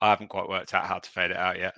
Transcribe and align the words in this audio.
I 0.00 0.10
haven't 0.10 0.28
quite 0.28 0.48
worked 0.48 0.74
out 0.74 0.84
how 0.84 0.98
to 0.98 1.10
fade 1.10 1.30
it 1.30 1.38
out 1.38 1.58
yet. 1.58 1.74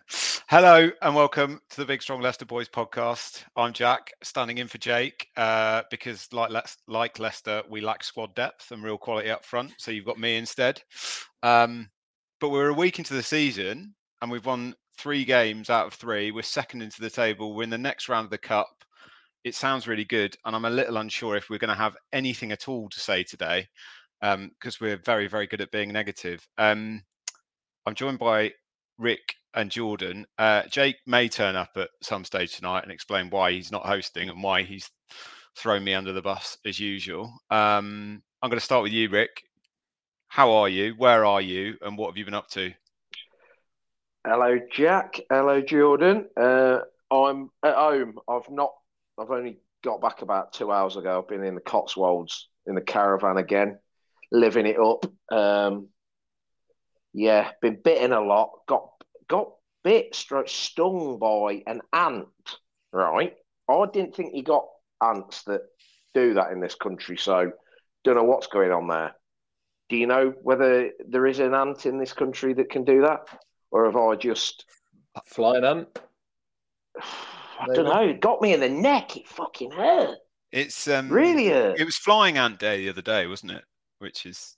Hello 0.48 0.91
and 1.02 1.14
welcome 1.14 1.61
to 1.70 1.77
the 1.77 1.84
Big 1.84 2.02
Strong 2.02 2.20
Leicester 2.20 2.44
Boys 2.44 2.69
podcast. 2.69 3.44
I'm 3.55 3.72
Jack, 3.72 4.12
standing 4.24 4.58
in 4.58 4.66
for 4.66 4.78
Jake 4.78 5.28
uh, 5.36 5.83
because, 5.88 6.27
like, 6.33 6.50
like 6.89 7.19
Leicester, 7.20 7.62
we 7.70 7.80
lack 7.80 8.02
squad 8.02 8.34
depth 8.34 8.72
and 8.72 8.83
real 8.83 8.98
quality 8.98 9.30
up 9.30 9.44
front. 9.44 9.72
So 9.78 9.92
you've 9.92 10.05
got 10.05 10.19
me 10.19 10.36
instead. 10.36 10.83
Um, 11.44 11.91
but 12.41 12.48
we're 12.48 12.70
a 12.70 12.74
week 12.74 12.98
into 12.98 13.14
the 13.14 13.22
season 13.22 13.94
and 14.20 14.30
we've 14.30 14.46
won 14.46 14.74
three 14.98 15.24
games 15.24 15.70
out 15.70 15.86
of 15.86 15.94
three. 15.94 16.33
We're 16.33 16.42
second 16.42 16.83
into 16.83 17.00
the 17.00 17.11
table. 17.11 17.55
We're 17.55 17.62
in 17.62 17.70
the 17.70 17.78
next 17.78 18.08
round 18.08 18.24
of 18.24 18.30
the 18.30 18.39
cup. 18.39 18.84
It 19.44 19.55
sounds 19.55 19.86
really 19.86 20.05
good, 20.05 20.36
and 20.44 20.56
I'm 20.56 20.64
a 20.64 20.70
little 20.70 20.96
unsure 20.96 21.36
if 21.36 21.48
we're 21.48 21.58
going 21.58 21.69
to 21.69 21.74
have 21.77 21.96
anything 22.12 22.50
at 22.50 22.66
all 22.66 22.89
to 22.89 23.00
say 23.00 23.22
today 23.22 23.69
because 24.20 24.34
um, 24.34 24.80
we're 24.80 25.00
very, 25.05 25.28
very 25.28 25.46
good 25.46 25.61
at 25.61 25.70
being 25.70 25.92
negative. 25.92 26.44
Um, 26.58 27.02
I'm 27.89 27.94
joined 27.94 28.19
by 28.19 28.53
Rick 28.98 29.36
and 29.55 29.70
Jordan. 29.70 30.27
Uh, 30.36 30.64
Jake 30.64 30.97
may 31.06 31.27
turn 31.27 31.56
up 31.56 31.70
at 31.77 31.89
some 32.03 32.22
stage 32.22 32.55
tonight 32.55 32.83
and 32.83 32.92
explain 32.92 33.30
why 33.30 33.53
he's 33.53 33.72
not 33.72 33.86
hosting 33.86 34.28
and 34.28 34.42
why 34.42 34.62
he's 34.62 34.91
thrown 35.56 35.84
me 35.84 35.95
under 35.95 36.13
the 36.13 36.20
bus 36.20 36.58
as 36.67 36.79
usual. 36.79 37.33
Um, 37.48 38.23
I'm 38.42 38.51
going 38.51 38.58
to 38.58 38.64
start 38.64 38.83
with 38.83 38.92
you, 38.92 39.08
Rick. 39.08 39.42
How 40.29 40.52
are 40.52 40.68
you? 40.68 40.96
Where 40.98 41.24
are 41.24 41.40
you? 41.40 41.77
And 41.80 41.96
what 41.96 42.08
have 42.08 42.18
you 42.18 42.27
been 42.27 42.35
up 42.35 42.51
to? 42.51 42.74
Hello, 44.23 44.58
Jack. 44.70 45.18
Hello, 45.30 45.63
Jordan. 45.63 46.27
Uh, 46.36 46.80
I'm 47.11 47.48
at 47.64 47.74
home. 47.74 48.18
I've 48.29 48.51
not. 48.51 48.74
I've 49.18 49.30
only 49.30 49.61
got 49.83 50.02
back 50.02 50.20
about 50.20 50.52
two 50.52 50.70
hours 50.70 50.96
ago. 50.96 51.23
I've 51.23 51.29
been 51.29 51.42
in 51.42 51.55
the 51.55 51.63
Cotswolds 51.63 52.51
in 52.67 52.74
the 52.74 52.83
caravan 52.83 53.39
again, 53.39 53.79
living 54.30 54.67
it 54.67 54.79
up. 54.79 55.07
Um, 55.33 55.89
yeah, 57.18 57.51
been 57.61 57.79
bitten 57.83 58.12
a 58.12 58.20
lot. 58.20 58.51
Got 58.68 58.89
got 59.29 59.51
bit, 59.83 60.14
struck, 60.14 60.48
stung 60.48 61.18
by 61.18 61.62
an 61.67 61.80
ant. 61.92 62.29
Right. 62.92 63.34
I 63.68 63.84
didn't 63.92 64.14
think 64.14 64.34
you 64.34 64.42
got 64.42 64.67
ants 65.02 65.42
that 65.45 65.62
do 66.14 66.34
that 66.34 66.52
in 66.52 66.61
this 66.61 66.74
country. 66.74 67.17
So, 67.17 67.52
don't 68.05 68.17
know 68.17 68.24
what's 68.24 68.46
going 68.46 68.70
on 68.70 68.89
there. 68.89 69.14
Do 69.89 69.96
you 69.96 70.07
know 70.07 70.33
whether 70.42 70.90
there 71.08 71.27
is 71.27 71.39
an 71.40 71.55
ant 71.55 71.86
in 71.86 71.98
this 71.98 72.12
country 72.12 72.55
that 72.55 72.70
can 72.70 72.84
do 72.84 73.02
that, 73.02 73.27
or 73.70 73.86
have 73.86 73.96
I 73.96 74.14
just 74.14 74.64
a 75.17 75.20
flying 75.27 75.64
ant? 75.64 75.98
I 77.61 77.67
don't 77.74 77.86
know. 77.86 78.08
It 78.08 78.20
got 78.20 78.40
me 78.40 78.52
in 78.55 78.61
the 78.61 78.68
neck. 78.68 79.17
It 79.17 79.27
fucking 79.27 79.73
hurt. 79.73 80.18
It's 80.52 80.86
um, 80.86 81.08
really 81.08 81.48
hurt. 81.48 81.80
It 81.80 81.84
was 81.84 81.96
flying 81.96 82.39
ant 82.39 82.61
day 82.61 82.78
the 82.78 82.90
other 82.90 83.02
day, 83.02 83.27
wasn't 83.27 83.52
it? 83.52 83.64
Which 83.98 84.27
is 84.27 84.57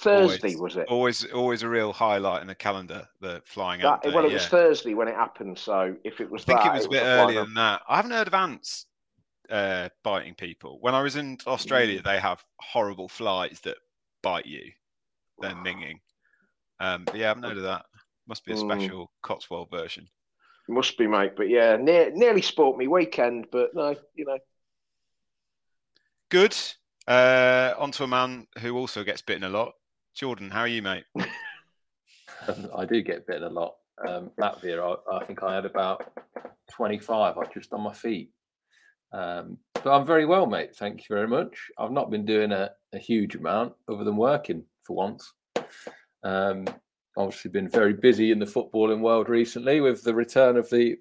Thursday, 0.00 0.54
always, 0.54 0.60
was 0.60 0.76
it? 0.76 0.88
Always, 0.88 1.24
always 1.32 1.62
a 1.62 1.68
real 1.68 1.92
highlight 1.92 2.40
in 2.40 2.48
the 2.48 2.54
calendar. 2.54 3.06
The 3.20 3.42
flying 3.44 3.82
that, 3.82 4.04
well, 4.06 4.24
it 4.24 4.32
was. 4.32 4.46
Thursday 4.46 4.94
when 4.94 5.08
it 5.08 5.14
happened. 5.14 5.58
So 5.58 5.94
if 6.04 6.20
it 6.20 6.30
was, 6.30 6.42
I 6.42 6.46
think 6.46 6.60
that, 6.60 6.66
it 6.66 6.78
was 6.78 6.86
a 6.86 6.90
bit 6.90 7.02
earlier 7.02 7.44
than 7.44 7.54
that. 7.54 7.82
I 7.88 7.96
haven't 7.96 8.12
heard 8.12 8.26
of 8.26 8.34
ants 8.34 8.86
uh, 9.50 9.88
biting 10.02 10.34
people. 10.34 10.78
When 10.80 10.94
I 10.94 11.02
was 11.02 11.16
in 11.16 11.38
Australia, 11.46 12.00
they 12.02 12.18
have 12.18 12.42
horrible 12.60 13.08
flies 13.08 13.60
that 13.64 13.76
bite 14.22 14.46
you. 14.46 14.72
They're 15.40 15.50
minging. 15.54 16.00
Um, 16.80 17.04
but 17.04 17.16
yeah, 17.16 17.26
I 17.26 17.28
haven't 17.28 17.44
heard 17.44 17.56
of 17.58 17.64
that. 17.64 17.84
Must 18.26 18.44
be 18.44 18.52
a 18.52 18.56
special 18.56 19.06
mm. 19.06 19.08
Cotswold 19.22 19.70
version. 19.70 20.08
Must 20.68 20.96
be, 20.96 21.06
mate. 21.06 21.32
But 21.36 21.48
yeah, 21.48 21.76
near, 21.76 22.10
nearly 22.14 22.42
sport 22.42 22.78
me 22.78 22.86
weekend, 22.86 23.46
but 23.50 23.74
no, 23.74 23.96
you 24.14 24.24
know. 24.24 24.38
Good. 26.30 26.56
Uh, 27.08 27.74
on 27.76 27.90
to 27.92 28.04
a 28.04 28.06
man 28.06 28.46
who 28.60 28.76
also 28.76 29.02
gets 29.02 29.20
bitten 29.20 29.44
a 29.44 29.48
lot. 29.48 29.72
Jordan, 30.14 30.50
how 30.50 30.60
are 30.60 30.68
you, 30.68 30.82
mate? 30.82 31.04
I 32.76 32.84
do 32.84 33.02
get 33.02 33.26
bitten 33.26 33.44
a 33.44 33.48
lot. 33.48 33.76
Um, 34.06 34.30
Latvia, 34.38 34.96
I, 35.10 35.16
I, 35.16 35.24
think 35.24 35.42
I 35.42 35.54
had 35.54 35.66
about 35.66 36.10
25. 36.72 37.36
I've 37.36 37.52
just 37.52 37.72
on 37.72 37.82
my 37.82 37.92
feet. 37.92 38.30
Um, 39.12 39.58
but 39.74 39.92
I'm 39.92 40.06
very 40.06 40.24
well, 40.24 40.46
mate. 40.46 40.74
Thank 40.76 41.00
you 41.00 41.14
very 41.14 41.28
much. 41.28 41.56
I've 41.78 41.90
not 41.90 42.10
been 42.10 42.24
doing 42.24 42.52
a, 42.52 42.70
a 42.92 42.98
huge 42.98 43.34
amount 43.34 43.74
other 43.88 44.04
than 44.04 44.16
working 44.16 44.64
for 44.82 44.96
once. 44.96 45.32
Um, 46.22 46.66
obviously, 47.16 47.50
been 47.50 47.68
very 47.68 47.94
busy 47.94 48.30
in 48.30 48.38
the 48.38 48.46
footballing 48.46 49.00
world 49.00 49.28
recently 49.28 49.80
with 49.80 50.02
the 50.02 50.14
return 50.14 50.56
of 50.56 50.68
the 50.70 50.96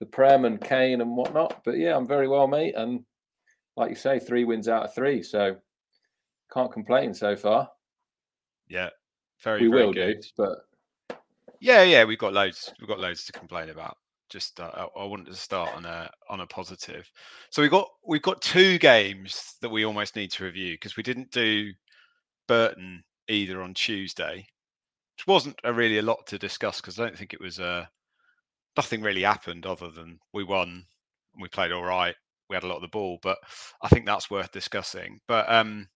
the 0.00 0.06
Prem 0.06 0.44
and 0.44 0.60
Kane 0.60 1.00
and 1.00 1.16
whatnot. 1.16 1.62
But 1.64 1.76
yeah, 1.78 1.96
I'm 1.96 2.06
very 2.06 2.28
well, 2.28 2.46
mate. 2.46 2.74
And 2.76 3.04
like 3.76 3.90
you 3.90 3.96
say, 3.96 4.20
three 4.20 4.44
wins 4.44 4.68
out 4.68 4.84
of 4.84 4.94
three. 4.94 5.22
So 5.22 5.56
can't 6.52 6.72
complain 6.72 7.14
so 7.14 7.34
far. 7.34 7.68
Yeah, 8.68 8.90
very. 9.42 9.62
We 9.62 9.68
very 9.68 9.84
will 9.86 9.92
good. 9.92 10.20
do, 10.20 10.28
but 10.36 10.58
yeah, 11.60 11.82
yeah, 11.82 12.04
we've 12.04 12.18
got 12.18 12.32
loads. 12.32 12.72
We've 12.80 12.88
got 12.88 13.00
loads 13.00 13.24
to 13.24 13.32
complain 13.32 13.70
about. 13.70 13.96
Just 14.28 14.60
uh, 14.60 14.88
I 14.96 15.04
wanted 15.04 15.26
to 15.26 15.34
start 15.34 15.74
on 15.74 15.84
a 15.86 16.10
on 16.28 16.40
a 16.40 16.46
positive. 16.46 17.10
So 17.50 17.62
we 17.62 17.68
got 17.68 17.88
we've 18.06 18.22
got 18.22 18.42
two 18.42 18.78
games 18.78 19.54
that 19.62 19.70
we 19.70 19.84
almost 19.84 20.16
need 20.16 20.30
to 20.32 20.44
review 20.44 20.74
because 20.74 20.96
we 20.96 21.02
didn't 21.02 21.30
do 21.30 21.72
Burton 22.46 23.02
either 23.28 23.62
on 23.62 23.74
Tuesday, 23.74 24.46
which 25.16 25.26
wasn't 25.26 25.58
a 25.64 25.72
really 25.72 25.98
a 25.98 26.02
lot 26.02 26.26
to 26.26 26.38
discuss 26.38 26.80
because 26.80 26.98
I 26.98 27.04
don't 27.04 27.16
think 27.16 27.32
it 27.32 27.40
was 27.40 27.58
uh 27.58 27.86
nothing 28.76 29.00
really 29.00 29.22
happened 29.22 29.66
other 29.66 29.90
than 29.90 30.18
we 30.32 30.44
won 30.44 30.68
and 30.68 31.42
we 31.42 31.48
played 31.48 31.72
all 31.72 31.84
right. 31.84 32.14
We 32.50 32.56
had 32.56 32.64
a 32.64 32.66
lot 32.66 32.76
of 32.76 32.82
the 32.82 32.88
ball, 32.88 33.18
but 33.22 33.38
I 33.82 33.88
think 33.88 34.06
that's 34.06 34.30
worth 34.30 34.52
discussing. 34.52 35.20
But 35.26 35.50
um 35.50 35.88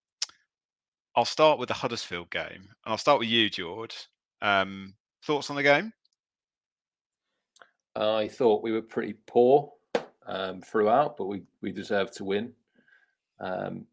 I'll 1.15 1.25
start 1.25 1.59
with 1.59 1.69
the 1.69 1.75
Huddersfield 1.75 2.31
game, 2.31 2.63
and 2.63 2.87
I'll 2.87 2.99
start 2.99 3.19
with 3.19 3.29
you, 3.29 3.51
George. 3.51 4.09
Um, 4.41 4.95
thoughts 5.25 5.51
on 5.51 5.57
the 5.57 5.63
game? 5.63 5.93
I 7.95 8.29
thought 8.29 8.63
we 8.63 8.73
were 8.73 8.83
pretty 8.83 9.15
poor 9.27 9.73
um, 10.27 10.63
throughout, 10.63 11.19
but 11.19 11.27
we 11.27 11.43
we 11.61 11.71
deserved 11.71 12.15
to 12.15 12.25
win. 12.25 12.53
Um, 13.41 13.87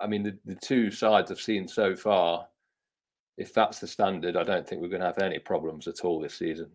I 0.00 0.06
mean, 0.06 0.22
the, 0.22 0.38
the 0.46 0.54
two 0.54 0.90
sides 0.90 1.30
I've 1.30 1.40
seen 1.40 1.68
so 1.68 1.94
far, 1.94 2.46
if 3.36 3.52
that's 3.52 3.78
the 3.78 3.86
standard, 3.86 4.36
I 4.36 4.42
don't 4.42 4.66
think 4.66 4.80
we're 4.80 4.88
going 4.88 5.00
to 5.00 5.06
have 5.06 5.18
any 5.18 5.38
problems 5.38 5.86
at 5.86 6.00
all 6.04 6.20
this 6.20 6.34
season. 6.34 6.70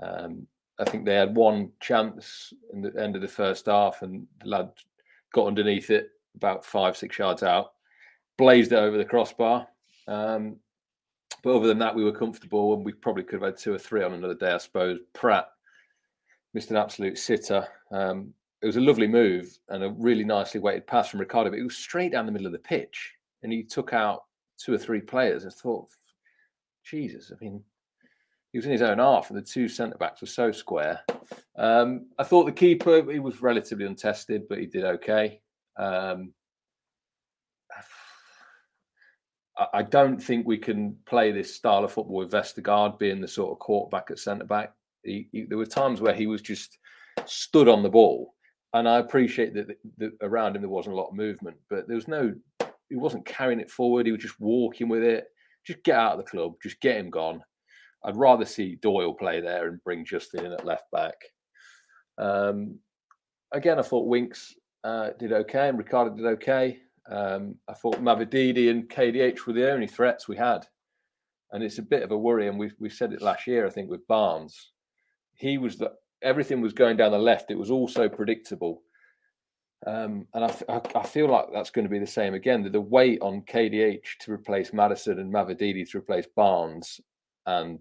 Um, 0.00 0.46
I 0.78 0.84
think 0.84 1.04
they 1.04 1.16
had 1.16 1.34
one 1.34 1.72
chance 1.80 2.52
in 2.72 2.82
the 2.82 2.94
end 3.00 3.16
of 3.16 3.22
the 3.22 3.28
first 3.28 3.66
half, 3.66 4.02
and 4.02 4.28
the 4.40 4.48
lad 4.48 4.70
got 5.32 5.48
underneath 5.48 5.90
it 5.90 6.10
about 6.36 6.64
five, 6.64 6.96
six 6.96 7.18
yards 7.18 7.42
out 7.42 7.72
blazed 8.38 8.72
it 8.72 8.76
over 8.76 8.96
the 8.96 9.04
crossbar. 9.04 9.66
Um, 10.06 10.56
but 11.42 11.54
other 11.54 11.68
than 11.68 11.78
that, 11.78 11.94
we 11.94 12.04
were 12.04 12.12
comfortable, 12.12 12.74
and 12.74 12.84
we 12.84 12.92
probably 12.92 13.22
could 13.22 13.42
have 13.42 13.52
had 13.52 13.58
two 13.58 13.74
or 13.74 13.78
three 13.78 14.02
on 14.02 14.14
another 14.14 14.34
day, 14.34 14.52
I 14.52 14.58
suppose. 14.58 15.00
Praet 15.12 15.44
missed 16.54 16.70
an 16.70 16.76
absolute 16.76 17.18
sitter. 17.18 17.66
Um, 17.92 18.32
it 18.62 18.66
was 18.66 18.76
a 18.76 18.80
lovely 18.80 19.06
move 19.06 19.56
and 19.68 19.84
a 19.84 19.90
really 19.90 20.24
nicely 20.24 20.60
weighted 20.60 20.86
pass 20.86 21.08
from 21.08 21.20
Ricardo, 21.20 21.50
but 21.50 21.58
it 21.58 21.64
was 21.64 21.76
straight 21.76 22.12
down 22.12 22.26
the 22.26 22.32
middle 22.32 22.46
of 22.46 22.52
the 22.52 22.58
pitch, 22.58 23.12
and 23.42 23.52
he 23.52 23.62
took 23.62 23.92
out 23.92 24.24
two 24.56 24.72
or 24.72 24.78
three 24.78 25.00
players. 25.00 25.46
I 25.46 25.50
thought, 25.50 25.88
Jesus, 26.84 27.30
I 27.30 27.44
mean, 27.44 27.62
he 28.52 28.58
was 28.58 28.64
in 28.64 28.72
his 28.72 28.82
own 28.82 28.98
half, 28.98 29.30
and 29.30 29.38
the 29.38 29.42
two 29.42 29.68
centre 29.68 29.98
backs 29.98 30.22
were 30.22 30.26
so 30.26 30.50
square. 30.50 31.00
Um, 31.56 32.06
I 32.18 32.24
thought 32.24 32.46
the 32.46 32.52
keeper 32.52 33.12
he 33.12 33.18
was 33.18 33.42
relatively 33.42 33.84
untested, 33.84 34.48
but 34.48 34.58
he 34.58 34.66
did 34.66 34.84
okay. 34.84 35.40
Um, 35.76 36.32
I 39.72 39.82
don't 39.82 40.22
think 40.22 40.46
we 40.46 40.58
can 40.58 40.96
play 41.06 41.32
this 41.32 41.54
style 41.54 41.84
of 41.84 41.92
football 41.92 42.16
with 42.16 42.30
Vestergaard 42.30 42.98
being 42.98 43.20
the 43.20 43.28
sort 43.28 43.52
of 43.52 43.58
quarterback 43.58 44.10
at 44.10 44.18
centre 44.18 44.44
back. 44.44 44.72
He, 45.02 45.28
he, 45.32 45.44
there 45.44 45.58
were 45.58 45.66
times 45.66 46.00
where 46.00 46.14
he 46.14 46.26
was 46.26 46.42
just 46.42 46.78
stood 47.26 47.68
on 47.68 47.82
the 47.82 47.88
ball, 47.88 48.34
and 48.74 48.88
I 48.88 48.98
appreciate 48.98 49.54
that, 49.54 49.68
that 49.98 50.12
around 50.22 50.54
him 50.54 50.62
there 50.62 50.68
wasn't 50.68 50.94
a 50.94 50.98
lot 50.98 51.08
of 51.08 51.16
movement, 51.16 51.56
but 51.70 51.88
there 51.88 51.96
was 51.96 52.08
no. 52.08 52.34
He 52.88 52.96
wasn't 52.96 53.26
carrying 53.26 53.60
it 53.60 53.70
forward. 53.70 54.06
He 54.06 54.12
was 54.12 54.22
just 54.22 54.40
walking 54.40 54.88
with 54.88 55.02
it. 55.02 55.26
Just 55.66 55.82
get 55.82 55.96
out 55.96 56.12
of 56.12 56.18
the 56.18 56.30
club. 56.30 56.54
Just 56.62 56.80
get 56.80 56.96
him 56.96 57.10
gone. 57.10 57.42
I'd 58.04 58.16
rather 58.16 58.44
see 58.44 58.76
Doyle 58.76 59.12
play 59.12 59.40
there 59.40 59.68
and 59.68 59.82
bring 59.84 60.06
Justin 60.06 60.46
in 60.46 60.52
at 60.52 60.64
left 60.64 60.90
back. 60.90 61.16
Um, 62.16 62.78
again, 63.52 63.78
I 63.78 63.82
thought 63.82 64.06
Winks 64.06 64.54
uh, 64.84 65.10
did 65.18 65.32
okay 65.32 65.68
and 65.68 65.76
Ricardo 65.76 66.14
did 66.14 66.24
okay. 66.24 66.80
Um, 67.10 67.56
I 67.68 67.74
thought 67.74 68.02
Mavididi 68.02 68.70
and 68.70 68.88
KDH 68.88 69.46
were 69.46 69.52
the 69.52 69.70
only 69.70 69.86
threats 69.86 70.28
we 70.28 70.36
had. 70.36 70.66
And 71.52 71.62
it's 71.62 71.78
a 71.78 71.82
bit 71.82 72.02
of 72.02 72.10
a 72.10 72.18
worry. 72.18 72.48
And 72.48 72.58
we 72.58 72.70
we 72.78 72.90
said 72.90 73.12
it 73.12 73.22
last 73.22 73.46
year, 73.46 73.66
I 73.66 73.70
think, 73.70 73.90
with 73.90 74.06
Barnes. 74.06 74.72
He 75.34 75.56
was 75.56 75.76
the 75.76 75.92
everything 76.20 76.60
was 76.60 76.72
going 76.72 76.96
down 76.96 77.12
the 77.12 77.18
left. 77.18 77.50
It 77.50 77.58
was 77.58 77.70
all 77.70 77.88
so 77.88 78.08
predictable. 78.08 78.82
Um, 79.86 80.26
and 80.34 80.44
I, 80.44 80.80
I, 80.96 81.06
feel 81.06 81.28
like 81.28 81.46
that's 81.52 81.70
going 81.70 81.84
to 81.84 81.90
be 81.90 82.00
the 82.00 82.06
same 82.06 82.34
again. 82.34 82.64
The, 82.64 82.70
the 82.70 82.80
weight 82.80 83.20
on 83.22 83.42
KDH 83.42 84.02
to 84.22 84.32
replace 84.32 84.72
Maddison 84.72 85.20
and 85.20 85.32
Mavididi 85.32 85.88
to 85.90 85.98
replace 85.98 86.26
Barnes 86.34 87.00
and 87.46 87.78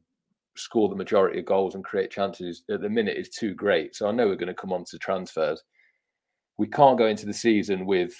score 0.56 0.90
the 0.90 0.96
majority 0.96 1.40
of 1.40 1.46
goals 1.46 1.74
and 1.74 1.84
create 1.84 2.12
chances 2.12 2.64
at 2.70 2.82
the 2.82 2.90
minute 2.90 3.18
is 3.18 3.30
too 3.30 3.56
great. 3.56 3.96
So 3.96 4.08
I 4.08 4.12
know 4.12 4.28
we're 4.28 4.36
going 4.36 4.48
to 4.48 4.54
come 4.54 4.74
on 4.74 4.86
to 4.86 5.00
transfers. 5.00 5.64
We 6.60 6.68
can't 6.68 7.00
go 7.00 7.08
into 7.08 7.26
the 7.26 7.34
season 7.34 7.88
with 7.88 8.14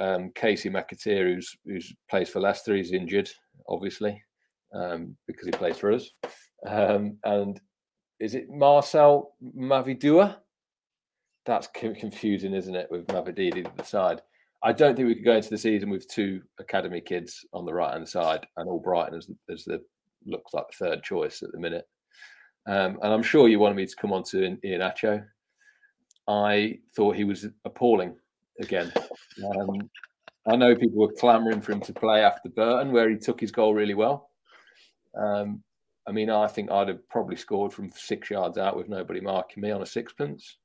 um, 0.00 0.30
Kasey 0.30 0.70
McAteer, 0.70 1.34
who's 1.34 1.56
who's 1.64 1.94
plays 2.08 2.28
for 2.28 2.40
Leicester, 2.40 2.74
he's 2.74 2.92
injured, 2.92 3.30
obviously, 3.68 4.20
um, 4.74 5.16
because 5.26 5.46
he 5.46 5.52
plays 5.52 5.76
for 5.76 5.92
us. 5.92 6.10
Um, 6.66 7.18
and 7.24 7.60
is 8.18 8.34
it 8.34 8.50
Marcel 8.50 9.34
Mavidua? 9.56 10.36
That's 11.46 11.68
confusing, 11.74 12.54
isn't 12.54 12.74
it, 12.74 12.88
with 12.90 13.06
Mavididi 13.06 13.64
at 13.64 13.76
the 13.76 13.84
side? 13.84 14.20
I 14.62 14.72
don't 14.72 14.94
think 14.94 15.08
we 15.08 15.14
could 15.14 15.24
go 15.24 15.36
into 15.36 15.48
the 15.48 15.58
season 15.58 15.88
with 15.88 16.08
two 16.08 16.42
academy 16.58 17.00
kids 17.00 17.46
on 17.54 17.64
the 17.64 17.72
right 17.72 17.94
hand 17.94 18.06
side 18.06 18.46
and 18.58 18.68
Albrighton 18.68 19.16
as, 19.16 19.30
as 19.50 19.64
the 19.64 19.82
looks 20.26 20.52
like 20.52 20.66
the 20.68 20.84
third 20.84 21.02
choice 21.02 21.42
at 21.42 21.50
the 21.52 21.58
minute. 21.58 21.88
Um, 22.66 22.98
and 23.02 23.12
I'm 23.12 23.22
sure 23.22 23.48
you 23.48 23.58
wanted 23.58 23.76
me 23.76 23.86
to 23.86 23.96
come 23.96 24.12
on 24.12 24.22
to 24.24 24.58
Iheanacho. 24.62 25.24
I 26.28 26.78
thought 26.94 27.16
he 27.16 27.24
was 27.24 27.46
appalling 27.64 28.16
again. 28.60 28.92
Um, 29.44 29.90
I 30.46 30.56
know 30.56 30.74
people 30.74 31.00
were 31.00 31.12
clamouring 31.12 31.60
for 31.60 31.72
him 31.72 31.80
to 31.82 31.92
play 31.92 32.22
after 32.22 32.48
Burton, 32.48 32.92
where 32.92 33.10
he 33.10 33.16
took 33.16 33.40
his 33.40 33.50
goal 33.50 33.74
really 33.74 33.94
well. 33.94 34.30
Um, 35.16 35.62
I 36.06 36.12
mean, 36.12 36.30
I 36.30 36.46
think 36.46 36.70
I'd 36.70 36.88
have 36.88 37.08
probably 37.08 37.36
scored 37.36 37.72
from 37.72 37.90
six 37.90 38.30
yards 38.30 38.58
out 38.58 38.76
with 38.76 38.88
nobody 38.88 39.20
marking 39.20 39.62
me 39.62 39.70
on 39.70 39.82
a 39.82 39.86
sixpence. 39.86 40.56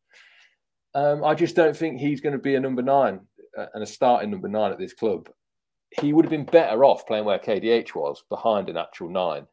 Um, 0.94 1.24
I 1.24 1.36
just 1.36 1.56
don't 1.56 1.76
think 1.76 2.00
he's 2.00 2.22
going 2.22 2.34
to 2.34 2.40
be 2.40 2.56
a 2.56 2.60
number 2.60 2.82
nine 2.82 3.20
uh, 3.58 3.66
and 3.74 3.84
a 3.84 3.88
starting 3.88 4.32
number 4.32 4.48
nine 4.48 4.72
at 4.72 4.80
this 4.80 4.94
club. 4.94 5.30
He 6.02 6.14
would 6.14 6.26
have 6.26 6.32
been 6.32 6.46
better 6.46 6.84
off 6.86 7.06
playing 7.06 7.26
where 7.26 7.38
KDH 7.38 7.96
was, 7.96 8.24
behind 8.30 8.70
an 8.70 8.78
actual 8.78 9.10
nine. 9.10 9.46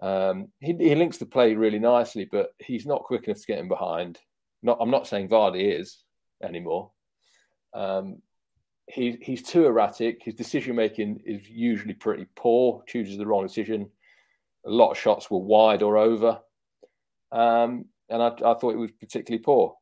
Um, 0.00 0.48
he, 0.60 0.74
he, 0.78 0.94
links 0.94 1.18
the 1.18 1.26
play 1.26 1.54
really 1.54 1.78
nicely, 1.78 2.28
but 2.30 2.50
he's 2.58 2.84
not 2.84 3.04
quick 3.04 3.24
enough 3.24 3.40
to 3.40 3.46
get 3.46 3.58
him 3.58 3.68
behind. 3.68 4.18
Not, 4.62 4.78
I'm 4.80 4.90
not 4.90 5.06
saying 5.06 5.28
Vardy 5.28 5.80
is 5.80 6.02
anymore, 6.42 6.90
um, 7.74 8.22
he, 8.88 9.18
he's 9.20 9.42
too 9.42 9.66
erratic. 9.66 10.22
His 10.22 10.34
decision 10.34 10.76
making 10.76 11.22
is 11.24 11.48
usually 11.48 11.94
pretty 11.94 12.26
poor. 12.36 12.82
Chooses 12.86 13.18
the 13.18 13.26
wrong 13.26 13.46
decision. 13.46 13.90
A 14.64 14.70
lot 14.70 14.92
of 14.92 14.98
shots 14.98 15.30
were 15.30 15.38
wide 15.38 15.82
or 15.82 15.96
over, 15.96 16.40
um, 17.32 17.86
and 18.08 18.22
I, 18.22 18.28
I, 18.28 18.54
thought 18.54 18.74
it 18.74 18.78
was 18.78 18.92
particularly 18.92 19.42
poor. 19.42 19.74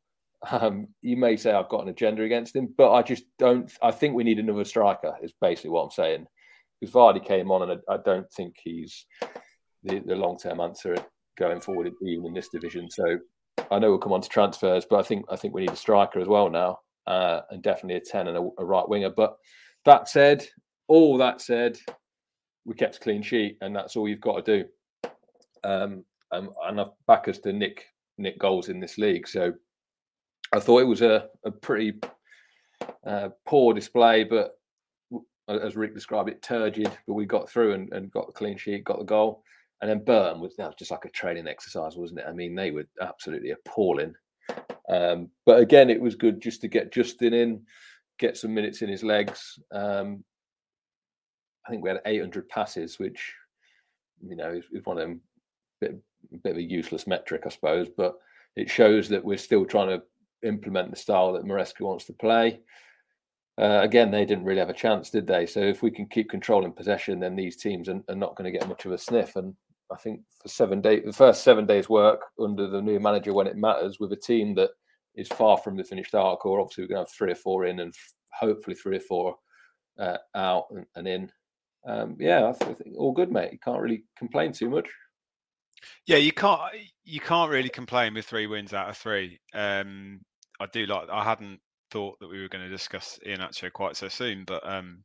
Um, 0.51 0.89
you 1.01 1.17
may 1.17 1.39
say 1.39 1.53
I've 1.53 1.71
got 1.71 1.85
an 1.85 1.89
agenda 1.89 2.23
against 2.23 2.55
him, 2.55 2.75
but 2.77 2.93
I 2.93 3.01
just 3.01 3.25
don't. 3.39 3.73
I 3.81 3.91
think 3.91 4.15
we 4.15 4.25
need 4.25 4.39
another 4.39 4.65
striker. 4.65 5.17
Is 5.23 5.33
basically 5.41 5.71
what 5.71 5.85
I'm 5.85 5.91
saying. 5.91 6.27
Because 6.81 6.95
Vardy 6.95 7.25
came 7.25 7.51
on, 7.51 7.63
and 7.63 7.81
I, 7.89 7.95
I 7.95 7.97
don't 8.05 8.31
think 8.31 8.57
he's 8.63 9.07
the, 9.85 10.01
the 10.01 10.17
long 10.17 10.37
term 10.39 10.61
answer 10.61 10.97
going 11.39 11.63
forward, 11.63 11.91
even 12.03 12.27
in 12.27 12.35
this 12.35 12.51
division. 12.51 12.91
So 12.91 13.19
I 13.71 13.79
know 13.79 13.89
we'll 13.89 13.99
come 13.99 14.13
on 14.13 14.21
to 14.21 14.29
transfers, 14.29 14.85
but 14.89 14.99
I 14.99 15.03
think 15.03 15.25
I 15.31 15.37
think 15.37 15.55
we 15.55 15.63
need 15.63 15.71
a 15.71 15.77
striker 15.77 16.21
as 16.21 16.29
well 16.29 16.51
now 16.51 16.81
uh, 17.07 17.41
and 17.51 17.63
definitely 17.63 17.97
a 17.97 18.01
10 18.01 18.29
and 18.29 18.37
a, 18.37 18.51
a, 18.59 18.65
right 18.65 18.89
winger. 18.89 19.11
But 19.11 19.37
that 19.85 20.09
said, 20.09 20.47
all 20.89 21.19
that 21.19 21.41
said, 21.41 21.79
we 22.65 22.75
kept 22.75 22.97
a 22.97 23.01
clean 23.01 23.23
sheet, 23.23 23.59
and 23.61 23.75
that's 23.75 23.97
all 23.97 24.09
you've 24.09 24.21
got 24.21 24.45
to 24.45 24.59
do. 24.59 25.11
Um, 25.65 26.05
and, 26.33 26.49
and 26.67 26.81
I've 26.81 26.89
back 27.07 27.29
us 27.29 27.39
to 27.41 27.53
nick 27.53 27.87
nick 28.17 28.39
goals 28.39 28.69
in 28.69 28.81
this 28.81 28.97
league. 28.97 29.27
So 29.27 29.53
I 30.53 30.61
thought 30.61 30.83
it 30.83 30.87
was 30.87 31.03
a, 31.03 31.29
a 31.45 31.51
pretty 31.51 31.99
uh, 33.05 33.31
poor 33.47 33.75
display, 33.75 34.25
but 34.25 34.53
as 35.49 35.77
Rick 35.77 35.95
described 35.95 36.29
it, 36.29 36.43
turgid. 36.43 36.91
But 37.07 37.15
we 37.15 37.27
got 37.27 37.51
through 37.51 37.73
and, 37.73 37.93
and 37.93 38.11
got 38.11 38.27
the 38.27 38.33
clean 38.33 38.57
sheet, 38.57 38.85
got 38.85 38.99
the 38.99 39.05
goal. 39.05 39.43
And 39.81 39.91
then 39.91 40.05
Burton 40.05 40.41
was, 40.41 40.55
was 40.57 40.75
just 40.79 40.91
like 40.91 41.05
a 41.05 41.11
training 41.11 41.49
exercise, 41.49 41.97
wasn't 41.97 42.21
it? 42.21 42.27
I 42.29 42.33
mean, 42.33 42.55
they 42.55 42.71
were 42.71 42.87
absolutely 43.01 43.51
appalling. 43.51 44.15
Um, 44.89 45.31
but 45.47 45.61
again, 45.61 45.91
it 45.91 46.01
was 46.01 46.15
good 46.15 46.41
just 46.41 46.61
to 46.61 46.69
get 46.69 46.93
Justin 46.93 47.33
in, 47.33 47.63
get 48.19 48.37
some 48.37 48.55
minutes 48.55 48.83
in 48.83 48.89
his 48.89 49.03
legs. 49.03 49.59
Um, 49.73 50.25
I 51.67 51.71
think 51.71 51.83
we 51.83 51.89
had 51.89 52.01
800 52.05 52.49
passes, 52.49 52.99
which 52.99 53.33
you 54.27 54.37
know 54.37 54.53
is, 54.53 54.65
is 54.73 54.85
one 54.85 54.99
of 54.99 55.09
them 55.09 55.21
bit, 55.81 55.97
bit 56.43 56.53
of 56.53 56.59
a 56.59 56.63
useless 56.63 57.07
metric, 57.07 57.43
I 57.47 57.49
suppose, 57.49 57.89
but 57.97 58.15
it 58.57 58.71
shows 58.71 59.09
that 59.09 59.25
we're 59.25 59.39
still 59.39 59.65
trying 59.65 59.89
to 59.89 60.03
implement 60.47 60.91
the 60.91 60.97
style 60.97 61.33
that 61.33 61.45
Maresca 61.45 61.81
wants 61.81 62.05
to 62.07 62.13
play. 62.13 62.61
Uh, 63.57 63.81
again, 63.83 64.11
they 64.11 64.25
didn't 64.25 64.45
really 64.45 64.59
have 64.59 64.69
a 64.69 64.75
chance, 64.75 65.11
did 65.11 65.27
they? 65.27 65.47
So 65.47 65.61
if 65.61 65.83
we 65.83 65.91
can 65.91 66.07
keep 66.07 66.29
controlling 66.29 66.73
possession, 66.73 67.21
then 67.21 67.37
these 67.37 67.57
teams 67.57 67.89
are, 67.89 68.01
are 68.09 68.17
not 68.17 68.35
going 68.37 68.53
to 68.53 68.59
get 68.59 68.69
much 68.69 68.85
of 68.85 68.93
a 68.93 68.99
sniff. 68.99 69.37
And 69.37 69.55
I 69.93 69.97
think 69.97 70.21
for 70.41 70.49
seven 70.49 70.81
days, 70.81 71.03
the 71.05 71.13
first 71.13 71.45
seven 71.45 71.67
days' 71.67 71.89
work 71.89 72.23
under 72.41 72.69
the 72.69 72.83
new 72.83 72.99
manager 72.99 73.33
when 73.33 73.47
it 73.47 73.57
matters 73.57 74.01
with 74.01 74.13
a 74.13 74.17
team 74.17 74.55
that 74.55 74.71
is 75.15 75.29
far 75.29 75.59
from 75.59 75.77
the 75.77 75.85
finished 75.85 76.15
article. 76.15 76.59
Obviously, 76.61 76.85
we're 76.85 76.89
going 76.89 77.05
to 77.05 77.09
have 77.09 77.17
three 77.17 77.33
or 77.33 77.37
four 77.37 77.67
in, 77.67 77.81
and 77.81 77.95
hopefully 78.33 78.77
three 78.77 78.97
or 78.97 79.01
four 79.01 79.37
uh, 79.99 80.17
out 80.35 80.67
and, 80.71 80.87
and 80.97 81.09
in. 81.09 81.33
Um, 81.87 82.17
yeah, 82.19 82.49
I 82.49 82.53
think 82.53 82.81
all 82.97 83.13
good, 83.13 83.31
mate. 83.31 83.53
You 83.53 83.59
can't 83.59 83.81
really 83.81 84.05
complain 84.17 84.53
too 84.53 84.71
much. 84.71 84.89
Yeah, 86.07 86.17
you 86.17 86.33
can't. 86.33 86.61
You 87.05 87.21
can't 87.21 87.51
really 87.51 87.69
complain 87.69 88.15
with 88.15 88.27
three 88.27 88.47
wins 88.47 88.73
out 88.73 88.89
of 88.89 88.97
three. 88.97 89.39
Um, 89.55 90.21
I 90.61 90.67
do 90.73 90.87
like. 90.87 91.09
I 91.11 91.23
hadn't 91.23 91.61
thought 91.91 92.19
that 92.21 92.29
we 92.29 92.41
were 92.41 92.49
going 92.49 92.65
to 92.65 92.71
discuss 92.71 93.19
Iheanacho 93.27 93.73
quite 93.73 93.97
so 93.97 94.09
soon, 94.09 94.45
but 94.47 94.67
um, 94.67 95.05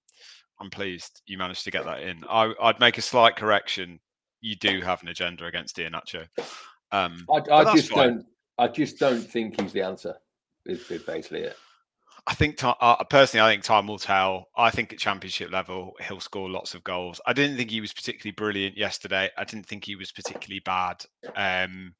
I'm 0.60 0.70
pleased 0.70 1.22
you 1.26 1.38
managed 1.38 1.64
to 1.66 1.72
get 1.72 1.86
that 1.86 2.02
in. 2.02 2.24
I, 2.30 2.54
would 2.62 2.80
make 2.80 2.98
a 2.98 3.02
slight 3.02 3.36
correction 3.36 4.00
you 4.42 4.56
do 4.56 4.82
have 4.82 5.02
an 5.02 5.10
agenda 5.10 5.46
against 5.46 5.78
Iheanacho. 5.78 6.28
Um, 6.92 7.26
I, 7.30 7.42
I 7.52 7.76
just 7.76 7.90
fine. 7.90 8.08
don't. 8.08 8.26
I 8.58 8.68
just 8.68 9.00
don't 9.00 9.22
think 9.22 9.60
he's 9.60 9.74
the 9.74 9.82
answer. 9.82 10.16
Is 10.66 10.84
basically 11.06 11.42
it. 11.42 11.56
I 12.28 12.34
think 12.34 12.60
uh, 12.64 13.04
personally, 13.06 13.46
I 13.46 13.52
think 13.52 13.64
time 13.64 13.88
will 13.88 13.98
tell. 13.98 14.50
I 14.56 14.70
think 14.70 14.94
at 14.94 15.00
championship 15.00 15.52
level, 15.52 15.94
he'll 16.08 16.20
score 16.20 16.50
lots 16.50 16.76
of 16.76 16.84
goals. 16.84 17.20
I 17.26 17.34
didn't 17.34 17.58
think 17.58 17.72
he 17.72 17.82
was 17.82 17.94
particularly 17.94 18.34
brilliant 18.34 18.78
yesterday. 18.78 19.30
I 19.38 19.44
didn't 19.46 19.66
think 19.66 19.86
he 19.86 19.96
was 19.96 20.12
particularly 20.12 20.60
bad. 20.60 21.04
Um, 21.36 21.96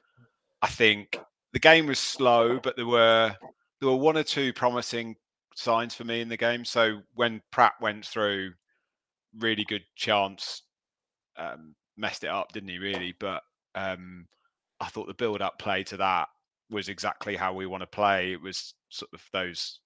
I 0.62 0.68
think 0.68 1.20
the 1.54 1.60
game 1.60 1.88
was 1.88 2.00
slow, 2.00 2.60
but 2.60 2.76
there 2.76 2.86
were 2.86 3.34
there 3.80 3.90
were 3.90 3.96
one 3.96 4.18
or 4.18 4.24
two 4.24 4.54
promising 4.54 5.16
signs 5.56 5.96
for 5.96 6.04
me 6.04 6.22
in 6.22 6.30
the 6.30 6.38
game. 6.38 6.66
So 6.66 7.00
when 7.16 7.42
Praet 7.52 7.72
went 7.82 8.06
through, 8.06 8.52
really 9.40 9.64
good 9.64 9.84
chance, 9.96 10.64
um, 11.38 11.74
messed 12.00 12.24
it 12.24 12.30
up, 12.30 12.52
didn't 12.52 12.70
he? 12.70 12.80
Really, 12.80 13.14
but 13.20 13.44
um, 13.76 14.28
I 14.80 14.88
thought 14.88 15.08
the 15.08 15.14
build-up 15.14 15.60
play 15.60 15.84
to 15.86 15.98
that 15.98 16.30
was 16.70 16.90
exactly 16.90 17.36
how 17.36 17.54
we 17.54 17.66
want 17.66 17.82
to 17.82 17.88
play. 17.88 18.32
It 18.32 18.42
was 18.42 18.74
sort 18.90 19.12
of 19.14 19.22
those 19.34 19.80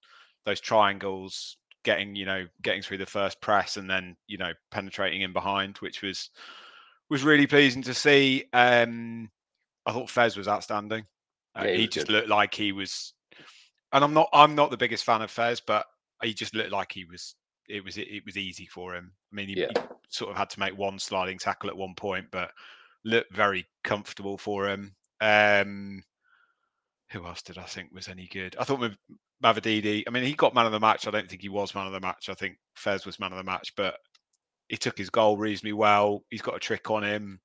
those 0.46 0.60
triangles, 0.60 1.56
getting 1.84 2.14
you 2.14 2.26
know 2.26 2.46
getting 2.62 2.82
through 2.82 2.98
the 2.98 3.06
first 3.06 3.40
press 3.40 3.76
and 3.76 3.88
then 3.88 4.16
you 4.26 4.38
know 4.38 4.52
penetrating 4.70 5.22
in 5.22 5.32
behind, 5.32 5.76
which 5.78 6.02
was 6.02 6.30
was 7.10 7.22
really 7.24 7.46
pleasing 7.46 7.82
to 7.82 7.94
see. 7.94 8.44
Um, 8.52 9.30
I 9.86 9.92
thought 9.92 10.08
Faes 10.08 10.36
was 10.36 10.48
outstanding. 10.48 11.04
Uh, 11.58 11.64
Yeah, 11.64 11.72
he 11.72 11.80
he 11.82 11.88
just 11.88 12.06
good. 12.06 12.12
looked 12.14 12.28
like 12.28 12.54
he 12.54 12.72
was, 12.72 13.12
and 13.92 14.04
I'm 14.04 14.14
not. 14.14 14.28
I'm 14.32 14.54
not 14.54 14.70
the 14.70 14.76
biggest 14.76 15.04
fan 15.04 15.22
of 15.22 15.30
Faes, 15.30 15.60
but 15.66 15.86
he 16.22 16.34
just 16.34 16.54
looked 16.54 16.72
like 16.72 16.92
he 16.92 17.04
was. 17.04 17.34
It 17.68 17.84
was. 17.84 17.96
It, 17.98 18.24
was 18.24 18.36
easy 18.36 18.66
for 18.66 18.94
him. 18.94 19.12
I 19.32 19.36
mean, 19.36 19.48
he, 19.48 19.60
Yeah. 19.60 19.68
he 19.74 19.82
sort 20.08 20.30
of 20.30 20.36
had 20.36 20.50
to 20.50 20.60
make 20.60 20.76
one 20.76 20.98
sliding 20.98 21.38
tackle 21.38 21.70
at 21.70 21.76
one 21.76 21.94
point, 21.94 22.26
but 22.30 22.52
looked 23.04 23.34
very 23.34 23.66
comfortable 23.82 24.38
for 24.38 24.68
him. 24.68 24.94
Um, 25.20 26.02
who 27.10 27.24
else 27.26 27.42
did 27.42 27.58
I 27.58 27.64
think 27.64 27.90
was 27.92 28.08
any 28.08 28.26
good? 28.26 28.56
I 28.58 28.64
thought 28.64 28.80
with 28.80 28.96
Mavididi. 29.42 30.04
I 30.06 30.10
mean, 30.10 30.24
he 30.24 30.34
got 30.34 30.54
man 30.54 30.66
of 30.66 30.72
the 30.72 30.80
match. 30.80 31.06
I 31.06 31.10
don't 31.10 31.28
think 31.28 31.42
he 31.42 31.48
was 31.48 31.74
man 31.74 31.86
of 31.86 31.92
the 31.92 32.00
match. 32.00 32.28
I 32.28 32.34
think 32.34 32.56
Faes 32.76 33.06
was 33.06 33.20
man 33.20 33.32
of 33.32 33.38
the 33.38 33.44
match, 33.44 33.74
but 33.76 33.96
he 34.68 34.76
took 34.76 34.96
his 34.96 35.10
goal 35.10 35.36
reasonably 35.36 35.74
well. 35.74 36.24
He's 36.30 36.42
got 36.42 36.56
a 36.56 36.60
trick 36.60 36.90
on 36.90 37.04
him. 37.04 37.40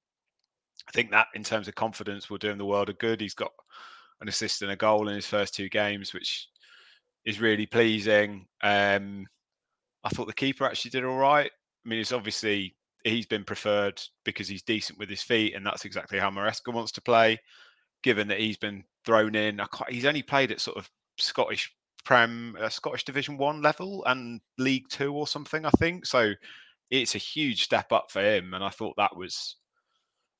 I 0.87 0.91
think 0.91 1.11
that 1.11 1.27
in 1.35 1.43
terms 1.43 1.67
of 1.67 1.75
confidence 1.75 2.29
will 2.29 2.37
do 2.37 2.49
him 2.49 2.57
the 2.57 2.65
world 2.65 2.89
of 2.89 2.97
good. 2.97 3.21
He's 3.21 3.33
got 3.33 3.51
an 4.21 4.29
assist 4.29 4.61
and 4.61 4.71
a 4.71 4.75
goal 4.75 5.09
in 5.09 5.15
his 5.15 5.27
first 5.27 5.53
two 5.53 5.69
games, 5.69 6.13
which 6.13 6.47
is 7.25 7.41
really 7.41 7.65
pleasing. 7.65 8.47
Um, 8.63 9.27
I 10.03 10.09
thought 10.09 10.27
the 10.27 10.33
keeper 10.33 10.65
actually 10.65 10.91
did 10.91 11.05
all 11.05 11.17
right. 11.17 11.51
I 11.85 11.89
mean, 11.89 11.99
it's 11.99 12.11
obviously 12.11 12.75
he's 13.03 13.25
been 13.25 13.43
preferred 13.43 14.01
because 14.23 14.47
he's 14.47 14.63
decent 14.63 14.99
with 14.99 15.09
his 15.09 15.21
feet, 15.21 15.55
and 15.55 15.65
that's 15.65 15.85
exactly 15.85 16.19
how 16.19 16.29
Maresca 16.29 16.73
wants 16.73 16.91
to 16.93 17.01
play. 17.01 17.39
Given 18.01 18.29
that 18.29 18.39
he's 18.39 18.57
been 18.57 18.83
thrown 19.05 19.35
in, 19.35 19.59
he's 19.89 20.05
only 20.05 20.23
played 20.23 20.51
at 20.51 20.61
sort 20.61 20.77
of 20.77 20.89
Scottish 21.17 21.73
Prem, 22.05 22.55
uh, 22.59 22.69
Scottish 22.69 23.03
Division 23.03 23.37
One 23.37 23.61
level 23.61 24.03
and 24.05 24.39
League 24.57 24.87
Two 24.89 25.13
or 25.13 25.27
something, 25.27 25.65
I 25.65 25.71
think. 25.71 26.05
So 26.05 26.33
it's 26.89 27.15
a 27.15 27.19
huge 27.19 27.63
step 27.63 27.91
up 27.91 28.09
for 28.09 28.21
him, 28.21 28.53
and 28.53 28.63
I 28.63 28.69
thought 28.69 28.95
that 28.97 29.15
was 29.15 29.57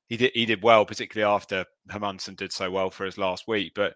he 0.08 0.16
did 0.16 0.32
he 0.34 0.46
did 0.46 0.62
well, 0.62 0.84
particularly 0.84 1.32
after 1.32 1.64
Hermansen 1.90 2.34
did 2.34 2.52
so 2.52 2.70
well 2.70 2.90
for 2.90 3.06
us 3.06 3.18
last 3.18 3.46
week. 3.46 3.72
But 3.74 3.94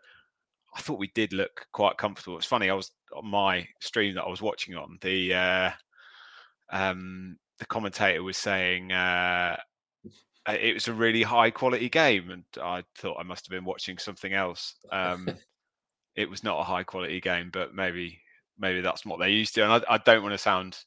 I 0.76 0.80
thought 0.80 0.98
we 0.98 1.10
did 1.14 1.32
look 1.32 1.66
quite 1.72 1.98
comfortable. 1.98 2.36
It's 2.36 2.46
funny, 2.46 2.68
I 2.68 2.74
was 2.74 2.90
on 3.14 3.26
my 3.26 3.66
stream 3.80 4.14
that 4.14 4.24
I 4.24 4.28
was 4.28 4.42
watching 4.42 4.74
on 4.74 4.98
the 5.00 5.34
uh, 5.34 5.70
um, 6.70 7.36
the 7.58 7.66
commentator 7.66 8.22
was 8.22 8.36
saying 8.36 8.90
uh, 8.90 9.56
uh, 10.46 10.56
it 10.60 10.74
was 10.74 10.88
a 10.88 10.92
really 10.92 11.22
high 11.22 11.50
quality 11.50 11.88
game, 11.88 12.30
and 12.30 12.44
I 12.62 12.82
thought 12.96 13.18
I 13.18 13.22
must 13.22 13.46
have 13.46 13.50
been 13.50 13.64
watching 13.64 13.98
something 13.98 14.32
else. 14.32 14.74
Um, 14.90 15.28
it 16.16 16.28
was 16.28 16.44
not 16.44 16.60
a 16.60 16.64
high 16.64 16.82
quality 16.82 17.20
game, 17.20 17.50
but 17.52 17.74
maybe 17.74 18.20
maybe 18.58 18.80
that's 18.80 19.06
what 19.06 19.18
they 19.20 19.30
used 19.30 19.54
to. 19.54 19.62
And 19.64 19.72
I, 19.72 19.94
I 19.94 19.98
don't 19.98 20.22
want 20.22 20.34
to 20.34 20.38
sound 20.38 20.78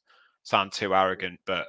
sound 0.42 0.72
too 0.72 0.94
arrogant, 0.94 1.40
but 1.46 1.66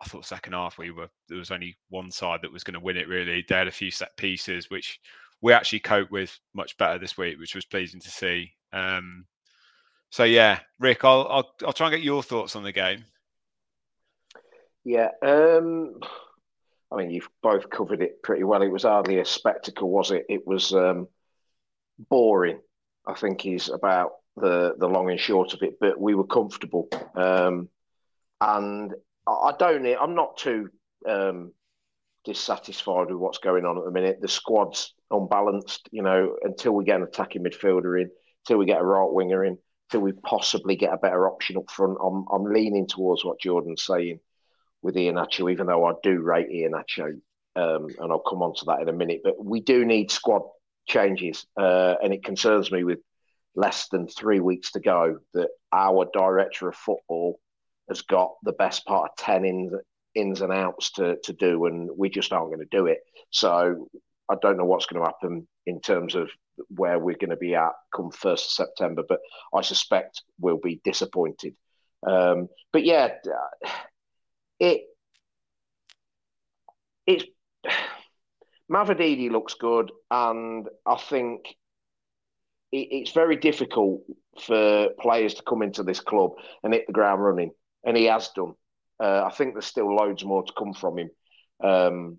I 0.00 0.04
thought 0.04 0.26
second 0.26 0.52
half 0.52 0.78
we 0.78 0.90
were 0.90 1.08
there 1.28 1.38
was 1.38 1.50
only 1.50 1.76
one 1.88 2.10
side 2.10 2.40
that 2.42 2.52
was 2.52 2.64
going 2.64 2.74
to 2.74 2.80
win 2.80 2.96
it. 2.96 3.08
Really, 3.08 3.44
they 3.48 3.54
had 3.54 3.68
a 3.68 3.72
few 3.72 3.90
set 3.90 4.16
pieces 4.16 4.70
which 4.70 5.00
we 5.40 5.52
actually 5.52 5.80
cope 5.80 6.10
with 6.10 6.36
much 6.54 6.76
better 6.76 6.98
this 6.98 7.16
week, 7.16 7.38
which 7.38 7.54
was 7.54 7.64
pleasing 7.64 8.00
to 8.00 8.10
see. 8.10 8.52
Um, 8.72 9.26
so 10.10 10.24
yeah, 10.24 10.60
Rick, 10.78 11.04
I'll, 11.04 11.26
I'll 11.28 11.54
I'll 11.66 11.72
try 11.72 11.88
and 11.88 11.96
get 11.96 12.04
your 12.04 12.22
thoughts 12.22 12.56
on 12.56 12.62
the 12.62 12.72
game. 12.72 13.04
Yeah. 14.84 15.10
Um, 15.22 16.00
I 16.90 16.96
mean, 16.96 17.10
you've 17.10 17.28
both 17.42 17.68
covered 17.68 18.00
it 18.00 18.22
pretty 18.22 18.44
well. 18.44 18.62
It 18.62 18.68
was 18.72 18.84
hardly 18.84 19.18
a 19.18 19.24
spectacle, 19.24 19.90
was 19.90 20.10
it? 20.10 20.24
It 20.28 20.46
was 20.46 20.72
um, 20.72 21.08
boring. 21.98 22.60
I 23.06 23.14
think 23.14 23.46
is 23.46 23.68
about 23.68 24.12
the 24.36 24.74
the 24.78 24.88
long 24.88 25.10
and 25.10 25.20
short 25.20 25.52
of 25.52 25.62
it. 25.62 25.78
But 25.80 26.00
we 26.00 26.14
were 26.14 26.26
comfortable, 26.26 26.88
um, 27.14 27.68
and 28.40 28.94
I 29.26 29.52
don't. 29.58 29.86
I'm 29.86 30.14
not 30.14 30.38
too 30.38 30.70
um, 31.06 31.52
dissatisfied 32.28 33.08
with 33.08 33.16
what's 33.16 33.38
going 33.38 33.64
on 33.64 33.78
at 33.78 33.84
the 33.84 33.90
minute. 33.90 34.20
The 34.20 34.28
squad's 34.28 34.94
unbalanced. 35.10 35.88
You 35.90 36.02
know, 36.02 36.36
until 36.42 36.72
we 36.72 36.84
get 36.84 36.96
an 36.96 37.04
attacking 37.04 37.42
midfielder 37.42 38.00
in, 38.00 38.10
until 38.44 38.58
we 38.58 38.66
get 38.66 38.80
a 38.80 38.84
right 38.84 39.10
winger 39.10 39.44
in, 39.44 39.56
until 39.88 40.02
we 40.02 40.12
possibly 40.12 40.76
get 40.76 40.92
a 40.92 40.98
better 40.98 41.26
option 41.26 41.56
up 41.56 41.70
front. 41.70 41.96
I'm 42.04 42.26
I'm 42.30 42.52
leaning 42.52 42.86
towards 42.86 43.24
what 43.24 43.40
Jordan's 43.40 43.82
saying 43.82 44.20
with 44.82 44.94
Iheanacho, 44.94 45.50
even 45.50 45.66
though 45.66 45.86
I 45.86 45.92
do 46.02 46.20
rate 46.20 46.50
Iheanacho, 46.50 47.20
um, 47.56 47.88
and 47.98 48.12
I'll 48.12 48.20
come 48.20 48.42
on 48.42 48.54
to 48.56 48.66
that 48.66 48.82
in 48.82 48.88
a 48.88 48.92
minute. 48.92 49.22
But 49.24 49.42
we 49.42 49.60
do 49.60 49.86
need 49.86 50.10
squad 50.10 50.42
changes, 50.86 51.46
uh, 51.58 51.94
and 52.02 52.12
it 52.12 52.22
concerns 52.22 52.70
me 52.70 52.84
with 52.84 52.98
less 53.56 53.88
than 53.88 54.06
three 54.06 54.40
weeks 54.40 54.72
to 54.72 54.80
go 54.80 55.18
that 55.32 55.48
our 55.72 56.06
director 56.12 56.68
of 56.68 56.76
football 56.76 57.40
has 57.88 58.02
got 58.02 58.34
the 58.42 58.52
best 58.52 58.84
part 58.84 59.10
of 59.10 59.16
10 59.24 59.44
ins, 59.44 59.72
ins 60.18 60.40
and 60.40 60.52
outs 60.52 60.92
to, 60.92 61.16
to 61.24 61.32
do, 61.32 61.66
and 61.66 61.88
we 61.96 62.08
just 62.10 62.32
aren't 62.32 62.48
going 62.48 62.66
to 62.66 62.76
do 62.76 62.86
it. 62.86 62.98
So 63.30 63.88
I 64.28 64.34
don't 64.40 64.56
know 64.56 64.64
what's 64.64 64.86
going 64.86 65.02
to 65.02 65.06
happen 65.06 65.46
in 65.66 65.80
terms 65.80 66.14
of 66.14 66.30
where 66.68 66.98
we're 66.98 67.16
going 67.16 67.30
to 67.30 67.36
be 67.36 67.54
at 67.54 67.72
come 67.94 68.10
1st 68.10 68.32
of 68.32 68.38
September, 68.38 69.02
but 69.08 69.20
I 69.54 69.62
suspect 69.62 70.22
we'll 70.40 70.58
be 70.58 70.80
disappointed. 70.84 71.54
Um, 72.06 72.48
but 72.72 72.84
yeah, 72.84 73.14
it 74.60 74.82
it's 77.06 77.24
Mavididi 78.70 79.30
looks 79.30 79.54
good, 79.54 79.90
and 80.10 80.68
I 80.84 80.96
think 80.96 81.46
it, 82.70 82.88
it's 82.90 83.12
very 83.12 83.36
difficult 83.36 84.02
for 84.40 84.90
players 85.00 85.34
to 85.34 85.42
come 85.42 85.62
into 85.62 85.82
this 85.82 86.00
club 86.00 86.32
and 86.62 86.74
hit 86.74 86.86
the 86.86 86.92
ground 86.92 87.22
running, 87.22 87.52
and 87.84 87.96
he 87.96 88.04
has 88.04 88.28
done. 88.34 88.54
Uh, 89.00 89.24
I 89.24 89.30
think 89.30 89.54
there's 89.54 89.66
still 89.66 89.94
loads 89.94 90.24
more 90.24 90.42
to 90.42 90.52
come 90.58 90.72
from 90.72 90.98
him, 90.98 91.10
um, 91.62 92.18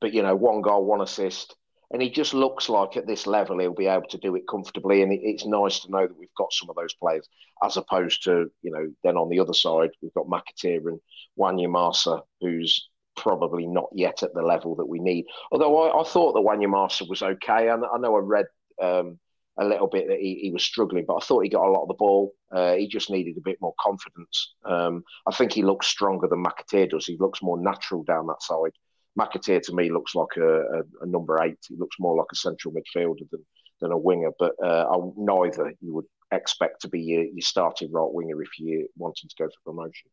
but 0.00 0.12
you 0.12 0.22
know, 0.22 0.36
one 0.36 0.62
goal, 0.62 0.84
one 0.84 1.00
assist, 1.00 1.54
and 1.90 2.00
he 2.00 2.10
just 2.10 2.34
looks 2.34 2.68
like 2.68 2.96
at 2.96 3.06
this 3.06 3.26
level 3.26 3.58
he'll 3.58 3.74
be 3.74 3.86
able 3.86 4.08
to 4.08 4.18
do 4.18 4.34
it 4.36 4.48
comfortably, 4.48 5.02
and 5.02 5.12
it, 5.12 5.20
it's 5.22 5.46
nice 5.46 5.80
to 5.80 5.90
know 5.90 6.06
that 6.06 6.18
we've 6.18 6.28
got 6.36 6.52
some 6.52 6.70
of 6.70 6.76
those 6.76 6.94
players, 6.94 7.28
as 7.64 7.76
opposed 7.76 8.22
to 8.24 8.50
you 8.62 8.70
know, 8.70 8.92
then 9.02 9.16
on 9.16 9.28
the 9.28 9.40
other 9.40 9.54
side 9.54 9.90
we've 10.00 10.14
got 10.14 10.26
McAteer 10.26 10.86
and 10.86 11.00
Wanyamasa, 11.38 12.22
who's 12.40 12.88
probably 13.16 13.66
not 13.66 13.88
yet 13.92 14.22
at 14.22 14.34
the 14.34 14.42
level 14.42 14.76
that 14.76 14.86
we 14.88 14.98
need. 14.98 15.24
Although 15.50 15.88
I, 15.88 16.00
I 16.00 16.04
thought 16.04 16.34
that 16.34 16.40
Wanyamasa 16.40 17.08
was 17.08 17.22
okay. 17.22 17.68
I, 17.68 17.74
I 17.74 17.98
know 17.98 18.14
I 18.14 18.20
read 18.20 18.46
um, 18.80 19.18
a 19.58 19.64
little 19.64 19.86
bit 19.86 20.08
that 20.08 20.18
he, 20.18 20.38
he, 20.42 20.50
was 20.50 20.62
struggling, 20.62 21.04
but 21.06 21.16
I 21.16 21.20
thought 21.20 21.42
he 21.42 21.48
got 21.48 21.66
a 21.66 21.70
lot 21.70 21.82
of 21.82 21.88
the 21.88 21.94
ball. 21.94 22.34
Uh, 22.52 22.74
he 22.74 22.86
just 22.88 23.10
needed 23.10 23.36
a 23.38 23.42
bit 23.42 23.58
more 23.60 23.74
confidence. 23.80 24.54
Um, 24.64 25.02
I 25.26 25.34
think 25.34 25.52
he 25.52 25.62
looks 25.62 25.86
stronger 25.86 26.28
than 26.28 26.44
McAteer 26.44 26.90
does. 26.90 27.06
He 27.06 27.16
looks 27.18 27.42
more 27.42 27.60
natural 27.60 28.02
down 28.04 28.26
that 28.26 28.42
side. 28.42 28.72
McAteer 29.18 29.62
to 29.62 29.74
me 29.74 29.90
looks 29.90 30.14
like 30.14 30.36
a, 30.36 30.58
a, 30.58 30.82
a 31.02 31.06
number 31.06 31.42
eight. 31.42 31.58
He 31.68 31.76
looks 31.76 31.96
more 31.98 32.16
like 32.16 32.26
a 32.32 32.36
central 32.36 32.74
midfielder 32.74 33.28
than, 33.30 33.44
than 33.80 33.92
a 33.92 33.98
winger, 33.98 34.30
but 34.38 34.52
uh, 34.62 34.86
I, 34.90 34.96
neither 35.16 35.72
you 35.80 35.94
would 35.94 36.04
expect 36.32 36.82
to 36.82 36.88
be 36.88 37.00
your, 37.00 37.24
your 37.24 37.40
starting 37.40 37.90
right 37.92 38.12
winger 38.12 38.42
if 38.42 38.50
you're 38.58 38.86
wanting 38.96 39.30
to 39.30 39.36
go 39.38 39.48
for 39.48 39.72
promotion. 39.72 40.10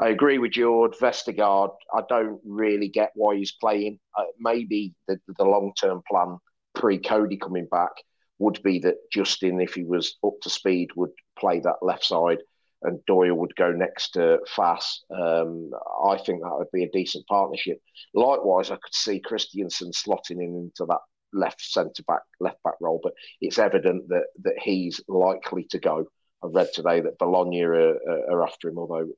I 0.00 0.08
agree 0.08 0.38
with 0.38 0.52
George 0.52 0.96
Vestergaard. 0.96 1.74
I 1.94 2.00
don't 2.08 2.40
really 2.44 2.88
get 2.88 3.12
why 3.14 3.36
he's 3.36 3.52
playing. 3.52 4.00
Uh, 4.18 4.24
maybe 4.38 4.94
the, 5.06 5.20
the 5.38 5.44
long 5.44 5.72
term 5.80 6.00
plan 6.10 6.38
pre 6.74 6.98
Coady 6.98 7.36
coming 7.36 7.66
back 7.70 7.92
would 8.40 8.60
be 8.64 8.80
that 8.80 8.96
Justin, 9.12 9.60
if 9.60 9.74
he 9.74 9.84
was 9.84 10.16
up 10.24 10.34
to 10.42 10.50
speed, 10.50 10.90
would 10.96 11.12
play 11.38 11.60
that 11.60 11.82
left 11.82 12.04
side 12.04 12.38
and 12.82 13.04
Doyle 13.06 13.34
would 13.34 13.54
go 13.56 13.70
next 13.72 14.12
to 14.12 14.38
Faes. 14.56 15.00
Um, 15.10 15.70
I 16.04 16.16
think 16.16 16.42
that 16.42 16.56
would 16.56 16.70
be 16.72 16.84
a 16.84 16.90
decent 16.90 17.26
partnership. 17.26 17.78
Likewise, 18.14 18.70
I 18.70 18.76
could 18.76 18.94
see 18.94 19.20
Kristiansen 19.20 19.92
slotting 19.92 20.42
in 20.42 20.56
into 20.56 20.86
that 20.86 21.00
left 21.32 21.60
centre 21.60 22.02
back, 22.08 22.22
left 22.40 22.62
back 22.62 22.74
role, 22.80 23.00
but 23.02 23.12
it's 23.40 23.58
evident 23.58 24.08
that 24.08 24.24
that 24.42 24.58
he's 24.58 25.00
likely 25.08 25.64
to 25.70 25.78
go. 25.78 26.06
I 26.42 26.46
read 26.46 26.72
today 26.72 27.00
that 27.02 27.18
Bologna 27.18 27.62
are, 27.62 27.96
are 28.30 28.42
after 28.42 28.68
him, 28.68 28.78
although 28.78 29.08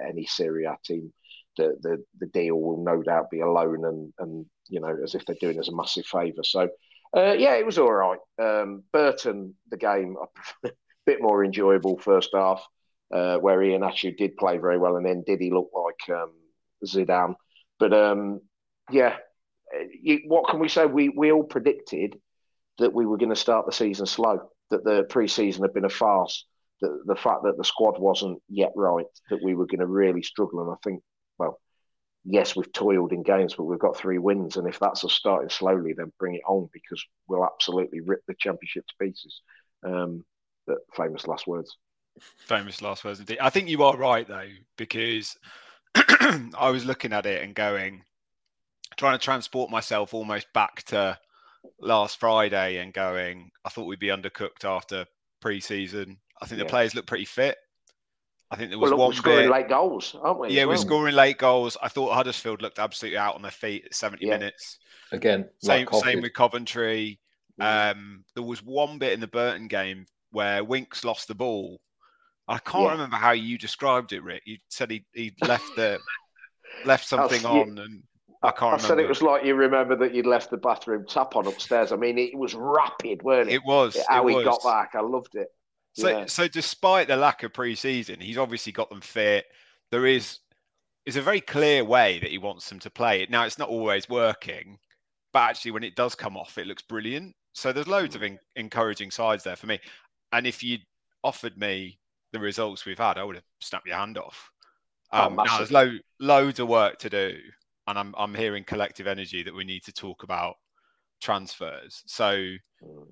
any 0.00 0.26
Serie 0.26 0.64
A 0.66 0.76
team, 0.84 1.12
the, 1.56 1.76
the 1.82 2.04
the 2.20 2.26
deal 2.26 2.54
will 2.60 2.82
no 2.84 3.02
doubt 3.02 3.30
be 3.30 3.40
a 3.40 3.50
loan 3.50 3.84
and 3.84 4.12
and 4.20 4.46
you 4.68 4.80
know 4.80 4.96
as 5.02 5.16
if 5.16 5.26
they're 5.26 5.36
doing 5.40 5.58
us 5.58 5.68
a 5.68 5.74
massive 5.74 6.06
favour. 6.06 6.44
So 6.44 6.68
uh, 7.16 7.32
yeah, 7.32 7.54
it 7.54 7.66
was 7.66 7.78
all 7.78 7.92
right. 7.92 8.18
Um, 8.40 8.82
Burton, 8.92 9.54
the 9.70 9.76
game 9.76 10.16
a 10.64 10.70
bit 11.06 11.20
more 11.20 11.44
enjoyable 11.44 11.98
first 11.98 12.30
half, 12.34 12.62
uh, 13.12 13.38
where 13.38 13.62
Ian 13.62 13.82
actually 13.82 14.12
did 14.12 14.36
play 14.36 14.58
very 14.58 14.78
well, 14.78 14.96
and 14.96 15.06
then 15.06 15.24
did 15.26 15.40
he 15.40 15.50
look 15.50 15.70
like 15.74 16.16
um, 16.16 16.32
Zidane? 16.86 17.34
But 17.78 17.92
um, 17.92 18.40
yeah, 18.90 19.16
you, 20.00 20.20
what 20.26 20.48
can 20.48 20.60
we 20.60 20.68
say? 20.68 20.86
We 20.86 21.08
we 21.08 21.32
all 21.32 21.44
predicted 21.44 22.18
that 22.78 22.92
we 22.92 23.06
were 23.06 23.18
going 23.18 23.30
to 23.30 23.36
start 23.36 23.66
the 23.66 23.72
season 23.72 24.06
slow, 24.06 24.50
that 24.70 24.84
the 24.84 25.04
pre-season 25.08 25.62
had 25.62 25.74
been 25.74 25.84
a 25.84 25.90
farce 25.90 26.44
that 26.80 27.02
the 27.06 27.16
fact 27.16 27.42
that 27.44 27.56
the 27.56 27.64
squad 27.64 27.98
wasn't 27.98 28.40
yet 28.48 28.72
right, 28.76 29.06
that 29.30 29.42
we 29.42 29.54
were 29.54 29.66
going 29.66 29.80
to 29.80 29.86
really 29.86 30.22
struggle. 30.22 30.60
And 30.62 30.70
I 30.70 30.76
think, 30.84 31.02
yes, 32.28 32.54
we've 32.54 32.72
toiled 32.72 33.12
in 33.12 33.22
games, 33.22 33.54
but 33.54 33.64
we've 33.64 33.78
got 33.78 33.96
three 33.96 34.18
wins. 34.18 34.56
And 34.56 34.68
if 34.68 34.78
that's 34.78 35.04
us 35.04 35.12
starting 35.12 35.48
slowly, 35.48 35.94
then 35.94 36.12
bring 36.18 36.34
it 36.34 36.42
on 36.46 36.68
because 36.72 37.04
we'll 37.26 37.44
absolutely 37.44 38.00
rip 38.00 38.20
the 38.26 38.34
championship 38.38 38.86
to 38.86 39.04
pieces. 39.04 39.40
Um, 39.82 40.24
famous 40.94 41.26
last 41.26 41.46
words. 41.46 41.76
Famous 42.20 42.82
last 42.82 43.04
words 43.04 43.20
indeed. 43.20 43.38
I 43.40 43.50
think 43.50 43.68
you 43.68 43.82
are 43.82 43.96
right 43.96 44.26
though, 44.26 44.48
because 44.76 45.36
I 45.94 46.70
was 46.70 46.84
looking 46.84 47.12
at 47.12 47.26
it 47.26 47.42
and 47.42 47.54
going, 47.54 48.02
trying 48.96 49.18
to 49.18 49.24
transport 49.24 49.70
myself 49.70 50.12
almost 50.12 50.52
back 50.52 50.82
to 50.84 51.18
last 51.80 52.20
Friday 52.20 52.78
and 52.78 52.92
going, 52.92 53.50
I 53.64 53.70
thought 53.70 53.86
we'd 53.86 53.98
be 53.98 54.08
undercooked 54.08 54.64
after 54.64 55.06
pre-season. 55.40 56.18
I 56.42 56.46
think 56.46 56.58
yeah. 56.58 56.64
the 56.64 56.70
players 56.70 56.94
look 56.94 57.06
pretty 57.06 57.24
fit. 57.24 57.56
I 58.50 58.56
think 58.56 58.70
there 58.70 58.78
was 58.78 58.90
well, 58.90 59.00
one 59.00 59.12
scoring 59.12 59.44
bit, 59.44 59.50
late 59.50 59.68
goals, 59.68 60.16
aren't 60.22 60.40
we? 60.40 60.50
Yeah, 60.50 60.64
well? 60.64 60.74
we're 60.74 60.78
scoring 60.78 61.14
late 61.14 61.38
goals. 61.38 61.76
I 61.82 61.88
thought 61.88 62.14
Huddersfield 62.14 62.62
looked 62.62 62.78
absolutely 62.78 63.18
out 63.18 63.34
on 63.34 63.42
their 63.42 63.50
feet 63.50 63.84
at 63.84 63.94
70 63.94 64.24
yeah. 64.24 64.38
minutes. 64.38 64.78
Again, 65.12 65.48
same 65.62 65.86
like 65.90 66.04
same 66.04 66.22
with 66.22 66.32
Coventry. 66.32 67.18
Um, 67.60 68.24
there 68.34 68.44
was 68.44 68.62
one 68.62 68.98
bit 68.98 69.12
in 69.12 69.20
the 69.20 69.26
Burton 69.26 69.68
game 69.68 70.06
where 70.30 70.62
Winks 70.62 71.04
lost 71.04 71.28
the 71.28 71.34
ball. 71.34 71.80
I 72.46 72.58
can't 72.58 72.84
yeah. 72.84 72.92
remember 72.92 73.16
how 73.16 73.32
you 73.32 73.58
described 73.58 74.12
it, 74.12 74.22
Rick. 74.22 74.42
You 74.46 74.56
said 74.68 74.90
he 74.90 75.04
he 75.12 75.34
left 75.42 75.68
the 75.76 75.98
left 76.84 77.06
something 77.06 77.44
on, 77.44 77.78
and 77.78 78.02
I 78.42 78.50
can't. 78.50 78.62
I 78.62 78.66
remember. 78.66 78.86
said 78.86 78.98
it 78.98 79.08
was 79.08 79.22
like 79.22 79.44
you 79.44 79.54
remember 79.54 79.96
that 79.96 80.14
you'd 80.14 80.26
left 80.26 80.50
the 80.50 80.56
bathroom 80.56 81.04
tap 81.06 81.36
on 81.36 81.46
upstairs. 81.46 81.92
I 81.92 81.96
mean, 81.96 82.16
it 82.16 82.36
was 82.36 82.54
rapid, 82.54 83.22
weren't 83.22 83.50
it? 83.50 83.54
It 83.54 83.64
was. 83.64 83.98
How 84.08 84.26
it 84.26 84.30
he 84.30 84.36
was. 84.36 84.44
got 84.44 84.62
back, 84.62 84.94
I 84.94 85.00
loved 85.00 85.34
it. 85.34 85.48
So, 85.98 86.08
yeah. 86.08 86.26
so 86.26 86.46
despite 86.46 87.08
the 87.08 87.16
lack 87.16 87.42
of 87.42 87.52
pre-season, 87.52 88.20
he's 88.20 88.38
obviously 88.38 88.70
got 88.72 88.88
them 88.88 89.00
fit. 89.00 89.46
There 89.90 90.06
is 90.06 90.38
is 91.06 91.16
a 91.16 91.22
very 91.22 91.40
clear 91.40 91.82
way 91.84 92.18
that 92.18 92.30
he 92.30 92.38
wants 92.38 92.68
them 92.68 92.78
to 92.78 92.90
play 92.90 93.22
it. 93.22 93.30
Now, 93.30 93.44
it's 93.44 93.58
not 93.58 93.70
always 93.70 94.08
working, 94.08 94.78
but 95.32 95.40
actually, 95.40 95.72
when 95.72 95.82
it 95.82 95.96
does 95.96 96.14
come 96.14 96.36
off, 96.36 96.58
it 96.58 96.66
looks 96.66 96.82
brilliant. 96.82 97.34
So 97.52 97.72
there's 97.72 97.88
loads 97.88 98.14
of 98.14 98.22
in, 98.22 98.38
encouraging 98.54 99.10
sides 99.10 99.42
there 99.42 99.56
for 99.56 99.66
me. 99.66 99.80
And 100.32 100.46
if 100.46 100.62
you 100.62 100.78
offered 101.24 101.56
me 101.58 101.98
the 102.32 102.38
results 102.38 102.84
we've 102.84 102.98
had, 102.98 103.18
I 103.18 103.24
would 103.24 103.36
have 103.36 103.44
snapped 103.60 103.86
your 103.86 103.96
hand 103.96 104.18
off. 104.18 104.50
Oh, 105.12 105.24
um, 105.24 105.38
oh, 105.38 105.44
now 105.44 105.56
there's 105.56 105.72
lo- 105.72 105.98
loads 106.20 106.60
of 106.60 106.68
work 106.68 106.98
to 106.98 107.10
do, 107.10 107.38
and 107.88 107.98
I'm 107.98 108.14
I'm 108.16 108.34
hearing 108.34 108.62
collective 108.62 109.08
energy 109.08 109.42
that 109.42 109.54
we 109.54 109.64
need 109.64 109.82
to 109.84 109.92
talk 109.92 110.22
about 110.22 110.54
transfers. 111.20 112.02
So 112.06 112.30
mm. 112.84 113.06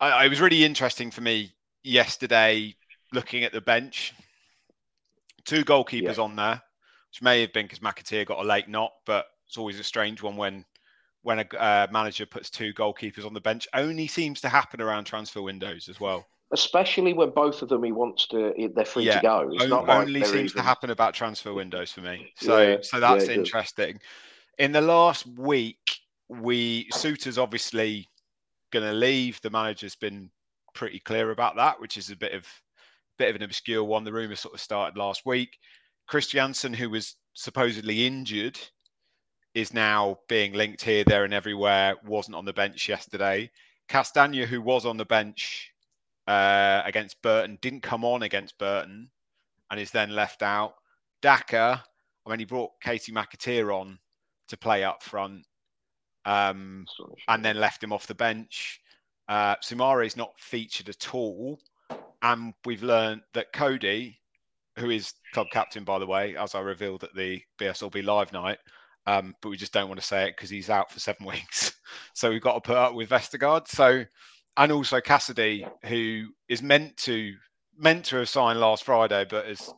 I, 0.00 0.26
it 0.26 0.28
was 0.28 0.40
really 0.40 0.64
interesting 0.64 1.10
for 1.10 1.20
me 1.20 1.52
yesterday 1.82 2.74
looking 3.12 3.44
at 3.44 3.52
the 3.52 3.60
bench. 3.60 4.14
Two 5.44 5.64
goalkeepers 5.64 6.16
yeah. 6.16 6.22
on 6.22 6.36
there, 6.36 6.62
which 7.10 7.22
may 7.22 7.40
have 7.40 7.52
been 7.52 7.66
because 7.66 7.78
McAteer 7.78 8.26
got 8.26 8.38
a 8.38 8.46
late 8.46 8.68
knock, 8.68 8.92
but 9.06 9.26
it's 9.46 9.56
always 9.56 9.80
a 9.80 9.84
strange 9.84 10.22
one 10.22 10.36
when 10.36 10.64
when 11.22 11.40
a 11.40 11.56
uh, 11.58 11.86
manager 11.90 12.26
puts 12.26 12.48
two 12.50 12.72
goalkeepers 12.74 13.24
on 13.24 13.34
the 13.34 13.40
bench. 13.40 13.66
Only 13.74 14.06
seems 14.06 14.40
to 14.42 14.48
happen 14.48 14.80
around 14.80 15.04
transfer 15.04 15.42
windows 15.42 15.88
as 15.88 16.00
well. 16.00 16.26
Especially 16.52 17.12
when 17.12 17.30
both 17.30 17.60
of 17.60 17.68
them 17.68 17.82
he 17.82 17.92
wants 17.92 18.26
to, 18.28 18.54
they're 18.74 18.84
free 18.84 19.04
yeah. 19.04 19.16
to 19.16 19.22
go. 19.22 19.50
It's 19.52 19.68
not 19.68 19.88
only 19.88 20.22
seems 20.22 20.52
even... 20.52 20.56
to 20.56 20.62
happen 20.62 20.90
about 20.90 21.12
transfer 21.12 21.52
windows 21.52 21.92
for 21.92 22.00
me. 22.00 22.32
So, 22.36 22.62
yeah. 22.62 22.76
so 22.80 23.00
that's 23.00 23.28
interesting. 23.28 24.00
In 24.58 24.72
the 24.72 24.80
last 24.80 25.26
week, 25.26 25.76
we 26.28 26.88
Souttar's 26.90 27.36
obviously 27.36 28.08
going 28.70 28.84
to 28.84 28.92
leave. 28.92 29.40
The 29.42 29.50
manager's 29.50 29.96
been 29.96 30.30
pretty 30.78 31.00
clear 31.00 31.32
about 31.32 31.56
that, 31.56 31.80
which 31.80 31.96
is 31.96 32.08
a 32.10 32.16
bit 32.16 32.32
of 32.32 32.46
bit 33.18 33.28
of 33.28 33.36
an 33.36 33.42
obscure 33.42 33.82
one. 33.82 34.04
The 34.04 34.12
rumor 34.12 34.36
sort 34.36 34.54
of 34.54 34.60
started 34.60 34.96
last 34.96 35.26
week. 35.26 35.58
Kristiansen, 36.08 36.74
who 36.74 36.88
was 36.88 37.16
supposedly 37.34 38.06
injured, 38.06 38.58
is 39.54 39.74
now 39.74 40.20
being 40.28 40.52
linked 40.52 40.80
here, 40.80 41.02
there, 41.04 41.24
and 41.24 41.34
everywhere. 41.34 41.96
Wasn't 42.06 42.36
on 42.36 42.44
the 42.44 42.52
bench 42.52 42.88
yesterday. 42.88 43.50
Castagne, 43.88 44.46
who 44.46 44.62
was 44.62 44.86
on 44.86 44.96
the 44.96 45.04
bench 45.04 45.72
uh, 46.28 46.82
against 46.84 47.20
Burton, 47.22 47.58
didn't 47.60 47.82
come 47.82 48.04
on 48.04 48.22
against 48.22 48.56
Burton, 48.58 49.10
and 49.70 49.80
is 49.80 49.90
then 49.90 50.14
left 50.14 50.42
out. 50.42 50.74
Daka, 51.22 51.82
I 52.24 52.30
mean, 52.30 52.38
he 52.38 52.44
brought 52.44 52.80
Katie 52.80 53.12
McAteer 53.12 53.74
on 53.74 53.98
to 54.46 54.56
play 54.56 54.84
up 54.84 55.02
front, 55.02 55.44
um, 56.24 56.86
and 57.26 57.44
then 57.44 57.58
left 57.58 57.82
him 57.82 57.92
off 57.92 58.06
the 58.06 58.14
bench. 58.14 58.80
Uh, 59.28 59.54
is 59.62 60.16
not 60.16 60.32
featured 60.38 60.88
at 60.88 61.14
all. 61.14 61.58
And 62.22 62.54
we've 62.64 62.82
learned 62.82 63.22
that 63.34 63.52
Coady, 63.52 64.18
who 64.78 64.90
is 64.90 65.12
club 65.32 65.48
captain, 65.52 65.84
by 65.84 65.98
the 65.98 66.06
way, 66.06 66.36
as 66.36 66.54
I 66.54 66.60
revealed 66.60 67.04
at 67.04 67.14
the 67.14 67.40
BSLB 67.60 68.04
live 68.04 68.32
night, 68.32 68.58
um, 69.06 69.34
but 69.40 69.48
we 69.48 69.56
just 69.56 69.72
don't 69.72 69.88
want 69.88 70.00
to 70.00 70.06
say 70.06 70.24
it 70.24 70.36
because 70.36 70.50
he's 70.50 70.70
out 70.70 70.90
for 70.90 71.00
seven 71.00 71.26
weeks. 71.26 71.72
so 72.14 72.30
we've 72.30 72.42
got 72.42 72.54
to 72.54 72.60
put 72.60 72.76
up 72.76 72.94
with 72.94 73.10
Vestergaard. 73.10 73.68
So, 73.68 74.04
and 74.56 74.72
also 74.72 75.00
Casadei, 75.00 75.68
who 75.84 76.26
is 76.48 76.62
meant 76.62 76.96
to 76.98 77.32
meant 77.78 78.04
to 78.06 78.16
have 78.16 78.28
signed 78.28 78.58
last 78.58 78.84
Friday, 78.84 79.24
but 79.30 79.46
has 79.46 79.72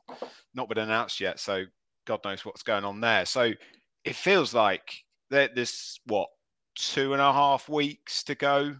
not 0.55 0.69
been 0.69 0.79
announced 0.79 1.21
yet. 1.21 1.39
So 1.39 1.65
God 2.07 2.21
knows 2.25 2.45
what's 2.45 2.63
going 2.63 2.85
on 2.85 3.01
there. 3.01 3.27
So 3.27 3.53
it 4.05 4.17
feels 4.17 4.55
like 4.55 4.95
there's 5.29 6.01
what 6.07 6.29
two 6.75 7.13
and 7.13 7.21
a 7.21 7.33
half 7.33 7.69
weeks 7.69 8.23
to 8.25 8.35
go 8.35 8.75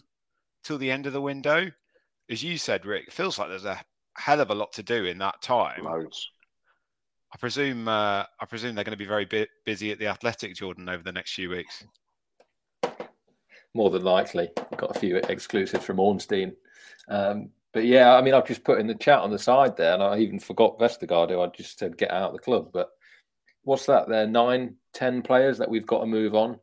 till 0.65 0.79
the 0.79 0.91
end 0.91 1.07
of 1.07 1.13
the 1.13 1.21
window. 1.21 1.71
As 2.31 2.43
you 2.43 2.59
said, 2.59 2.87
Rick, 2.87 3.09
it 3.09 3.13
feels 3.13 3.39
like 3.39 3.49
there's 3.49 3.65
a 3.65 3.81
hell 4.17 4.41
of 4.41 4.51
a 4.51 4.55
lot 4.55 4.73
to 4.75 4.83
do 4.83 5.05
in 5.07 5.19
that 5.19 5.43
time. 5.43 5.85
Loads. 5.85 6.31
I 7.33 7.39
presume 7.39 7.87
uh, 7.87 8.25
I 8.41 8.47
presume 8.49 8.75
they're 8.75 8.85
going 8.85 8.93
to 8.93 8.99
be 8.99 9.05
very 9.05 9.25
bu- 9.25 9.47
busy 9.65 9.93
at 9.93 9.99
the 9.99 10.09
Athletic, 10.09 10.55
Jordan, 10.55 10.89
over 10.89 11.03
the 11.03 11.13
next 11.13 11.35
few 11.35 11.51
weeks. 11.51 11.85
More 13.73 13.91
than 13.91 14.03
likely, 14.03 14.49
got 14.77 14.97
a 14.97 14.99
few 14.99 15.17
exclusives 15.17 15.85
from 15.85 16.01
Ornstein. 16.01 16.57
Um, 17.09 17.51
but 17.73 17.85
yeah, 17.85 18.15
I 18.17 18.23
mean, 18.23 18.35
I've 18.35 18.49
just 18.49 18.65
put 18.65 18.81
in 18.81 18.89
the 18.89 18.97
chat 18.97 19.21
on 19.21 19.31
the 19.31 19.39
side 19.39 19.77
there, 19.77 19.95
and 19.95 20.03
I 20.03 20.19
even 20.19 20.41
forgot 20.41 20.79
Vestergaard, 20.79 21.31
who 21.31 21.41
I 21.41 21.47
just 21.49 21.79
said 21.79 21.97
get 21.97 22.11
out 22.11 22.31
of 22.31 22.33
the 22.33 22.41
club. 22.41 22.71
But 22.73 22.89
what's 23.63 23.87
that? 23.87 24.09
There, 24.09 24.27
nine, 24.27 24.75
ten 24.93 25.23
players 25.23 25.59
that 25.59 25.71
we've 25.71 25.87
got 25.87 26.01
to 26.01 26.07
move 26.07 26.35
on. 26.35 26.59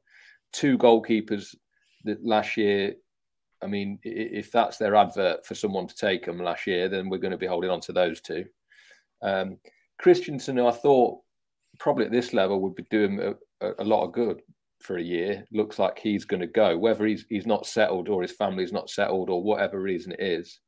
Two 0.51 0.77
goalkeepers 0.77 1.55
that 2.03 2.25
last 2.25 2.57
year 2.57 2.95
I 3.62 3.67
mean, 3.67 4.00
if 4.04 4.52
that's 4.52 4.78
their 4.78 4.96
advert 4.96 5.46
for 5.46 5.56
someone 5.56 5.88
to 5.88 5.96
take 5.96 6.26
them 6.26 6.39
last 6.39 6.67
year, 6.67 6.88
then 6.89 7.10
we're 7.10 7.17
going 7.17 7.32
to 7.32 7.38
be 7.38 7.48
holding 7.48 7.70
on 7.70 7.82
to 7.82 7.91
those 7.91 8.22
two. 8.22 8.46
Um, 9.22 9.58
Kristiansen, 10.02 10.65
I 10.65 10.72
thought 10.72 11.20
probably 11.80 12.06
at 12.06 12.12
this 12.12 12.34
level 12.34 12.62
would 12.62 12.76
be 12.76 12.86
doing 12.89 13.20
a, 13.20 13.72
a, 13.80 13.84
lot 13.84 14.04
of 14.04 14.13
good 14.13 14.41
for 14.82 14.98
a 14.98 15.04
year. 15.04 15.46
Looks 15.52 15.80
like 15.80 15.98
he's 15.98 16.26
going 16.26 16.41
to 16.41 16.48
go, 16.48 16.78
whether 16.78 17.06
he's 17.06 17.26
he's 17.30 17.48
not 17.48 17.65
settled 17.65 18.10
or 18.10 18.22
his 18.22 18.32
family's 18.32 18.72
not 18.72 18.89
settled 18.89 19.30
or 19.30 19.41
whatever 19.41 19.82
reason 19.82 20.12
it 20.12 20.22
is. 20.22 20.60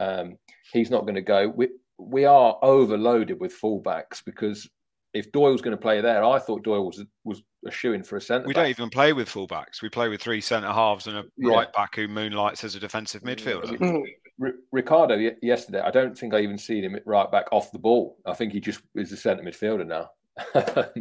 Um, 0.00 0.36
he's 0.72 0.90
not 0.90 1.02
going 1.02 1.14
to 1.14 1.22
go. 1.22 1.52
We 1.54 1.68
we 1.98 2.24
are 2.24 2.58
overloaded 2.62 3.40
with 3.40 3.58
fullbacks 3.58 4.24
because 4.24 4.68
if 5.14 5.32
Doyle's 5.32 5.62
going 5.62 5.76
to 5.76 5.82
play 5.82 6.00
there, 6.00 6.24
I 6.24 6.38
thought 6.38 6.64
Doyle 6.64 6.86
was 6.86 7.04
was 7.24 7.42
a 7.66 7.70
shoe 7.70 7.92
in 7.92 8.02
for 8.02 8.16
a 8.16 8.20
centre. 8.20 8.46
We 8.46 8.54
don't 8.54 8.68
even 8.68 8.90
play 8.90 9.12
with 9.12 9.28
fullbacks. 9.28 9.82
We 9.82 9.88
play 9.88 10.08
with 10.08 10.20
three 10.20 10.40
centre 10.40 10.72
halves 10.72 11.06
and 11.06 11.16
a 11.16 11.24
yeah. 11.36 11.52
right 11.52 11.72
back 11.72 11.96
who 11.96 12.08
moonlights 12.08 12.64
as 12.64 12.74
a 12.74 12.80
defensive 12.80 13.22
midfielder. 13.22 14.02
R- 14.40 14.52
Ricardo 14.70 15.16
yesterday, 15.42 15.80
I 15.80 15.90
don't 15.90 16.16
think 16.16 16.34
I 16.34 16.40
even 16.40 16.58
seen 16.58 16.84
him 16.84 16.96
right 17.04 17.30
back 17.30 17.46
off 17.50 17.72
the 17.72 17.78
ball. 17.78 18.18
I 18.24 18.34
think 18.34 18.52
he 18.52 18.60
just 18.60 18.80
is 18.94 19.12
a 19.12 19.16
centre 19.16 19.42
midfielder 19.42 19.86
now. 19.86 20.10
but 20.54 20.94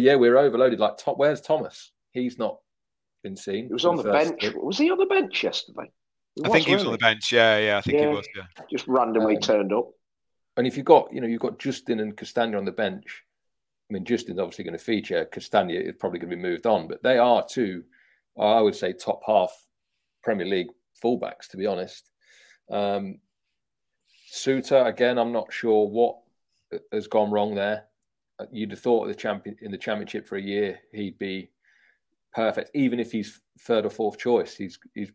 yeah, 0.00 0.16
we're 0.16 0.36
overloaded. 0.36 0.80
Like 0.80 0.98
top, 0.98 1.16
where's 1.16 1.40
Thomas? 1.40 1.92
He's 2.12 2.38
not 2.38 2.58
been 3.22 3.36
seen. 3.36 3.66
He 3.66 3.72
was 3.72 3.84
on 3.84 3.96
the, 3.96 4.02
the 4.02 4.12
bench. 4.12 4.42
Week. 4.42 4.56
Was 4.56 4.78
he 4.78 4.90
on 4.90 4.98
the 4.98 5.06
bench 5.06 5.42
yesterday? 5.42 5.90
He 6.34 6.44
I 6.44 6.48
was, 6.48 6.52
think 6.52 6.66
he 6.66 6.74
was 6.74 6.84
on 6.84 6.92
the 6.92 6.98
bench. 6.98 7.30
Yeah, 7.30 7.58
yeah, 7.58 7.78
I 7.78 7.80
think 7.80 7.98
yeah. 7.98 8.08
he 8.08 8.14
was. 8.14 8.26
Yeah. 8.36 8.64
Just 8.70 8.88
randomly 8.88 9.36
um, 9.36 9.42
turned 9.42 9.72
up. 9.72 9.90
And 10.56 10.66
if 10.66 10.76
you've 10.76 10.86
got, 10.86 11.12
you 11.12 11.20
know, 11.20 11.26
you've 11.26 11.40
got 11.40 11.58
Justin 11.58 12.00
and 12.00 12.16
Castagne 12.16 12.56
on 12.56 12.64
the 12.64 12.72
bench, 12.72 13.22
I 13.90 13.92
mean, 13.92 14.04
Justin's 14.04 14.38
obviously 14.38 14.64
going 14.64 14.78
to 14.78 14.84
feature. 14.84 15.28
Castagne 15.32 15.88
is 15.88 15.96
probably 15.98 16.20
going 16.20 16.30
to 16.30 16.36
be 16.36 16.42
moved 16.42 16.66
on, 16.66 16.86
but 16.86 17.02
they 17.02 17.18
are 17.18 17.44
two, 17.44 17.82
I 18.38 18.60
would 18.60 18.76
say, 18.76 18.92
top 18.92 19.20
half 19.26 19.52
Premier 20.22 20.46
League 20.46 20.68
fullbacks, 21.02 21.48
to 21.50 21.56
be 21.56 21.66
honest. 21.66 22.10
Um, 22.70 23.18
Souttar, 24.32 24.86
again, 24.86 25.18
I'm 25.18 25.32
not 25.32 25.52
sure 25.52 25.88
what 25.88 26.18
has 26.92 27.08
gone 27.08 27.32
wrong 27.32 27.54
there. 27.54 27.86
You'd 28.52 28.70
have 28.70 28.80
thought 28.80 29.06
the 29.06 29.14
champion 29.14 29.56
in 29.60 29.72
the 29.72 29.78
championship 29.78 30.26
for 30.26 30.36
a 30.36 30.42
year 30.42 30.78
he'd 30.92 31.18
be 31.18 31.50
perfect, 32.32 32.70
even 32.74 33.00
if 33.00 33.10
he's 33.12 33.40
third 33.60 33.84
or 33.84 33.90
fourth 33.90 34.18
choice. 34.18 34.56
He's 34.56 34.78
he's 34.94 35.10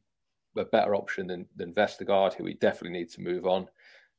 a 0.58 0.66
better 0.66 0.96
option 0.96 1.28
than 1.28 1.48
than 1.56 1.74
Vestergaard, 1.74 2.34
who 2.34 2.44
we 2.44 2.56
definitely 2.56 3.00
need 3.00 3.10
to 3.12 3.22
move 3.22 3.46
on. 3.46 3.68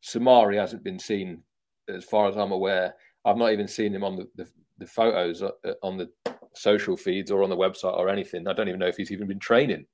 Soumaré 0.03 0.57
hasn't 0.59 0.83
been 0.83 0.99
seen, 0.99 1.43
as 1.89 2.05
far 2.05 2.29
as 2.29 2.37
I'm 2.37 2.53
aware. 2.53 2.95
I've 3.27 3.37
not 3.37 3.53
even 3.53 3.67
seen 3.67 3.93
him 3.93 4.05
on 4.05 4.17
the, 4.17 4.29
the, 4.37 4.49
the 4.79 4.87
photos 4.87 5.43
uh, 5.43 5.51
uh, 5.65 5.73
on 5.83 5.99
the 5.99 6.09
social 6.55 6.97
feeds 6.97 7.31
or 7.31 7.43
on 7.43 7.51
the 7.51 7.57
website 7.57 7.99
or 7.99 8.09
anything. 8.09 8.47
I 8.47 8.53
don't 8.53 8.69
even 8.69 8.81
know 8.81 8.87
if 8.87 8.97
he's 8.97 9.11
even 9.11 9.27
been 9.27 9.41
training 9.41 9.85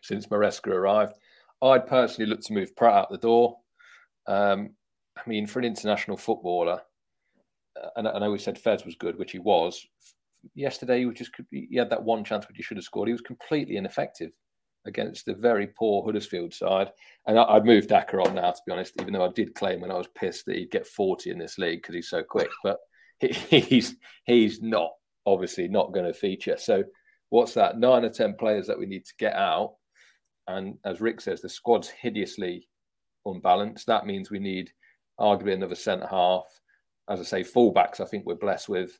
since 0.00 0.28
Maresca 0.28 0.68
arrived. 0.68 1.14
I'd 1.60 1.86
personally 1.86 2.30
look 2.30 2.40
to 2.42 2.52
move 2.52 2.74
Praet 2.76 2.94
out 2.94 3.10
the 3.10 3.18
door. 3.18 3.58
Um, 4.28 4.70
I 5.18 5.28
mean, 5.28 5.46
for 5.46 5.58
an 5.58 5.64
international 5.64 6.16
footballer, 6.16 6.80
uh, 7.82 7.88
and 7.96 8.08
I 8.08 8.18
know 8.20 8.30
we 8.30 8.38
said 8.38 8.56
Faes 8.56 8.86
was 8.86 8.94
good, 8.94 9.18
which 9.18 9.32
he 9.32 9.40
was. 9.40 9.84
Yesterday, 10.54 11.00
he 11.00 11.06
was 11.06 11.16
just 11.16 11.32
he 11.50 11.76
had 11.76 11.90
that 11.90 12.02
one 12.02 12.24
chance 12.24 12.48
which 12.48 12.56
he 12.56 12.62
should 12.62 12.78
have 12.78 12.84
scored. 12.84 13.08
He 13.08 13.12
was 13.12 13.20
completely 13.20 13.76
ineffective 13.76 14.30
against 14.86 15.28
a 15.28 15.34
very 15.34 15.66
poor 15.66 16.04
Huddersfield 16.04 16.54
side. 16.54 16.90
And 17.26 17.38
I, 17.38 17.54
would 17.54 17.66
moved 17.66 17.88
Daka 17.88 18.18
on 18.18 18.34
now, 18.34 18.50
to 18.50 18.62
be 18.66 18.72
honest, 18.72 18.94
even 19.00 19.12
though 19.12 19.24
I 19.24 19.32
did 19.32 19.54
claim 19.54 19.80
when 19.80 19.90
I 19.90 19.98
was 19.98 20.08
pissed 20.14 20.46
that 20.46 20.56
he'd 20.56 20.70
get 20.70 20.86
40 20.86 21.30
in 21.30 21.38
this 21.38 21.58
league 21.58 21.82
because 21.82 21.94
he's 21.94 22.08
so 22.08 22.22
quick. 22.22 22.50
But 22.62 22.78
he, 23.18 23.28
he's 23.60 23.96
he's 24.24 24.62
not 24.62 24.92
obviously 25.26 25.68
not 25.68 25.92
going 25.92 26.06
to 26.06 26.14
feature. 26.14 26.56
So 26.56 26.84
what's 27.28 27.54
that? 27.54 27.78
Nine 27.78 28.04
or 28.04 28.10
ten 28.10 28.34
players 28.34 28.66
that 28.66 28.78
we 28.78 28.86
need 28.86 29.04
to 29.04 29.14
get 29.18 29.34
out. 29.34 29.74
And 30.48 30.78
as 30.84 31.00
Rick 31.00 31.20
says, 31.20 31.40
the 31.40 31.48
squad's 31.48 31.88
hideously 31.88 32.68
unbalanced. 33.24 33.86
That 33.86 34.06
means 34.06 34.30
we 34.30 34.38
need 34.38 34.72
arguably 35.18 35.52
another 35.52 35.74
centre 35.74 36.08
half. 36.08 36.46
As 37.08 37.20
I 37.20 37.24
say, 37.24 37.42
fullbacks. 37.42 38.00
I 38.00 38.04
think 38.04 38.24
we're 38.24 38.34
blessed 38.34 38.68
with. 38.68 38.98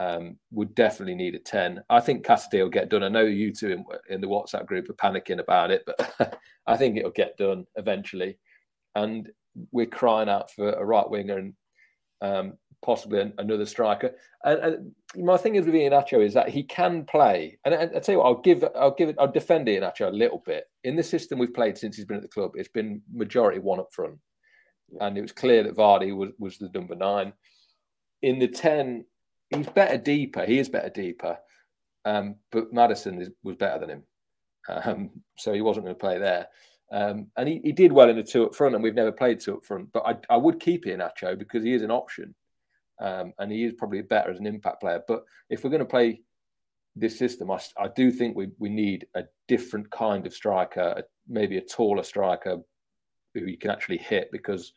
Um, 0.00 0.38
would 0.52 0.76
definitely 0.76 1.16
need 1.16 1.34
a 1.34 1.40
10. 1.40 1.82
I 1.90 1.98
think 1.98 2.24
Casadei 2.24 2.62
will 2.62 2.68
get 2.68 2.88
done. 2.88 3.02
I 3.02 3.08
know 3.08 3.24
you 3.24 3.52
two 3.52 3.72
in, 3.72 3.84
in 4.08 4.20
the 4.20 4.28
WhatsApp 4.28 4.64
group 4.64 4.88
are 4.88 4.92
panicking 4.92 5.40
about 5.40 5.72
it, 5.72 5.82
but 5.86 6.38
I 6.68 6.76
think 6.76 6.96
it'll 6.96 7.10
get 7.10 7.36
done 7.36 7.66
eventually. 7.74 8.38
And 8.94 9.28
we're 9.72 9.86
crying 9.86 10.28
out 10.28 10.52
for 10.52 10.70
a 10.70 10.84
right 10.84 11.10
winger 11.10 11.38
and 11.38 11.54
um, 12.20 12.52
possibly 12.82 13.32
another 13.38 13.66
striker. 13.66 14.14
And, 14.44 14.60
and, 14.60 14.92
my 15.24 15.36
thing 15.36 15.54
is 15.54 15.64
with 15.64 15.74
Iheanacho 15.74 16.24
is 16.24 16.34
that 16.34 16.50
he 16.50 16.62
can 16.62 17.04
play. 17.04 17.58
And 17.64 17.74
I, 17.74 17.82
I 17.82 18.00
tell 18.00 18.14
you 18.14 18.18
what, 18.18 18.26
I'll 18.26 18.40
give, 18.40 18.64
I'll 18.76 18.94
give 18.94 19.08
it, 19.08 19.16
I'll 19.18 19.30
defend 19.30 19.66
Iheanacho 19.66 20.08
a 20.08 20.10
little 20.10 20.42
bit. 20.44 20.64
In 20.84 20.96
the 20.96 21.02
system 21.02 21.38
we've 21.38 21.54
played 21.54 21.78
since 21.78 21.96
he's 21.96 22.04
been 22.04 22.18
at 22.18 22.22
the 22.22 22.28
club, 22.28 22.52
it's 22.54 22.68
been 22.68 23.00
majority 23.12 23.58
one 23.58 23.80
up 23.80 23.92
front, 23.92 24.18
and 25.00 25.16
it 25.16 25.22
was 25.22 25.32
clear 25.32 25.62
that 25.62 25.76
Vardy 25.76 26.14
was 26.14 26.30
was 26.38 26.58
the 26.58 26.70
number 26.74 26.94
nine. 26.94 27.32
In 28.22 28.38
the 28.38 28.48
ten, 28.48 29.04
he's 29.50 29.68
better 29.68 29.96
deeper. 29.96 30.44
He 30.44 30.58
is 30.58 30.68
better 30.68 30.90
deeper, 30.90 31.38
um, 32.04 32.36
but 32.50 32.72
Maddison 32.72 33.20
is, 33.20 33.30
was 33.42 33.56
better 33.56 33.80
than 33.80 33.90
him, 33.90 34.02
um, 34.68 35.10
so 35.36 35.52
he 35.52 35.62
wasn't 35.62 35.86
going 35.86 35.96
to 35.96 36.00
play 36.00 36.18
there. 36.18 36.48
Um, 36.90 37.26
and 37.36 37.48
he, 37.48 37.60
he 37.62 37.72
did 37.72 37.92
well 37.92 38.08
in 38.08 38.16
the 38.16 38.22
two 38.22 38.46
up 38.46 38.54
front, 38.54 38.74
and 38.74 38.82
we've 38.82 38.94
never 38.94 39.12
played 39.12 39.40
two 39.40 39.56
up 39.56 39.64
front. 39.64 39.92
But 39.92 40.06
I, 40.06 40.34
I 40.34 40.36
would 40.38 40.58
keep 40.58 40.84
Iheanacho 40.84 41.38
because 41.38 41.62
he 41.62 41.74
is 41.74 41.82
an 41.82 41.90
option. 41.90 42.34
Um, 43.00 43.32
and 43.38 43.52
he 43.52 43.62
is 43.62 43.74
probably 43.74 44.02
better 44.02 44.28
as 44.28 44.40
an 44.40 44.46
impact 44.46 44.80
player. 44.80 45.00
But 45.06 45.22
if 45.50 45.62
we're 45.62 45.70
going 45.70 45.78
to 45.78 45.86
play 45.86 46.22
this 46.96 47.16
system, 47.16 47.48
I, 47.48 47.60
I 47.76 47.86
do 47.94 48.10
think 48.10 48.36
we, 48.36 48.48
we 48.58 48.68
need 48.68 49.06
a 49.14 49.22
different 49.46 49.88
kind 49.92 50.26
of 50.26 50.34
striker, 50.34 51.04
maybe 51.28 51.58
a 51.58 51.60
taller 51.60 52.02
striker 52.02 52.58
who 53.34 53.40
you 53.42 53.56
can 53.56 53.70
actually 53.70 53.98
hit. 53.98 54.30
Because 54.32 54.72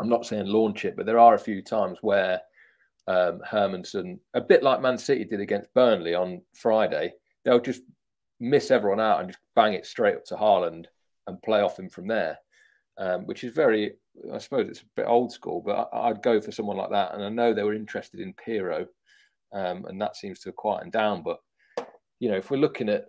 I'm 0.00 0.08
not 0.08 0.26
saying 0.26 0.46
launch 0.46 0.84
it, 0.84 0.96
but 0.96 1.06
there 1.06 1.20
are 1.20 1.34
a 1.34 1.38
few 1.38 1.62
times 1.62 1.98
where 2.00 2.40
um, 3.06 3.40
Hermansen, 3.48 4.18
a 4.34 4.40
bit 4.40 4.62
like 4.62 4.80
Man 4.80 4.98
City 4.98 5.24
did 5.24 5.40
against 5.40 5.72
Burnley 5.74 6.14
on 6.14 6.42
Friday, 6.54 7.12
they'll 7.44 7.60
just 7.60 7.82
miss 8.40 8.70
everyone 8.70 9.00
out 9.00 9.20
and 9.20 9.30
just 9.30 9.40
bang 9.54 9.74
it 9.74 9.86
straight 9.86 10.16
up 10.16 10.24
to 10.26 10.34
Haaland 10.34 10.86
and 11.26 11.42
play 11.42 11.60
off 11.60 11.78
him 11.78 11.88
from 11.88 12.06
there 12.06 12.38
um, 12.98 13.26
which 13.26 13.44
is 13.44 13.52
very, 13.52 13.94
I 14.32 14.38
suppose 14.38 14.68
it's 14.68 14.80
a 14.80 14.86
bit 14.96 15.06
old 15.06 15.32
school, 15.32 15.62
but 15.64 15.88
I, 15.92 16.08
would 16.08 16.22
go 16.22 16.40
for 16.40 16.52
someone 16.52 16.76
like 16.76 16.90
that. 16.90 17.14
And 17.14 17.22
I 17.22 17.28
know 17.28 17.52
they 17.52 17.62
were 17.62 17.74
interested 17.74 18.20
in 18.20 18.34
Piroe, 18.34 18.86
um, 19.52 19.84
and 19.86 20.00
that 20.00 20.16
seems 20.16 20.40
to 20.40 20.48
have 20.48 20.56
quietened 20.56 20.92
down. 20.92 21.22
But 21.22 21.38
you 22.18 22.30
know, 22.30 22.36
if 22.36 22.50
we're 22.50 22.56
looking 22.56 22.88
at 22.88 23.06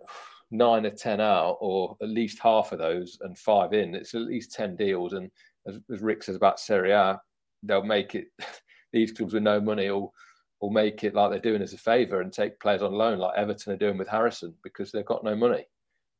nine 0.50 0.84
or 0.84 0.90
ten 0.90 1.20
out, 1.20 1.56
or 1.60 1.96
at 2.02 2.08
least 2.08 2.38
half 2.40 2.72
of 2.72 2.78
those, 2.78 3.18
and 3.22 3.38
five 3.38 3.72
in, 3.72 3.94
it's 3.94 4.14
at 4.14 4.22
least 4.22 4.52
ten 4.52 4.76
deals. 4.76 5.14
And 5.14 5.30
as, 5.66 5.78
as 5.92 6.00
Rick 6.00 6.22
says 6.22 6.36
about 6.36 6.60
Serie 6.60 6.92
A, 6.92 7.20
they'll 7.62 7.82
make 7.82 8.14
it. 8.14 8.26
these 8.92 9.12
clubs 9.12 9.34
with 9.34 9.42
no 9.42 9.60
money 9.60 9.90
will 9.90 10.12
will 10.60 10.70
make 10.70 11.04
it 11.04 11.14
like 11.14 11.30
they're 11.30 11.38
doing 11.38 11.62
us 11.62 11.72
a 11.72 11.78
favour 11.78 12.20
and 12.20 12.32
take 12.32 12.58
players 12.58 12.82
on 12.82 12.92
loan, 12.92 13.18
like 13.18 13.36
Everton 13.36 13.72
are 13.72 13.76
doing 13.76 13.96
with 13.96 14.08
Harrison, 14.08 14.54
because 14.64 14.90
they've 14.90 15.04
got 15.04 15.22
no 15.22 15.36
money. 15.36 15.64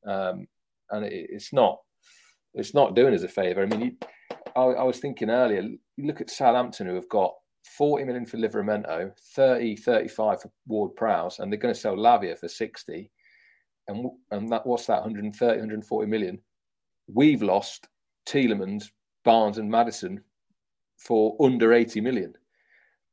Um, 0.07 0.47
and 0.91 1.05
it, 1.05 1.29
it's 1.31 1.53
not 1.53 1.81
it's 2.55 2.75
not 2.75 2.95
doing 2.95 3.15
us 3.15 3.23
a 3.23 3.29
favour. 3.29 3.63
I 3.63 3.67
mean, 3.67 3.81
you, 3.81 3.97
I, 4.57 4.61
I, 4.61 4.83
was 4.83 4.99
thinking 4.99 5.31
earlier, 5.31 5.63
you 5.63 6.07
look 6.07 6.21
at 6.21 6.31
Southampton 6.31 6.87
who 6.87 6.95
have 6.95 7.09
got 7.09 7.35
40 7.77 8.05
million 8.05 8.27
for 8.27 8.39
Livramento, 8.39 9.13
30, 9.35 9.77
35 9.77 10.43
for 10.43 10.51
Ward 10.67 10.97
Prowse, 10.97 11.39
and 11.39 11.53
they're 11.53 11.59
going 11.59 11.75
to 11.75 11.81
sell 11.81 11.97
Lavia 11.97 12.39
for 12.39 12.49
60. 12.49 13.11
And, 13.89 14.11
and 14.31 14.51
that 14.51 14.67
what's 14.67 14.87
that, 14.87 15.03
130, 15.03 15.59
140 15.59 16.07
million? 16.07 16.39
We've 17.07 17.43
lost 17.43 17.89
Tielemans, 18.27 18.91
Barnes, 19.25 19.59
and 19.59 19.71
Maddison 19.71 20.23
for 20.99 21.37
under 21.41 21.73
80 21.73 22.01
million. 22.01 22.35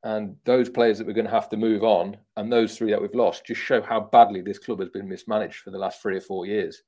And 0.06 0.36
those 0.46 0.70
players 0.70 1.00
that 1.00 1.08
we're 1.08 1.14
going 1.14 1.26
to 1.26 1.32
have 1.32 1.50
to 1.50 1.58
move 1.58 1.84
on, 1.84 2.16
and 2.38 2.54
those 2.54 2.78
three 2.78 2.92
that 2.92 3.02
we've 3.02 3.16
lost, 3.16 3.48
just 3.48 3.60
show 3.60 3.82
how 3.82 4.02
badly 4.02 4.40
this 4.40 4.60
club 4.60 4.80
has 4.80 4.90
been 4.90 5.10
mismanaged 5.10 5.58
for 5.58 5.72
the 5.72 5.80
last 5.80 6.00
three 6.00 6.16
or 6.16 6.22
four 6.22 6.46
years. 6.46 6.84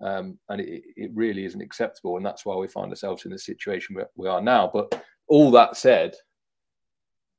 Um, 0.00 0.36
and 0.48 0.60
it, 0.60 0.82
it, 0.96 1.10
really 1.14 1.44
isn't 1.44 1.60
acceptable. 1.62 2.16
And 2.16 2.26
that's 2.26 2.44
why 2.44 2.56
we 2.56 2.66
find 2.66 2.90
ourselves 2.90 3.24
in 3.24 3.30
the 3.30 3.38
situation 3.38 3.96
we 4.16 4.28
are 4.28 4.42
now. 4.42 4.68
But 4.70 5.00
all 5.28 5.52
that 5.52 5.76
said, 5.76 6.16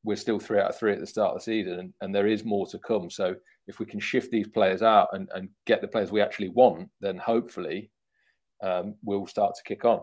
we're 0.05 0.15
still 0.15 0.39
three 0.39 0.59
out 0.59 0.69
of 0.69 0.77
three 0.77 0.93
at 0.93 1.01
the 1.01 1.05
start 1.05 1.33
of 1.33 1.39
the 1.39 1.43
season, 1.43 1.79
and, 1.79 1.93
and 1.99 2.15
there 2.15 2.27
is 2.27 2.45
more 2.45 2.65
to 2.67 2.79
come. 2.79 3.09
So 3.09 3.35
if 3.67 3.79
we 3.79 3.85
can 3.85 3.99
shift 3.99 4.31
these 4.31 4.47
players 4.47 4.81
out 4.81 5.09
and, 5.11 5.27
and 5.35 5.49
get 5.65 5.81
the 5.81 5.89
players 5.89 6.09
we 6.09 6.21
actually 6.21 6.49
want, 6.49 6.89
then 7.01 7.17
hopefully 7.17 7.91
um, 8.63 8.95
we'll 9.03 9.27
start 9.27 9.55
to 9.55 9.63
kick 9.63 9.83
on. 9.83 9.99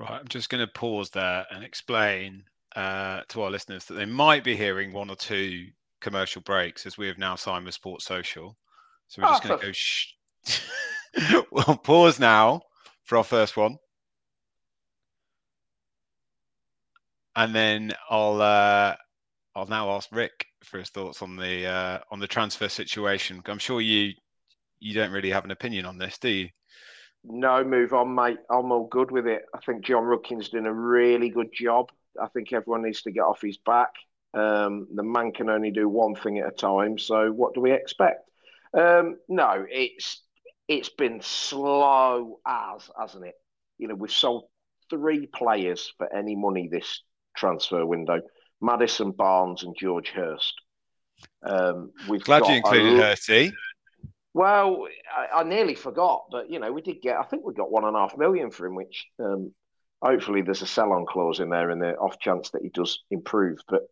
Right, 0.00 0.10
I'm 0.10 0.28
just 0.28 0.50
going 0.50 0.66
to 0.66 0.72
pause 0.72 1.10
there 1.10 1.46
and 1.52 1.62
explain 1.62 2.42
uh, 2.76 3.22
to 3.28 3.42
our 3.42 3.50
listeners 3.50 3.84
that 3.86 3.94
they 3.94 4.04
might 4.04 4.44
be 4.44 4.56
hearing 4.56 4.92
one 4.92 5.10
or 5.10 5.16
two 5.16 5.66
commercial 6.00 6.42
breaks 6.42 6.86
as 6.86 6.98
we 6.98 7.06
have 7.06 7.18
now 7.18 7.36
signed 7.36 7.64
with 7.64 7.74
Sports 7.74 8.04
Social. 8.04 8.56
So 9.08 9.22
we're 9.22 9.28
just 9.28 9.44
oh, 9.44 9.48
going 9.48 9.60
to 9.60 9.66
go 9.66 9.72
sh- 9.72 10.14
we'll 11.50 11.76
pause 11.76 12.18
now 12.18 12.62
for 13.04 13.18
our 13.18 13.24
first 13.24 13.56
one. 13.56 13.76
And 17.34 17.54
then 17.54 17.92
I'll 18.10 18.42
uh, 18.42 18.94
I'll 19.54 19.66
now 19.66 19.90
ask 19.92 20.10
Rick 20.12 20.46
for 20.64 20.78
his 20.78 20.90
thoughts 20.90 21.22
on 21.22 21.36
the 21.36 21.66
uh, 21.66 21.98
on 22.10 22.20
the 22.20 22.26
transfer 22.26 22.68
situation. 22.68 23.42
I'm 23.46 23.58
sure 23.58 23.80
you 23.80 24.12
you 24.80 24.94
don't 24.94 25.12
really 25.12 25.30
have 25.30 25.44
an 25.44 25.50
opinion 25.50 25.86
on 25.86 25.96
this, 25.96 26.18
do 26.18 26.28
you? 26.28 26.48
No, 27.24 27.62
move 27.62 27.92
on, 27.92 28.14
mate. 28.14 28.38
I'm 28.50 28.72
all 28.72 28.86
good 28.88 29.10
with 29.10 29.26
it. 29.26 29.42
I 29.54 29.58
think 29.60 29.84
Jon 29.84 30.04
Rudkin's 30.04 30.48
doing 30.48 30.66
a 30.66 30.72
really 30.72 31.30
good 31.30 31.50
job. 31.52 31.90
I 32.20 32.28
think 32.28 32.52
everyone 32.52 32.82
needs 32.82 33.02
to 33.02 33.10
get 33.10 33.22
off 33.22 33.40
his 33.42 33.58
back. 33.58 33.90
Um, 34.34 34.88
the 34.94 35.02
man 35.02 35.32
can 35.32 35.50
only 35.50 35.70
do 35.70 35.88
one 35.88 36.14
thing 36.14 36.38
at 36.38 36.48
a 36.48 36.52
time. 36.52 36.98
So, 36.98 37.30
what 37.30 37.54
do 37.54 37.60
we 37.60 37.72
expect? 37.72 38.28
Um, 38.76 39.18
no, 39.28 39.66
it's 39.68 40.22
it's 40.68 40.88
been 40.88 41.20
slow 41.20 42.40
as, 42.46 42.90
hasn't 42.98 43.26
it? 43.26 43.34
You 43.78 43.88
know, 43.88 43.94
we've 43.94 44.10
sold 44.10 44.44
three 44.88 45.26
players 45.26 45.92
for 45.98 46.12
any 46.14 46.34
money 46.34 46.68
this 46.68 47.02
transfer 47.36 47.84
window: 47.84 48.22
Maddison 48.60 49.12
Barnes, 49.12 49.64
and 49.64 49.76
George 49.78 50.08
Hirst. 50.08 50.54
Um, 51.42 51.92
we've 52.08 52.24
glad 52.24 52.46
you 52.46 52.54
included 52.54 52.98
a, 52.98 53.02
Hursty. 53.02 53.52
Well, 54.34 54.86
I, 55.14 55.40
I, 55.40 55.42
nearly 55.42 55.74
forgot, 55.74 56.24
but 56.30 56.50
you 56.50 56.58
know, 56.58 56.72
we 56.72 56.80
did 56.80 57.02
get. 57.02 57.16
I 57.16 57.24
think 57.24 57.44
we 57.44 57.52
got 57.52 57.70
one 57.70 57.84
and 57.84 57.94
a 57.94 57.98
half 57.98 58.16
million 58.16 58.50
for 58.50 58.66
him, 58.66 58.74
which 58.74 59.06
um, 59.18 59.52
hopefully 60.02 60.42
there's 60.42 60.62
a 60.62 60.66
sell-on 60.66 61.06
clause 61.06 61.40
in 61.40 61.48
there 61.48 61.70
and 61.70 61.80
the 61.80 61.94
off 61.94 62.18
chance 62.18 62.50
that 62.50 62.62
he 62.62 62.68
does 62.70 63.04
improve. 63.10 63.58
But 63.68 63.82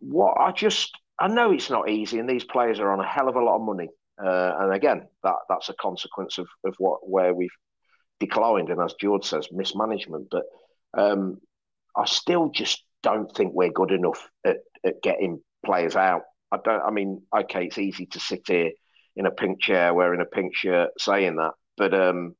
what 0.00 0.38
I 0.38 0.52
just, 0.52 0.90
I 1.18 1.28
know 1.28 1.52
it's 1.52 1.70
not 1.70 1.88
easy, 1.88 2.18
and 2.18 2.28
these 2.28 2.44
players 2.44 2.80
are 2.80 2.92
on 2.92 3.00
a 3.00 3.08
hell 3.08 3.28
of 3.28 3.36
a 3.36 3.44
lot 3.44 3.56
of 3.56 3.62
money. 3.62 3.88
Uh, 4.22 4.52
and 4.58 4.74
again, 4.74 5.06
that 5.22 5.36
that's 5.48 5.68
a 5.68 5.74
consequence 5.74 6.38
of, 6.38 6.48
of 6.64 6.74
what 6.78 7.08
where 7.08 7.32
we've 7.32 7.50
declined, 8.18 8.68
and 8.68 8.80
as 8.82 8.94
George 9.00 9.24
says, 9.24 9.48
mismanagement. 9.52 10.26
But 10.30 10.42
um, 10.96 11.38
I 11.96 12.04
still 12.04 12.50
just 12.50 12.82
don't 13.02 13.32
think 13.34 13.52
we're 13.54 13.70
good 13.70 13.92
enough 13.92 14.28
at, 14.44 14.56
at 14.84 15.02
getting 15.02 15.40
players 15.64 15.94
out. 15.94 16.22
I 16.50 16.58
don't. 16.64 16.82
I 16.82 16.90
mean, 16.90 17.22
okay, 17.36 17.66
it's 17.66 17.78
easy 17.78 18.06
to 18.06 18.18
sit 18.20 18.42
here 18.46 18.72
in 19.14 19.26
a 19.26 19.30
pink 19.30 19.60
chair 19.60 19.94
wearing 19.94 20.20
a 20.20 20.24
pink 20.24 20.56
shirt 20.56 20.90
saying 20.98 21.36
that, 21.36 21.52
but 21.76 21.94
um, 21.94 22.34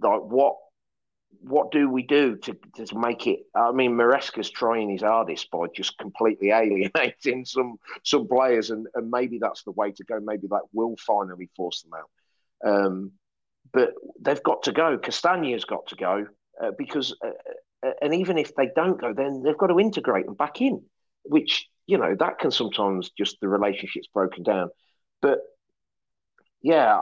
like 0.00 0.20
what 0.20 0.56
what 1.40 1.70
do 1.70 1.88
we 1.88 2.02
do 2.02 2.36
to, 2.36 2.56
to 2.76 2.98
make 2.98 3.26
it? 3.26 3.40
I 3.54 3.72
mean, 3.72 3.92
Maresca's 3.92 4.50
trying 4.50 4.90
his 4.90 5.02
hardest 5.02 5.50
by 5.50 5.66
just 5.74 5.98
completely 5.98 6.50
alienating 6.50 7.44
some 7.46 7.76
some 8.02 8.26
players, 8.28 8.70
and, 8.70 8.86
and 8.94 9.10
maybe 9.10 9.38
that's 9.38 9.64
the 9.64 9.72
way 9.72 9.92
to 9.92 10.04
go. 10.04 10.20
Maybe 10.20 10.46
that 10.48 10.62
will 10.72 10.96
finally 10.96 11.50
force 11.56 11.82
them 11.82 11.92
out. 11.94 12.10
Um, 12.70 13.12
but 13.72 13.94
they've 14.20 14.42
got 14.42 14.62
to 14.64 14.72
go. 14.72 14.98
Castagne's 14.98 15.64
got 15.64 15.86
to 15.88 15.96
go 15.96 16.26
uh, 16.62 16.70
because, 16.78 17.16
uh, 17.24 17.86
uh, 17.86 17.92
and 18.00 18.14
even 18.14 18.38
if 18.38 18.54
they 18.54 18.70
don't 18.74 19.00
go, 19.00 19.12
then 19.12 19.42
they've 19.42 19.58
got 19.58 19.68
to 19.68 19.80
integrate 19.80 20.26
them 20.26 20.34
back 20.34 20.60
in, 20.60 20.82
which 21.24 21.68
you 21.86 21.98
know 21.98 22.14
that 22.18 22.38
can 22.38 22.50
sometimes 22.50 23.10
just 23.10 23.40
the 23.40 23.48
relationship's 23.48 24.08
broken 24.08 24.42
down. 24.42 24.70
But 25.20 25.40
yeah, 26.62 26.98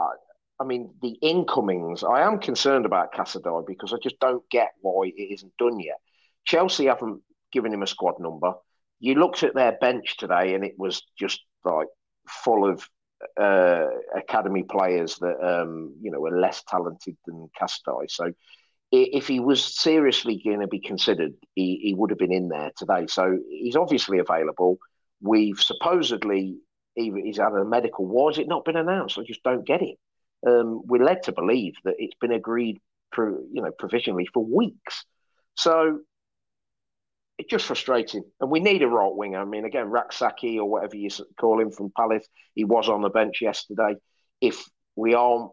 I 0.62 0.64
mean, 0.64 0.94
the 1.03 1.18
incomings, 1.20 2.05
I 2.05 2.20
am 2.20 2.38
concerned 2.38 2.87
about 2.87 3.12
Casadei 3.12 3.66
because 3.66 3.92
I 3.92 3.96
just 4.01 4.20
don't 4.20 4.48
get 4.48 4.70
why 4.81 5.09
it 5.09 5.35
isn't 5.35 5.57
done 5.59 5.81
yet. 5.81 5.96
Chelsea 6.44 6.87
haven't 6.87 7.20
given 7.51 7.75
him 7.75 7.83
a 7.83 7.87
squad 7.87 8.20
number. 8.20 8.55
You 9.01 9.16
looked 9.16 9.42
at 9.42 9.57
their 9.57 9.72
bench 9.72 10.16
today 10.18 10.55
and 10.55 10.64
it 10.64 10.75
was 10.79 11.03
just 11.18 11.40
like 11.64 11.88
full 12.29 12.70
of 12.70 12.88
uh, 13.40 13.88
academy 14.16 14.62
players 14.62 15.16
that, 15.16 15.37
um, 15.44 15.96
you 16.01 16.12
know, 16.12 16.25
are 16.27 16.38
less 16.38 16.62
talented 16.68 17.16
than 17.27 17.51
Casadei. 17.61 18.09
So 18.09 18.33
if 18.92 19.27
he 19.27 19.40
was 19.40 19.77
seriously 19.77 20.40
going 20.44 20.61
to 20.61 20.68
be 20.68 20.79
considered, 20.79 21.33
he, 21.57 21.81
he 21.83 21.94
would 21.94 22.11
have 22.11 22.20
been 22.20 22.33
in 22.33 22.48
there 22.48 22.70
today. 22.77 23.07
So 23.09 23.37
he's 23.51 23.75
obviously 23.75 24.20
available. 24.20 24.79
We've 25.20 25.59
supposedly 25.59 26.59
he's 26.94 27.38
had 27.38 27.53
a 27.53 27.64
medical. 27.64 28.07
Why 28.07 28.31
has 28.31 28.38
it 28.38 28.46
not 28.46 28.64
been 28.64 28.77
announced? 28.77 29.18
I 29.18 29.25
just 29.25 29.42
don't 29.42 29.66
get 29.66 29.83
it. 29.83 29.98
Um, 30.46 30.83
we're 30.85 31.05
led 31.05 31.24
to 31.24 31.33
believe 31.33 31.74
that 31.85 31.94
it's 31.98 32.16
been 32.20 32.33
agreed, 32.33 32.81
pro, 33.12 33.38
you 33.52 33.62
know, 33.62 33.70
provisionally 33.78 34.26
for 34.33 34.44
weeks. 34.44 35.05
So 35.55 36.00
it's 37.38 37.50
just 37.50 37.66
frustrating. 37.66 38.24
And 38.40 38.50
we 38.50 38.61
need 38.61 38.83
a 38.83 38.88
right 38.88 39.14
winger. 39.14 39.40
I 39.40 39.44
mean, 39.44 39.64
again, 39.64 39.88
Rak-Sakyi 39.88 40.57
or 40.57 40.64
whatever 40.64 40.96
you 40.96 41.09
call 41.38 41.61
him 41.61 41.70
from 41.70 41.92
Palace, 41.96 42.26
he 42.55 42.64
was 42.64 42.88
on 42.88 43.02
the 43.02 43.11
bench 43.11 43.40
yesterday. 43.40 43.96
If 44.40 44.64
we 44.96 45.14
aren't, 45.14 45.50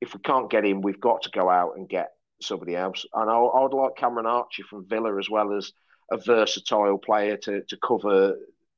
if 0.00 0.14
we 0.14 0.20
can't 0.20 0.50
get 0.50 0.64
him, 0.64 0.80
we've 0.80 1.00
got 1.00 1.22
to 1.22 1.30
go 1.30 1.50
out 1.50 1.72
and 1.76 1.88
get 1.88 2.10
somebody 2.40 2.76
else. 2.76 3.04
And 3.12 3.30
I, 3.30 3.38
would 3.38 3.74
like 3.74 3.96
Cameron 3.96 4.26
Archer 4.26 4.62
from 4.68 4.86
Villa 4.86 5.18
as 5.18 5.28
well 5.28 5.56
as 5.56 5.72
a 6.10 6.18
versatile 6.18 6.98
player 6.98 7.36
to, 7.36 7.62
to 7.62 7.76
cover 7.86 8.36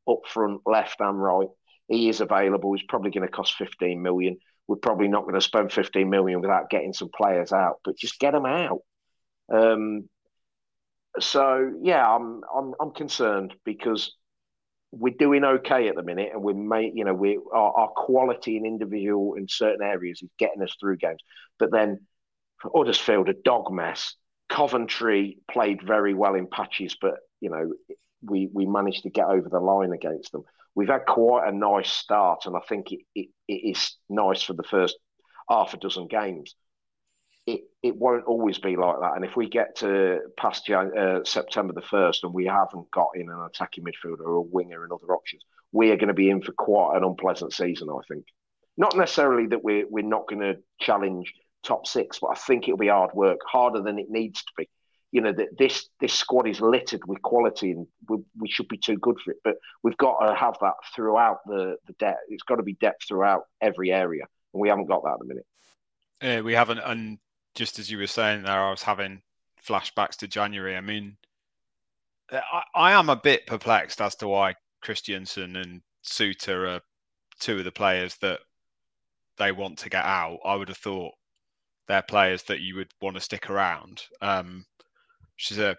up 0.08 0.20
front, 0.26 0.62
left 0.66 1.00
and 1.00 1.22
right. 1.22 1.48
He 1.88 2.08
is 2.08 2.20
available. 2.20 2.72
He's 2.72 2.86
probably 2.88 3.10
going 3.10 3.26
to 3.26 3.32
cost 3.32 3.54
15 3.54 4.00
million. 4.00 4.38
We're 4.70 4.76
probably 4.76 5.08
not 5.08 5.22
going 5.22 5.34
to 5.34 5.40
spend 5.40 5.72
15 5.72 6.08
million 6.08 6.40
without 6.40 6.70
getting 6.70 6.92
some 6.92 7.08
players 7.12 7.52
out, 7.52 7.80
but 7.82 7.96
just 7.96 8.20
get 8.20 8.30
them 8.30 8.46
out. 8.46 8.78
Um, 9.52 10.08
so 11.18 11.72
yeah, 11.82 12.08
I'm 12.08 12.42
I'm 12.56 12.74
I'm 12.80 12.92
concerned 12.92 13.52
because 13.64 14.14
we're 14.92 15.14
doing 15.18 15.42
okay 15.42 15.88
at 15.88 15.96
the 15.96 16.04
minute, 16.04 16.30
and 16.32 16.44
we 16.44 16.52
may 16.52 16.92
you 16.94 17.04
know 17.04 17.12
we 17.12 17.40
our, 17.52 17.72
our 17.72 17.88
quality 17.88 18.56
in 18.56 18.64
individual 18.64 19.34
in 19.34 19.48
certain 19.48 19.84
areas 19.84 20.22
is 20.22 20.30
getting 20.38 20.62
us 20.62 20.76
through 20.78 20.98
games, 20.98 21.18
but 21.58 21.72
then 21.72 22.06
Huddersfield 22.62 23.28
a 23.28 23.34
dog 23.34 23.72
mess. 23.72 24.14
Coventry 24.48 25.38
played 25.50 25.82
very 25.82 26.14
well 26.14 26.36
in 26.36 26.46
patches, 26.46 26.96
but 27.00 27.14
you 27.40 27.50
know 27.50 27.72
we 28.22 28.48
we 28.52 28.66
managed 28.66 29.02
to 29.02 29.10
get 29.10 29.26
over 29.26 29.48
the 29.48 29.58
line 29.58 29.90
against 29.92 30.30
them. 30.30 30.44
We've 30.80 30.88
had 30.88 31.06
quite 31.06 31.46
a 31.46 31.52
nice 31.52 31.90
start, 31.90 32.46
and 32.46 32.56
I 32.56 32.60
think 32.68 32.90
it, 32.90 33.00
it, 33.14 33.28
it 33.46 33.52
is 33.52 33.96
nice 34.08 34.42
for 34.42 34.54
the 34.54 34.62
first 34.62 34.96
half 35.48 35.74
a 35.74 35.76
dozen 35.76 36.08
games 36.08 36.54
it, 37.46 37.62
it 37.82 37.96
won't 37.96 38.24
always 38.24 38.58
be 38.58 38.76
like 38.76 39.00
that. 39.00 39.16
And 39.16 39.24
if 39.24 39.36
we 39.36 39.48
get 39.48 39.76
to 39.76 40.20
past 40.36 40.68
uh, 40.70 41.24
September 41.24 41.72
the 41.72 41.80
1st 41.80 42.18
and 42.22 42.34
we 42.34 42.46
haven't 42.46 42.90
got 42.90 43.10
in 43.14 43.28
an 43.28 43.46
attacking 43.46 43.84
midfielder 43.84 44.20
or 44.20 44.36
a 44.36 44.42
winger 44.42 44.84
and 44.84 44.92
other 44.92 45.14
options, 45.14 45.42
we 45.72 45.90
are 45.90 45.96
going 45.96 46.08
to 46.08 46.14
be 46.14 46.30
in 46.30 46.42
for 46.42 46.52
quite 46.52 46.96
an 46.96 47.04
unpleasant 47.04 47.52
season, 47.52 47.88
I 47.90 48.00
think. 48.08 48.24
Not 48.76 48.96
necessarily 48.96 49.48
that 49.48 49.64
we're, 49.64 49.86
we're 49.88 50.04
not 50.04 50.28
going 50.28 50.40
to 50.40 50.58
challenge 50.80 51.32
top 51.62 51.86
six, 51.86 52.18
but 52.20 52.28
I 52.28 52.34
think 52.34 52.64
it'll 52.64 52.78
be 52.78 52.88
hard 52.88 53.10
work, 53.14 53.40
harder 53.46 53.82
than 53.82 53.98
it 53.98 54.06
needs 54.08 54.42
to 54.42 54.52
be. 54.56 54.68
You 55.12 55.20
know, 55.20 55.32
that 55.32 55.58
this 55.58 55.88
this 56.00 56.12
squad 56.12 56.46
is 56.46 56.60
littered 56.60 57.02
with 57.06 57.20
quality 57.22 57.72
and 57.72 57.86
we, 58.08 58.18
we 58.38 58.48
should 58.48 58.68
be 58.68 58.78
too 58.78 58.96
good 58.96 59.16
for 59.24 59.32
it. 59.32 59.38
But 59.42 59.56
we've 59.82 59.96
got 59.96 60.24
to 60.24 60.34
have 60.34 60.56
that 60.60 60.74
throughout 60.94 61.38
the, 61.46 61.76
the 61.86 61.94
depth. 61.94 62.20
It's 62.28 62.44
got 62.44 62.56
to 62.56 62.62
be 62.62 62.74
depth 62.74 63.08
throughout 63.08 63.44
every 63.60 63.92
area. 63.92 64.24
And 64.52 64.60
we 64.60 64.68
haven't 64.68 64.86
got 64.86 65.02
that 65.02 65.14
at 65.14 65.18
the 65.18 65.24
minute. 65.24 65.46
Yeah, 66.22 66.40
we 66.42 66.52
haven't. 66.52 66.78
And 66.78 67.18
just 67.54 67.78
as 67.78 67.90
you 67.90 67.98
were 67.98 68.06
saying 68.06 68.42
there, 68.42 68.60
I 68.60 68.70
was 68.70 68.82
having 68.82 69.22
flashbacks 69.66 70.16
to 70.18 70.28
January. 70.28 70.76
I 70.76 70.80
mean, 70.80 71.16
I, 72.30 72.62
I 72.74 72.92
am 72.92 73.08
a 73.08 73.16
bit 73.16 73.46
perplexed 73.46 74.00
as 74.00 74.14
to 74.16 74.28
why 74.28 74.54
Kristiansen 74.84 75.60
and 75.60 75.82
Souttar 76.04 76.76
are 76.76 76.80
two 77.40 77.58
of 77.58 77.64
the 77.64 77.72
players 77.72 78.16
that 78.16 78.40
they 79.38 79.52
want 79.52 79.78
to 79.78 79.90
get 79.90 80.04
out. 80.04 80.38
I 80.44 80.54
would 80.54 80.68
have 80.68 80.78
thought 80.78 81.14
they're 81.88 82.02
players 82.02 82.42
that 82.44 82.60
you 82.60 82.76
would 82.76 82.92
want 83.00 83.16
to 83.16 83.20
stick 83.20 83.50
around, 83.50 84.02
um, 84.20 84.64
which 85.40 85.52
is 85.52 85.58
a, 85.58 85.74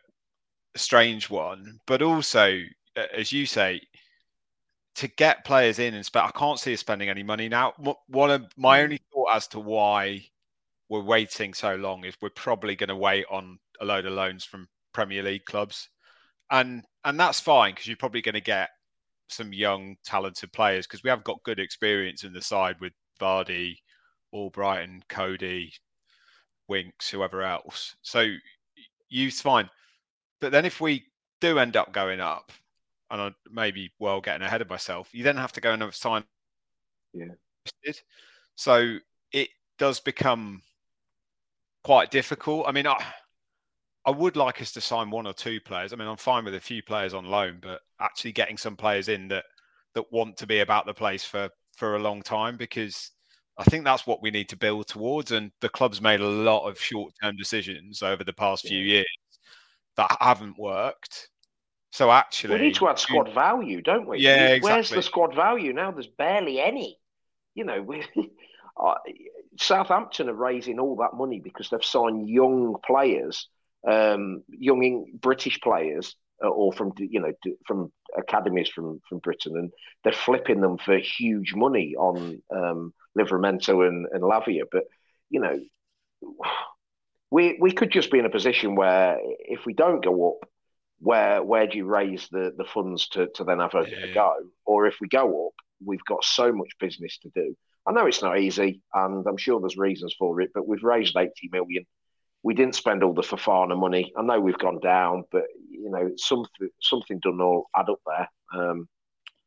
strange 0.75 1.29
one. 1.29 1.79
But 1.85 2.01
also, 2.01 2.61
as 2.95 3.31
you 3.31 3.45
say, 3.45 3.81
to 4.95 5.07
get 5.09 5.45
players 5.45 5.79
in 5.79 5.93
and 5.93 6.05
spend, 6.05 6.27
I 6.27 6.39
can't 6.39 6.59
see 6.59 6.73
us 6.73 6.79
spending 6.79 7.09
any 7.09 7.23
money 7.23 7.49
now. 7.49 7.73
One 8.07 8.31
of 8.31 8.45
my 8.57 8.79
hmm. 8.79 8.83
only 8.85 8.99
thought 9.13 9.35
as 9.35 9.47
to 9.49 9.59
why 9.59 10.25
we're 10.89 11.03
waiting 11.03 11.53
so 11.53 11.75
long 11.75 12.05
is 12.05 12.15
we're 12.21 12.29
probably 12.29 12.75
going 12.75 12.89
to 12.89 12.95
wait 12.95 13.25
on 13.29 13.59
a 13.81 13.85
load 13.85 14.05
of 14.05 14.13
loans 14.13 14.45
from 14.45 14.67
Premier 14.93 15.23
League 15.23 15.45
clubs, 15.45 15.89
and 16.49 16.83
and 17.03 17.19
that's 17.19 17.39
fine 17.39 17.73
because 17.73 17.87
you're 17.87 17.97
probably 17.97 18.21
going 18.21 18.33
to 18.35 18.41
get 18.41 18.69
some 19.29 19.53
young 19.53 19.95
talented 20.05 20.51
players 20.53 20.87
because 20.87 21.03
we 21.03 21.09
have 21.09 21.23
got 21.23 21.43
good 21.43 21.59
experience 21.59 22.23
in 22.23 22.33
the 22.33 22.41
side 22.41 22.75
with 22.79 22.93
Vardy, 23.19 23.75
Albrighton, 24.33 25.01
Coady, 25.09 25.73
Winks, 26.67 27.09
whoever 27.09 27.41
else. 27.41 27.95
So 28.01 28.25
youth's 29.11 29.41
fine, 29.41 29.69
but 30.39 30.51
then 30.51 30.65
if 30.65 30.81
we 30.81 31.05
do 31.39 31.59
end 31.59 31.77
up 31.77 31.91
going 31.93 32.19
up, 32.19 32.51
and 33.11 33.21
I 33.21 33.31
maybe 33.51 33.91
well 33.99 34.21
getting 34.21 34.45
ahead 34.45 34.61
of 34.61 34.69
myself, 34.69 35.09
you 35.11 35.23
then 35.23 35.37
have 35.37 35.51
to 35.53 35.61
go 35.61 35.73
and 35.73 35.93
sign. 35.93 36.23
Yeah. 37.13 37.25
So 38.55 38.97
it 39.31 39.49
does 39.77 39.99
become 39.99 40.61
quite 41.83 42.09
difficult. 42.09 42.67
I 42.67 42.71
mean, 42.71 42.87
I 42.87 43.03
I 44.05 44.11
would 44.11 44.35
like 44.35 44.61
us 44.61 44.71
to 44.73 44.81
sign 44.81 45.11
one 45.11 45.27
or 45.27 45.33
two 45.33 45.59
players. 45.59 45.93
I 45.93 45.95
mean, 45.95 46.07
I'm 46.07 46.17
fine 46.17 46.45
with 46.45 46.55
a 46.55 46.59
few 46.59 46.81
players 46.81 47.13
on 47.13 47.25
loan, 47.25 47.59
but 47.61 47.81
actually 47.99 48.31
getting 48.31 48.57
some 48.57 48.75
players 48.75 49.09
in 49.09 49.27
that 49.27 49.45
that 49.93 50.11
want 50.11 50.37
to 50.37 50.47
be 50.47 50.59
about 50.59 50.85
the 50.85 50.93
place 50.93 51.25
for 51.25 51.49
for 51.75 51.95
a 51.95 51.99
long 51.99 52.21
time 52.21 52.57
because 52.57 53.11
I 53.61 53.63
think 53.65 53.85
that's 53.85 54.07
what 54.07 54.23
we 54.23 54.31
need 54.31 54.49
to 54.49 54.57
build 54.57 54.87
towards. 54.87 55.31
And 55.31 55.51
the 55.61 55.69
club's 55.69 56.01
made 56.01 56.19
a 56.19 56.27
lot 56.27 56.67
of 56.67 56.79
short 56.79 57.13
term 57.21 57.35
decisions 57.37 58.01
over 58.01 58.23
the 58.23 58.33
past 58.33 58.67
few 58.67 58.79
years 58.79 59.05
that 59.97 60.17
haven't 60.19 60.57
worked. 60.57 61.29
So 61.91 62.09
actually, 62.09 62.55
we 62.55 62.61
need 62.67 62.75
to 62.75 62.87
add 62.87 62.97
squad 62.97 63.33
value, 63.33 63.81
don't 63.81 64.07
we? 64.07 64.19
Yeah, 64.19 64.47
exactly. 64.47 64.71
Where's 64.71 64.89
the 64.89 65.01
squad 65.01 65.35
value 65.35 65.73
now? 65.73 65.91
There's 65.91 66.07
barely 66.07 66.59
any. 66.59 66.97
You 67.53 67.65
know, 67.65 67.81
we, 67.81 68.03
Southampton 69.59 70.29
are 70.29 70.33
raising 70.33 70.79
all 70.79 70.95
that 70.97 71.13
money 71.13 71.39
because 71.39 71.69
they've 71.69 71.83
signed 71.83 72.29
young 72.29 72.77
players, 72.85 73.47
um, 73.87 74.43
young 74.47 75.05
British 75.19 75.59
players, 75.59 76.15
uh, 76.43 76.47
or 76.47 76.73
from 76.73 76.93
you 76.97 77.19
know 77.19 77.33
from 77.67 77.91
academies 78.17 78.69
from 78.69 79.01
from 79.07 79.19
Britain, 79.19 79.57
and 79.57 79.71
they're 80.03 80.13
flipping 80.13 80.61
them 80.61 80.77
for 80.77 80.97
huge 80.97 81.53
money 81.53 81.93
on 81.95 82.41
um, 82.55 82.93
Livramento 83.17 83.87
and, 83.87 84.07
and 84.11 84.23
Lavia. 84.23 84.63
But 84.71 84.83
you 85.29 85.39
know, 85.39 85.59
we 87.29 87.57
we 87.59 87.71
could 87.71 87.91
just 87.91 88.11
be 88.11 88.19
in 88.19 88.25
a 88.25 88.29
position 88.29 88.75
where 88.75 89.17
if 89.21 89.65
we 89.65 89.73
don't 89.73 90.03
go 90.03 90.31
up, 90.31 90.49
where 90.99 91.43
where 91.43 91.67
do 91.67 91.77
you 91.77 91.85
raise 91.85 92.27
the, 92.31 92.53
the 92.57 92.65
funds 92.65 93.07
to, 93.09 93.27
to 93.35 93.43
then 93.43 93.59
have 93.59 93.75
a, 93.75 93.85
yeah. 93.89 94.05
a 94.05 94.13
go? 94.13 94.35
Or 94.65 94.87
if 94.87 94.95
we 95.01 95.07
go 95.07 95.47
up, 95.47 95.53
we've 95.83 96.05
got 96.05 96.23
so 96.23 96.51
much 96.51 96.71
business 96.79 97.17
to 97.19 97.29
do 97.33 97.55
I 97.87 97.91
know 97.91 98.05
it's 98.05 98.21
not 98.21 98.39
easy, 98.39 98.81
and 98.93 99.25
I'm 99.25 99.37
sure 99.37 99.59
there's 99.59 99.77
reasons 99.77 100.15
for 100.17 100.39
it, 100.41 100.51
but 100.53 100.67
we've 100.67 100.83
raised 100.83 101.17
80 101.17 101.31
million. 101.51 101.85
We 102.43 102.53
didn't 102.53 102.75
spend 102.75 103.03
all 103.03 103.13
the 103.13 103.21
Fofana 103.21 103.77
money. 103.77 104.13
I 104.15 104.21
know 104.21 104.39
we've 104.39 104.57
gone 104.57 104.79
down, 104.79 105.25
but 105.31 105.43
you 105.69 105.89
know 105.89 106.11
something 106.17 106.69
something 106.79 107.19
done 107.19 107.41
all 107.41 107.67
add 107.75 107.89
up 107.89 107.99
there. 108.05 108.29
Um, 108.53 108.87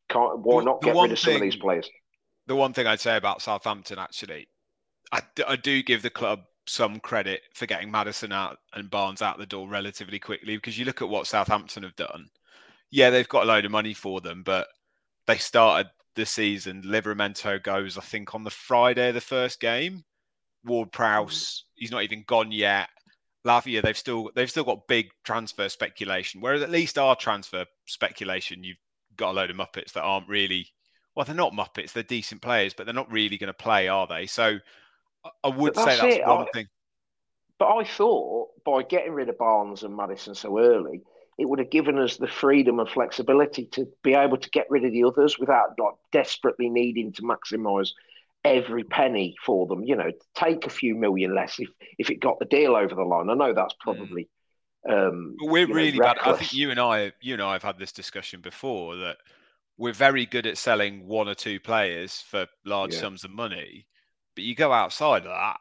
can't, 0.08 0.40
why 0.40 0.62
not 0.62 0.82
get 0.82 0.96
rid 0.96 1.12
of 1.12 1.18
some 1.18 1.34
of 1.34 1.40
these 1.40 1.56
players? 1.56 1.88
The 2.46 2.56
one 2.56 2.72
thing 2.72 2.86
I'd 2.86 3.00
say 3.00 3.16
about 3.16 3.42
Southampton, 3.42 3.98
actually, 3.98 4.48
I, 5.12 5.22
I 5.46 5.56
do 5.56 5.82
give 5.82 6.02
the 6.02 6.10
club 6.10 6.40
some 6.66 7.00
credit 7.00 7.42
for 7.54 7.66
getting 7.66 7.90
Maddison 7.90 8.32
out 8.32 8.58
and 8.72 8.90
Barnes 8.90 9.22
out 9.22 9.38
the 9.38 9.46
door 9.46 9.68
relatively 9.68 10.18
quickly 10.18 10.56
because 10.56 10.78
you 10.78 10.84
look 10.84 11.02
at 11.02 11.08
what 11.08 11.26
Southampton 11.26 11.82
have 11.82 11.96
done. 11.96 12.28
Yeah, 12.90 13.10
they've 13.10 13.28
got 13.28 13.44
a 13.44 13.46
load 13.46 13.64
of 13.64 13.70
money 13.70 13.94
for 13.94 14.20
them, 14.20 14.42
but 14.42 14.68
they 15.26 15.36
started 15.36 15.90
the 16.14 16.26
season. 16.26 16.82
Livramento 16.82 17.62
goes, 17.62 17.98
I 17.98 18.02
think, 18.02 18.34
on 18.34 18.44
the 18.44 18.50
Friday 18.50 19.08
of 19.08 19.14
the 19.14 19.20
first 19.20 19.60
game. 19.60 20.04
Ward 20.64 20.92
Prowse, 20.92 21.64
he's 21.74 21.90
not 21.90 22.02
even 22.02 22.24
gone 22.26 22.52
yet. 22.52 22.88
Lavia, 23.44 23.82
they've 23.82 23.98
still 23.98 24.30
they've 24.34 24.50
still 24.50 24.64
got 24.64 24.86
big 24.88 25.10
transfer 25.22 25.68
speculation. 25.68 26.40
Whereas 26.40 26.62
at 26.62 26.70
least 26.70 26.96
our 26.96 27.14
transfer 27.14 27.66
speculation, 27.84 28.64
you've 28.64 28.78
got 29.16 29.32
a 29.32 29.32
load 29.32 29.50
of 29.50 29.56
muppets 29.56 29.92
that 29.92 30.02
aren't 30.02 30.28
really 30.28 30.68
well, 31.14 31.24
they're 31.24 31.34
not 31.34 31.52
muppets. 31.52 31.92
They're 31.92 32.02
decent 32.02 32.42
players, 32.42 32.74
but 32.74 32.86
they're 32.86 32.94
not 32.94 33.10
really 33.10 33.38
going 33.38 33.48
to 33.48 33.54
play, 33.54 33.88
are 33.88 34.06
they? 34.06 34.26
So 34.26 34.58
I 35.42 35.48
would 35.48 35.76
say 35.76 35.84
that's 35.84 36.02
it. 36.02 36.26
one 36.26 36.46
I, 36.48 36.50
thing. 36.52 36.68
But 37.58 37.76
I 37.76 37.84
thought 37.84 38.48
by 38.64 38.82
getting 38.82 39.12
rid 39.12 39.28
of 39.28 39.38
Barnes 39.38 39.82
and 39.82 39.96
Maddison 39.96 40.34
so 40.34 40.58
early, 40.58 41.02
it 41.38 41.48
would 41.48 41.58
have 41.58 41.70
given 41.70 41.98
us 41.98 42.16
the 42.16 42.26
freedom 42.26 42.78
and 42.78 42.88
flexibility 42.88 43.66
to 43.66 43.88
be 44.02 44.14
able 44.14 44.36
to 44.38 44.50
get 44.50 44.66
rid 44.70 44.84
of 44.84 44.92
the 44.92 45.04
others 45.04 45.38
without 45.38 45.70
like 45.78 45.94
desperately 46.12 46.68
needing 46.68 47.12
to 47.12 47.22
maximise 47.22 47.90
every 48.44 48.84
penny 48.84 49.34
for 49.44 49.66
them. 49.66 49.84
You 49.84 49.96
know, 49.96 50.10
take 50.34 50.66
a 50.66 50.70
few 50.70 50.94
million 50.94 51.34
less 51.34 51.58
if 51.58 51.68
if 51.98 52.10
it 52.10 52.20
got 52.20 52.38
the 52.38 52.44
deal 52.44 52.74
over 52.74 52.94
the 52.94 53.02
line. 53.02 53.30
I 53.30 53.34
know 53.34 53.54
that's 53.54 53.74
hmm. 53.82 53.90
probably. 53.92 54.24
Mm. 54.24 54.28
Um, 54.86 55.36
but 55.40 55.50
we're 55.50 55.66
really 55.66 55.98
know, 55.98 56.04
bad. 56.04 56.18
I 56.22 56.34
think 56.34 56.52
you 56.52 56.70
and 56.70 56.78
I, 56.78 57.12
you 57.22 57.32
and 57.32 57.42
I 57.42 57.54
have 57.54 57.62
had 57.62 57.78
this 57.78 57.90
discussion 57.90 58.42
before 58.42 58.96
that 58.96 59.16
we're 59.76 59.92
very 59.92 60.26
good 60.26 60.46
at 60.46 60.58
selling 60.58 61.06
one 61.06 61.28
or 61.28 61.34
two 61.34 61.58
players 61.58 62.20
for 62.20 62.46
large 62.64 62.94
yeah. 62.94 63.00
sums 63.00 63.24
of 63.24 63.30
money, 63.30 63.86
but 64.34 64.44
you 64.44 64.54
go 64.54 64.72
outside 64.72 65.22
of 65.22 65.30
that, 65.30 65.58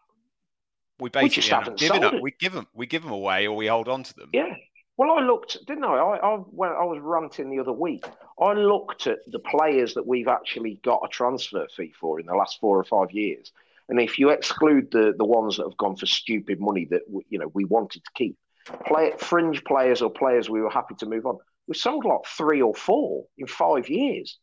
we 0.99 1.09
basically 1.09 1.25
we 1.25 1.35
just 1.35 1.49
haven't 1.49 1.79
give 1.79 1.93
them. 1.93 2.21
We 2.21 2.31
give 2.39 2.53
them, 2.53 2.67
we 2.73 2.85
give 2.85 3.03
them 3.03 3.11
away, 3.11 3.47
or 3.47 3.55
we 3.55 3.67
hold 3.67 3.87
on 3.87 4.03
to 4.03 4.13
them. 4.13 4.29
Yeah, 4.33 4.53
Well, 4.97 5.11
I 5.11 5.21
looked, 5.21 5.57
didn't 5.65 5.83
I? 5.83 5.95
I, 5.95 6.17
I 6.17 6.35
when 6.37 6.69
I 6.69 6.83
was 6.83 6.99
ranting 7.01 7.49
the 7.49 7.59
other 7.59 7.73
week, 7.73 8.05
I 8.39 8.53
looked 8.53 9.07
at 9.07 9.19
the 9.27 9.39
players 9.39 9.95
that 9.95 10.05
we've 10.05 10.27
actually 10.27 10.79
got 10.83 11.01
a 11.03 11.07
transfer 11.07 11.67
fee 11.75 11.93
for 11.99 12.19
in 12.19 12.27
the 12.27 12.35
last 12.35 12.59
four 12.59 12.77
or 12.77 12.83
five 12.83 13.11
years, 13.11 13.51
and 13.89 13.99
if 13.99 14.19
you 14.19 14.29
exclude 14.29 14.91
the 14.91 15.13
the 15.17 15.25
ones 15.25 15.57
that 15.57 15.67
have 15.67 15.77
gone 15.77 15.95
for 15.95 16.05
stupid 16.05 16.59
money 16.59 16.85
that 16.91 17.01
you 17.29 17.39
know 17.39 17.49
we 17.53 17.65
wanted 17.65 18.03
to 18.03 18.11
keep, 18.13 18.37
play 18.85 19.13
fringe 19.17 19.63
players 19.63 20.01
or 20.03 20.11
players 20.11 20.49
we 20.49 20.61
were 20.61 20.69
happy 20.69 20.95
to 20.95 21.07
move 21.07 21.25
on, 21.25 21.39
we 21.67 21.75
sold 21.75 22.05
like 22.05 22.25
three 22.25 22.61
or 22.61 22.73
four 22.73 23.25
in 23.37 23.47
five 23.47 23.89
years, 23.89 24.39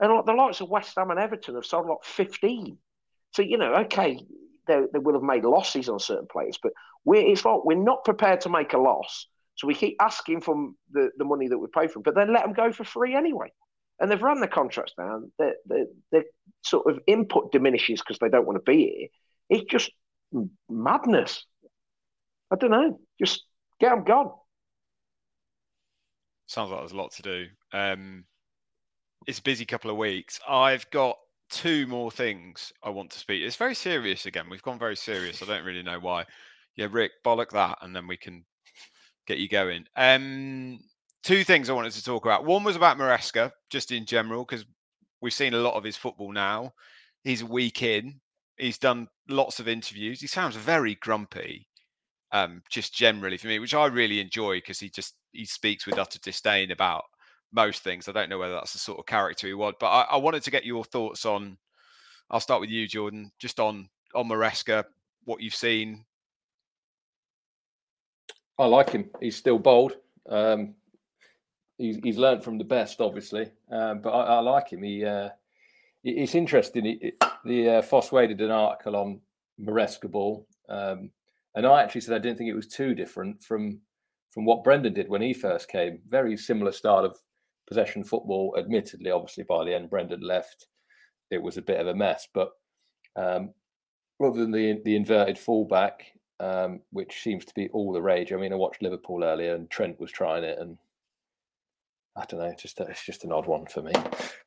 and 0.00 0.12
like 0.12 0.26
the 0.26 0.32
likes 0.32 0.60
of 0.60 0.68
West 0.68 0.94
Ham 0.96 1.10
and 1.10 1.20
Everton 1.20 1.54
have 1.54 1.66
sold 1.66 1.86
like 1.86 2.02
fifteen. 2.04 2.78
So 3.32 3.42
you 3.42 3.58
know, 3.58 3.74
okay, 3.74 4.18
they, 4.66 4.80
they 4.92 4.98
will 4.98 5.14
have 5.14 5.22
made 5.22 5.44
losses 5.44 5.88
on 5.88 5.98
certain 5.98 6.28
players, 6.30 6.58
but 6.62 6.72
we're, 7.04 7.26
it's 7.26 7.44
like 7.44 7.64
we're 7.64 7.76
not 7.76 8.04
prepared 8.04 8.42
to 8.42 8.48
make 8.48 8.72
a 8.72 8.78
loss. 8.78 9.26
So 9.54 9.66
we 9.66 9.74
keep 9.74 9.96
asking 10.00 10.40
for 10.40 10.70
the, 10.92 11.10
the 11.18 11.24
money 11.24 11.48
that 11.48 11.58
we 11.58 11.66
pay 11.74 11.86
for 11.86 11.94
them, 11.94 12.02
but 12.04 12.14
then 12.14 12.32
let 12.32 12.42
them 12.42 12.54
go 12.54 12.72
for 12.72 12.84
free 12.84 13.14
anyway. 13.14 13.52
And 14.00 14.10
they've 14.10 14.20
run 14.20 14.40
the 14.40 14.48
contracts 14.48 14.94
down. 14.96 15.30
Their, 15.38 15.54
their 16.10 16.24
sort 16.62 16.90
of 16.90 17.00
input 17.06 17.52
diminishes 17.52 18.00
because 18.00 18.18
they 18.18 18.30
don't 18.30 18.46
want 18.46 18.56
to 18.56 18.70
be 18.70 19.10
here. 19.50 19.58
It's 19.58 19.70
just 19.70 19.90
madness. 20.68 21.44
I 22.50 22.56
don't 22.56 22.70
know. 22.70 22.98
Just 23.18 23.44
get 23.78 23.90
them 23.90 24.04
gone. 24.04 24.32
Sounds 26.52 26.70
like 26.70 26.80
there's 26.80 26.92
a 26.92 26.96
lot 26.96 27.12
to 27.12 27.22
do. 27.22 27.46
Um, 27.72 28.24
it's 29.26 29.38
a 29.38 29.42
busy 29.42 29.64
couple 29.64 29.90
of 29.90 29.96
weeks. 29.96 30.38
I've 30.46 30.88
got 30.90 31.16
two 31.48 31.86
more 31.86 32.10
things 32.10 32.74
I 32.84 32.90
want 32.90 33.10
to 33.12 33.18
speak. 33.18 33.42
It's 33.42 33.56
very 33.56 33.74
serious 33.74 34.26
again. 34.26 34.50
We've 34.50 34.60
gone 34.60 34.78
very 34.78 34.96
serious. 34.96 35.42
I 35.42 35.46
don't 35.46 35.64
really 35.64 35.82
know 35.82 35.98
why. 35.98 36.26
Yeah, 36.76 36.88
Rick, 36.90 37.12
bollock 37.24 37.52
that, 37.52 37.78
and 37.80 37.96
then 37.96 38.06
we 38.06 38.18
can 38.18 38.44
get 39.26 39.38
you 39.38 39.48
going. 39.48 39.86
Um, 39.96 40.80
two 41.22 41.42
things 41.42 41.70
I 41.70 41.72
wanted 41.72 41.94
to 41.94 42.04
talk 42.04 42.26
about. 42.26 42.44
One 42.44 42.64
was 42.64 42.76
about 42.76 42.98
Maresca, 42.98 43.50
just 43.70 43.90
in 43.90 44.04
general, 44.04 44.44
because 44.44 44.66
we've 45.22 45.32
seen 45.32 45.54
a 45.54 45.58
lot 45.58 45.74
of 45.74 45.84
his 45.84 45.96
football 45.96 46.32
now. 46.32 46.74
He's 47.24 47.40
a 47.40 47.46
week 47.46 47.82
in. 47.82 48.20
He's 48.58 48.76
done 48.76 49.08
lots 49.26 49.58
of 49.58 49.68
interviews. 49.68 50.20
He 50.20 50.26
sounds 50.26 50.56
very 50.56 50.96
grumpy, 50.96 51.66
um, 52.32 52.62
just 52.70 52.94
generally 52.94 53.36
for 53.36 53.46
me, 53.46 53.58
which 53.58 53.74
I 53.74 53.86
really 53.86 54.20
enjoy 54.20 54.56
because 54.56 54.80
he 54.80 54.88
just 54.88 55.14
he 55.32 55.44
speaks 55.44 55.86
with 55.86 55.98
utter 55.98 56.18
disdain 56.18 56.70
about 56.70 57.04
most 57.52 57.82
things. 57.82 58.08
I 58.08 58.12
don't 58.12 58.30
know 58.30 58.38
whether 58.38 58.54
that's 58.54 58.72
the 58.72 58.78
sort 58.78 58.98
of 58.98 59.06
character 59.06 59.46
he 59.46 59.54
was, 59.54 59.74
but 59.78 59.86
I, 59.86 60.02
I 60.12 60.16
wanted 60.16 60.42
to 60.44 60.50
get 60.50 60.64
your 60.64 60.84
thoughts 60.84 61.26
on. 61.26 61.58
I'll 62.30 62.40
start 62.40 62.60
with 62.60 62.70
you, 62.70 62.88
Jordan, 62.88 63.30
just 63.38 63.60
on 63.60 63.88
on 64.14 64.28
Maresca, 64.28 64.84
what 65.24 65.40
you've 65.40 65.54
seen. 65.54 66.04
I 68.58 68.66
like 68.66 68.90
him. 68.90 69.10
He's 69.20 69.36
still 69.36 69.58
bold. 69.58 69.94
Um, 70.28 70.74
he's 71.78 71.98
he's 72.02 72.18
learned 72.18 72.42
from 72.42 72.58
the 72.58 72.64
best, 72.64 73.00
obviously, 73.00 73.50
um, 73.70 74.00
but 74.00 74.10
I, 74.10 74.36
I, 74.36 74.40
like 74.40 74.70
him. 74.70 74.82
He 74.82 75.04
uh, 75.04 75.30
it's 76.04 76.34
interesting. 76.34 76.84
He, 76.84 77.12
the 77.44 77.68
uh, 77.68 77.82
Fosse 77.82 78.12
Way 78.12 78.26
did 78.26 78.40
an 78.40 78.50
article 78.50 78.96
on 78.96 79.20
Maresca 79.60 80.10
ball, 80.10 80.46
um, 80.68 81.10
and 81.54 81.66
I 81.66 81.82
actually 81.82 82.00
said 82.02 82.14
I 82.14 82.18
didn't 82.18 82.38
think 82.38 82.50
it 82.50 82.54
was 82.54 82.68
too 82.68 82.94
different 82.94 83.42
from 83.42 83.80
from 84.30 84.44
what 84.46 84.64
Brendan 84.64 84.94
did 84.94 85.08
when 85.08 85.22
he 85.22 85.34
first 85.34 85.68
came. 85.68 86.00
Very 86.08 86.36
similar 86.36 86.72
style 86.72 87.04
of 87.04 87.16
possession 87.68 88.02
football. 88.02 88.54
Admittedly, 88.58 89.10
obviously, 89.10 89.44
by 89.44 89.64
the 89.64 89.74
end, 89.74 89.90
Brendan 89.90 90.20
left. 90.22 90.66
It 91.30 91.42
was 91.42 91.56
a 91.56 91.62
bit 91.62 91.80
of 91.80 91.86
a 91.86 91.94
mess, 91.94 92.28
but 92.32 92.50
um, 93.16 93.50
rather 94.18 94.40
than 94.40 94.50
the 94.50 94.80
the 94.84 94.96
inverted 94.96 95.38
fullback, 95.38 96.12
um, 96.40 96.80
which 96.90 97.22
seems 97.22 97.44
to 97.44 97.54
be 97.54 97.68
all 97.72 97.92
the 97.92 98.02
rage. 98.02 98.32
I 98.32 98.36
mean, 98.36 98.52
I 98.52 98.56
watched 98.56 98.82
Liverpool 98.82 99.24
earlier, 99.24 99.54
and 99.54 99.70
Trent 99.70 100.00
was 100.00 100.10
trying 100.10 100.44
it, 100.44 100.58
and 100.58 100.78
I 102.16 102.24
don't 102.26 102.40
know, 102.40 102.54
just 102.58 102.80
it's 102.80 103.04
just 103.04 103.24
an 103.24 103.32
odd 103.32 103.46
one 103.46 103.66
for 103.66 103.82
me. 103.82 103.92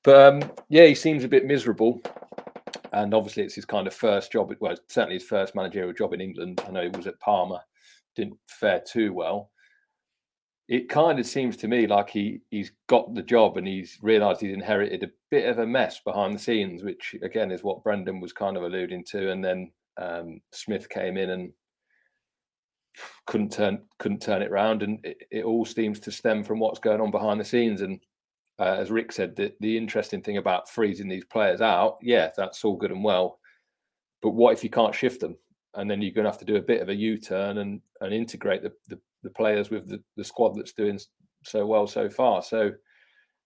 But 0.04 0.44
um, 0.44 0.52
yeah, 0.70 0.86
he 0.86 0.96
seems 0.96 1.24
a 1.24 1.30
bit 1.30 1.46
miserable, 1.46 2.02
and 2.96 3.14
obviously 3.14 3.44
it's 3.44 3.56
his 3.56 3.66
kind 3.66 3.86
of 3.86 3.94
first 3.94 4.32
job. 4.32 4.54
Well, 4.60 4.76
certainly 4.88 5.16
his 5.16 5.28
first 5.28 5.56
managerial 5.56 5.94
job 5.94 6.14
in 6.14 6.22
England. 6.22 6.62
I 6.68 6.72
know 6.72 6.82
he 6.82 6.90
was 6.90 7.08
at 7.08 7.20
Parma, 7.20 7.64
didn't 8.16 8.40
fare 8.48 8.82
too 8.86 9.14
well 9.14 9.52
it 10.68 10.90
kind 10.90 11.20
of 11.20 11.26
seems 11.26 11.56
to 11.58 11.68
me 11.68 11.86
like 11.86 12.10
he 12.10 12.42
he's 12.50 12.72
got 12.88 13.14
the 13.14 13.22
job 13.22 13.58
and 13.58 13.68
he's 13.68 14.00
realised 14.02 14.42
he's 14.42 14.54
inherited 14.54 15.04
a 15.04 15.12
bit 15.30 15.48
of 15.48 15.60
a 15.60 15.68
mess 15.68 16.00
behind 16.00 16.34
the 16.34 16.40
scenes, 16.40 16.84
which 16.84 17.16
again 17.22 17.52
is 17.52 17.64
what 17.64 17.84
Brendan 17.84 18.20
was 18.20 18.34
kind 18.34 18.58
of 18.58 18.64
alluding 18.64 19.04
to. 19.06 19.32
And 19.32 19.44
then 19.44 19.72
um, 19.98 20.42
Smith 20.52 20.90
came 20.90 21.18
in 21.18 21.30
and 21.32 21.54
couldn't 23.28 23.52
turn 23.52 23.84
couldn't 24.00 24.22
turn 24.22 24.42
it 24.42 24.52
around, 24.52 24.82
and 24.82 25.00
it, 25.06 25.18
it, 25.30 25.44
all 25.44 25.66
seems 25.66 26.00
to 26.00 26.12
stem 26.12 26.44
from 26.44 26.60
what's 26.60 26.80
going 26.80 27.02
on 27.02 27.12
behind 27.12 27.40
the 27.40 27.46
scenes. 27.46 27.82
And 27.82 28.00
uh, 28.60 28.78
as 28.80 28.91
Rick 28.91 29.12
said, 29.12 29.36
the, 29.36 29.54
the 29.60 29.78
interesting 29.78 30.22
thing 30.22 30.38
about 30.38 30.70
freezing 30.70 31.10
these 31.10 31.26
players 31.26 31.62
out, 31.62 31.98
yeah, 32.02 32.32
that's 32.36 32.63
all 32.63 32.76
good 32.76 32.91
and 32.91 33.04
well, 33.04 33.39
but 34.22 34.32
what 34.32 34.54
if 34.54 34.63
you 34.63 34.70
can't 34.70 34.96
shift 34.96 35.20
them? 35.20 35.36
And 35.74 35.91
then 35.91 36.02
you're 36.02 36.12
going 36.12 36.24
to 36.24 36.32
have 36.32 36.39
to 36.39 36.46
do 36.46 36.56
a 36.56 36.62
bit 36.62 36.82
of 36.82 36.89
a 36.89 36.96
U-turn 36.96 37.58
and 37.58 37.82
and 38.00 38.13
integrate 38.13 38.63
the, 38.63 38.72
the 38.88 39.00
the 39.24 39.30
players 39.30 39.70
with 39.70 39.89
the, 39.89 40.02
the 40.15 40.24
squad 40.24 40.56
that's 40.56 40.72
doing 40.72 41.00
so 41.44 41.65
well 41.65 41.88
so 41.88 42.10
far. 42.10 42.41
So 42.41 42.72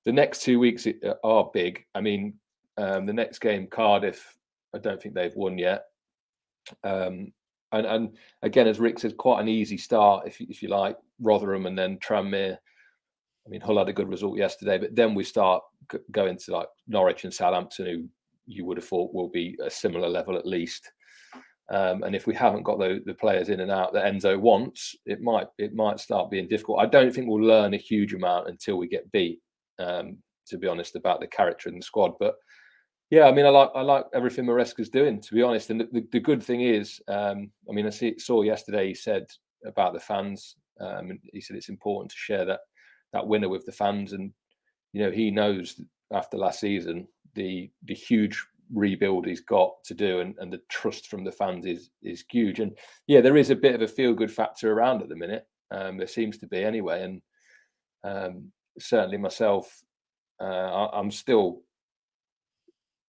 the 0.05 0.11
next 0.11 0.43
two 0.43 0.59
weeks 0.59 0.85
uh, 0.85 1.13
are 1.23 1.49
big. 1.53 1.85
I 1.95 2.01
mean, 2.01 2.35
um, 2.77 3.05
the 3.05 3.13
next 3.13 3.39
game, 3.39 3.67
Cardiff, 3.67 4.37
I 4.75 4.77
don't 4.77 5.01
think 5.01 5.15
they've 5.15 5.35
won 5.35 5.57
yet. 5.57 5.85
Um, 6.83 7.31
and, 7.71 7.85
and 7.85 8.17
again, 8.41 8.67
as 8.67 8.79
Rick 8.79 8.99
says, 8.99 9.13
quite 9.17 9.41
an 9.41 9.47
easy 9.47 9.77
start, 9.77 10.27
if, 10.27 10.39
if 10.41 10.61
you 10.61 10.69
like, 10.69 10.97
Rotherham 11.19 11.65
and 11.65 11.77
then 11.77 11.97
Tranmere. 11.97 12.57
I 13.49 13.51
mean, 13.51 13.61
Hull 13.61 13.79
had 13.79 13.89
a 13.89 13.93
good 13.93 14.09
result 14.09 14.37
yesterday, 14.37 14.77
but 14.77 14.95
then 14.95 15.15
we 15.15 15.23
start 15.23 15.63
going 16.11 16.37
to 16.37 16.51
like 16.51 16.67
Norwich 16.87 17.23
and 17.23 17.33
Southampton, 17.33 17.87
who 17.87 18.07
you 18.45 18.63
would 18.65 18.77
have 18.77 18.85
thought 18.85 19.13
will 19.13 19.29
be 19.29 19.57
a 19.63 19.71
similar 19.71 20.07
level 20.07 20.37
at 20.37 20.45
least. 20.45 20.91
Um, 21.71 22.03
and 22.03 22.15
if 22.15 22.27
we 22.27 22.35
haven't 22.35 22.61
got 22.61 22.77
the, 22.77 23.01
the 23.07 23.13
players 23.15 23.49
in 23.49 23.61
and 23.61 23.71
out 23.71 23.91
that 23.93 24.05
Enzo 24.05 24.39
wants, 24.39 24.95
it 25.07 25.21
might 25.21 25.47
it 25.57 25.73
might 25.73 25.99
start 25.99 26.29
being 26.29 26.47
difficult. 26.47 26.79
I 26.79 26.85
don't 26.85 27.11
think 27.11 27.27
we'll 27.27 27.43
learn 27.43 27.73
a 27.73 27.77
huge 27.77 28.13
amount 28.13 28.49
until 28.49 28.77
we 28.77 28.87
get 28.87 29.11
beat. 29.11 29.39
Um, 29.79 30.17
to 30.47 30.57
be 30.57 30.67
honest, 30.67 30.95
about 30.95 31.19
the 31.19 31.27
character 31.27 31.69
in 31.69 31.75
the 31.75 31.81
squad, 31.81 32.13
but 32.19 32.35
yeah, 33.09 33.25
I 33.25 33.31
mean, 33.31 33.45
I 33.45 33.49
like 33.49 33.69
I 33.73 33.81
like 33.81 34.05
everything 34.13 34.45
Maresca's 34.45 34.89
doing. 34.89 35.19
To 35.21 35.33
be 35.33 35.41
honest, 35.41 35.71
and 35.71 35.81
the, 35.81 35.87
the, 35.91 36.07
the 36.11 36.19
good 36.19 36.43
thing 36.43 36.61
is, 36.61 37.01
um, 37.07 37.49
I 37.67 37.73
mean, 37.73 37.87
I 37.87 37.89
see, 37.89 38.17
saw 38.19 38.43
yesterday 38.43 38.89
he 38.89 38.93
said 38.93 39.25
about 39.65 39.93
the 39.93 39.99
fans. 39.99 40.55
Um, 40.79 41.19
he 41.33 41.41
said 41.41 41.55
it's 41.55 41.69
important 41.69 42.11
to 42.11 42.17
share 42.17 42.45
that 42.45 42.61
that 43.13 43.27
winner 43.27 43.49
with 43.49 43.65
the 43.65 43.71
fans, 43.71 44.13
and 44.13 44.31
you 44.93 45.03
know 45.03 45.11
he 45.11 45.31
knows 45.31 45.81
after 46.11 46.37
last 46.37 46.59
season 46.59 47.07
the 47.35 47.69
the 47.83 47.93
huge 47.93 48.43
rebuild 48.73 49.25
he's 49.25 49.41
got 49.41 49.83
to 49.83 49.95
do 49.95 50.19
and, 50.19 50.35
and 50.37 50.53
the 50.53 50.61
trust 50.69 51.07
from 51.07 51.23
the 51.23 51.31
fans 51.31 51.65
is 51.65 51.89
is 52.03 52.23
huge. 52.29 52.59
And 52.59 52.77
yeah 53.07 53.21
there 53.21 53.37
is 53.37 53.49
a 53.49 53.55
bit 53.55 53.75
of 53.75 53.81
a 53.81 53.87
feel 53.87 54.13
good 54.13 54.31
factor 54.31 54.71
around 54.71 55.01
at 55.01 55.09
the 55.09 55.15
minute 55.15 55.47
um, 55.71 55.97
there 55.97 56.07
seems 56.07 56.37
to 56.39 56.47
be 56.47 56.63
anyway 56.63 57.03
and 57.03 57.21
um, 58.03 58.51
certainly 58.79 59.17
myself 59.17 59.81
uh, 60.39 60.87
I, 60.93 60.99
am 60.99 61.11
still 61.11 61.61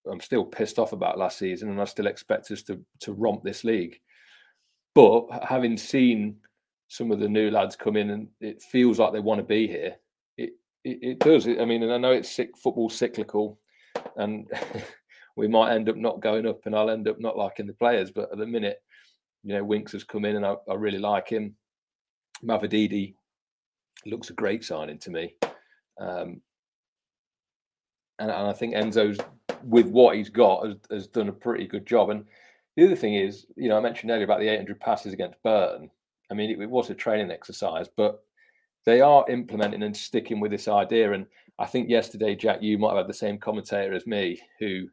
I'm 0.09 0.19
still 0.19 0.43
pissed 0.43 0.79
off 0.79 0.93
about 0.93 1.19
last 1.19 1.37
season 1.37 1.69
and 1.69 1.79
I 1.79 1.85
still 1.85 2.07
expect 2.07 2.49
us 2.51 2.63
to 2.63 2.79
to 3.01 3.13
romp 3.13 3.43
this 3.43 3.63
league. 3.63 3.99
But 4.93 5.27
having 5.47 5.77
seen 5.77 6.37
some 6.91 7.11
of 7.11 7.19
the 7.19 7.29
new 7.29 7.49
lads 7.49 7.75
come 7.75 7.95
in 7.95 8.09
and 8.09 8.27
it 8.41 8.61
feels 8.61 8.99
like 8.99 9.13
they 9.13 9.19
want 9.19 9.39
to 9.39 9.45
be 9.45 9.65
here 9.65 9.95
it 10.37 10.51
it, 10.83 11.19
does 11.19 11.47
I 11.47 11.63
mean 11.63 11.83
and 11.83 11.93
I 11.93 11.97
know 11.97 12.11
it's 12.11 12.29
sick 12.29 12.57
football 12.57 12.89
cyclical 12.89 13.59
and 14.17 14.49
we 15.35 15.47
might 15.47 15.73
end 15.73 15.89
up 15.89 15.95
not 15.95 16.19
going 16.19 16.45
up 16.45 16.65
and 16.65 16.75
I'll 16.75 16.89
end 16.89 17.07
up 17.07 17.19
not 17.19 17.37
liking 17.37 17.67
the 17.67 17.73
players. 17.73 18.11
But 18.11 18.31
at 18.31 18.37
the 18.37 18.45
minute, 18.45 18.81
you 19.43 19.55
know, 19.55 19.63
Winks 19.63 19.91
has 19.93 20.03
come 20.03 20.25
in 20.25 20.35
and 20.35 20.45
I, 20.45 20.55
I 20.69 20.75
really 20.75 20.99
like 20.99 21.29
him. 21.29 21.55
Mavididi 22.43 23.15
looks 24.05 24.29
a 24.29 24.33
great 24.33 24.63
signing 24.63 24.97
to 24.99 25.11
me. 25.11 25.35
Um, 25.99 26.41
and, 28.19 28.29
and, 28.29 28.47
I 28.47 28.53
think 28.53 28.73
Enzo's, 28.73 29.19
with 29.63 29.87
what 29.87 30.15
he's 30.15 30.29
got, 30.29 30.65
has, 30.65 30.75
has, 30.89 31.07
done 31.07 31.29
a 31.29 31.33
pretty 31.33 31.67
good 31.67 31.85
job. 31.85 32.09
And 32.09 32.25
the 32.75 32.85
other 32.85 32.95
thing 32.95 33.15
is, 33.15 33.45
you 33.55 33.69
know, 33.69 33.77
I 33.77 33.81
mentioned 33.81 34.09
earlier 34.09 34.23
about 34.23 34.39
the 34.39 34.47
800 34.47 34.79
passes 34.79 35.13
against 35.13 35.41
Burton. 35.43 35.89
I 36.31 36.33
mean, 36.33 36.49
it, 36.49 36.59
it 36.59 36.69
was 36.69 36.89
a 36.89 36.95
training 36.95 37.29
exercise, 37.29 37.87
but 37.95 38.23
they 38.85 39.01
are 39.01 39.29
implementing 39.29 39.83
and 39.83 39.95
sticking 39.95 40.39
with 40.39 40.51
this 40.51 40.67
idea. 40.67 41.11
And 41.13 41.25
I 41.59 41.65
think 41.65 41.89
yesterday, 41.89 42.35
Jack, 42.35 42.61
you 42.61 42.77
might 42.77 42.89
have 42.89 42.99
had 42.99 43.07
the 43.07 43.13
same 43.13 43.37
commentator 43.37 43.93
as 43.93 44.07
me 44.07 44.41
who 44.59 44.87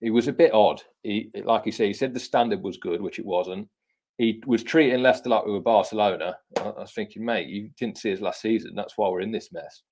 he 0.00 0.10
was 0.10 0.28
a 0.28 0.32
bit 0.32 0.54
odd. 0.54 0.82
He, 1.02 1.30
like 1.44 1.66
you 1.66 1.72
say, 1.72 1.88
he 1.88 1.92
said 1.92 2.14
the 2.14 2.20
standard 2.20 2.62
was 2.62 2.78
good, 2.78 3.02
which 3.02 3.18
it 3.18 3.26
wasn't. 3.26 3.68
He 4.16 4.42
was 4.46 4.62
treating 4.62 5.02
Leicester 5.02 5.30
like 5.30 5.44
we 5.44 5.52
were 5.52 5.60
Barcelona. 5.60 6.36
I, 6.58 6.70
was 6.70 6.92
thinking, 6.92 7.24
mate, 7.24 7.48
you 7.48 7.70
didn't 7.78 7.98
see 7.98 8.12
us 8.12 8.20
last 8.20 8.40
season. 8.40 8.74
That's 8.74 8.96
why 8.96 9.08
we're 9.08 9.20
in 9.20 9.32
this 9.32 9.52
mess. 9.52 9.82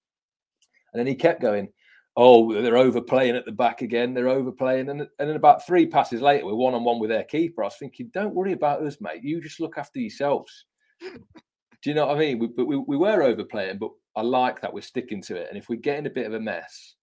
And 0.93 1.01
then 1.01 1.07
he 1.07 1.15
kept 1.15 1.43
going, 1.43 1.69
oh, 2.17 2.53
they're 2.53 2.77
overplaying 2.77 3.37
at 3.37 3.45
the 3.45 3.53
back 3.53 3.81
again. 3.81 4.13
They're 4.13 4.29
overplaying. 4.29 4.89
And, 4.91 5.03
and 5.03 5.09
then 5.19 5.37
about 5.37 5.67
three 5.67 5.87
passes 5.87 6.21
later, 6.21 6.45
we're 6.45 6.55
one 6.55 6.75
on 6.75 6.85
one 6.85 6.99
with 6.99 7.11
their 7.11 7.25
keeper. 7.25 7.63
I 7.63 7.67
was 7.67 7.77
thinking, 7.79 8.11
don't 8.13 8.35
worry 8.35 8.53
about 8.53 8.83
us, 8.83 8.99
mate. 9.01 9.23
You 9.23 9.41
just 9.41 9.61
look 9.61 9.79
after 9.79 9.99
yourselves. 10.01 10.65
Do 11.01 11.91
you 11.91 11.95
know 11.95 12.07
what 12.07 12.17
I 12.17 12.21
mean? 12.21 12.39
We, 12.39 12.49
but 12.49 12.67
we, 12.67 12.77
we 12.77 12.97
were 12.97 13.23
overplaying, 13.23 13.79
but 13.79 13.91
I 14.17 14.23
like 14.23 14.61
that 14.61 14.73
we're 14.73 14.81
sticking 14.81 15.23
to 15.23 15.37
it. 15.37 15.47
And 15.49 15.57
if 15.57 15.69
we 15.69 15.77
get 15.77 15.99
in 15.99 16.07
a 16.07 16.11
bit 16.11 16.27
of 16.27 16.35
a 16.35 16.41
mess, 16.41 16.95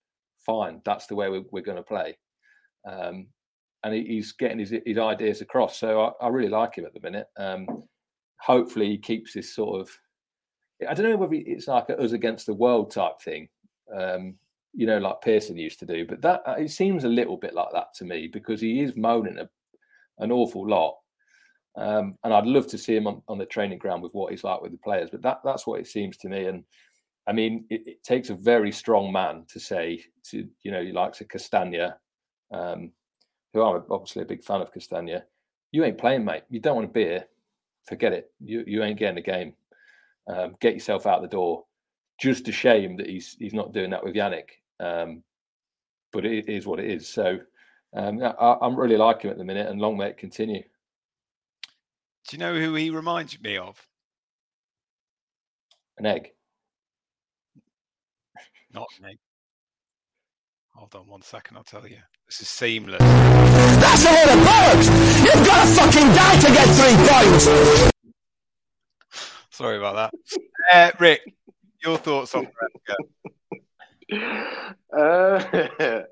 fine, 0.45 0.81
that's 0.83 1.07
the 1.07 1.15
way 1.15 1.29
we're, 1.29 1.45
we're 1.51 1.63
going 1.63 1.77
to 1.77 1.83
play. 1.83 2.17
Um, 2.85 3.27
and 3.83 3.93
he, 3.93 4.03
he's 4.05 4.33
getting 4.33 4.59
his, 4.59 4.73
his 4.85 4.97
ideas 4.97 5.41
across. 5.41 5.79
So 5.79 6.01
I, 6.21 6.25
I 6.25 6.27
really 6.29 6.49
like 6.49 6.75
him 6.75 6.85
at 6.85 6.93
the 6.93 6.99
minute. 6.99 7.27
Um, 7.37 7.83
hopefully, 8.41 8.89
he 8.89 8.97
keeps 8.97 9.33
this 9.33 9.55
sort 9.55 9.79
of. 9.79 9.89
I 10.87 10.93
don't 10.93 11.09
know 11.09 11.15
whether 11.15 11.35
it's 11.35 11.67
like 11.67 11.85
us 11.89 12.11
against 12.11 12.47
the 12.47 12.53
world 12.53 12.91
type 12.91 13.21
thing, 13.23 13.47
um, 13.97 14.35
you 14.73 14.85
know, 14.85 14.97
like 14.97 15.21
Pearson 15.21 15.57
used 15.57 15.79
to 15.79 15.85
do. 15.85 16.05
But 16.05 16.21
that 16.21 16.41
it 16.57 16.71
seems 16.71 17.05
a 17.05 17.09
little 17.09 17.37
bit 17.37 17.53
like 17.53 17.71
that 17.71 17.93
to 17.95 18.05
me 18.05 18.27
because 18.27 18.59
he 18.59 18.81
is 18.81 18.95
moaning 18.97 19.37
a, 19.37 19.47
an 20.19 20.33
awful 20.33 20.67
lot. 20.67 20.97
Um, 21.77 22.17
and 22.23 22.33
I'd 22.33 22.45
love 22.45 22.67
to 22.67 22.77
see 22.77 22.95
him 22.95 23.07
on, 23.07 23.21
on 23.27 23.37
the 23.37 23.45
training 23.45 23.79
ground 23.79 24.01
with 24.01 24.13
what 24.13 24.31
he's 24.31 24.43
like 24.43 24.61
with 24.61 24.71
the 24.71 24.77
players. 24.77 25.09
But 25.09 25.21
that 25.23 25.41
that's 25.43 25.67
what 25.67 25.79
it 25.79 25.87
seems 25.87 26.17
to 26.17 26.29
me. 26.29 26.45
And 26.45 26.63
I 27.27 27.33
mean, 27.33 27.65
it, 27.69 27.85
it 27.85 28.03
takes 28.03 28.29
a 28.29 28.35
very 28.35 28.71
strong 28.71 29.11
man 29.11 29.45
to 29.49 29.59
say 29.59 30.03
to 30.31 30.47
you 30.63 30.71
know, 30.71 30.81
he 30.81 30.91
likes 30.91 31.21
a 31.21 31.25
Castagne, 31.25 31.93
um, 32.53 32.91
who 33.53 33.61
I'm 33.61 33.83
obviously 33.89 34.21
a 34.21 34.25
big 34.25 34.43
fan 34.43 34.61
of 34.61 34.73
Castagne. 34.73 35.21
You 35.71 35.83
ain't 35.83 35.97
playing, 35.97 36.23
mate. 36.23 36.43
You 36.49 36.59
don't 36.59 36.75
want 36.75 36.89
a 36.89 36.93
beer. 36.93 37.25
Forget 37.87 38.13
it. 38.13 38.31
You 38.39 38.63
you 38.65 38.83
ain't 38.83 38.99
getting 38.99 39.17
a 39.17 39.21
game. 39.21 39.53
Um, 40.27 40.55
get 40.61 40.73
yourself 40.73 41.05
out 41.05 41.21
the 41.21 41.27
door. 41.27 41.65
Just 42.19 42.47
a 42.47 42.51
shame 42.51 42.95
that 42.97 43.09
he's 43.09 43.35
he's 43.37 43.53
not 43.53 43.73
doing 43.73 43.89
that 43.89 44.03
with 44.03 44.15
Yannick. 44.15 44.49
Um, 44.79 45.23
but 46.13 46.25
it 46.25 46.47
is 46.47 46.65
what 46.65 46.79
it 46.79 46.89
is. 46.89 47.07
So 47.07 47.39
um, 47.95 48.21
I, 48.23 48.57
am 48.61 48.77
really 48.77 48.97
liking 48.97 49.29
him 49.29 49.33
at 49.33 49.37
the 49.37 49.43
minute, 49.43 49.67
and 49.67 49.81
long 49.81 49.97
may 49.97 50.07
it 50.07 50.17
continue. 50.17 50.63
Do 52.27 52.35
you 52.35 52.39
know 52.39 52.55
who 52.59 52.73
he 52.73 52.89
reminds 52.89 53.39
me 53.39 53.57
of? 53.57 53.79
An 55.97 56.07
egg. 56.07 56.31
Not 58.73 58.87
an 58.99 59.11
egg. 59.11 59.17
Hold 60.73 60.95
on 60.95 61.07
one 61.07 61.21
second, 61.21 61.55
I'll 61.55 61.63
tell 61.63 61.87
you. 61.87 61.99
This 62.25 62.41
is 62.41 62.49
seamless. 62.49 62.99
That's 62.99 64.03
the 64.03 64.09
way 64.09 64.23
it 64.27 64.39
works! 64.43 64.87
You've 65.19 65.45
got 65.45 65.61
to 65.63 65.71
fucking 65.71 66.07
die 66.15 66.39
to 66.39 66.47
get 66.47 66.67
three 66.75 66.95
points! 67.07 67.91
Sorry 69.51 69.77
about 69.77 69.95
that. 69.95 70.39
Uh, 70.73 70.91
Rick, 70.99 71.21
your 71.83 71.97
thoughts 71.97 72.33
on 72.33 72.47
uh, 74.11 74.17
I 74.93 76.05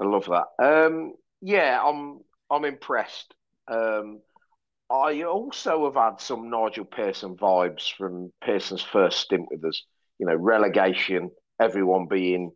love 0.00 0.26
that. 0.26 0.46
Um, 0.58 1.14
yeah, 1.40 1.80
I'm 1.82 2.20
I'm 2.50 2.64
impressed. 2.64 3.34
Um, 3.68 4.20
I 4.90 5.22
also 5.22 5.84
have 5.84 5.94
had 5.94 6.20
some 6.20 6.50
Nigel 6.50 6.84
Pearson 6.84 7.36
vibes 7.36 7.92
from 7.96 8.32
Pearson's 8.42 8.82
first 8.82 9.20
stint 9.20 9.46
with 9.50 9.64
us. 9.64 9.84
You 10.18 10.26
know, 10.26 10.34
relegation, 10.34 11.30
everyone 11.60 12.06
being 12.06 12.50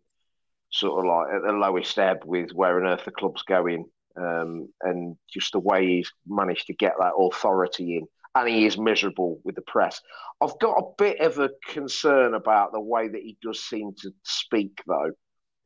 sort 0.70 0.98
of 0.98 1.08
like 1.08 1.34
at 1.34 1.42
the 1.46 1.52
lowest 1.52 1.96
ebb 1.96 2.24
with 2.24 2.50
where 2.50 2.80
on 2.80 2.90
earth 2.92 3.04
the 3.04 3.12
club's 3.12 3.42
going, 3.42 3.84
um, 4.16 4.68
and 4.82 5.16
just 5.32 5.52
the 5.52 5.60
way 5.60 5.86
he's 5.86 6.10
managed 6.26 6.66
to 6.66 6.74
get 6.74 6.94
that 6.98 7.14
authority 7.16 7.98
in. 7.98 8.06
And 8.34 8.48
he 8.48 8.66
is 8.66 8.76
miserable 8.76 9.38
with 9.44 9.54
the 9.54 9.62
press. 9.62 10.00
I've 10.40 10.58
got 10.58 10.76
a 10.76 10.92
bit 10.98 11.20
of 11.20 11.38
a 11.38 11.50
concern 11.68 12.34
about 12.34 12.72
the 12.72 12.80
way 12.80 13.06
that 13.06 13.22
he 13.22 13.36
does 13.40 13.62
seem 13.62 13.92
to 14.00 14.10
speak, 14.24 14.82
though. 14.88 15.12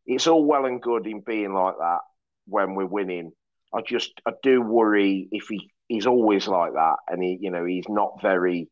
It's 0.05 0.27
all 0.27 0.45
well 0.45 0.67
and 0.67 0.83
good 0.83 1.07
in 1.07 1.23
being 1.23 1.55
like 1.55 1.77
that 1.79 2.01
when 2.47 2.75
we're 2.75 2.85
winning. 2.85 3.33
I 3.75 3.81
just 3.81 4.13
I 4.27 4.33
do 4.43 4.61
worry 4.61 5.29
if 5.33 5.47
he 5.49 5.71
he's 5.89 6.07
always 6.07 6.47
like 6.47 6.75
that, 6.75 6.97
and 7.09 7.23
he 7.23 7.39
you 7.41 7.51
know 7.51 7.65
he's 7.65 7.89
not 7.89 8.21
very 8.23 8.69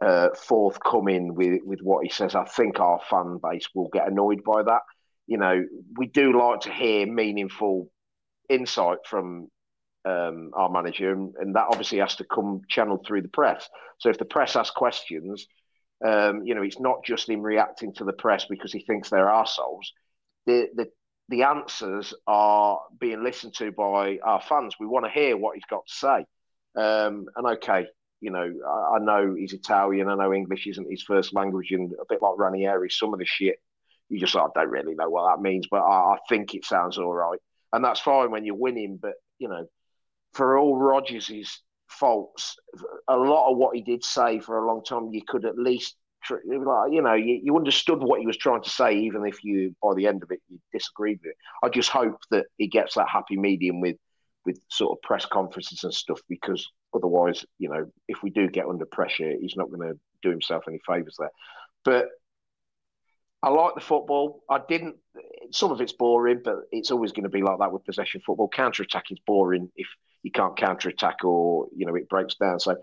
uh, 0.00 0.28
forthcoming 0.36 1.34
with 1.34 1.60
with 1.64 1.80
what 1.80 2.04
he 2.04 2.10
says. 2.10 2.34
I 2.34 2.44
think 2.44 2.80
our 2.80 3.00
fan 3.08 3.38
base 3.42 3.68
will 3.74 3.88
get 3.92 4.08
annoyed 4.08 4.42
by 4.44 4.62
that. 4.62 4.82
You 5.26 5.38
know, 5.38 5.64
we 5.96 6.06
do 6.06 6.38
like 6.38 6.60
to 6.60 6.72
hear 6.72 7.06
meaningful 7.06 7.90
insight 8.48 8.98
from 9.06 9.48
um, 10.04 10.50
our 10.54 10.70
manager, 10.70 11.12
and, 11.12 11.34
and, 11.40 11.56
that 11.56 11.66
obviously 11.68 11.98
has 11.98 12.14
to 12.16 12.24
come 12.24 12.60
channeled 12.68 13.04
through 13.06 13.22
the 13.22 13.28
press. 13.28 13.68
So 13.98 14.08
if 14.08 14.18
the 14.18 14.24
press 14.24 14.54
asks 14.54 14.70
questions, 14.70 15.46
um, 16.06 16.42
you 16.44 16.54
know, 16.54 16.62
it's 16.62 16.78
not 16.78 17.04
just 17.04 17.28
him 17.28 17.40
reacting 17.40 17.92
to 17.94 18.04
the 18.04 18.12
press 18.12 18.44
because 18.44 18.72
he 18.72 18.80
thinks 18.80 19.10
they're 19.10 19.28
assholes. 19.28 19.92
The, 20.46 20.68
the 20.74 20.86
the 21.28 21.42
answers 21.42 22.14
are 22.28 22.80
being 23.00 23.24
listened 23.24 23.54
to 23.54 23.72
by 23.72 24.18
our 24.22 24.40
fans. 24.40 24.76
We 24.78 24.86
want 24.86 25.06
to 25.06 25.10
hear 25.10 25.36
what 25.36 25.56
he's 25.56 25.64
got 25.68 25.84
to 25.86 25.92
say. 25.92 26.24
Um, 26.76 27.26
and 27.36 27.46
okay, 27.54 27.86
you 28.20 28.30
know, 28.30 28.52
I, 28.66 28.96
I, 28.96 28.98
know 28.98 29.34
he's 29.34 29.52
Italian. 29.52 30.08
I 30.08 30.14
know 30.14 30.32
English 30.32 30.66
isn't 30.66 30.90
his 30.90 31.02
first 31.02 31.34
language, 31.34 31.70
and 31.70 31.92
a 31.92 32.04
bit 32.08 32.22
like 32.22 32.38
Ranieri, 32.38 32.90
some 32.90 33.12
of 33.12 33.18
the 33.18 33.24
shit 33.26 33.56
you 34.08 34.20
just 34.20 34.36
I 34.36 34.46
don't 34.54 34.70
really 34.70 34.94
know 34.94 35.08
what 35.08 35.28
that 35.28 35.42
means, 35.42 35.66
but 35.70 35.82
I, 35.82 36.14
I 36.14 36.16
think 36.28 36.54
it 36.54 36.64
sounds 36.64 36.98
all 36.98 37.12
right, 37.12 37.38
and 37.72 37.84
that's 37.84 38.00
fine 38.00 38.30
when 38.30 38.44
you're 38.44 38.54
winning. 38.54 38.98
But 39.00 39.14
you 39.38 39.48
know, 39.48 39.66
for 40.32 40.58
all 40.58 40.76
Rodgers' 40.76 41.62
faults, 41.88 42.56
a 43.08 43.16
lot 43.16 43.50
of 43.50 43.58
what 43.58 43.74
he 43.74 43.82
did 43.82 44.04
say 44.04 44.38
for 44.40 44.58
a 44.58 44.66
long 44.66 44.84
time, 44.84 45.10
you 45.12 45.22
could 45.26 45.44
at 45.44 45.58
least 45.58 45.96
you 46.50 47.02
know, 47.02 47.14
you, 47.14 47.40
you 47.40 47.56
understood 47.56 48.00
what 48.00 48.18
he 48.18 48.26
was 48.26 48.36
trying 48.36 48.60
to 48.60 48.70
say, 48.70 48.96
even 48.98 49.24
if 49.24 49.44
you, 49.44 49.76
by 49.80 49.94
the 49.94 50.08
end 50.08 50.24
of 50.24 50.32
it, 50.32 50.40
you 50.48 50.58
disagreed 50.72 51.20
with 51.22 51.30
it. 51.30 51.36
I 51.62 51.68
just 51.68 51.88
hope 51.88 52.18
that 52.32 52.46
he 52.58 52.66
gets 52.66 52.94
that 52.94 53.08
happy 53.08 53.36
medium 53.36 53.80
with, 53.80 53.96
with 54.46 54.58
sort 54.68 54.92
of 54.96 55.02
press 55.02 55.26
conferences 55.26 55.84
and 55.84 55.92
stuff, 55.92 56.20
because 56.28 56.66
otherwise, 56.94 57.44
you 57.58 57.68
know, 57.68 57.90
if 58.08 58.22
we 58.22 58.30
do 58.30 58.48
get 58.48 58.66
under 58.66 58.86
pressure, 58.86 59.32
he's 59.40 59.56
not 59.56 59.70
going 59.70 59.88
to 59.88 59.98
do 60.22 60.30
himself 60.30 60.64
any 60.66 60.80
favors 60.86 61.16
there. 61.18 61.30
But 61.84 62.06
I 63.42 63.50
like 63.50 63.74
the 63.74 63.80
football. 63.80 64.42
I 64.50 64.60
didn't. 64.66 64.96
Some 65.52 65.70
of 65.70 65.80
it's 65.80 65.92
boring, 65.92 66.40
but 66.42 66.56
it's 66.72 66.90
always 66.90 67.12
going 67.12 67.24
to 67.24 67.28
be 67.28 67.42
like 67.42 67.58
that 67.58 67.72
with 67.72 67.84
possession 67.84 68.22
football. 68.24 68.48
Counter 68.48 68.82
attack 68.82 69.04
is 69.10 69.18
boring 69.26 69.70
if 69.76 69.86
you 70.22 70.30
can't 70.30 70.56
counter 70.56 70.88
attack 70.88 71.24
or 71.24 71.66
you 71.76 71.86
know 71.86 71.94
it 71.94 72.08
breaks 72.08 72.34
down. 72.36 72.58
So 72.58 72.76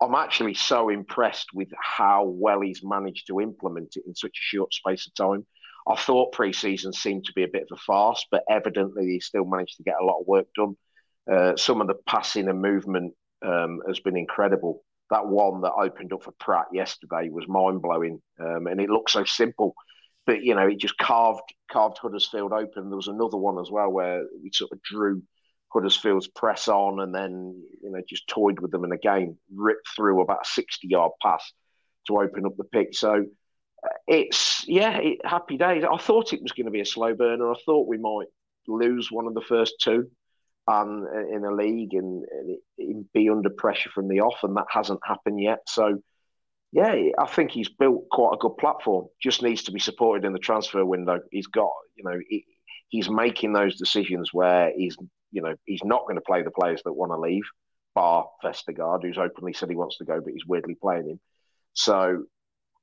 I'm 0.00 0.14
actually 0.14 0.54
so 0.54 0.88
impressed 0.88 1.48
with 1.52 1.68
how 1.80 2.24
well 2.24 2.60
he's 2.60 2.82
managed 2.82 3.26
to 3.28 3.40
implement 3.40 3.96
it 3.96 4.04
in 4.06 4.14
such 4.14 4.30
a 4.30 4.46
short 4.56 4.72
space 4.72 5.06
of 5.06 5.14
time. 5.14 5.46
I 5.88 5.96
thought 5.96 6.32
pre-season 6.32 6.92
seemed 6.92 7.24
to 7.24 7.32
be 7.32 7.44
a 7.44 7.48
bit 7.48 7.62
of 7.70 7.78
a 7.78 7.80
farce, 7.80 8.26
but 8.30 8.44
evidently 8.50 9.06
he 9.06 9.20
still 9.20 9.44
managed 9.44 9.76
to 9.78 9.82
get 9.82 9.96
a 10.00 10.04
lot 10.04 10.20
of 10.20 10.26
work 10.26 10.46
done. 10.54 10.76
Uh, 11.30 11.56
some 11.56 11.80
of 11.80 11.86
the 11.86 11.96
passing 12.06 12.48
and 12.48 12.62
movement 12.62 13.12
um, 13.44 13.80
has 13.86 14.00
been 14.00 14.16
incredible. 14.16 14.82
That 15.10 15.26
one 15.26 15.60
that 15.62 15.72
opened 15.72 16.12
up 16.12 16.22
for 16.22 16.32
Praet 16.32 16.66
yesterday 16.72 17.28
was 17.30 17.46
mind 17.48 17.82
blowing, 17.82 18.20
um, 18.40 18.66
and 18.66 18.80
it 18.80 18.90
looked 18.90 19.10
so 19.10 19.24
simple, 19.24 19.74
but 20.26 20.42
you 20.42 20.54
know 20.54 20.66
it 20.66 20.78
just 20.78 20.98
carved 20.98 21.42
carved 21.70 21.98
Huddersfield 21.98 22.52
open. 22.52 22.88
There 22.88 22.96
was 22.96 23.08
another 23.08 23.36
one 23.36 23.58
as 23.58 23.70
well 23.70 23.90
where 23.90 24.24
we 24.42 24.50
sort 24.52 24.72
of 24.72 24.82
drew 24.82 25.22
Huddersfield's 25.72 26.28
press 26.28 26.68
on 26.68 27.00
and 27.00 27.14
then 27.14 27.62
you 27.82 27.90
know 27.90 28.00
just 28.08 28.28
toyed 28.28 28.60
with 28.60 28.70
them 28.70 28.84
in 28.84 28.92
and 28.92 28.98
again 28.98 29.38
ripped 29.54 29.88
through 29.94 30.20
about 30.20 30.42
a 30.44 30.48
60 30.48 30.88
yard 30.88 31.12
pass 31.22 31.52
to 32.06 32.20
open 32.20 32.46
up 32.46 32.56
the 32.56 32.64
pitch. 32.64 32.98
So 32.98 33.24
uh, 33.84 33.88
it's 34.06 34.66
yeah, 34.68 34.98
it, 34.98 35.24
happy 35.24 35.56
days. 35.56 35.84
I 35.90 35.96
thought 35.98 36.32
it 36.32 36.42
was 36.42 36.52
going 36.52 36.66
to 36.66 36.72
be 36.72 36.80
a 36.80 36.86
slow 36.86 37.14
burner. 37.14 37.50
I 37.50 37.56
thought 37.64 37.88
we 37.88 37.98
might 37.98 38.28
lose 38.66 39.10
one 39.10 39.26
of 39.26 39.34
the 39.34 39.40
first 39.40 39.74
two 39.80 40.10
uh, 40.68 41.34
in 41.34 41.44
a 41.44 41.52
league 41.54 41.94
and, 41.94 42.24
and 42.78 43.12
be 43.12 43.30
under 43.30 43.50
pressure 43.50 43.90
from 43.90 44.08
the 44.08 44.20
off, 44.20 44.38
and 44.42 44.56
that 44.56 44.66
hasn't 44.70 45.00
happened 45.04 45.40
yet. 45.40 45.60
So 45.66 46.02
yeah, 46.72 46.94
I 47.18 47.26
think 47.26 47.50
he's 47.50 47.70
built 47.70 48.04
quite 48.10 48.34
a 48.34 48.38
good 48.38 48.56
platform. 48.58 49.06
Just 49.22 49.42
needs 49.42 49.62
to 49.64 49.72
be 49.72 49.80
supported 49.80 50.26
in 50.26 50.32
the 50.32 50.38
transfer 50.38 50.84
window. 50.84 51.20
He's 51.30 51.46
got 51.46 51.70
you 51.96 52.04
know. 52.04 52.18
He, 52.28 52.44
he's 52.90 53.10
making 53.10 53.52
those 53.52 53.76
decisions 53.76 54.32
where 54.32 54.72
he's 54.74 54.96
you 55.30 55.42
know, 55.42 55.54
he's 55.64 55.84
not 55.84 56.02
going 56.02 56.16
to 56.16 56.22
play 56.22 56.42
the 56.42 56.50
players 56.50 56.82
that 56.84 56.92
want 56.92 57.12
to 57.12 57.18
leave, 57.18 57.44
bar 57.94 58.28
Vestergaard, 58.44 59.02
who's 59.02 59.18
openly 59.18 59.52
said 59.52 59.68
he 59.68 59.76
wants 59.76 59.98
to 59.98 60.04
go, 60.04 60.20
but 60.20 60.32
he's 60.32 60.46
weirdly 60.46 60.76
playing 60.80 61.08
him. 61.08 61.20
So 61.74 62.24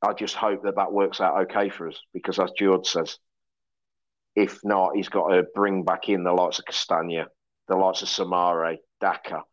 I 0.01 0.13
just 0.13 0.35
hope 0.35 0.63
that 0.63 0.75
that 0.75 0.91
works 0.93 1.21
out 1.21 1.41
okay 1.43 1.69
for 1.69 1.87
us 1.87 1.99
because, 2.13 2.39
as 2.39 2.51
George 2.57 2.87
says, 2.87 3.17
if 4.35 4.59
not, 4.63 4.95
he's 4.95 5.09
got 5.09 5.29
to 5.29 5.45
bring 5.55 5.83
back 5.83 6.09
in 6.09 6.23
the 6.23 6.33
likes 6.33 6.59
of 6.59 6.65
Castagne, 6.65 7.25
the 7.67 7.75
likes 7.75 8.01
of 8.01 8.07
Soumaré, 8.07 8.77
Daka, 9.01 9.43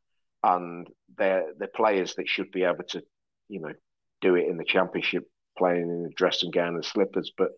and 0.42 0.86
they're 1.16 1.46
the 1.58 1.68
players 1.68 2.14
that 2.16 2.28
should 2.28 2.50
be 2.50 2.64
able 2.64 2.84
to, 2.88 3.02
you 3.48 3.60
know, 3.60 3.72
do 4.20 4.34
it 4.34 4.48
in 4.48 4.56
the 4.56 4.64
championship, 4.64 5.24
playing 5.56 5.82
in 5.82 6.06
a 6.10 6.14
dressing 6.14 6.50
gown 6.50 6.74
and 6.74 6.84
slippers, 6.84 7.32
but 7.36 7.50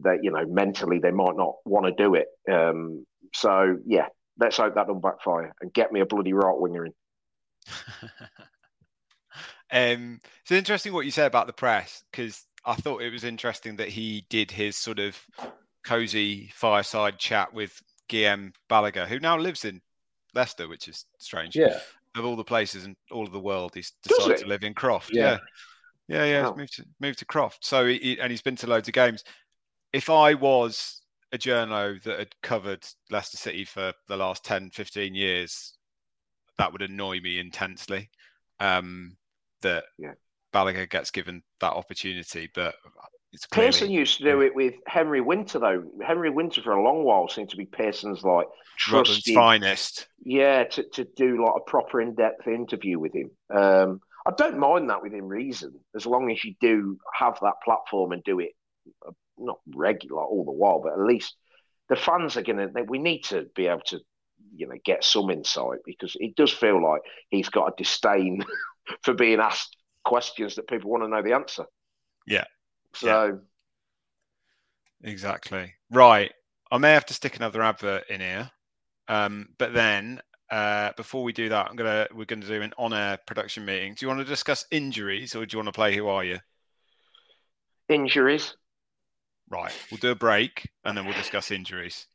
that 0.00 0.18
you 0.22 0.30
know 0.30 0.44
mentally 0.46 0.98
they 0.98 1.10
might 1.10 1.36
not 1.36 1.54
want 1.64 1.86
to 1.86 2.02
do 2.02 2.14
it. 2.14 2.26
Um, 2.50 3.06
so 3.32 3.76
yeah, 3.86 4.06
let's 4.38 4.56
hope 4.56 4.74
that 4.74 4.86
doesn't 4.86 5.02
backfire 5.02 5.54
and 5.60 5.72
get 5.72 5.92
me 5.92 6.00
a 6.00 6.06
bloody 6.06 6.32
right 6.32 6.56
winger 6.56 6.86
in. 6.86 6.92
um, 9.72 10.20
it's 10.42 10.52
interesting 10.52 10.92
what 10.92 11.04
you 11.04 11.10
said 11.10 11.26
about 11.26 11.46
the 11.46 11.52
press 11.52 12.04
because 12.10 12.44
I 12.64 12.74
thought 12.74 13.02
it 13.02 13.12
was 13.12 13.24
interesting 13.24 13.76
that 13.76 13.88
he 13.88 14.26
did 14.28 14.50
his 14.50 14.76
sort 14.76 14.98
of 14.98 15.18
cozy 15.84 16.50
fireside 16.54 17.18
chat 17.18 17.52
with 17.52 17.80
Guillem 18.08 18.52
Balaguer, 18.70 19.06
who 19.06 19.18
now 19.18 19.38
lives 19.38 19.64
in 19.64 19.80
Leicester, 20.34 20.68
which 20.68 20.88
is 20.88 21.06
strange. 21.18 21.56
Yeah. 21.56 21.78
Of 22.16 22.24
all 22.24 22.36
the 22.36 22.44
places 22.44 22.84
in 22.84 22.96
all 23.10 23.26
of 23.26 23.32
the 23.32 23.40
world, 23.40 23.72
he's 23.74 23.92
decided 24.02 24.38
to 24.38 24.46
live 24.46 24.62
in 24.62 24.74
Croft. 24.74 25.10
Yeah. 25.12 25.22
yeah. 25.22 25.38
Yeah, 26.06 26.24
yeah, 26.26 26.42
wow. 26.42 26.54
moved 26.54 26.76
to 26.76 26.84
moved 27.00 27.18
to 27.20 27.24
Croft. 27.24 27.64
So 27.64 27.86
he, 27.86 28.18
and 28.20 28.30
he's 28.30 28.42
been 28.42 28.56
to 28.56 28.66
loads 28.66 28.88
of 28.88 28.94
games. 28.94 29.24
If 29.92 30.10
I 30.10 30.34
was 30.34 31.00
a 31.32 31.38
journo 31.38 32.02
that 32.02 32.18
had 32.18 32.34
covered 32.42 32.84
Leicester 33.10 33.36
City 33.36 33.64
for 33.64 33.92
the 34.08 34.16
last 34.16 34.44
10, 34.44 34.70
15 34.70 35.14
years, 35.14 35.74
that 36.58 36.72
would 36.72 36.82
annoy 36.82 37.20
me 37.20 37.38
intensely. 37.38 38.10
Um, 38.60 39.16
that 39.62 39.84
yeah. 39.98 40.12
Balaguer 40.52 40.88
gets 40.88 41.10
given 41.10 41.42
that 41.60 41.72
opportunity, 41.72 42.50
but 42.54 42.74
it's 43.34 43.46
clearly, 43.46 43.72
Pearson 43.72 43.90
used 43.90 44.18
to 44.18 44.24
do 44.24 44.40
it 44.42 44.54
with 44.54 44.74
Henry 44.86 45.20
Winter 45.20 45.58
though. 45.58 45.82
Henry 46.06 46.30
Winter 46.30 46.62
for 46.62 46.72
a 46.72 46.82
long 46.82 47.02
while 47.02 47.28
seemed 47.28 47.50
to 47.50 47.56
be 47.56 47.66
Pearson's 47.66 48.22
like 48.22 48.46
trusted 48.78 49.34
finest. 49.34 50.06
Yeah, 50.24 50.62
to, 50.62 50.84
to 50.90 51.04
do 51.16 51.44
like 51.44 51.54
a 51.56 51.68
proper 51.68 52.00
in 52.00 52.14
depth 52.14 52.46
interview 52.46 53.00
with 53.00 53.12
him. 53.12 53.30
Um, 53.52 54.00
I 54.24 54.30
don't 54.36 54.58
mind 54.58 54.88
that 54.88 55.02
within 55.02 55.26
reason, 55.26 55.74
as 55.96 56.06
long 56.06 56.30
as 56.30 56.44
you 56.44 56.54
do 56.60 56.96
have 57.12 57.36
that 57.42 57.54
platform 57.64 58.12
and 58.12 58.22
do 58.22 58.38
it 58.38 58.52
uh, 59.06 59.10
not 59.36 59.58
regular 59.74 60.22
all 60.22 60.44
the 60.44 60.52
while, 60.52 60.80
but 60.80 60.92
at 60.92 61.04
least 61.04 61.34
the 61.88 61.96
fans 61.96 62.36
are 62.36 62.42
going 62.42 62.58
to. 62.58 62.82
We 62.84 63.00
need 63.00 63.24
to 63.24 63.48
be 63.56 63.66
able 63.66 63.82
to, 63.86 63.98
you 64.54 64.68
know, 64.68 64.76
get 64.84 65.02
some 65.02 65.28
insight 65.30 65.80
because 65.84 66.16
it 66.20 66.36
does 66.36 66.52
feel 66.52 66.80
like 66.80 67.02
he's 67.30 67.48
got 67.48 67.72
a 67.72 67.74
disdain 67.76 68.44
for 69.02 69.12
being 69.12 69.40
asked 69.40 69.76
questions 70.04 70.54
that 70.54 70.68
people 70.68 70.88
want 70.88 71.02
to 71.02 71.08
know 71.08 71.22
the 71.22 71.34
answer. 71.34 71.64
Yeah. 72.28 72.44
So. 72.94 73.06
Yeah. 73.06 73.32
Exactly. 75.10 75.74
Right. 75.90 76.32
I 76.70 76.78
may 76.78 76.92
have 76.92 77.06
to 77.06 77.14
stick 77.14 77.36
another 77.36 77.62
advert 77.62 78.08
in 78.08 78.20
here, 78.20 78.50
um, 79.08 79.48
but 79.58 79.74
then 79.74 80.20
uh, 80.50 80.92
before 80.96 81.22
we 81.22 81.32
do 81.32 81.48
that, 81.50 81.68
I'm 81.68 81.76
gonna 81.76 82.08
we're 82.14 82.24
gonna 82.24 82.46
do 82.46 82.62
an 82.62 82.72
on-air 82.78 83.18
production 83.26 83.64
meeting. 83.64 83.94
Do 83.94 84.04
you 84.04 84.08
want 84.08 84.20
to 84.20 84.24
discuss 84.24 84.66
injuries, 84.70 85.34
or 85.34 85.44
do 85.44 85.54
you 85.54 85.58
want 85.58 85.68
to 85.68 85.72
play 85.72 85.94
Who 85.94 86.08
Are 86.08 86.24
You? 86.24 86.38
Injuries. 87.88 88.56
Right. 89.50 89.72
We'll 89.90 89.98
do 89.98 90.10
a 90.10 90.16
break, 90.16 90.68
and 90.84 90.96
then 90.96 91.04
we'll 91.04 91.14
discuss 91.14 91.50
injuries. 91.50 92.06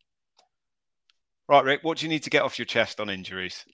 Right, 1.48 1.64
Rick. 1.64 1.84
What 1.84 2.00
do 2.00 2.06
you 2.06 2.10
need 2.10 2.24
to 2.24 2.30
get 2.30 2.44
off 2.44 2.60
your 2.60 2.66
chest 2.66 3.00
on 3.00 3.10
injuries? 3.10 3.66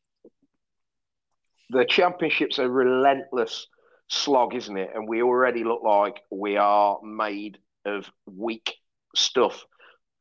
The 1.70 1.86
championship's 1.86 2.60
are 2.60 2.70
relentless 2.70 3.68
slog, 4.08 4.56
isn't 4.56 4.78
it? 4.78 4.92
And 4.94 5.08
we 5.08 5.22
already 5.22 5.64
look 5.64 5.82
like 5.84 6.22
we 6.32 6.58
are 6.58 7.00
made 7.04 7.58
of 7.86 8.10
weak 8.26 8.74
stuff. 9.16 9.66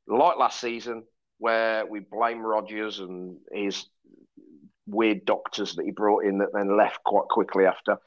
Like 0.07 0.39
last 0.39 0.61
season, 0.61 1.05
where 1.39 1.87
we 1.87 2.01
blame 2.01 2.41
Rodgers 2.41 3.01
and 3.01 3.39
his 3.53 3.87
weird 4.87 5.24
doctors 5.24 5.74
that 5.74 5.85
he 5.85 5.91
brought 5.91 6.24
in 6.24 6.39
that 6.39 6.53
then 6.53 6.76
left 6.76 7.03
quite 7.05 7.28
quickly 7.28 7.66
after. 7.66 7.99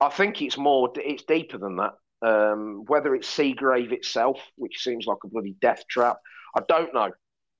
I 0.00 0.08
think 0.08 0.42
it's 0.42 0.58
more, 0.58 0.92
it's 0.96 1.24
deeper 1.24 1.58
than 1.58 1.76
that. 1.76 1.92
Um, 2.22 2.84
whether 2.86 3.14
it's 3.14 3.28
Seagrave 3.28 3.92
itself, 3.92 4.40
which 4.56 4.82
seems 4.82 5.06
like 5.06 5.18
a 5.24 5.28
bloody 5.28 5.54
death 5.60 5.84
trap, 5.88 6.18
I 6.56 6.62
don't 6.68 6.94
know. 6.94 7.12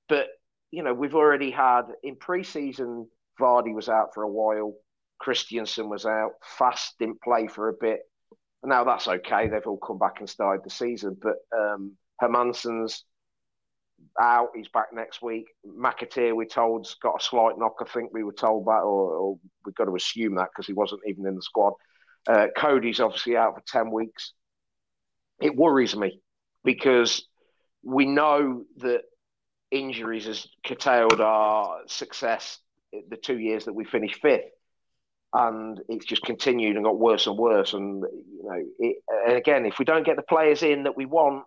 But, 0.09 0.27
you 0.71 0.83
know, 0.83 0.93
we've 0.93 1.15
already 1.15 1.51
had 1.51 1.83
in 2.03 2.15
pre 2.15 2.43
season, 2.43 3.07
Vardy 3.39 3.73
was 3.73 3.89
out 3.89 4.13
for 4.13 4.23
a 4.23 4.29
while, 4.29 4.73
Kristiansen 5.21 5.89
was 5.89 6.05
out, 6.05 6.33
Faes 6.57 6.91
didn't 6.99 7.21
play 7.21 7.47
for 7.47 7.69
a 7.69 7.73
bit. 7.73 8.01
Now 8.63 8.83
that's 8.83 9.07
okay. 9.07 9.47
They've 9.47 9.65
all 9.65 9.77
come 9.77 9.97
back 9.97 10.19
and 10.19 10.29
started 10.29 10.63
the 10.63 10.69
season. 10.69 11.17
But 11.21 11.35
um, 11.57 11.93
out. 14.19 14.49
He's 14.55 14.67
back 14.69 14.87
next 14.93 15.21
week. 15.21 15.45
McAteer, 15.65 16.35
we're 16.35 16.45
told, 16.45 16.85
has 16.85 16.95
got 16.95 17.21
a 17.21 17.23
slight 17.23 17.57
knock. 17.57 17.75
I 17.81 17.85
think 17.85 18.13
we 18.13 18.23
were 18.23 18.33
told 18.33 18.65
that, 18.65 18.81
or, 18.83 19.15
or 19.15 19.39
we've 19.65 19.75
got 19.75 19.85
to 19.85 19.95
assume 19.95 20.35
that 20.35 20.49
because 20.51 20.67
he 20.67 20.73
wasn't 20.73 21.01
even 21.07 21.25
in 21.27 21.35
the 21.35 21.41
squad. 21.41 21.73
Uh, 22.27 22.47
Coady's 22.57 22.99
obviously 22.99 23.37
out 23.37 23.55
for 23.55 23.63
10 23.67 23.91
weeks. 23.91 24.33
It 25.41 25.55
worries 25.55 25.95
me 25.95 26.19
because 26.63 27.25
we 27.83 28.05
know 28.05 28.63
that 28.77 29.01
injuries 29.71 30.25
has 30.25 30.47
curtailed 30.65 31.21
our 31.21 31.81
success 31.87 32.59
the 33.09 33.17
two 33.17 33.37
years 33.37 33.65
that 33.65 33.73
we 33.73 33.85
finished 33.85 34.19
fifth. 34.21 34.45
And 35.33 35.79
it's 35.89 36.05
just 36.05 36.23
continued 36.23 36.75
and 36.75 36.85
got 36.85 36.97
worse 36.97 37.27
and 37.27 37.37
worse. 37.37 37.73
And, 37.73 38.01
you 38.01 38.43
know, 38.43 38.63
it, 38.79 38.97
and 39.27 39.37
again, 39.37 39.65
if 39.65 39.77
we 39.77 39.85
don't 39.85 40.05
get 40.05 40.15
the 40.15 40.21
players 40.21 40.63
in 40.63 40.83
that 40.83 40.95
we 40.95 41.05
want, 41.05 41.43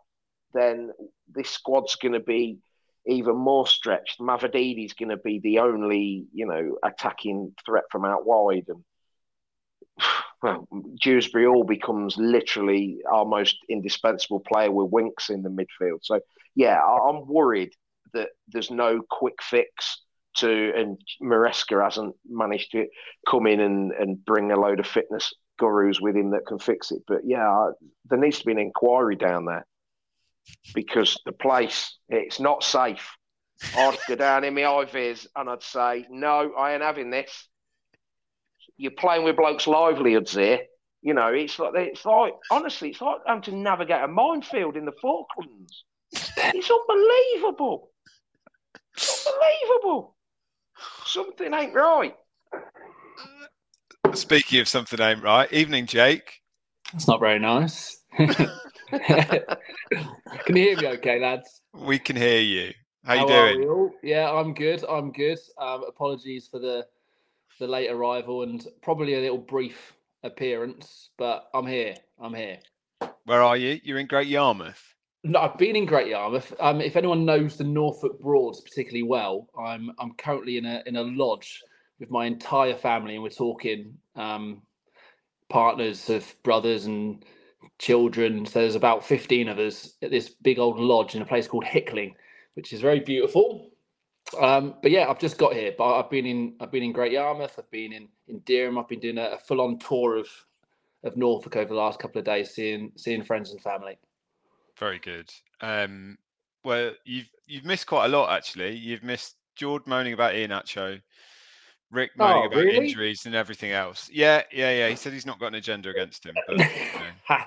then 0.53 0.91
this 1.33 1.51
squad's 1.51 1.97
going 1.97 2.13
to 2.13 2.21
be 2.21 2.59
even 3.07 3.37
more 3.37 3.67
stretched. 3.67 4.21
Mavididi's 4.21 4.93
going 4.93 5.09
to 5.09 5.17
be 5.17 5.41
the 5.41 5.61
only, 5.61 6.27
you 6.33 6.47
know, 6.47 6.77
attacking 6.85 7.55
threat 7.65 7.85
from 7.91 8.05
out 8.05 8.27
wide, 8.27 8.67
and 8.69 8.85
well, 10.43 10.69
Dewsbury-Hall 11.01 11.65
becomes 11.65 12.17
literally 12.17 12.99
our 13.11 13.25
most 13.25 13.57
indispensable 13.69 14.41
player 14.41 14.71
with 14.71 14.93
Winks 14.93 15.31
in 15.31 15.43
the 15.43 15.51
midfield. 15.51 16.01
So 16.03 16.21
yeah, 16.55 16.81
I'm 16.81 17.27
worried 17.27 17.73
that 18.13 18.31
there's 18.49 18.71
no 18.71 19.03
quick 19.09 19.43
fix 19.43 20.03
to, 20.37 20.73
and 20.77 20.99
Maresca 21.23 21.83
hasn't 21.83 22.15
managed 22.29 22.73
to 22.73 22.87
come 23.29 23.47
in 23.47 23.61
and, 23.61 23.93
and 23.93 24.25
bring 24.25 24.51
a 24.51 24.59
load 24.59 24.81
of 24.81 24.87
fitness 24.87 25.33
gurus 25.59 26.01
with 26.01 26.17
him 26.17 26.31
that 26.31 26.47
can 26.47 26.59
fix 26.59 26.91
it. 26.91 27.03
But 27.07 27.21
yeah, 27.25 27.71
there 28.09 28.19
needs 28.19 28.41
to 28.41 28.47
be 28.47 28.53
an 28.53 28.59
inquiry 28.59 29.17
down 29.17 29.45
there 29.45 29.67
because 30.75 31.21
the 31.25 31.33
place 31.33 31.97
it's 32.09 32.41
not 32.41 32.65
safe. 32.65 33.17
I'd 33.77 33.99
go 34.09 34.17
down 34.17 34.45
in 34.45 34.55
my 34.55 34.63
IVs 34.63 35.27
and 35.37 35.49
I'd 35.51 35.63
say, 35.63 36.07
no, 36.09 36.53
I 36.55 36.73
ain't 36.73 36.83
having 36.83 37.11
this. 37.11 37.47
You're 38.79 38.93
playing 38.93 39.25
with 39.25 39.37
blokes' 39.37 39.67
livelihoods 39.67 40.35
here. 40.35 40.61
You 41.03 41.15
know, 41.15 41.29
it's 41.29 41.59
like 41.59 41.75
it's 41.75 42.05
like 42.05 42.35
honestly, 42.51 42.91
it's 42.91 43.01
like 43.01 43.19
having 43.27 43.43
to 43.45 43.57
navigate 43.57 44.03
a 44.03 44.09
minefield 44.09 44.77
in 44.77 44.87
the 44.87 44.93
Falklands. 45.01 45.85
It's 46.13 46.71
unbelievable. 46.71 47.91
It's 48.97 49.27
unbelievable. 49.27 50.17
Something 51.11 51.53
ain't 51.53 51.75
right. 51.75 52.15
Speaking 54.15 54.61
of 54.61 54.69
something 54.69 55.01
ain't 55.01 55.25
right, 55.25 55.53
evening, 55.53 55.87
Jake. 55.87 56.41
That's 56.93 57.09
not 57.09 57.19
very 57.19 57.41
nice. 57.41 58.05
can 58.17 58.37
you 59.91 60.55
hear 60.55 60.77
me 60.77 60.87
okay, 60.87 61.19
lads? 61.19 61.63
We 61.75 61.99
can 61.99 62.15
hear 62.15 62.39
you. 62.39 62.73
How, 63.05 63.17
How 63.17 63.23
you 63.23 63.57
doing? 63.57 63.91
Yeah, 64.05 64.31
I'm 64.31 64.55
good. 64.55 64.85
I'm 64.85 65.11
good. 65.11 65.41
Um, 65.59 65.83
apologies 65.89 66.47
for 66.47 66.61
the 66.61 66.87
the 67.59 67.67
late 67.67 67.91
arrival 67.91 68.45
and 68.45 68.65
probably 68.81 69.15
a 69.15 69.21
little 69.21 69.37
brief 69.37 69.93
appearance, 70.23 71.11
but 71.19 71.49
I'm 71.53 71.67
here. 71.67 71.97
I'm 72.21 72.35
here. 72.35 72.59
Where 73.25 73.43
are 73.43 73.57
you? 73.57 73.81
You're 73.83 73.99
in 73.99 74.07
Great 74.07 74.29
Yarmouth. 74.29 74.95
No, 75.23 75.41
I've 75.41 75.59
been 75.59 75.77
in 75.77 75.85
Great 75.85 76.09
Yarmouth. 76.09 76.55
Um, 76.61 76.81
if 76.81 76.97
anyone 76.97 77.27
knows 77.27 77.57
the 77.57 77.65
Norfolk 77.65 78.21
Broads 78.21 78.61
particularly 78.63 79.03
well, 79.03 79.49
I'm 79.59 79.91
I'm 79.99 80.15
currently 80.15 80.57
in 80.57 80.65
a 80.65 80.83
in 80.87 80.97
a 80.97 81.03
lodge 81.03 81.63
with 81.99 82.11
my 82.11 82.25
entire 82.27 82.75
family, 82.75 83.15
and 83.15 83.23
we're 83.23 83.29
talking 83.29 83.99
um, 84.17 84.63
partners 85.51 86.09
of 86.09 86.35
brothers 86.43 86.87
and 86.87 87.25
children. 87.79 88.47
So 88.47 88.61
there's 88.61 88.77
about 88.77 89.05
15 89.05 89.49
of 89.49 89.59
us 89.59 89.95
at 90.03 90.11
this 90.11 90.31
big 90.31 90.59
old 90.59 90.79
lodge 90.79 91.15
in 91.15 91.23
a 91.23 91.27
place 91.27 91.47
called 91.47 91.65
Hickling, 91.65 92.15
which 92.55 92.73
is 92.73 92.81
very 92.81 93.01
beautiful. 93.01 93.71
Um, 94.41 94.77
but 94.83 94.91
yeah, 94.91 95.09
I've 95.11 95.19
just 95.19 95.39
got 95.39 95.53
here. 95.53 95.75
But 95.77 95.99
I've 95.99 96.11
been 96.11 96.25
in 96.25 96.57
I've 96.61 96.73
been 96.73 96.83
in 96.83 96.93
Great 96.93 97.13
Yarmouth. 97.13 97.59
I've 97.59 97.71
been 97.71 97.93
in 97.93 98.09
in 98.29 98.41
Dereham. 98.41 98.81
I've 98.81 98.89
been 98.89 99.01
doing 99.01 99.19
a, 99.19 99.33
a 99.33 99.39
full 99.39 99.61
on 99.61 99.79
tour 99.79 100.17
of 100.17 100.29
of 101.05 101.17
Norfolk 101.19 101.57
over 101.57 101.69
the 101.69 101.75
last 101.81 101.99
couple 102.01 102.19
of 102.21 102.25
days, 102.25 102.53
seeing 102.55 102.93
seeing 102.97 103.23
friends 103.23 103.51
and 103.51 103.61
family. 103.61 103.99
Very 104.79 104.99
good. 104.99 105.31
Um, 105.61 106.17
well, 106.65 106.93
you've 107.05 107.29
you've 107.47 107.65
missed 107.65 107.87
quite 107.87 108.07
a 108.07 108.09
lot 108.09 108.31
actually. 108.31 108.77
You've 108.77 109.03
missed 109.03 109.37
George 109.57 109.83
moaning 109.87 110.13
about 110.13 110.35
Iheanacho, 110.35 111.01
Rick 111.91 112.11
moaning 112.17 112.43
oh, 112.43 112.47
about 112.47 112.57
really? 112.57 112.89
injuries 112.89 113.27
and 113.27 113.35
everything 113.35 113.73
else. 113.73 114.09
Yeah, 114.13 114.43
yeah, 114.53 114.71
yeah. 114.71 114.89
He 114.89 114.97
said 114.97 115.13
he's 115.13 115.27
not 115.27 115.39
got 115.39 115.49
an 115.49 115.57
agenda 115.57 115.91
against 115.91 116.25
him. 116.25 116.35
But, 116.47 116.59
you 116.59 116.65
know. 116.65 117.39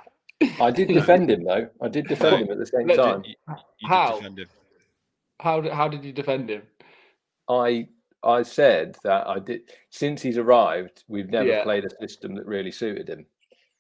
I 0.60 0.72
did 0.72 0.90
defend 0.90 1.32
him 1.32 1.44
though. 1.44 1.70
I 1.82 1.88
did 1.88 2.08
defend 2.08 2.44
him 2.44 2.52
at 2.52 2.58
the 2.58 2.66
same 2.66 2.88
time. 2.90 3.24
You, 3.26 3.36
you 3.80 3.88
how? 3.88 4.20
How 5.40 5.62
did, 5.62 5.74
how 5.74 5.88
did 5.88 6.04
you 6.04 6.12
defend 6.12 6.50
him? 6.50 6.64
I 7.50 7.88
I 8.24 8.44
said 8.44 8.96
that 9.04 9.28
I 9.28 9.40
did 9.40 9.62
since 9.90 10.22
he's 10.22 10.38
arrived. 10.38 11.04
We've 11.08 11.30
never 11.30 11.50
yeah. 11.50 11.64
played 11.64 11.86
a 11.86 11.90
system 11.90 12.36
that 12.36 12.46
really 12.46 12.72
suited 12.72 13.10
him. 13.10 13.26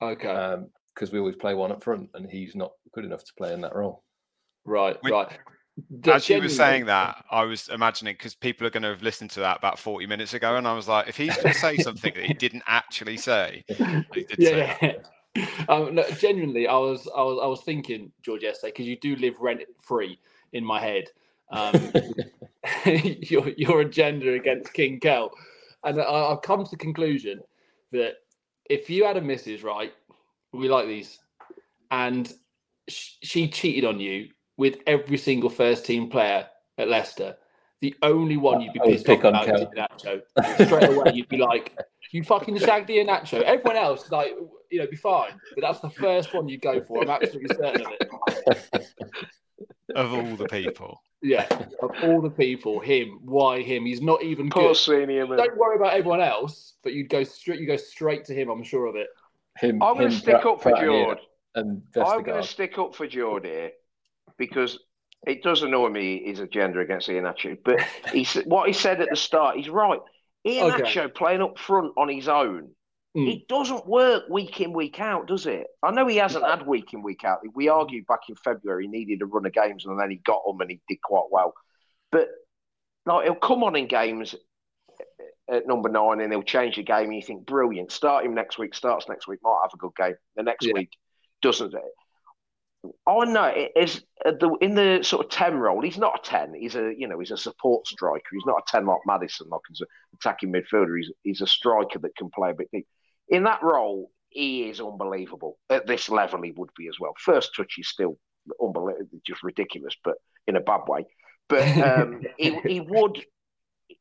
Okay. 0.01 0.57
Because 0.93 1.09
um, 1.09 1.13
we 1.13 1.19
always 1.19 1.35
play 1.35 1.53
one 1.53 1.71
up 1.71 1.83
front, 1.83 2.09
and 2.13 2.29
he's 2.29 2.55
not 2.55 2.73
good 2.93 3.05
enough 3.05 3.23
to 3.23 3.33
play 3.37 3.53
in 3.53 3.61
that 3.61 3.75
role. 3.75 4.03
Right. 4.65 4.97
right. 5.03 5.37
As 6.05 6.29
you 6.29 6.39
were 6.39 6.49
saying 6.49 6.85
that, 6.85 7.25
I 7.31 7.43
was 7.43 7.67
imagining 7.69 8.13
because 8.13 8.35
people 8.35 8.67
are 8.67 8.69
going 8.69 8.83
to 8.83 8.89
have 8.89 9.01
listened 9.01 9.31
to 9.31 9.39
that 9.39 9.57
about 9.57 9.79
40 9.79 10.05
minutes 10.05 10.33
ago, 10.33 10.55
and 10.55 10.67
I 10.67 10.73
was 10.73 10.87
like, 10.87 11.07
if 11.07 11.17
he's 11.17 11.35
going 11.35 11.51
to 11.51 11.59
say 11.59 11.77
something 11.83 12.13
that 12.13 12.23
he 12.23 12.33
didn't 12.33 12.63
actually 12.67 13.17
say, 13.17 13.63
he 14.13 14.23
did 14.23 14.37
yeah, 14.37 14.77
say 14.79 14.97
um, 15.67 15.95
no, 15.95 16.03
genuinely, 16.11 16.67
I 16.67 16.77
was, 16.77 17.07
I 17.15 17.21
was, 17.21 17.39
I 17.41 17.47
was 17.47 17.61
thinking, 17.61 18.11
George, 18.21 18.43
yesterday 18.43 18.71
because 18.71 18.85
you 18.85 18.97
do 18.99 19.15
live 19.15 19.39
rent 19.39 19.61
free 19.81 20.19
in 20.53 20.63
my 20.63 20.79
head. 20.79 21.05
Um, 21.51 21.91
your 22.85 23.49
your 23.49 23.81
agenda 23.81 24.33
against 24.33 24.73
King 24.73 24.99
Kel, 24.99 25.31
and 25.83 25.99
I, 25.99 26.03
I've 26.03 26.41
come 26.41 26.63
to 26.63 26.69
the 26.69 26.77
conclusion 26.77 27.41
that 27.91 28.13
if 28.69 28.89
you 28.89 29.05
had 29.05 29.17
a 29.17 29.21
missus, 29.21 29.63
right, 29.63 29.91
We 30.53 30.69
like 30.69 30.87
these. 30.87 31.19
And 31.91 32.27
sh- 32.27 32.33
she 32.87 33.47
cheated 33.47 33.85
on 33.85 33.99
you 33.99 34.29
with 34.57 34.77
every 34.87 35.17
single 35.17 35.49
first 35.49 35.85
team 35.85 36.09
player 36.09 36.47
at 36.77 36.87
Leicester. 36.87 37.37
The 37.81 37.95
only 38.01 38.37
one 38.37 38.61
you'd 38.61 38.73
be 38.73 38.79
I 38.79 38.85
pissed 38.85 39.05
pick 39.05 39.25
off 39.25 39.35
on 39.35 39.49
about 39.49 39.59
is 39.59 39.67
Iheanacho. 39.67 40.65
Straight 40.65 40.89
away, 40.89 41.11
you'd 41.13 41.27
be 41.27 41.37
like, 41.37 41.77
"You 42.11 42.23
fucking 42.23 42.57
shagged 42.59 42.89
Iheanacho." 42.89 43.41
Everyone 43.41 43.75
else, 43.75 44.09
like, 44.09 44.31
you 44.71 44.79
know, 44.79 44.87
be 44.87 44.95
fine. 44.95 45.31
But 45.55 45.61
that's 45.61 45.81
the 45.81 45.89
first 45.89 46.33
one 46.33 46.47
you 46.47 46.57
go 46.57 46.81
for. 46.81 47.03
I'm 47.03 47.09
absolutely 47.09 47.55
certain 47.55 47.85
of 47.85 47.91
it. 47.91 48.87
Of 49.95 50.13
all 50.13 50.35
the 50.37 50.47
people. 50.47 51.01
Yeah, 51.21 51.47
of 51.81 51.91
all 52.03 52.21
the 52.21 52.29
people, 52.29 52.79
him. 52.79 53.19
Why 53.23 53.61
him? 53.61 53.85
He's 53.85 54.01
not 54.01 54.23
even 54.23 54.49
Poor 54.49 54.69
good. 54.69 54.77
senior. 54.77 55.25
Don't 55.25 55.57
worry 55.57 55.75
about 55.75 55.93
everyone 55.93 56.21
else, 56.21 56.75
but 56.83 56.93
you'd 56.93 57.09
go 57.09 57.23
straight. 57.23 57.59
You 57.59 57.67
go 57.67 57.77
straight 57.77 58.25
to 58.25 58.33
him. 58.33 58.49
I'm 58.49 58.63
sure 58.63 58.85
of 58.85 58.95
it. 58.95 59.07
Him, 59.57 59.83
I'm 59.83 59.97
going 59.97 60.09
to 60.09 60.15
stick 60.15 60.45
up 60.45 60.61
for 60.61 60.71
Pratt 60.71 60.81
and 61.55 61.81
and 61.95 62.03
I'm 62.03 62.23
going 62.23 62.41
to 62.41 62.47
stick 62.47 62.77
up 62.77 62.95
for 62.95 63.07
Jord 63.07 63.45
here 63.45 63.71
because 64.37 64.79
it 65.25 65.43
does 65.43 65.63
annoy 65.63 65.89
me 65.89 66.23
his 66.25 66.39
agenda 66.39 66.79
against 66.79 67.07
Iheanacho. 67.07 67.57
But 67.63 67.79
he, 68.11 68.23
what 68.45 68.67
he 68.67 68.73
said 68.73 69.01
at 69.01 69.09
the 69.09 69.15
start, 69.15 69.57
he's 69.57 69.69
right. 69.69 69.99
Iheanacho 70.45 71.13
playing 71.15 71.41
up 71.41 71.57
front 71.57 71.93
on 71.97 72.09
his 72.09 72.27
own, 72.27 72.69
Mm. 73.15 73.31
it 73.31 73.47
doesn't 73.47 73.85
work 73.85 74.23
week 74.27 74.59
in, 74.59 74.73
week 74.73 74.99
out, 74.99 75.27
does 75.27 75.45
it? 75.45 75.67
I 75.83 75.91
know 75.91 76.07
he 76.07 76.17
hasn't 76.17 76.43
had 76.45 76.65
week 76.65 76.93
in, 76.93 77.03
week 77.03 77.23
out. 77.23 77.41
We 77.53 77.69
argued 77.69 78.07
back 78.07 78.21
in 78.27 78.33
February 78.33 78.85
he 78.85 78.89
needed 78.89 79.21
a 79.21 79.27
run 79.27 79.45
of 79.45 79.53
games 79.53 79.85
and 79.85 79.99
then 79.99 80.09
he 80.09 80.15
got 80.17 80.41
them 80.47 80.59
and 80.61 80.71
he 80.71 80.81
did 80.87 80.99
quite 81.03 81.27
well. 81.29 81.53
But 82.11 82.29
like, 83.05 83.25
he'll 83.25 83.35
come 83.35 83.63
on 83.63 83.75
in 83.75 83.85
games 83.85 84.33
at 85.47 85.67
number 85.67 85.89
nine 85.89 86.21
and 86.21 86.33
he'll 86.33 86.41
change 86.41 86.77
the 86.77 86.81
game 86.81 87.05
and 87.05 87.15
you 87.15 87.21
think, 87.21 87.45
brilliant, 87.45 87.91
start 87.91 88.25
him 88.25 88.33
next 88.33 88.57
week, 88.57 88.73
starts 88.73 89.07
next 89.07 89.27
week, 89.27 89.41
might 89.43 89.59
have 89.61 89.73
a 89.75 89.77
good 89.77 89.95
game. 89.95 90.15
The 90.35 90.41
next 90.41 90.65
Yeah. 90.65 90.73
week 90.73 90.89
doesn't. 91.43 91.75
I 93.07 93.25
know 93.25 93.45
it 93.45 93.71
is 93.75 94.03
uh, 94.25 94.31
the 94.39 94.55
in 94.61 94.75
the 94.75 95.03
sort 95.03 95.25
of 95.25 95.31
ten 95.31 95.55
role. 95.57 95.81
He's 95.81 95.97
not 95.97 96.19
a 96.19 96.29
ten. 96.29 96.53
He's 96.53 96.75
a 96.75 96.93
you 96.97 97.07
know 97.07 97.19
he's 97.19 97.31
a 97.31 97.37
support 97.37 97.87
striker. 97.87 98.23
He's 98.31 98.45
not 98.45 98.57
a 98.57 98.63
ten 98.67 98.85
like 98.85 98.99
Maddison, 99.05 99.47
like 99.49 99.61
he's 99.69 99.81
an 99.81 99.87
attacking 100.15 100.51
midfielder. 100.51 100.97
He's 100.97 101.11
he's 101.23 101.41
a 101.41 101.47
striker 101.47 101.99
that 101.99 102.15
can 102.17 102.29
play 102.29 102.49
a 102.49 102.55
bit 102.55 102.69
deep. 102.73 102.87
In 103.29 103.43
that 103.43 103.63
role, 103.63 104.11
he 104.29 104.63
is 104.63 104.81
unbelievable. 104.81 105.59
At 105.69 105.87
this 105.87 106.09
level, 106.09 106.41
he 106.41 106.51
would 106.51 106.71
be 106.75 106.87
as 106.87 106.99
well. 106.99 107.13
First 107.19 107.55
touch 107.55 107.75
is 107.77 107.87
still 107.87 108.17
unbelievable, 108.61 109.19
just 109.25 109.43
ridiculous, 109.43 109.95
but 110.03 110.15
in 110.47 110.57
a 110.57 110.61
bad 110.61 110.81
way. 110.87 111.05
But 111.47 111.77
um, 111.77 112.21
he 112.37 112.59
he 112.61 112.79
would. 112.81 113.23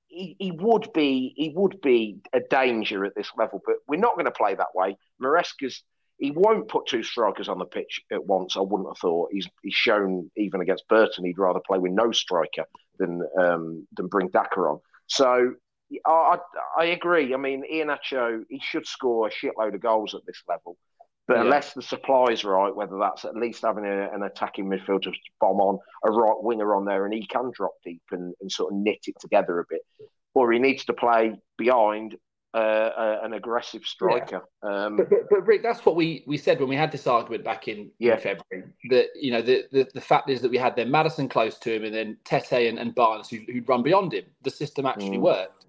He, 0.09 0.36
he 0.38 0.51
would 0.51 0.93
be 0.93 1.32
he 1.36 1.55
would 1.57 1.80
be 1.80 2.18
a 2.34 2.40
danger 2.40 3.07
at 3.07 3.14
this 3.14 3.30
level, 3.38 3.62
but 3.64 3.76
we're 3.88 3.99
not 3.99 4.14
going 4.14 4.26
to 4.26 4.30
play 4.30 4.55
that 4.55 4.74
way. 4.74 4.99
Maresca's 5.22 5.82
he 6.23 6.31
won't 6.31 6.68
put 6.68 6.87
two 6.87 7.03
strikers 7.03 7.49
on 7.49 7.59
the 7.59 7.64
pitch 7.64 8.01
at 8.12 8.25
once. 8.25 8.57
I 8.57 8.61
wouldn't 8.61 8.89
have 8.89 8.99
thought. 8.99 9.31
He's 9.33 9.49
he's 9.62 9.75
shown 9.75 10.31
even 10.37 10.61
against 10.61 10.87
Burton 10.89 11.25
he'd 11.25 11.39
rather 11.39 11.61
play 11.66 11.79
with 11.79 11.93
no 11.93 12.12
striker 12.12 12.64
than 13.01 13.12
um, 13.39 13.87
than 13.97 14.07
bring 14.07 14.29
Daka 14.29 14.61
on. 14.61 14.79
So 15.09 15.55
I, 16.07 16.11
I, 16.11 16.37
I 16.79 16.85
agree. 16.99 17.35
I 17.35 17.37
mean, 17.37 17.64
Iheanacho 17.70 18.45
he 18.49 18.61
should 18.62 18.87
score 18.87 19.27
a 19.27 19.31
shitload 19.31 19.75
of 19.75 19.81
goals 19.81 20.14
at 20.14 20.25
this 20.25 20.41
level, 20.49 20.77
but 21.27 21.35
Yeah. 21.39 21.43
unless 21.43 21.75
the 21.75 21.83
supply 21.83 22.27
is 22.37 22.45
right, 22.45 22.75
whether 22.75 22.99
that's 22.99 23.25
at 23.25 23.37
least 23.37 23.62
having 23.62 23.85
a, 23.85 24.09
an 24.14 24.23
attacking 24.23 24.66
midfielder 24.66 25.12
to 25.12 25.31
bomb 25.41 25.61
on 25.61 25.79
a 26.05 26.11
right 26.11 26.41
winger 26.41 26.75
on 26.77 26.85
there, 26.85 27.05
and 27.05 27.12
he 27.12 27.27
can 27.27 27.51
drop 27.53 27.75
deep 27.85 28.03
and, 28.12 28.33
and 28.41 28.51
sort 28.53 28.73
of 28.73 28.79
knit 28.79 29.01
it 29.07 29.16
together 29.20 29.59
a 29.59 29.64
bit, 29.68 29.83
or 30.35 30.53
he 30.53 30.59
needs 30.61 30.85
to 30.85 30.93
play 30.93 31.35
behind 31.59 32.16
uh, 32.55 33.19
an 33.23 33.33
aggressive 33.35 33.85
striker. 33.85 34.43
Um, 34.63 34.97
But, 34.97 35.11
but, 35.11 35.19
but 35.31 35.47
Rick, 35.47 35.63
that's 35.63 35.85
what 35.87 35.97
we, 35.97 36.23
we 36.27 36.37
said 36.37 36.61
when 36.61 36.69
we 36.69 36.77
had 36.77 36.93
this 36.93 37.07
argument 37.07 37.45
back 37.45 37.69
in, 37.69 37.91
Yeah. 37.99 38.15
in 38.15 38.19
February. 38.21 38.69
That 38.91 39.07
you 39.15 39.33
know 39.33 39.43
the, 39.43 39.65
the 39.73 39.89
the 39.95 40.01
fact 40.01 40.29
is 40.31 40.41
that 40.43 40.51
we 40.51 40.59
had 40.59 40.77
then 40.77 40.91
Maddison 40.91 41.29
close 41.29 41.59
to 41.61 41.75
him, 41.75 41.85
and 41.85 41.95
then 41.95 42.17
Tete 42.25 42.69
and, 42.69 42.79
and 42.79 42.95
Barnes 42.95 43.29
who, 43.31 43.39
who'd 43.51 43.69
run 43.69 43.83
beyond 43.83 44.13
him. 44.13 44.25
The 44.43 44.51
system 44.51 44.87
actually 44.87 45.19
Mm. 45.19 45.23
worked. 45.23 45.67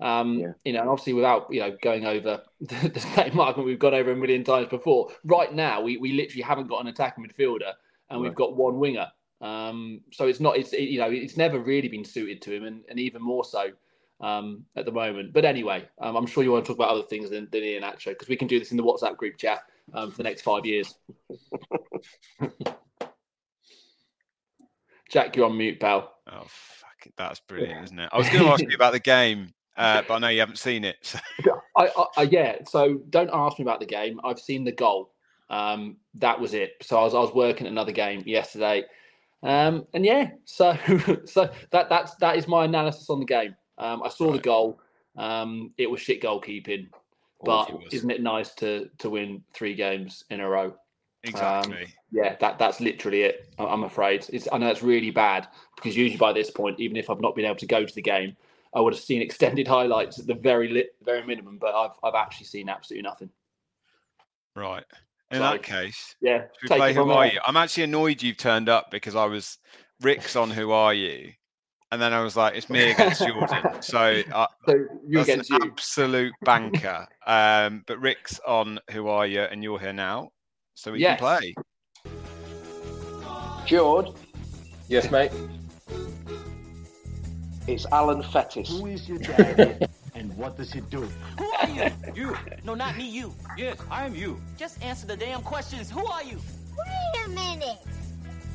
Um, 0.00 0.38
Yeah. 0.38 0.52
You 0.64 0.72
know, 0.72 0.80
and 0.80 0.88
obviously 0.88 1.12
without 1.12 1.46
you 1.52 1.60
know 1.60 1.76
going 1.82 2.06
over 2.06 2.42
the, 2.60 2.88
the 2.88 3.00
same 3.00 3.38
argument 3.38 3.66
we've 3.66 3.78
gone 3.78 3.94
over 3.94 4.10
a 4.12 4.16
million 4.16 4.44
times 4.44 4.68
before. 4.68 5.10
Right 5.24 5.52
now, 5.54 5.80
we, 5.82 5.98
we 5.98 6.12
literally 6.12 6.42
haven't 6.42 6.68
got 6.68 6.80
an 6.80 6.88
attacking 6.88 7.26
midfielder, 7.26 7.72
and 8.10 8.20
we've 8.20 8.34
got 8.34 8.56
one 8.56 8.78
winger. 8.78 9.08
Um, 9.40 10.00
so 10.10 10.26
it's 10.26 10.40
not 10.40 10.56
it's 10.56 10.72
it- 10.72 10.88
you 10.88 10.98
know 10.98 11.10
it's 11.10 11.36
never 11.36 11.58
really 11.58 11.88
been 11.88 12.04
suited 12.04 12.40
to 12.42 12.52
him, 12.52 12.64
and, 12.64 12.82
and 12.88 12.98
even 12.98 13.20
more 13.20 13.44
so 13.44 13.70
um, 14.20 14.64
at 14.76 14.84
the 14.84 14.92
moment. 14.92 15.32
But 15.32 15.44
anyway, 15.44 15.88
um, 16.00 16.16
I'm 16.16 16.26
sure 16.26 16.42
you 16.42 16.52
want 16.52 16.64
to 16.64 16.68
talk 16.68 16.78
about 16.78 16.90
other 16.90 17.02
things 17.02 17.30
than, 17.30 17.48
than 17.50 17.62
Iheanacho 17.62 18.06
because 18.06 18.28
we 18.28 18.36
can 18.36 18.48
do 18.48 18.58
this 18.58 18.70
in 18.70 18.76
the 18.76 18.82
WhatsApp 18.82 19.16
group 19.16 19.36
chat 19.36 19.60
um, 19.92 20.10
for 20.10 20.18
the 20.18 20.22
next 20.24 20.42
five 20.42 20.64
years. 20.66 20.94
Jack, 25.10 25.36
you're 25.36 25.46
on 25.46 25.56
mute, 25.56 25.78
pal. 25.78 26.12
Oh, 26.26 26.44
fuck 26.46 27.06
it. 27.06 27.12
That's 27.16 27.40
brilliant, 27.40 27.84
isn't 27.84 27.98
it? 27.98 28.08
I 28.12 28.16
was 28.16 28.28
going 28.28 28.44
to 28.44 28.50
ask 28.50 28.62
you 28.62 28.74
about 28.74 28.92
the 28.92 29.00
game, 29.00 29.52
uh, 29.76 30.02
but 30.08 30.14
I 30.14 30.18
know 30.18 30.28
you 30.28 30.40
haven't 30.40 30.58
seen 30.58 30.84
it. 30.84 30.96
So. 31.02 31.18
I, 31.76 31.86
I, 31.86 32.04
I 32.16 32.22
yeah. 32.22 32.56
So 32.68 33.00
don't 33.10 33.30
ask 33.32 33.58
me 33.58 33.62
about 33.62 33.80
the 33.80 33.86
game. 33.86 34.20
I've 34.24 34.40
seen 34.40 34.64
the 34.64 34.72
goal. 34.72 35.12
Um, 35.50 35.98
that 36.14 36.40
was 36.40 36.54
it. 36.54 36.72
So 36.82 36.98
I 36.98 37.04
was 37.04 37.14
I 37.14 37.20
was 37.20 37.34
working 37.34 37.66
another 37.66 37.92
game 37.92 38.22
yesterday, 38.26 38.84
um, 39.42 39.86
and 39.92 40.04
yeah. 40.04 40.30
So 40.46 40.76
so 41.26 41.50
that 41.70 41.88
that's 41.88 42.14
that 42.16 42.36
is 42.36 42.48
my 42.48 42.64
analysis 42.64 43.10
on 43.10 43.20
the 43.20 43.26
game. 43.26 43.54
Um, 43.78 44.02
I 44.02 44.08
saw 44.08 44.32
the 44.32 44.38
goal. 44.38 44.80
Um, 45.16 45.72
it 45.78 45.90
was 45.90 46.00
shit 46.00 46.22
goalkeeping, 46.22 46.88
but 47.44 47.70
isn't 47.90 48.10
it 48.10 48.22
nice 48.22 48.54
to 48.56 48.90
to 48.98 49.10
win 49.10 49.42
three 49.52 49.74
games 49.74 50.24
in 50.30 50.40
a 50.40 50.48
row? 50.48 50.74
Exactly. 51.22 51.94
Yeah, 52.12 52.36
that 52.40 52.58
that's 52.58 52.80
literally 52.80 53.22
it. 53.22 53.48
I'm 53.58 53.84
afraid. 53.84 54.26
It's, 54.32 54.46
I 54.52 54.58
know 54.58 54.68
it's 54.68 54.82
really 54.82 55.10
bad 55.10 55.48
because 55.76 55.96
usually 55.96 56.18
by 56.18 56.32
this 56.32 56.50
point, 56.50 56.80
even 56.80 56.96
if 56.96 57.10
I've 57.10 57.20
not 57.20 57.34
been 57.34 57.44
able 57.44 57.56
to 57.56 57.66
go 57.66 57.84
to 57.84 57.94
the 57.94 58.02
game, 58.02 58.36
I 58.74 58.80
would 58.80 58.92
have 58.92 59.02
seen 59.02 59.22
extended 59.22 59.66
highlights 59.76 60.18
at 60.18 60.26
the 60.26 60.34
very 60.34 60.68
li- 60.68 60.90
very 61.02 61.24
minimum. 61.26 61.58
But 61.58 61.74
I've 61.74 61.96
I've 62.02 62.14
actually 62.14 62.46
seen 62.46 62.68
absolutely 62.68 63.08
nothing. 63.08 63.30
right. 64.54 64.84
In 65.30 65.38
So, 65.38 65.44
that 65.44 65.62
case, 65.62 66.14
Yeah, 66.20 66.42
should 66.42 66.48
we 66.62 66.68
take 66.68 66.78
play 66.78 66.90
it 66.90 66.96
Who 66.96 67.10
Are. 67.10 67.26
You? 67.26 67.40
I'm 67.46 67.56
actually 67.56 67.84
annoyed 67.84 68.22
you've 68.22 68.36
turned 68.36 68.68
up 68.68 68.90
because 68.90 69.16
I 69.16 69.24
was 69.24 69.58
Rick's 70.00 70.36
on 70.36 70.50
Who 70.50 70.70
Are 70.70 70.94
You? 70.94 71.32
And 71.94 72.02
then 72.02 72.12
I 72.12 72.24
was 72.24 72.34
like, 72.36 72.56
it's 72.56 72.68
me 72.68 72.90
against 72.90 73.24
Jordan. 73.24 73.62
So 73.80 74.20
uh, 74.32 74.48
So 74.66 74.74
you 75.06 75.18
that's 75.18 75.28
against 75.28 75.50
an 75.52 75.58
you. 75.62 75.70
absolute 75.70 76.32
banker. 76.44 77.06
um, 77.28 77.84
but 77.86 78.00
Rick's 78.00 78.40
on 78.44 78.80
Who 78.90 79.06
Are 79.06 79.24
You? 79.28 79.42
And 79.42 79.62
you're 79.62 79.78
here 79.78 79.92
now. 79.92 80.30
So 80.74 80.90
we 80.90 80.98
Yes. 80.98 81.20
can 81.20 81.38
play. 81.38 81.54
George, 83.64 84.08
Yes, 84.88 85.08
mate. 85.12 85.30
it's 87.68 87.86
Alan 87.92 88.24
Fettis. 88.24 88.70
Who 88.76 88.86
is 88.86 89.08
your 89.08 89.18
daddy 89.18 89.86
and 90.16 90.36
what 90.36 90.56
does 90.56 90.72
he 90.72 90.80
do? 90.80 91.08
Who 91.38 91.52
are 91.62 91.68
you? 91.68 91.92
You. 92.12 92.36
No, 92.64 92.74
not 92.74 92.96
me, 92.96 93.08
you. 93.08 93.32
Yes, 93.56 93.78
I 93.88 94.04
am 94.04 94.16
you. 94.16 94.40
Just 94.56 94.82
answer 94.82 95.06
the 95.06 95.16
damn 95.16 95.42
questions. 95.42 95.92
Who 95.92 96.04
are 96.04 96.24
you? 96.24 96.40
Wait 96.76 97.26
a 97.26 97.28
minute. 97.28 97.78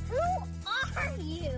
Who 0.10 0.18
are 0.68 1.18
you? 1.22 1.54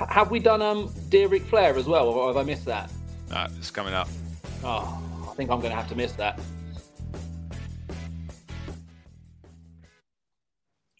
H- 0.00 0.08
Have 0.10 0.30
we 0.30 0.38
done 0.38 0.62
um 0.62 0.92
Dear 1.08 1.28
Ric 1.28 1.42
Flair 1.44 1.76
as 1.76 1.86
well, 1.86 2.08
or 2.08 2.28
have 2.28 2.36
I 2.36 2.42
missed 2.42 2.64
that? 2.66 2.90
Uh, 3.30 3.48
it's 3.58 3.70
coming 3.70 3.94
up. 3.94 4.08
Oh, 4.64 5.02
I 5.30 5.34
think 5.34 5.50
I'm 5.50 5.60
going 5.60 5.70
to 5.72 5.76
have 5.76 5.88
to 5.88 5.94
miss 5.96 6.12
that. 6.12 6.38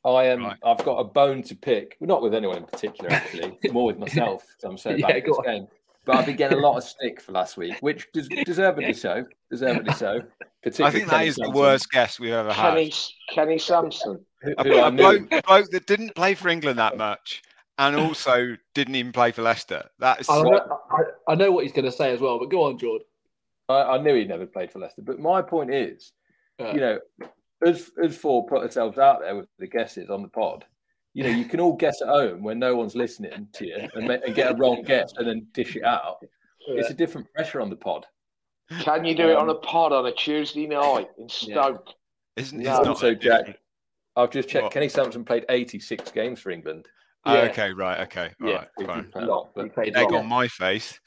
I 0.04 0.24
am. 0.26 0.44
Right. 0.44 0.56
I've 0.64 0.84
got 0.84 0.98
a 0.98 1.04
bone 1.04 1.42
to 1.44 1.54
pick. 1.56 1.96
Well, 1.98 2.06
not 2.08 2.22
with 2.22 2.32
anyone 2.34 2.58
in 2.58 2.64
particular, 2.64 3.10
actually. 3.10 3.58
More 3.72 3.86
with 3.86 3.98
myself. 3.98 4.44
I'm 4.62 4.78
so 4.78 4.90
Yeah, 4.96 5.08
bad 5.08 5.16
at 5.16 5.24
this 5.24 5.36
on. 5.38 5.44
game. 5.44 5.66
But 6.04 6.16
I've 6.16 6.26
been 6.26 6.36
getting 6.36 6.58
a 6.58 6.60
lot 6.60 6.76
of 6.76 6.84
stick 6.84 7.20
for 7.20 7.32
last 7.32 7.56
week, 7.56 7.74
which 7.80 8.06
des- 8.12 8.28
deservedly 8.44 8.92
so. 8.92 9.24
Deservedly 9.50 9.92
so. 9.94 10.20
Particularly 10.62 10.88
I 10.88 10.90
think 10.98 11.10
that 11.10 11.16
Kenny 11.16 11.26
is 11.28 11.34
the 11.36 11.50
worst 11.50 11.90
guest 11.90 12.20
we've 12.20 12.32
ever 12.32 12.52
had. 12.52 12.70
Kenny, 12.70 12.92
Kenny 13.32 13.58
Sansom. 13.58 14.20
who- 14.42 14.54
A, 14.58 14.62
who 14.62 14.74
I 14.76 14.88
a 14.88 14.90
bloke, 14.92 15.32
a 15.32 15.42
bloke 15.42 15.70
that 15.70 15.86
didn't 15.88 16.14
play 16.14 16.34
for 16.34 16.48
England 16.48 16.78
that 16.78 16.96
much 16.96 17.42
and 17.78 17.96
also 17.96 18.56
didn't 18.74 18.94
even 18.94 19.12
play 19.12 19.32
for 19.32 19.42
Leicester. 19.42 19.88
That 19.98 20.20
is 20.20 20.28
I 20.28 20.34
so- 20.36 20.42
know, 20.42 20.80
I, 20.90 21.32
I 21.32 21.34
know 21.34 21.50
what 21.52 21.64
he's 21.64 21.72
going 21.72 21.84
to 21.84 21.92
say 21.92 22.12
as 22.12 22.20
well, 22.20 22.38
but 22.38 22.50
go 22.50 22.62
on, 22.64 22.78
George. 22.78 23.02
I, 23.68 23.82
I 23.82 23.98
knew 23.98 24.14
he 24.14 24.24
never 24.24 24.46
played 24.46 24.70
for 24.72 24.78
Leicester. 24.78 25.02
But 25.02 25.18
my 25.18 25.42
point 25.42 25.72
is, 25.74 26.12
Uh, 26.60 26.72
you 26.72 26.80
know, 26.80 26.98
as 27.66 27.90
as 28.02 28.16
four 28.16 28.46
put 28.46 28.62
ourselves 28.62 28.98
out 28.98 29.20
there 29.20 29.34
with 29.36 29.48
the 29.58 29.66
guesses 29.66 30.08
on 30.10 30.22
the 30.22 30.28
pod, 30.28 30.64
you 31.14 31.24
know, 31.24 31.30
you 31.30 31.44
can 31.46 31.60
all 31.60 31.74
guess 31.74 32.00
at 32.02 32.08
home 32.08 32.42
when 32.42 32.58
no 32.58 32.76
one's 32.76 32.94
listening 32.94 33.48
to 33.54 33.66
you 33.66 33.88
and, 33.94 34.10
and 34.10 34.34
get 34.34 34.52
a 34.52 34.54
wrong 34.54 34.82
guess 34.82 35.12
and 35.16 35.26
then 35.26 35.46
dish 35.52 35.74
it 35.76 35.84
out. 35.84 36.18
It's 36.68 36.90
a 36.90 36.94
different 36.94 37.32
pressure 37.32 37.60
on 37.60 37.70
the 37.70 37.76
pod. 37.76 38.06
Can 38.80 39.04
you 39.04 39.14
do 39.14 39.28
it 39.30 39.36
on 39.36 39.48
Um, 39.48 39.56
a 39.56 39.58
pod 39.60 39.92
on 39.92 40.04
a 40.06 40.12
Tuesday 40.12 40.66
night 40.66 41.08
in 41.18 41.28
Stoke? 41.28 41.88
isn't, 42.36 42.58
No. 42.58 42.70
it's 42.70 42.78
not 42.80 42.88
Also, 42.88 43.14
Jack. 43.14 43.58
I've 44.16 44.30
just 44.30 44.48
checked. 44.48 44.64
What? 44.64 44.72
Kenny 44.72 44.88
Sansom 44.88 45.24
played 45.24 45.44
86 45.48 46.10
games 46.10 46.40
for 46.40 46.50
England. 46.50 46.88
Oh, 47.26 47.36
okay, 47.50 47.72
right, 47.72 48.00
okay, 48.06 48.30
all 48.42 48.48
Yeah, 48.48 48.54
right, 48.56 48.86
fine. 48.86 49.10
you- 49.14 49.20
a 49.20 49.26
lot, 49.26 49.50
but, 49.54 49.64
he 49.64 49.70
played 49.70 49.96
Egg 49.96 50.10
long. 50.10 50.22
on 50.22 50.26
my 50.28 50.48
face. 50.48 50.98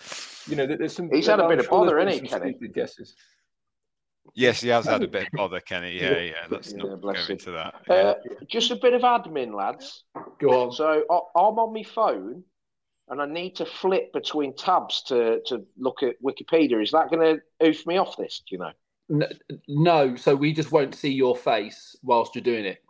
you 0.47 0.55
know, 0.55 0.65
there's 0.67 0.95
some. 0.95 1.09
He's 1.11 1.28
had 1.28 1.39
a 1.39 1.43
I'm 1.43 1.49
bit 1.49 1.59
of 1.59 1.70
bother, 1.70 1.95
there's 1.95 2.07
hasn't 2.20 2.26
he, 2.26 2.30
some 2.32 2.41
Kenny? 2.41 2.67
Guesses. 2.74 3.15
Yes, 4.36 4.61
he 4.61 4.70
has 4.70 4.86
had 4.86 5.01
a 5.03 5.07
bit 5.07 5.24
of 5.24 5.30
bother, 5.34 5.59
Kenny. 5.59 5.99
Yeah, 5.99 6.20
yeah. 6.20 6.34
Let's 6.49 6.72
Yeah, 6.72 6.78
not 6.78 6.88
go 6.88 6.95
bless 6.97 7.26
him. 7.28 7.34
into 7.34 7.51
that. 7.51 7.76
Uh, 7.89 8.13
just 8.47 8.70
a 8.72 8.76
bit 8.76 8.93
of 8.93 9.01
admin, 9.01 9.53
lads. 9.55 10.03
Go 10.39 10.63
on. 10.63 10.72
So 10.72 11.03
I- 11.09 11.39
I'm 11.39 11.57
on 11.57 11.74
my 11.74 11.84
phone, 11.84 12.43
and 13.07 13.22
I 13.22 13.26
need 13.26 13.55
to 13.55 13.65
flip 13.65 14.13
between 14.13 14.55
tabs 14.55 15.01
to 15.03 15.41
to 15.47 15.65
look 15.78 16.03
at 16.03 16.15
Wikipedia. 16.24 16.82
Is 16.84 16.91
that 16.91 17.09
going 17.09 17.39
to 17.39 17.65
oof 17.67 17.86
me 17.88 17.97
off 17.97 18.17
this? 18.17 18.43
Do 18.47 18.55
you 18.55 18.59
know? 18.59 18.72
N- 19.11 19.39
No, 19.67 20.15
so 20.15 20.36
we 20.36 20.53
just 20.53 20.72
won't 20.72 20.93
see 20.93 21.11
your 21.11 21.36
face 21.36 21.95
whilst 22.03 22.36
you're 22.36 22.43
doing 22.43 22.65
it. 22.65 22.84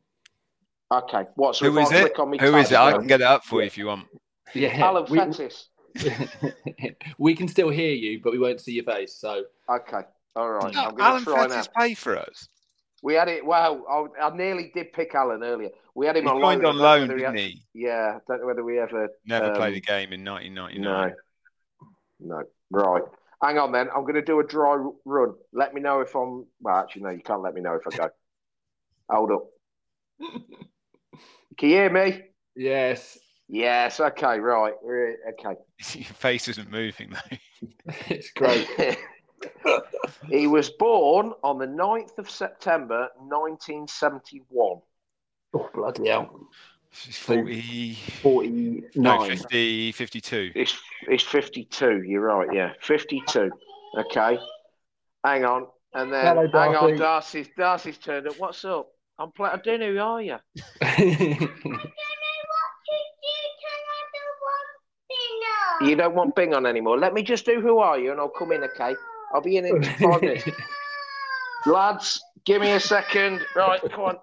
Okay. 0.91 1.25
What? 1.35 1.55
So 1.55 1.65
Who 1.71 1.77
if 1.77 1.85
is 1.85 1.91
I 1.91 1.95
it? 1.97 1.99
click 2.01 2.19
on 2.19 2.31
my 2.31 2.37
Who 2.37 2.55
is 2.57 2.71
it? 2.71 2.77
I 2.77 2.91
can 2.93 3.07
get 3.07 3.21
it 3.21 3.27
up 3.27 3.43
for 3.43 3.61
you 3.61 3.67
if 3.67 3.77
you 3.77 3.87
want. 3.87 4.07
Yeah, 4.55 4.69
Alan 4.85 5.05
we, 5.09 5.19
Fettis. 5.19 5.65
we 7.17 7.35
can 7.35 7.47
still 7.47 7.69
hear 7.69 7.93
you, 7.93 8.19
but 8.23 8.31
we 8.31 8.39
won't 8.39 8.59
see 8.61 8.73
your 8.73 8.83
face. 8.85 9.15
So 9.15 9.43
Okay. 9.69 10.01
All 10.35 10.49
right. 10.49 10.73
No, 10.73 10.85
I'm 10.85 10.95
going 10.95 11.01
Alan 11.01 11.19
to 11.25 11.31
try 11.31 11.47
now. 11.47 11.63
Pay 11.77 11.93
for 11.93 12.17
us. 12.17 12.47
We 13.03 13.13
had 13.13 13.27
it. 13.27 13.45
Wow. 13.45 14.09
I, 14.19 14.27
I 14.27 14.35
nearly 14.35 14.71
did 14.73 14.91
pick 14.93 15.13
Alan 15.15 15.43
earlier. 15.43 15.69
We 15.95 16.05
had 16.05 16.17
him 16.17 16.23
He 16.25 16.29
on 16.29 16.41
joined 16.41 16.63
loan. 16.63 16.75
on 16.75 16.75
I 16.75 16.77
don't 16.77 16.77
know 16.77 16.83
loan, 16.83 17.01
whether 17.01 17.17
didn't 17.17 17.35
had- 17.35 17.39
he? 17.39 17.63
Yeah. 17.73 18.17
I 18.17 18.19
don't 18.27 18.41
know 18.41 18.47
whether 18.47 18.63
we 18.63 18.79
ever. 18.79 19.09
Never 19.25 19.51
um, 19.51 19.55
played 19.55 19.75
a 19.75 19.79
game 19.79 20.13
in 20.13 20.23
1999. 20.23 20.81
No. 20.81 22.37
No. 22.37 22.43
Right. 22.71 23.03
Hang 23.43 23.57
on 23.57 23.71
then. 23.71 23.87
I'm 23.95 24.01
going 24.01 24.15
to 24.15 24.21
do 24.21 24.39
a 24.39 24.43
dry 24.45 24.75
run. 25.05 25.33
Let 25.53 25.73
me 25.73 25.81
know 25.81 26.01
if 26.01 26.13
I'm. 26.15 26.45
Well, 26.61 26.75
actually, 26.75 27.03
no, 27.03 27.09
you 27.11 27.21
can't 27.21 27.41
let 27.41 27.53
me 27.53 27.61
know 27.61 27.75
if 27.75 27.81
I 27.93 27.97
go. 27.97 28.09
Hold 29.09 29.31
up. 29.31 29.43
Can 31.59 31.69
you 31.69 31.75
hear 31.75 31.89
me? 31.89 32.21
yes, 32.55 33.17
Yes. 33.49 33.99
Okay. 33.99 34.39
Right. 34.39 34.73
Okay. 34.83 35.59
Your 35.99 36.05
face 36.05 36.47
isn't 36.47 36.71
moving 36.71 37.11
though. 37.11 37.37
it's 38.07 38.31
great. 38.31 38.67
he 40.29 40.47
was 40.47 40.69
born 40.69 41.33
on 41.43 41.57
the 41.57 41.65
9th 41.65 42.17
of 42.17 42.29
September 42.29 43.09
1971. 43.17 44.81
oh 45.53 45.69
bloody 45.73 46.07
hell! 46.07 46.47
She's 46.91 47.17
40, 47.17 47.93
Forty 48.21 48.83
no, 48.95 49.25
50, 49.25 49.91
52. 49.91 50.51
It's, 50.55 50.77
it's 51.07 51.23
52. 51.23 52.03
You're 52.03 52.21
right. 52.21 52.47
Yeah. 52.53 52.73
52. 52.81 53.51
Okay. 53.97 54.39
Hang 55.25 55.43
on. 55.43 55.67
And 55.93 56.13
then, 56.13 56.37
Hello, 56.37 56.47
hang 56.47 56.75
on, 56.75 56.97
Darcy. 56.97 56.97
Darcy's, 56.97 57.49
Darcy's 57.57 57.97
turned 57.97 58.27
up. 58.27 58.39
What's 58.39 58.63
up? 58.63 58.89
I'm 59.19 59.31
playing. 59.31 59.53
I 59.53 59.57
don't 59.57 59.79
know 59.81 59.91
who 59.93 59.99
are 59.99 60.21
you? 60.21 60.37
You 65.81 65.95
don't 65.95 66.13
want 66.13 66.35
Bing 66.35 66.53
on 66.53 66.65
anymore. 66.65 66.97
Let 66.99 67.13
me 67.13 67.23
just 67.23 67.45
do 67.45 67.61
who 67.61 67.77
are 67.79 67.97
you 67.97 68.11
and 68.11 68.19
I'll 68.19 68.27
come 68.29 68.51
in, 68.51 68.63
okay? 68.65 68.95
I'll 69.33 69.41
be 69.41 69.55
in 69.57 69.65
in 69.65 69.81
five 69.83 70.21
minutes. 70.21 70.43
Lads, 71.65 72.21
give 72.45 72.61
me 72.61 72.71
a 72.71 72.79
second. 72.79 73.41
Right, 73.55 73.79
come 73.89 74.01
on. 74.01 74.17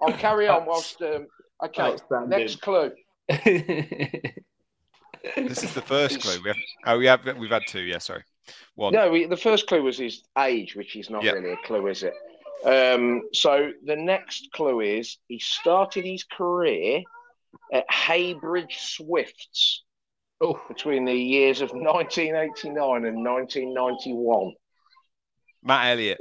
I'll 0.00 0.12
carry 0.14 0.48
on 0.48 0.66
whilst. 0.66 1.00
Um, 1.02 1.28
okay, 1.64 1.82
Outstanding. 1.82 2.30
next 2.30 2.60
clue. 2.60 2.90
This 5.36 5.62
is 5.62 5.74
the 5.74 5.82
first 5.82 6.20
clue. 6.20 6.40
We 6.42 6.48
have, 6.50 6.56
oh, 6.86 6.98
we 6.98 7.06
have, 7.06 7.36
we've 7.38 7.50
had 7.50 7.62
two. 7.68 7.80
Yeah, 7.80 7.98
sorry. 7.98 8.24
One. 8.74 8.92
No, 8.92 9.10
we, 9.10 9.26
the 9.26 9.36
first 9.36 9.66
clue 9.68 9.82
was 9.82 9.98
his 9.98 10.22
age, 10.38 10.74
which 10.74 10.96
is 10.96 11.10
not 11.10 11.22
Yeah. 11.22 11.32
really 11.32 11.52
a 11.52 11.56
clue, 11.64 11.86
is 11.88 12.02
it? 12.02 12.14
Um, 12.64 13.22
so 13.32 13.72
the 13.84 13.96
next 13.96 14.48
clue 14.52 14.80
is 14.80 15.18
he 15.28 15.38
started 15.38 16.04
his 16.04 16.24
career 16.24 17.02
at 17.72 17.88
Heybridge 17.88 18.76
Swifts 18.78 19.84
oh, 20.40 20.60
between 20.68 21.04
the 21.04 21.14
years 21.14 21.60
of 21.60 21.70
1989 21.70 23.04
and 23.04 23.24
1991. 23.24 24.52
Matt 25.62 25.86
Elliott. 25.92 26.18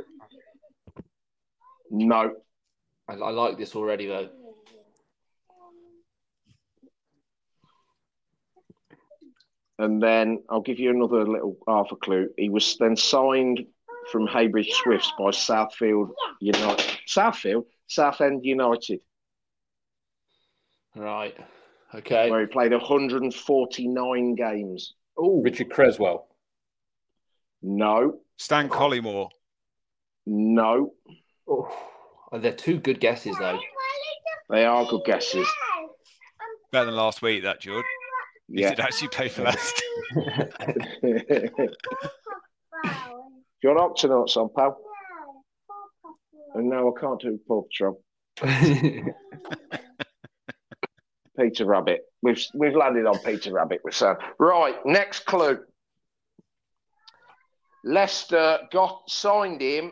No, 1.90 2.36
I, 3.08 3.14
I 3.14 3.30
like 3.32 3.58
this 3.58 3.76
already 3.76 4.08
though. 4.08 4.30
And 9.80 10.02
then 10.02 10.44
I'll 10.50 10.62
give 10.62 10.80
you 10.80 10.90
another 10.90 11.26
little 11.26 11.56
half 11.68 11.92
a 11.92 11.96
clue. 11.96 12.30
He 12.36 12.50
was 12.50 12.78
then 12.80 12.96
signed 12.96 13.66
from 14.12 14.28
Heybridge 14.28 14.72
Swifts 14.72 15.12
by 15.18 15.26
Southfield 15.32 16.10
United. 16.40 16.86
Southfield? 17.08 17.66
Southend 17.88 18.44
United, 18.46 19.00
Right. 20.96 21.36
Okay. 21.96 22.30
where 22.30 22.42
he 22.42 22.48
played 22.48 22.72
149 22.74 24.36
games. 24.36 24.94
Oh, 25.18 25.42
Richard 25.42 25.70
Cresswell. 25.70 26.28
No, 27.62 28.20
Stan 28.38 28.68
Collymore. 28.70 29.30
no. 30.26 30.94
oh. 31.48 31.70
They're 32.34 32.52
two 32.52 32.80
good 32.80 33.00
guesses 33.00 33.38
though. 33.40 33.58
They 34.50 34.66
are 34.66 34.86
good 34.86 35.04
guesses. 35.06 35.48
Better 36.74 36.88
than 36.88 36.96
last 36.96 37.22
week, 37.22 37.44
that, 37.44 37.62
George. 37.62 37.86
He 38.50 38.62
Yeah. 38.62 38.72
did 38.72 38.82
actually 38.82 39.08
play 39.10 39.30
for 39.30 39.44
Leicester. 39.44 39.84
Do 43.62 43.70
you 43.70 43.76
want 43.76 43.98
Octonauts 43.98 44.38
on, 44.38 44.50
pal? 44.56 44.78
And 46.54 46.70
no, 46.70 46.94
I 46.96 47.00
can't 47.00 47.20
do 47.20 47.40
Paw 47.48 47.64
Patrol. 47.64 48.04
Peter 51.40 51.66
Rabbit. 51.66 52.02
We've 52.22 52.46
we've 52.54 52.76
landed 52.76 53.06
on 53.06 53.18
Peter 53.20 53.54
Rabbit 53.54 53.82
with 53.84 53.96
Sam. 53.96 54.18
Right, 54.40 54.76
next 54.86 55.26
clue. 55.26 55.60
Leicester 57.84 58.60
got 58.72 59.10
signed 59.10 59.62
him 59.62 59.92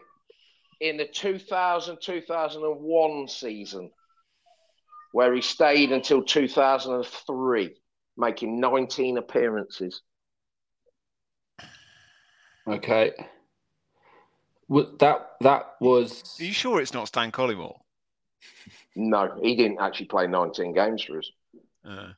in 0.82 0.98
the 0.98 1.06
2000-2001 1.06 3.30
season, 3.30 3.92
where 5.14 5.34
he 5.34 5.42
stayed 5.42 5.92
until 5.92 6.24
2003, 6.24 7.76
making 8.18 8.60
19 8.60 9.18
appearances. 9.18 10.02
okay. 12.68 13.14
Wa- 14.68 14.86
That 15.00 15.32
that 15.42 15.76
was 15.80 16.38
Are 16.40 16.44
you 16.44 16.54
sure 16.54 16.82
it's 16.82 16.94
not 16.94 17.08
Stan 17.08 17.32
Collymore? 17.32 17.78
No, 18.96 19.38
he 19.42 19.56
didn't 19.56 19.80
actually 19.80 20.06
play 20.08 20.28
19 20.28 20.74
games 20.74 21.04
for 21.04 21.20
us. 21.20 21.30
Uh, 21.88 22.14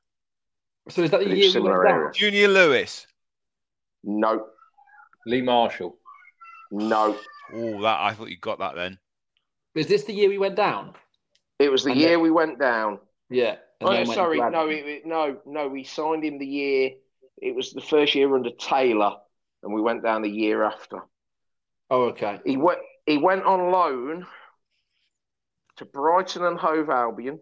so. 0.90 1.02
Is 1.04 1.12
that 1.12 1.20
the 1.22 1.26
year 1.28 1.36
we 1.36 1.50
similar 1.50 1.80
went 1.80 1.90
down? 1.90 2.00
area. 2.00 2.12
Junior 2.14 2.48
Lewis. 2.48 3.08
No, 4.04 4.46
Lee 5.26 5.42
Marshall. 5.42 5.98
no. 6.72 7.18
Oh, 7.54 7.82
that 7.82 8.00
I 8.00 8.14
thought 8.14 8.30
you 8.30 8.38
got 8.38 8.60
that 8.60 8.76
then. 8.76 8.98
Is 9.76 9.88
this 9.88 10.04
the 10.04 10.14
year 10.14 10.30
we 10.30 10.38
went 10.38 10.56
down? 10.56 10.94
It 11.60 11.70
was 11.72 11.84
the 11.84 11.92
And 11.92 12.00
year 12.00 12.10
then- 12.12 12.22
we 12.22 12.32
went 12.32 12.60
down. 12.60 13.00
Yeah. 13.30 13.56
Oh, 13.82 13.92
no, 13.92 14.04
sorry, 14.06 14.38
no, 14.40 14.68
it, 14.70 14.86
it- 14.86 15.06
no, 15.06 15.38
no. 15.46 15.68
We 15.68 15.84
signed 15.84 16.24
him 16.26 16.40
the 16.40 16.46
year. 16.48 16.92
It 17.42 17.56
was 17.56 17.74
the 17.74 17.82
first 17.82 18.16
year 18.16 18.34
under 18.36 18.50
Taylor, 18.52 19.16
and 19.64 19.72
we 19.74 19.82
went 19.82 20.02
down 20.04 20.22
the 20.24 20.30
year 20.30 20.64
after. 20.64 21.00
Oh, 21.90 22.04
okay. 22.06 22.40
He 22.46 22.58
went. 22.58 22.80
He 23.06 23.18
went 23.18 23.44
on 23.44 23.72
loan 23.72 24.26
to 25.78 25.86
Brighton 25.86 26.44
and 26.44 26.58
Hove 26.60 26.90
Albion, 26.90 27.40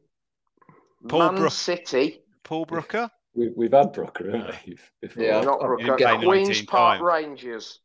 Paul 1.07 1.19
Man 1.31 1.35
Brook. 1.35 1.51
City, 1.51 2.21
Paul 2.43 2.65
Brooker. 2.65 3.09
We, 3.33 3.49
we've 3.55 3.71
had 3.73 3.91
Brooker, 3.91 4.31
haven't 4.31 4.55
we? 4.67 4.77
Before. 5.01 5.23
Yeah. 5.23 5.41
not 5.41 5.59
Brooker, 5.59 5.97
Queens 6.23 6.61
Park 6.63 6.99
times. 6.99 7.01
Rangers. 7.01 7.79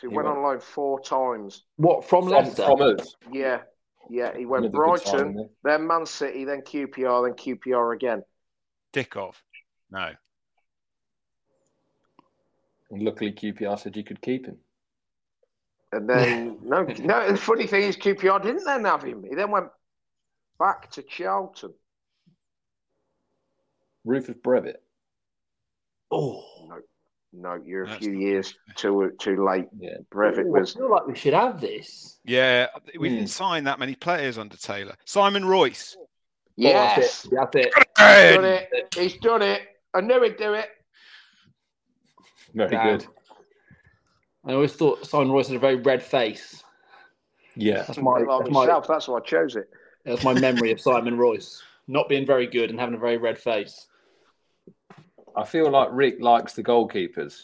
So 0.00 0.08
he, 0.08 0.10
He 0.10 0.16
went, 0.16 0.26
went- 0.26 0.38
on 0.38 0.42
loan 0.44 0.60
four 0.60 1.00
times. 1.00 1.62
What 1.76 2.04
from 2.04 2.24
From, 2.24 2.32
Leicester? 2.32 2.64
from 2.64 2.80
us. 2.82 3.14
Yeah, 3.30 3.60
yeah. 4.10 4.36
He 4.36 4.44
went 4.46 4.64
Another 4.66 4.76
Brighton, 4.78 5.06
signing 5.06 5.36
there. 5.36 5.46
then 5.78 5.86
Man 5.86 6.04
City, 6.04 6.44
then 6.44 6.62
QPR, 6.62 7.26
then 7.28 7.34
QPR 7.56 7.94
again. 7.94 8.22
Dickov. 8.92 9.34
No. 9.90 10.10
And 12.90 13.02
luckily, 13.02 13.32
QPR 13.32 13.78
said 13.78 13.96
you 13.96 14.04
could 14.04 14.20
keep 14.20 14.46
him. 14.46 14.58
And 15.92 16.08
then 16.08 16.58
no, 16.64 16.82
no. 16.82 17.30
The 17.32 17.36
funny 17.36 17.66
thing 17.66 17.82
is, 17.82 17.96
QPR 17.96 18.42
didn't 18.42 18.64
then 18.64 18.84
have 18.84 19.02
him. 19.02 19.24
He 19.28 19.34
then 19.34 19.50
went 19.50 19.68
back 20.58 20.90
to 20.92 21.02
Charlton. 21.02 21.72
Rufus 24.04 24.36
Brevett. 24.36 24.76
Oh, 26.10 26.44
No, 26.68 26.78
no! 27.32 27.62
you're 27.64 27.84
a 27.84 27.86
That's 27.88 28.04
few 28.04 28.12
not- 28.12 28.20
years 28.20 28.54
too 28.76 29.12
too 29.18 29.44
late. 29.44 29.66
Yeah. 29.78 29.96
Brevett 30.12 30.44
Ooh, 30.46 30.52
was 30.52 30.76
I 30.76 30.78
feel 30.80 30.90
like 30.90 31.06
we 31.06 31.14
should 31.16 31.34
have 31.34 31.60
this. 31.60 32.18
Yeah, 32.24 32.66
we 32.98 33.08
Hmm. 33.08 33.14
didn't 33.16 33.30
sign 33.30 33.64
that 33.64 33.78
many 33.78 33.94
players 33.94 34.36
under 34.38 34.56
Taylor. 34.56 34.94
Simon 35.06 35.44
Royce. 35.44 35.96
yes, 36.56 37.26
Oh, 37.26 37.36
that's 37.36 37.56
it. 37.56 37.72
He's 37.74 38.34
done 38.36 38.44
it. 38.44 38.94
He's 38.94 39.16
done 39.18 39.42
it. 39.42 39.62
I 39.94 40.00
knew 40.02 40.22
he'd 40.22 40.36
do 40.36 40.52
it. 40.54 40.68
Very 42.54 42.70
Damn. 42.70 42.98
good. 42.98 43.06
I 44.46 44.52
always 44.52 44.74
thought 44.74 45.06
Simon 45.06 45.30
Royce 45.32 45.48
had 45.48 45.56
a 45.56 45.60
very 45.60 45.76
red 45.76 46.02
face. 46.02 46.62
Yeah. 47.56 47.82
That's 47.82 47.98
my 47.98 48.18
Like 48.18 48.26
that's 48.40 48.50
my, 48.50 48.60
myself, 48.64 48.86
that's 48.86 49.08
why 49.08 49.18
I 49.18 49.20
chose 49.20 49.56
it. 49.56 49.68
that's 50.04 50.24
my 50.24 50.34
memory 50.34 50.70
of 50.72 50.80
Simon 50.80 51.16
Royce 51.16 51.62
not 51.86 52.08
being 52.08 52.26
very 52.26 52.46
good 52.46 52.70
and 52.70 52.78
having 52.80 52.94
a 52.94 52.98
very 52.98 53.16
red 53.18 53.38
face. 53.38 53.86
I 55.36 55.44
feel 55.44 55.70
like 55.70 55.88
Rick 55.92 56.16
likes 56.20 56.54
the 56.54 56.62
goalkeepers 56.62 57.42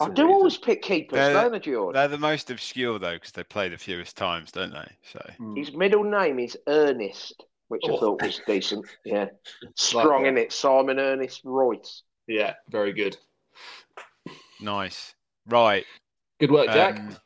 I 0.00 0.08
do 0.08 0.26
always 0.30 0.56
pick 0.56 0.80
keepers, 0.80 1.18
They're- 1.18 1.34
don't 1.34 1.54
I, 1.54 1.58
George? 1.58 1.94
They're 1.94 2.08
the 2.08 2.16
most 2.18 2.50
obscure 2.50 2.98
though, 2.98 3.14
because 3.14 3.32
they 3.32 3.44
play 3.44 3.68
the 3.68 3.76
fewest 3.76 4.16
times, 4.16 4.50
don't 4.50 4.72
they? 4.72 4.88
So 5.12 5.20
mm. 5.38 5.56
His 5.56 5.72
middle 5.74 6.02
name 6.04 6.38
is 6.38 6.56
Ernest, 6.66 7.44
which 7.68 7.82
I 7.86 7.90
Oh. 7.90 7.98
thought 8.00 8.22
was 8.22 8.40
decent. 8.46 8.86
Yeah. 9.04 9.26
Strong 9.76 10.22
that. 10.22 10.28
in 10.30 10.38
it, 10.38 10.52
Simon 10.52 10.98
Ernest 10.98 11.42
Royce. 11.44 12.02
Yeah, 12.26 12.54
very 12.70 12.92
good. 12.94 13.16
Nice. 14.62 15.14
Right. 15.46 15.84
Good 16.40 16.50
work, 16.50 16.66
Jack. 16.66 16.98
Um, 16.98 17.16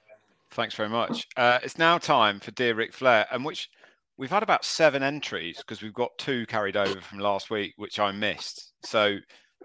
thanks 0.50 0.74
very 0.74 0.88
much. 0.88 1.26
Uh, 1.36 1.58
it's 1.62 1.78
now 1.78 1.98
time 1.98 2.40
for 2.40 2.50
Dear 2.52 2.74
Ric 2.74 2.92
Flair, 2.92 3.26
and 3.30 3.44
which 3.44 3.68
we've 4.16 4.30
had 4.30 4.42
about 4.42 4.64
seven 4.64 5.02
entries 5.02 5.58
because 5.58 5.82
we've 5.82 5.94
got 5.94 6.10
two 6.18 6.46
carried 6.46 6.76
over 6.76 7.00
from 7.00 7.18
last 7.18 7.50
week, 7.50 7.74
which 7.76 7.98
I 7.98 8.12
missed. 8.12 8.72
So 8.84 9.16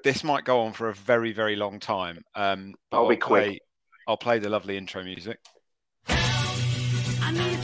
this 0.04 0.24
might 0.24 0.46
go 0.46 0.62
on 0.62 0.74
for 0.74 0.90
a 0.90 0.94
very, 0.94 1.32
very 1.32 1.56
long 1.56 1.80
time. 1.80 2.24
Um, 2.36 2.74
but 2.90 2.98
I'll 2.98 3.10
be 3.10 3.18
quick. 3.18 3.62
I'll 4.08 4.18
play 4.18 4.40
the 4.40 4.50
lovely 4.50 4.78
intro 4.78 5.04
music. 5.04 5.40
I 6.08 7.32
need 7.32 7.62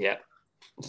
Yeah. 0.00 0.16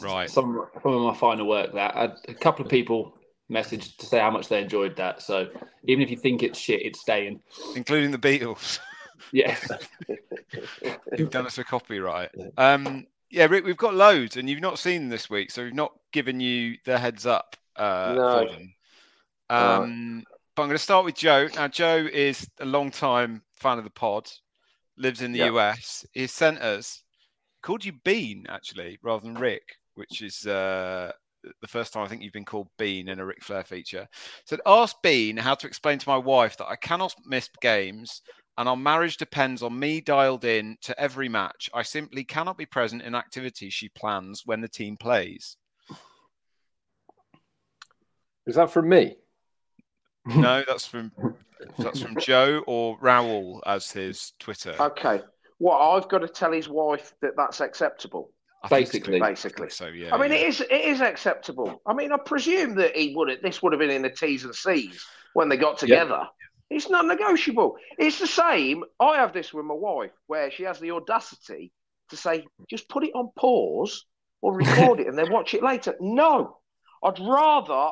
Right. 0.02 0.30
Some 0.30 0.66
some 0.82 0.94
of 0.94 1.02
my 1.02 1.14
final 1.16 1.48
work. 1.48 1.74
That 1.74 1.96
I, 1.96 2.06
a 2.28 2.34
couple 2.34 2.64
of 2.66 2.72
people 2.72 3.18
messaged 3.52 3.98
to 3.98 4.06
say 4.06 4.20
how 4.20 4.32
much 4.32 4.48
they 4.48 4.62
enjoyed 4.62 4.96
that. 4.96 5.22
So 5.22 5.50
even 5.84 6.02
if 6.02 6.10
you 6.10 6.18
think 6.18 6.42
it's 6.44 6.58
shit, 6.58 6.82
it's 6.82 7.02
staying. 7.02 7.42
Including 7.76 8.12
the 8.12 8.18
Beatles. 8.18 8.80
Yeah. 9.34 9.56
You've 11.18 11.30
done 11.30 11.46
us 11.46 11.58
a 11.60 11.64
copyright. 11.64 12.32
Um, 12.58 13.06
yeah, 13.30 13.46
Rick, 13.46 13.64
we've 13.64 13.78
got 13.78 13.94
loads, 13.94 14.36
and 14.36 14.50
you've 14.50 14.60
not 14.62 14.80
seen 14.80 15.10
this 15.10 15.30
week, 15.30 15.52
so 15.52 15.64
we've 15.64 15.74
not 15.76 15.94
given 16.12 16.40
you 16.40 16.76
the 16.86 16.98
heads 16.98 17.26
up 17.26 17.56
uh, 17.78 18.14
No. 18.18 18.32
for 18.32 18.52
them. 18.52 18.74
Um, 19.50 20.24
But 20.56 20.64
I'm 20.64 20.68
going 20.70 20.76
to 20.78 20.84
start 20.84 21.06
with 21.06 21.16
Joe. 21.16 21.48
Now, 21.56 21.68
Joe 21.68 22.08
is 22.12 22.50
a 22.60 22.66
long 22.66 22.92
time 22.92 23.44
fan 23.56 23.78
of 23.78 23.84
the 23.86 23.90
pod, 23.92 24.30
lives 24.98 25.22
in 25.22 25.32
the 25.32 25.40
Yep. 25.40 25.54
US. 25.54 26.06
He 26.14 26.28
sent 26.28 26.58
us, 26.60 27.04
called 27.62 27.86
you 27.86 27.94
Bean, 28.04 28.46
actually, 28.50 28.98
rather 29.04 29.24
than 29.24 29.36
Rick, 29.36 29.64
which 29.96 30.22
is 30.22 30.46
uh, 30.46 31.12
the 31.62 31.68
first 31.68 31.94
time 31.94 32.04
I 32.04 32.08
think 32.08 32.22
you've 32.22 32.34
been 32.34 32.46
called 32.46 32.68
Bean 32.78 33.10
in 33.10 33.20
a 33.20 33.26
Ric 33.26 33.44
Flair 33.44 33.64
feature. 33.64 34.08
Said, 34.46 34.62
ask 34.66 34.96
Bean 35.02 35.38
how 35.38 35.56
to 35.56 35.68
explain 35.68 36.00
to 36.00 36.10
my 36.10 36.18
wife 36.18 36.58
that 36.58 36.68
I 36.68 36.76
cannot 36.76 37.14
miss 37.26 37.50
games 37.62 38.22
and 38.58 38.68
our 38.68 38.78
marriage 38.78 39.18
depends 39.18 39.64
on 39.64 39.78
me 39.78 40.02
dialed 40.02 40.46
in 40.46 40.78
to 40.82 41.00
every 41.00 41.30
match. 41.30 41.70
I 41.74 41.84
simply 41.84 42.24
cannot 42.24 42.58
be 42.58 42.66
present 42.66 43.02
in 43.02 43.16
activities 43.16 43.74
she 43.74 43.90
plans 43.90 44.44
when 44.46 44.62
the 44.62 44.68
team 44.68 44.98
plays. 44.98 45.58
Is 48.46 48.56
that 48.56 48.72
from 48.72 48.90
me? 48.90 49.16
No, 50.26 50.64
that's 50.68 50.86
from 50.86 51.12
that's 51.78 52.02
from 52.02 52.20
Joe 52.20 52.64
or 52.68 52.98
Raoul 53.02 53.64
as 53.66 53.92
his 53.92 54.34
Twitter. 54.40 54.76
Okay. 54.80 55.22
What 55.62 55.78
I've 55.78 56.10
got 56.10 56.20
to 56.20 56.28
tell 56.28 56.52
his 56.52 56.68
wife 56.68 57.14
that 57.22 57.34
that's 57.38 57.62
acceptable. 57.62 58.32
I 58.64 58.68
think 58.68 58.88
so. 58.88 58.92
Basically. 58.94 59.22
I 59.22 59.30
Basically. 59.30 59.70
so 59.70 59.88
yeah. 59.90 60.16
I 60.16 60.18
mean, 60.18 60.32
yeah. 60.32 60.38
it 60.38 60.48
is 60.48 60.62
it 60.62 60.72
is 60.72 61.02
acceptable. 61.02 61.84
I 61.86 61.94
mean, 61.94 62.12
I 62.12 62.18
presume 62.18 62.74
that 62.78 62.98
he 62.98 63.14
would 63.16 63.30
have. 63.30 63.44
This 63.44 63.62
would 63.62 63.72
have 63.72 63.80
been 63.80 63.92
in 63.92 64.02
the 64.02 64.10
T's 64.10 64.44
and 64.44 64.56
C's 64.56 65.06
when 65.34 65.50
they 65.50 65.58
got 65.58 65.78
together. 65.78 66.28
It's 66.72 66.90
not 66.90 67.06
negotiable. 67.06 67.76
It's 68.00 68.18
the 68.18 68.26
same. 68.26 68.84
I 69.00 69.18
have 69.18 69.34
this 69.34 69.54
with 69.54 69.66
my 69.66 69.76
wife, 69.76 70.10
where 70.26 70.50
she 70.50 70.64
has 70.64 70.80
the 70.80 70.90
audacity 70.92 71.72
to 72.10 72.18
say, 72.18 72.48
"Just 72.68 72.90
put 72.90 73.04
it 73.04 73.12
on 73.14 73.30
pause 73.38 74.08
or 74.42 74.56
record 74.56 75.00
it 75.00 75.06
and 75.06 75.16
then 75.16 75.32
watch 75.32 75.54
it 75.54 75.62
later." 75.62 75.96
No, 76.00 76.58
I'd 77.04 77.20
rather 77.20 77.92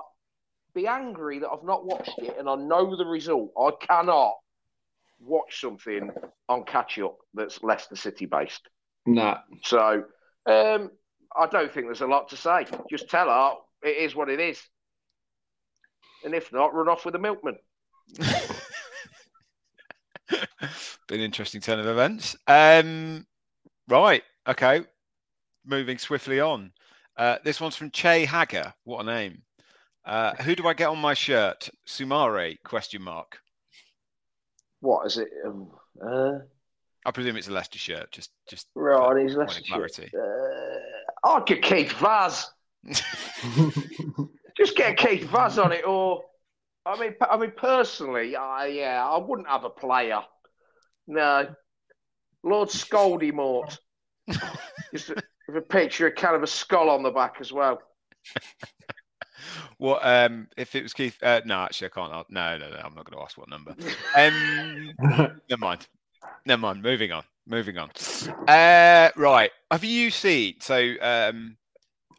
be 0.74 0.88
angry 0.88 1.38
that 1.38 1.50
I've 1.50 1.64
not 1.64 1.86
watched 1.86 2.18
it 2.18 2.36
and 2.40 2.50
I 2.50 2.56
know 2.56 2.96
the 2.96 3.06
result. 3.06 3.52
I 3.56 3.70
cannot 3.80 4.34
watch 5.20 5.62
something 5.62 6.12
on 6.48 6.64
catch 6.64 7.00
up 7.00 7.18
that's 7.34 7.64
Leicester 7.64 7.96
City 7.96 8.26
based. 8.26 8.68
Nah. 9.06 9.40
So 9.64 10.04
um, 10.46 10.92
I 11.36 11.48
don't 11.48 11.72
think 11.72 11.88
there's 11.88 12.02
a 12.02 12.08
lot 12.08 12.30
to 12.30 12.38
say. 12.38 12.66
Just 12.90 13.10
tell 13.10 13.28
her 13.28 13.56
it 13.88 13.98
is 13.98 14.16
what 14.16 14.30
it 14.30 14.40
is. 14.40 14.62
And 16.24 16.34
if 16.34 16.52
not, 16.52 16.74
run 16.74 16.90
off 16.90 17.06
with 17.06 17.14
the 17.14 17.20
milkman. 17.20 17.58
Been 21.08 21.20
an 21.20 21.26
interesting 21.26 21.62
turn 21.62 21.80
of 21.80 21.88
events. 21.88 22.36
Um, 22.48 23.26
right. 23.88 24.24
Okay. 24.48 24.84
Moving 25.66 25.98
swiftly 25.98 26.40
on. 26.40 26.72
Uh, 27.18 27.38
this 27.44 27.60
one's 27.60 27.76
from 27.76 27.92
Che 27.92 28.26
Hagger. 28.26 28.74
What 28.84 29.02
a 29.02 29.04
name. 29.06 29.42
Uh, 30.06 30.34
who 30.36 30.56
do 30.56 30.68
I 30.68 30.74
get 30.74 30.90
on 30.90 30.98
my 31.00 31.14
shirt? 31.14 31.70
Soumaré? 31.88 32.58
Question 32.64 33.02
mark. 33.02 33.40
What 34.82 35.06
is 35.08 35.18
it? 35.18 35.30
Um, 35.46 35.70
uh, 36.02 36.40
I 37.06 37.12
presume 37.12 37.38
it's 37.38 37.48
a 37.48 37.52
Leicester 37.52 37.80
shirt. 37.80 38.12
Just, 38.12 38.32
just 38.48 38.68
right, 38.76 39.22
he's 39.22 39.36
point 39.36 39.48
less 39.48 39.62
of. 39.72 40.10
Uh, 40.14 41.28
I 41.28 41.40
could 41.42 41.62
Keith 41.62 41.92
Vaz. 41.94 42.50
Just 44.58 44.76
get 44.76 44.98
Keith 44.98 45.26
Vaz 45.30 45.58
on 45.58 45.72
it, 45.72 45.86
or 45.86 46.24
I 46.86 47.00
mean, 47.00 47.16
I 47.22 47.38
mean, 47.38 47.52
personally, 47.56 48.36
I 48.36 48.68
yeah, 48.68 49.06
I 49.06 49.18
wouldn't 49.18 49.48
have 49.48 49.64
a 49.64 49.70
player. 49.70 50.22
No, 51.08 51.48
Lord 52.44 52.70
Scaldy 52.70 53.34
Mort. 53.34 53.78
Just 54.94 55.10
a, 55.10 55.22
with 55.48 55.58
a 55.58 55.62
picture, 55.62 56.08
of 56.08 56.16
kind 56.16 56.36
of 56.36 56.44
a 56.44 56.48
skull 56.48 56.90
on 56.90 57.04
the 57.04 57.12
back 57.12 57.38
as 57.40 57.52
well. 57.52 57.82
What 59.78 60.06
um 60.06 60.48
if 60.58 60.76
it 60.76 60.84
was 60.84 60.94
Keith? 60.94 61.18
Uh, 61.22 61.42
no, 61.46 61.60
actually, 61.60 61.88
I 61.88 61.90
can't. 61.90 62.14
a- 62.14 62.26
No, 62.34 62.58
no, 62.58 62.70
no. 62.70 62.78
I'm 62.78 62.96
not 62.96 63.10
going 63.10 63.18
to 63.18 63.24
ask 63.24 63.38
what 63.38 63.50
number. 63.50 63.76
Um, 64.16 64.94
never 65.50 65.60
mind. 65.60 65.88
Never 66.46 66.62
mind. 66.62 66.82
Moving 66.82 67.12
on. 67.12 67.24
Moving 67.48 67.78
on. 67.78 67.90
Uh, 68.48 69.10
right. 69.16 69.52
Have 69.72 69.84
you 69.84 70.12
seen? 70.12 70.56
So, 70.62 70.94
um, 71.02 71.58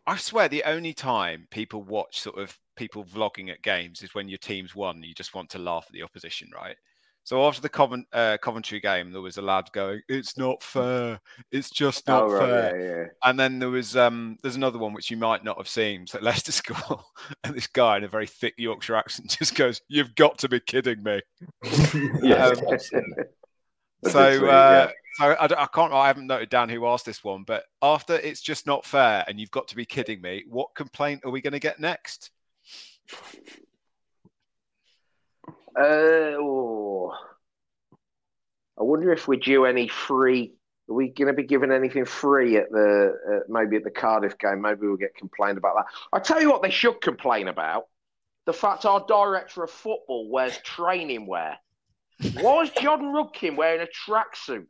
I 0.06 0.16
swear 0.16 0.48
the 0.48 0.64
only 0.64 0.92
time 0.94 1.46
people 1.50 1.82
watch 1.82 2.20
sort 2.20 2.38
of 2.38 2.56
people 2.76 3.04
vlogging 3.04 3.50
at 3.50 3.62
games 3.62 4.02
is 4.02 4.14
when 4.14 4.28
your 4.28 4.38
team's 4.38 4.74
won. 4.74 5.02
You 5.02 5.14
just 5.14 5.34
want 5.34 5.50
to 5.50 5.58
laugh 5.58 5.84
at 5.86 5.92
the 5.92 6.02
opposition, 6.02 6.50
right? 6.54 6.76
So 7.24 7.46
after 7.46 7.60
the 7.60 7.68
Covent, 7.68 8.06
uh, 8.12 8.38
Coventry 8.42 8.80
game, 8.80 9.12
there 9.12 9.20
was 9.20 9.36
a 9.36 9.42
lad 9.42 9.70
going, 9.72 10.00
"It's 10.08 10.36
not 10.36 10.62
fair. 10.62 11.20
It's 11.52 11.70
just 11.70 12.06
not 12.08 12.24
oh, 12.24 12.32
right, 12.32 12.48
fair." 12.48 12.80
yeah, 12.80 12.96
yeah. 12.96 13.04
And 13.24 13.38
then 13.38 13.58
there 13.58 13.70
was 13.70 13.96
um 13.96 14.38
there's 14.42 14.56
another 14.56 14.78
one 14.78 14.92
which 14.92 15.10
you 15.10 15.16
might 15.16 15.44
not 15.44 15.58
have 15.58 15.68
seen. 15.68 16.06
So 16.06 16.18
Leicester 16.22 16.52
score, 16.52 17.04
and 17.44 17.54
this 17.54 17.66
guy 17.66 17.98
in 17.98 18.04
a 18.04 18.08
very 18.08 18.26
thick 18.26 18.54
Yorkshire 18.56 18.96
accent 18.96 19.30
just 19.38 19.54
goes, 19.54 19.80
"You've 19.88 20.14
got 20.14 20.38
to 20.38 20.48
be 20.48 20.60
kidding 20.60 21.02
me." 21.02 21.20
Yes, 22.22 22.58
Um, 22.58 22.66
I've 22.72 22.82
seen 22.82 23.14
it. 23.18 23.34
so 24.10 24.46
uh, 24.46 24.90
so 25.14 25.32
I, 25.32 25.44
I 25.44 25.66
can't 25.66 25.92
I 25.92 26.06
haven't 26.06 26.26
noted 26.26 26.48
down 26.48 26.68
who 26.68 26.86
asked 26.86 27.04
this 27.04 27.22
one, 27.22 27.44
but 27.44 27.64
after 27.82 28.14
it's 28.16 28.40
just 28.40 28.66
not 28.66 28.84
fair, 28.84 29.24
and 29.28 29.38
you've 29.38 29.50
got 29.50 29.68
to 29.68 29.76
be 29.76 29.84
kidding 29.84 30.20
me. 30.20 30.44
What 30.48 30.74
complaint 30.74 31.22
are 31.24 31.30
we 31.30 31.40
going 31.42 31.52
to 31.52 31.58
get 31.60 31.78
next? 31.78 32.30
Uh, 35.80 36.36
oh. 36.38 37.14
I 38.78 38.82
wonder 38.82 39.12
if 39.12 39.26
we're 39.26 39.40
due 39.40 39.64
any 39.64 39.88
free. 39.88 40.54
Are 40.90 40.94
we 40.94 41.08
going 41.08 41.28
to 41.28 41.32
be 41.32 41.44
given 41.44 41.72
anything 41.72 42.04
free 42.04 42.56
at 42.56 42.70
the 42.70 43.14
uh, 43.30 43.38
maybe 43.48 43.76
at 43.76 43.84
the 43.84 43.90
Cardiff 43.90 44.36
game? 44.38 44.60
Maybe 44.60 44.80
we'll 44.82 44.96
get 44.96 45.14
complained 45.14 45.56
about 45.56 45.76
that. 45.76 45.86
I 46.12 46.18
tell 46.18 46.40
you 46.40 46.50
what, 46.50 46.62
they 46.62 46.70
should 46.70 47.00
complain 47.00 47.48
about 47.48 47.84
the 48.44 48.52
fact 48.52 48.84
our 48.84 49.04
director 49.06 49.64
of 49.64 49.70
football 49.70 50.28
wears 50.30 50.58
training 50.58 51.26
wear. 51.26 51.56
Why 52.40 52.62
is 52.62 52.70
Jon 52.70 53.00
Rudkin 53.14 53.56
wearing 53.56 53.80
a 53.80 54.10
tracksuit? 54.10 54.66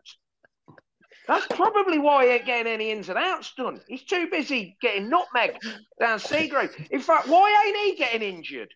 That's 1.26 1.46
probably 1.46 1.98
why 1.98 2.26
he 2.26 2.32
ain't 2.32 2.46
getting 2.46 2.72
any 2.72 2.90
ins 2.90 3.08
and 3.08 3.18
outs 3.18 3.52
done. 3.56 3.80
He's 3.88 4.04
too 4.04 4.28
busy 4.30 4.76
getting 4.80 5.08
nutmeg 5.08 5.56
down 5.98 6.18
Seagrave. 6.18 6.88
In 6.90 7.00
fact, 7.00 7.28
why 7.28 7.64
ain't 7.66 7.76
he 7.76 7.96
getting 7.96 8.22
injured? 8.22 8.72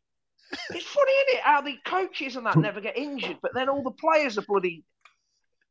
It's 0.71 0.87
funny, 0.87 1.13
isn't 1.13 1.39
it? 1.39 1.41
How 1.43 1.61
the 1.61 1.77
coaches 1.85 2.37
and 2.37 2.47
that 2.47 2.57
never 2.57 2.81
get 2.81 2.97
injured, 2.97 3.39
but 3.43 3.53
then 3.55 3.69
all 3.69 3.83
the 3.83 3.91
players 3.91 4.39
are 4.39 4.43
bloody 4.43 4.85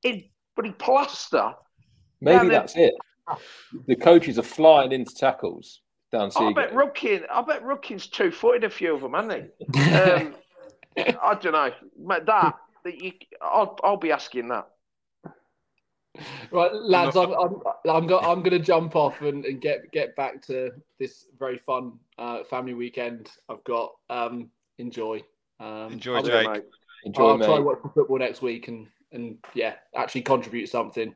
in 0.04 0.24
bloody 0.56 0.72
plaster. 0.72 1.54
Maybe 2.22 2.40
then- 2.40 2.50
that's 2.50 2.76
it. 2.76 2.94
The 3.88 3.96
coaches 3.96 4.38
are 4.38 4.44
flying 4.44 4.92
into 4.92 5.16
tackles 5.16 5.82
down 6.12 6.30
I 6.36 6.54
bet 6.54 6.72
Seagrave. 6.72 6.94
Rudkin, 6.94 7.24
I 7.32 7.42
bet 7.42 7.64
Rudkin's 7.64 8.08
two 8.08 8.32
footed 8.32 8.66
a 8.66 8.70
few 8.70 8.94
of 8.94 9.02
them, 9.02 9.14
hasn't 9.14 9.52
he? 9.74 9.80
Um, 9.92 10.36
I 10.96 11.34
don't 11.34 11.54
know. 11.54 11.72
That, 12.08 12.54
that 12.84 13.02
you, 13.02 13.14
I'll, 13.42 13.80
I'll 13.84 13.98
be 13.98 14.12
asking 14.12 14.50
that. 14.50 14.68
Right, 16.52 16.72
lads, 16.72 17.16
I'm 17.16 17.32
I'm 17.32 17.56
I'm, 17.90 18.06
go, 18.06 18.20
I'm 18.20 18.44
going 18.44 18.52
to 18.52 18.60
jump 18.60 18.96
off 18.96 19.22
and, 19.22 19.44
and 19.46 19.60
get 19.60 19.92
get 19.92 20.16
back 20.16 20.44
to 20.44 20.70
this 21.00 21.26
very 21.40 21.58
fun 21.58 21.94
uh, 22.20 22.44
family 22.44 22.76
weekend 22.76 23.32
I've 23.50 23.64
got. 23.64 23.94
Um, 24.12 24.52
enjoy. 24.78 25.22
Um, 25.60 25.94
Enjoy, 25.94 26.16
I'll, 26.16 26.24
mate. 26.24 26.64
Enjoy, 27.06 27.30
I'll 27.30 27.38
try 27.38 27.56
mate. 27.56 27.64
watch 27.64 27.80
the 27.84 27.90
football 27.90 28.20
next 28.20 28.42
week 28.42 28.68
and 28.68 28.88
and 29.12 29.38
yeah, 29.54 29.76
actually 29.96 30.22
contribute 30.22 30.68
something. 30.68 31.14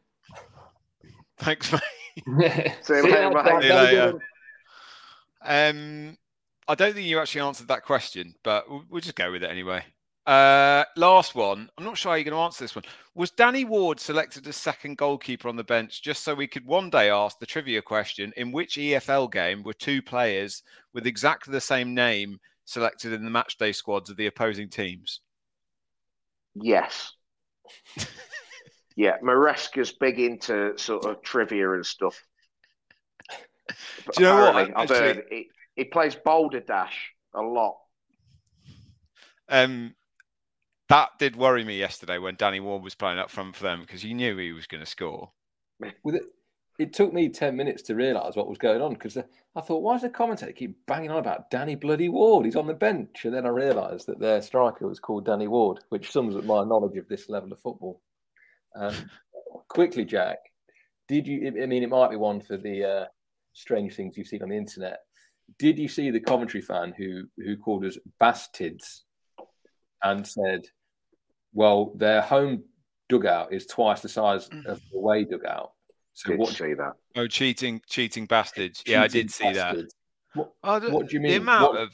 Thanks, 1.38 1.72
mate. 1.72 1.82
See 2.82 2.94
you 2.94 3.04
later, 3.04 3.30
later, 3.30 3.44
mate. 3.44 3.62
See 3.62 3.68
you 3.68 3.74
later. 3.74 4.20
Um, 5.44 6.18
I 6.68 6.76
don't 6.76 6.94
think 6.94 7.08
you 7.08 7.20
actually 7.20 7.42
answered 7.42 7.68
that 7.70 7.84
question, 7.84 8.36
but 8.44 8.70
we'll, 8.70 8.84
we'll 8.90 9.02
just 9.02 9.16
go 9.16 9.32
with 9.32 9.44
it 9.44 9.50
anyway. 9.50 9.84
Uh, 10.28 10.84
last 10.98 11.36
one. 11.36 11.70
I'm 11.78 11.86
not 11.86 11.98
sure 11.98 12.12
how 12.12 12.16
you're 12.16 12.26
going 12.26 12.36
to 12.36 12.42
answer 12.42 12.64
this 12.64 12.76
one. 12.76 12.84
Was 13.16 13.32
Danny 13.32 13.64
Ward 13.64 13.98
selected 13.98 14.46
as 14.46 14.58
second 14.58 14.98
goalkeeper 14.98 15.48
on 15.48 15.56
the 15.56 15.64
bench 15.64 16.04
just 16.04 16.24
so 16.24 16.36
we 16.36 16.48
could 16.48 16.66
one 16.66 16.90
day 16.90 17.10
ask 17.10 17.40
the 17.40 17.46
trivia 17.46 17.82
question 17.82 18.34
in 18.36 18.52
which 18.52 18.76
EFL 18.76 19.32
game 19.32 19.64
were 19.64 19.74
two 19.74 20.02
players 20.02 20.64
with 20.94 21.08
exactly 21.08 21.54
the 21.54 21.62
same 21.62 21.96
name 21.96 22.40
selected 22.68 23.14
in 23.14 23.24
the 23.24 23.32
matchday 23.32 23.74
squads 23.74 24.10
of 24.10 24.18
the 24.18 24.28
opposing 24.28 24.70
teams? 24.70 25.22
Yes. 26.54 27.14
yeah, 28.96 29.18
Maresca's 29.24 29.94
big 29.94 30.20
into 30.20 30.78
sort 30.78 31.06
of 31.06 31.22
trivia 31.24 31.72
and 31.74 31.86
stuff. 31.86 32.22
Do 34.16 34.24
you 34.24 34.26
know 34.26 34.36
what? 34.36 34.56
I've 34.56 34.70
Actually- 34.76 34.98
heard 34.98 35.24
he, 35.32 35.50
he 35.76 35.84
plays 35.86 36.16
Boulder 36.16 36.60
Dash 36.60 37.14
a 37.34 37.42
lot. 37.42 37.78
Um, 39.50 39.96
that 40.90 41.12
did 41.20 41.38
worry 41.38 41.64
me 41.64 41.80
yesterday 41.80 42.18
when 42.18 42.36
Danny 42.36 42.60
Ward 42.60 42.84
was 42.84 42.96
playing 42.96 43.18
up 43.18 43.30
front 43.30 43.56
for 43.56 43.64
them 43.64 43.82
because 43.82 44.04
you 44.04 44.14
knew 44.14 44.36
he 44.38 44.52
was 44.52 44.68
going 44.68 44.84
to 44.84 44.90
score. 44.90 45.32
With 46.04 46.16
it, 46.16 46.24
it 46.80 46.94
took 46.94 47.12
me 47.12 47.30
10 47.30 47.56
minutes 47.56 47.82
to 47.84 47.96
realise 47.96 48.36
what 48.36 48.48
was 48.48 48.60
going 48.60 48.82
on 48.82 48.94
because 48.94 49.18
I 49.18 49.62
thought, 49.62 49.82
why 49.82 49.96
does 49.96 50.04
the 50.04 50.10
commentator 50.10 50.52
keep 50.52 50.86
banging 50.86 51.10
on 51.10 51.18
about 51.18 51.50
Danny 51.50 51.76
Bloody 51.76 52.08
Ward? 52.08 52.46
He's 52.46 52.56
on 52.56 52.68
the 52.68 52.74
bench. 52.74 53.26
And 53.26 53.34
then 53.34 53.48
I 53.48 53.50
realised 53.50 54.06
that 54.08 54.20
their 54.20 54.42
striker 54.42 54.88
was 54.88 55.00
called 55.00 55.26
Danny 55.26 55.48
Ward, 55.48 55.80
which 55.90 56.12
sums 56.12 56.36
up 56.36 56.44
my 56.44 56.64
knowledge 56.64 56.98
of 56.98 57.08
this 57.08 57.30
level 57.30 57.52
of 57.52 57.60
football. 57.60 58.02
Um, 58.76 58.94
quickly, 59.70 60.06
Jack, 60.06 60.38
did 61.08 61.28
you? 61.28 61.48
I 61.62 61.66
mean, 61.66 61.82
it 61.82 61.90
might 61.90 62.12
be 62.12 62.16
one 62.16 62.42
for 62.42 62.58
the 62.58 62.84
uh, 62.84 63.06
strange 63.54 63.96
things 63.96 64.16
you've 64.16 64.28
seen 64.28 64.44
on 64.44 64.50
the 64.50 64.58
internet. 64.58 65.00
Did 65.58 65.80
you 65.80 65.88
see 65.88 66.12
the 66.12 66.20
commentary 66.20 66.62
fan 66.62 66.94
who 66.96 67.24
who 67.38 67.58
called 67.58 67.86
us 67.86 67.98
bastids 68.20 69.06
and 70.04 70.28
said, 70.28 70.66
"Well, 71.54 71.94
their 71.96 72.22
home 72.22 72.66
dugout 73.10 73.54
is 73.54 73.66
twice 73.66 74.02
the 74.02 74.10
size 74.10 74.50
of 74.68 74.80
the 74.92 74.98
away 74.98 75.24
dugout." 75.24 75.72
So 76.18 76.32
Did 76.32 76.40
what? 76.40 76.50
see 76.56 76.74
that. 76.74 76.94
Oh, 77.16 77.28
cheating, 77.28 77.80
cheating 77.88 78.26
bastards! 78.26 78.82
Yeah, 78.88 79.04
I 79.04 79.08
did 79.08 79.30
see 79.30 79.54
that. 79.54 79.78
What, 80.34 80.52
Oh, 80.64 80.80
what 80.90 81.10
do 81.10 81.14
you 81.16 81.20
mean? 81.20 81.30
The 81.34 81.38
amount 81.38 81.74
What- 81.74 81.82
of 81.84 81.90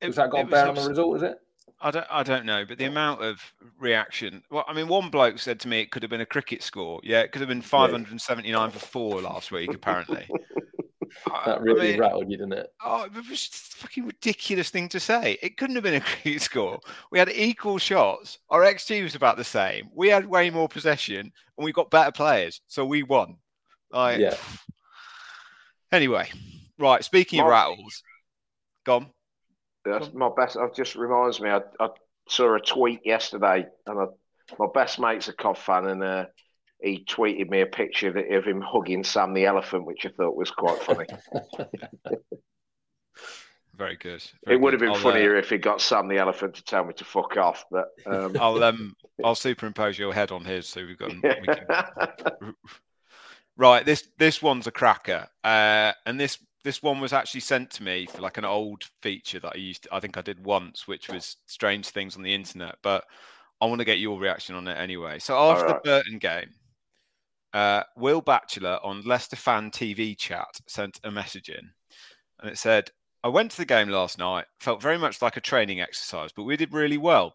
it- 0.00 0.06
has 0.06 0.14
that 0.14 0.30
got 0.30 0.38
it 0.38 0.40
a 0.42 0.44
was 0.44 0.50
bear 0.52 0.68
on 0.68 0.74
the 0.76 0.88
result? 0.88 1.16
Is 1.16 1.22
it? 1.24 1.38
I 1.80 1.90
don't, 1.90 2.06
I 2.08 2.22
don't 2.22 2.46
know, 2.46 2.64
but 2.64 2.78
the 2.78 2.84
amount 2.84 3.24
of 3.24 3.40
reaction. 3.80 4.44
Well, 4.50 4.64
I 4.68 4.72
mean, 4.72 4.86
one 4.86 5.10
bloke 5.10 5.40
said 5.40 5.58
to 5.60 5.68
me 5.68 5.80
it 5.80 5.90
could 5.90 6.04
have 6.04 6.10
been 6.10 6.20
a 6.20 6.26
cricket 6.26 6.62
score. 6.62 7.00
Yeah, 7.02 7.22
it 7.22 7.32
could 7.32 7.40
have 7.40 7.48
been 7.48 7.60
579 7.62 8.70
for 8.70 8.78
four 8.78 9.20
last 9.20 9.50
week, 9.50 9.74
apparently. 9.74 10.28
I- 11.30 11.42
That 11.46 11.58
I 11.58 11.60
really 11.60 11.90
mean, 11.92 12.00
rattled 12.00 12.30
you, 12.30 12.36
didn't 12.36 12.52
it? 12.54 12.72
Oh, 12.84 13.04
it 13.04 13.12
was 13.14 13.26
just 13.26 13.74
a 13.74 13.76
fucking 13.78 14.06
ridiculous 14.06 14.70
thing 14.70 14.88
to 14.90 15.00
say. 15.00 15.38
It 15.42 15.56
couldn't 15.56 15.76
have 15.76 15.84
been 15.84 16.02
a 16.02 16.04
great 16.22 16.40
score. 16.42 16.80
We 17.10 17.18
had 17.18 17.28
equal 17.30 17.78
shots. 17.78 18.38
Our 18.48 18.62
XG 18.62 19.02
was 19.02 19.14
about 19.14 19.36
the 19.36 19.44
same. 19.44 19.88
We 19.94 20.08
had 20.08 20.26
way 20.26 20.50
more 20.50 20.68
possession, 20.68 21.20
and 21.56 21.64
we 21.64 21.72
got 21.72 21.90
better 21.90 22.12
players, 22.12 22.60
so 22.66 22.84
we 22.84 23.02
won. 23.02 23.36
Like, 23.90 24.18
Yeah. 24.18 24.36
Anyway, 25.92 26.28
right. 26.78 27.02
Speaking 27.02 27.40
of 27.40 27.46
rattles, 27.48 28.02
gone. 28.84 29.10
That's 29.84 30.12
my 30.12 30.30
best. 30.36 30.56
It 30.56 30.74
just 30.76 30.94
reminds 30.94 31.40
me. 31.40 31.50
I, 31.50 31.62
I 31.80 31.88
saw 32.28 32.54
a 32.54 32.60
tweet 32.60 33.00
yesterday, 33.04 33.66
and 33.86 33.98
I, 33.98 34.04
my 34.58 34.66
best 34.72 35.00
mate's 35.00 35.26
a 35.28 35.32
Cov 35.32 35.58
fan, 35.58 35.86
and 35.86 36.02
uh, 36.04 36.26
he 36.82 37.04
tweeted 37.04 37.50
me 37.50 37.60
a 37.60 37.66
picture 37.66 38.08
of, 38.08 38.44
him 38.44 38.60
hugging 38.60 39.04
Sam 39.04 39.34
the 39.34 39.46
elephant, 39.46 39.86
which 39.86 40.06
I 40.06 40.10
thought 40.10 40.36
was 40.36 40.50
quite 40.50 40.82
funny. 40.82 41.06
Very 43.80 43.96
good. 43.96 44.22
very 44.44 44.56
it 44.56 44.60
would 44.60 44.74
have 44.74 44.80
been 44.80 44.90
I'll, 44.90 44.96
uh, 44.96 45.00
funnier 45.00 45.36
if 45.36 45.48
he 45.48 45.56
got 45.56 45.80
Sam 45.80 46.06
the 46.06 46.18
elephant 46.18 46.54
to 46.56 46.64
tell 46.64 46.84
me 46.84 46.92
to 46.94 47.04
fuck 47.04 47.38
off, 47.38 47.64
but 47.70 47.88
um, 48.04 48.36
I'll 48.40 48.62
um 48.62 48.94
I'll 49.24 49.34
superimpose 49.34 49.98
your 49.98 50.12
head 50.12 50.32
on 50.32 50.44
his 50.44 50.68
so 50.68 50.84
we've 50.84 50.98
got 50.98 51.10
we 51.14 51.20
can... 51.22 52.54
right. 53.56 53.82
This 53.86 54.10
this 54.18 54.42
one's 54.42 54.66
a 54.66 54.70
cracker, 54.70 55.26
uh, 55.44 55.92
and 56.04 56.20
this 56.20 56.36
this 56.62 56.82
one 56.82 57.00
was 57.00 57.14
actually 57.14 57.40
sent 57.40 57.70
to 57.70 57.82
me 57.82 58.04
for 58.04 58.20
like 58.20 58.36
an 58.36 58.44
old 58.44 58.84
feature 59.00 59.40
that 59.40 59.52
I 59.54 59.58
used. 59.58 59.88
I 59.90 59.98
think 59.98 60.18
I 60.18 60.20
did 60.20 60.44
once, 60.44 60.86
which 60.86 61.08
was 61.08 61.38
strange 61.46 61.88
things 61.88 62.16
on 62.16 62.22
the 62.22 62.34
internet. 62.34 62.76
But 62.82 63.06
I 63.62 63.66
want 63.66 63.78
to 63.78 63.86
get 63.86 63.98
your 63.98 64.18
reaction 64.18 64.56
on 64.56 64.68
it 64.68 64.76
anyway. 64.76 65.20
So 65.20 65.38
after 65.38 65.66
Alright. 65.66 65.82
the 65.82 65.88
Burton 65.88 66.18
game, 66.18 66.50
uh, 67.52 67.82
Will 67.96 68.20
Batchelor 68.20 68.78
on 68.82 69.02
Leicester 69.02 69.36
Fan 69.36 69.70
TV 69.70 70.16
chat 70.16 70.48
sent 70.66 71.00
a 71.04 71.10
message 71.10 71.48
in, 71.48 71.70
and 72.40 72.50
it 72.50 72.58
said, 72.58 72.90
I 73.22 73.28
went 73.28 73.50
to 73.50 73.56
the 73.58 73.66
game 73.66 73.88
last 73.88 74.18
night, 74.18 74.46
felt 74.60 74.80
very 74.80 74.96
much 74.96 75.20
like 75.20 75.36
a 75.36 75.42
training 75.42 75.80
exercise, 75.80 76.30
but 76.32 76.44
we 76.44 76.56
did 76.56 76.72
really 76.72 76.96
well. 76.96 77.34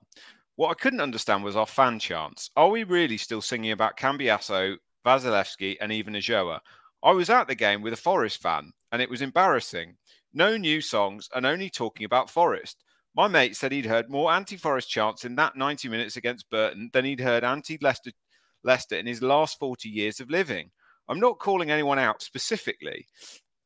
What 0.55 0.71
I 0.71 0.73
couldn't 0.73 1.01
understand 1.01 1.43
was 1.43 1.55
our 1.55 1.65
fan 1.65 1.99
chants. 1.99 2.49
Are 2.55 2.69
we 2.69 2.83
really 2.83 3.17
still 3.17 3.41
singing 3.41 3.71
about 3.71 3.97
Cambiasso, 3.97 4.77
Wasilewski, 5.05 5.75
and 5.79 5.91
even 5.91 6.15
Ulloa? 6.15 6.59
I 7.03 7.11
was 7.11 7.29
at 7.29 7.47
the 7.47 7.55
game 7.55 7.81
with 7.81 7.93
a 7.93 7.97
Forest 7.97 8.41
fan, 8.41 8.71
and 8.91 9.01
it 9.01 9.09
was 9.09 9.21
embarrassing. 9.21 9.97
No 10.33 10.57
new 10.57 10.81
songs 10.81 11.29
and 11.35 11.45
only 11.45 11.69
talking 11.69 12.05
about 12.05 12.29
Forest. 12.29 12.83
My 13.15 13.27
mate 13.27 13.55
said 13.55 13.71
he'd 13.71 13.85
heard 13.85 14.09
more 14.09 14.31
anti-Forest 14.31 14.89
chants 14.89 15.23
in 15.23 15.35
that 15.35 15.55
90 15.55 15.87
minutes 15.87 16.17
against 16.17 16.49
Burton 16.49 16.89
than 16.93 17.05
he'd 17.05 17.19
heard 17.19 17.43
anti-Leicester 17.43 18.09
Leicester 18.09 18.11
in 18.91 19.05
his 19.07 19.21
last 19.21 19.59
40 19.59 19.89
years 19.89 20.19
of 20.19 20.29
living. 20.29 20.69
I'm 21.07 21.19
not 21.19 21.39
calling 21.39 21.71
anyone 21.71 21.99
out 21.99 22.21
specifically, 22.21 23.05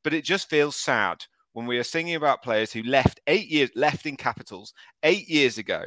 but 0.04 0.14
it 0.14 0.24
just 0.24 0.50
feels 0.50 0.76
sad 0.76 1.18
when 1.54 1.66
we 1.66 1.78
are 1.78 1.84
singing 1.84 2.16
about 2.16 2.43
players 2.43 2.72
who 2.72 2.84
left 2.84 3.20
eight 3.28 3.47
years 3.47 3.70
left 3.76 4.06
in 4.06 4.16
capitals 4.16 4.74
eight 5.04 5.28
years 5.30 5.58
ago. 5.58 5.84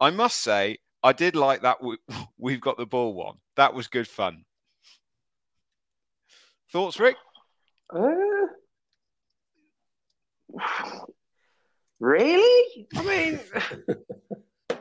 I 0.00 0.10
must 0.10 0.40
say, 0.40 0.78
I 1.02 1.12
did 1.12 1.36
like 1.36 1.62
that. 1.62 1.82
We, 1.82 1.98
we've 2.38 2.60
got 2.60 2.76
the 2.76 2.86
ball 2.86 3.14
one. 3.14 3.36
That 3.56 3.74
was 3.74 3.86
good 3.86 4.08
fun. 4.08 4.44
Thoughts, 6.72 6.98
Rick? 6.98 7.16
Uh, 7.94 8.46
really? 12.00 12.86
I 12.96 13.02
mean, 13.02 13.40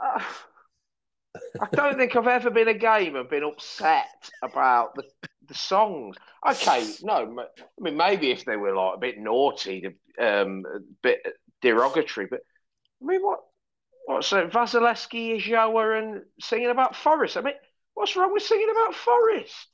uh, 0.00 0.22
I 1.60 1.68
don't 1.72 1.96
think 1.96 2.16
I've 2.16 2.26
ever 2.26 2.50
been 2.50 2.68
a 2.68 2.74
game 2.74 3.16
and 3.16 3.28
been 3.28 3.44
upset 3.44 4.30
about 4.42 4.94
the, 4.94 5.04
the 5.46 5.54
songs. 5.54 6.16
Okay, 6.48 6.86
no, 7.02 7.36
I 7.38 7.80
mean 7.80 7.96
maybe 7.96 8.30
if 8.30 8.44
they 8.44 8.56
were 8.56 8.74
like 8.74 8.96
a 8.96 9.00
bit 9.00 9.18
naughty, 9.18 9.86
um, 10.20 10.64
a 10.74 10.80
bit 11.02 11.20
derogatory, 11.62 12.26
but 12.30 12.40
I 13.02 13.06
mean 13.06 13.22
what? 13.22 13.40
What's 14.06 14.28
so 14.28 14.48
Wasilewski, 14.48 15.38
Ulloa, 15.38 15.98
and 15.98 16.22
singing 16.40 16.70
about 16.70 16.96
Forest? 16.96 17.36
I 17.36 17.42
mean, 17.42 17.54
what's 17.92 18.16
wrong 18.16 18.32
with 18.32 18.42
singing 18.42 18.70
about 18.70 18.94
Forest? 18.94 19.68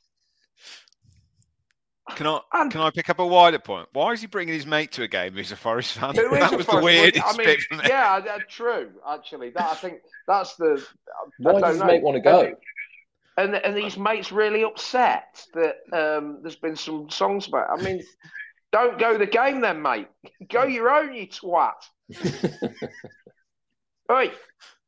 Can 2.16 2.26
I 2.26 2.40
And- 2.52 2.70
can 2.70 2.80
I 2.82 2.90
pick 2.90 3.09
up 3.09 3.18
a 3.18 3.26
wider 3.26 3.59
point? 3.59 3.88
Why 3.92 4.12
is 4.12 4.20
he 4.20 4.26
bringing 4.26 4.55
his 4.55 4.66
mate 4.66 4.92
to 4.92 5.02
a 5.05 5.09
game 5.09 5.32
who's 5.32 5.52
a 5.52 5.57
Forest 5.57 5.94
fan? 5.94 6.14
Who 6.14 6.22
is 6.34 6.40
that 6.40 6.52
a 6.52 6.57
was 6.57 6.66
the 6.66 6.72
Forest- 6.72 6.84
weirdest 6.84 7.24
I 7.26 7.36
mean, 7.36 7.46
bit 7.46 7.61
yeah, 7.88 8.20
that, 8.20 8.48
true. 8.48 8.90
Actually, 9.09 9.50
that 9.50 9.62
I 9.70 9.74
think 9.74 10.00
that's 10.28 10.57
the. 10.57 10.84
I 11.09 11.28
Why 11.38 11.52
don't 11.52 11.61
does 11.62 11.70
his 11.72 11.80
know. 11.80 11.86
mate 11.86 12.02
want 12.02 12.16
to 12.16 12.20
go? 12.20 12.52
And 13.36 13.55
and 13.57 13.76
these 13.76 13.96
mates 13.96 14.30
really 14.30 14.62
upset 14.62 15.44
that 15.55 15.76
um, 15.92 16.38
there's 16.42 16.57
been 16.57 16.76
some 16.76 17.09
songs 17.11 17.48
about. 17.48 17.68
I 17.70 17.82
mean, 17.82 18.02
don't 18.70 18.98
go 18.98 19.16
the 19.18 19.26
game 19.26 19.61
then, 19.61 19.80
mate. 19.82 20.09
Go 20.50 20.64
your 20.64 20.90
own, 20.90 21.14
you 21.14 21.26
twat. 21.26 21.72
Oi, 24.12 24.30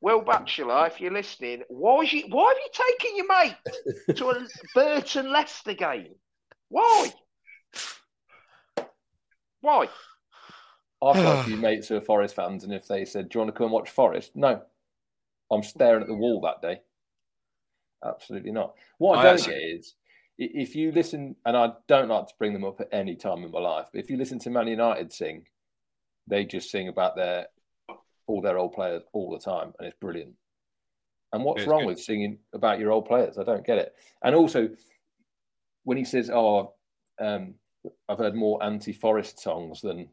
Will 0.00 0.20
Batchelor, 0.20 0.86
if 0.88 1.00
you're 1.00 1.12
listening, 1.12 1.62
why 1.68 2.02
is 2.02 2.12
you, 2.12 2.24
why 2.28 2.48
have 2.48 2.58
you 2.58 2.84
taken 2.98 3.16
your 3.16 3.26
mate 3.28 4.16
to 4.16 4.30
a 4.30 4.46
Burton 4.74 5.32
Leicester 5.32 5.72
game? 5.72 6.14
Why? 6.68 7.12
Why? 9.60 9.88
I've 11.02 11.14
got 11.16 11.40
a 11.40 11.44
few 11.48 11.56
mates 11.56 11.88
who 11.88 11.96
are 11.96 12.00
Forest 12.00 12.34
fans, 12.34 12.64
and 12.64 12.72
if 12.72 12.86
they 12.88 13.04
said, 13.04 13.28
"Do 13.28 13.38
you 13.38 13.44
want 13.44 13.54
to 13.54 13.58
come 13.58 13.66
and 13.66 13.72
watch 13.72 13.90
Forest?" 13.90 14.32
No, 14.34 14.62
I'm 15.50 15.62
staring 15.62 16.02
at 16.02 16.08
the 16.08 16.14
wall 16.14 16.40
that 16.42 16.62
day. 16.66 16.80
Absolutely 18.04 18.52
not. 18.52 18.74
What 18.98 19.18
I, 19.18 19.20
I 19.20 19.24
don't 19.24 19.34
actually- 19.38 19.54
get 19.54 19.62
is 19.80 19.94
if 20.38 20.76
you 20.76 20.92
listen, 20.92 21.34
and 21.46 21.56
I 21.56 21.72
don't 21.88 22.08
like 22.08 22.26
to 22.28 22.34
bring 22.38 22.52
them 22.52 22.64
up 22.64 22.80
at 22.80 22.88
any 22.92 23.16
time 23.16 23.42
in 23.42 23.50
my 23.50 23.58
life, 23.60 23.86
but 23.92 24.00
if 24.00 24.10
you 24.10 24.16
listen 24.18 24.38
to 24.40 24.50
Man 24.50 24.68
United 24.68 25.12
sing, 25.12 25.46
they 26.26 26.44
just 26.44 26.70
sing 26.70 26.88
about 26.88 27.16
their 27.16 27.46
all 28.26 28.40
their 28.42 28.58
old 28.58 28.72
players 28.72 29.02
all 29.12 29.30
the 29.30 29.38
time, 29.38 29.72
and 29.78 29.86
it's 29.88 29.96
brilliant. 30.00 30.34
And 31.32 31.44
what's 31.44 31.62
It's 31.62 31.68
wrong 31.68 31.80
good. 31.82 31.86
with 31.88 32.00
singing 32.00 32.38
about 32.52 32.78
your 32.80 32.92
old 32.92 33.06
players? 33.06 33.38
I 33.38 33.44
don't 33.44 33.64
get 33.66 33.78
it. 33.78 33.94
And 34.22 34.34
also, 34.34 34.68
when 35.86 35.96
he 35.96 36.04
says, 36.04 36.30
"Oh, 36.30 36.74
um, 37.18 37.54
I've 38.08 38.18
heard 38.18 38.34
more 38.34 38.62
anti-Forest 38.62 39.40
songs 39.40 39.80
than 39.80 40.08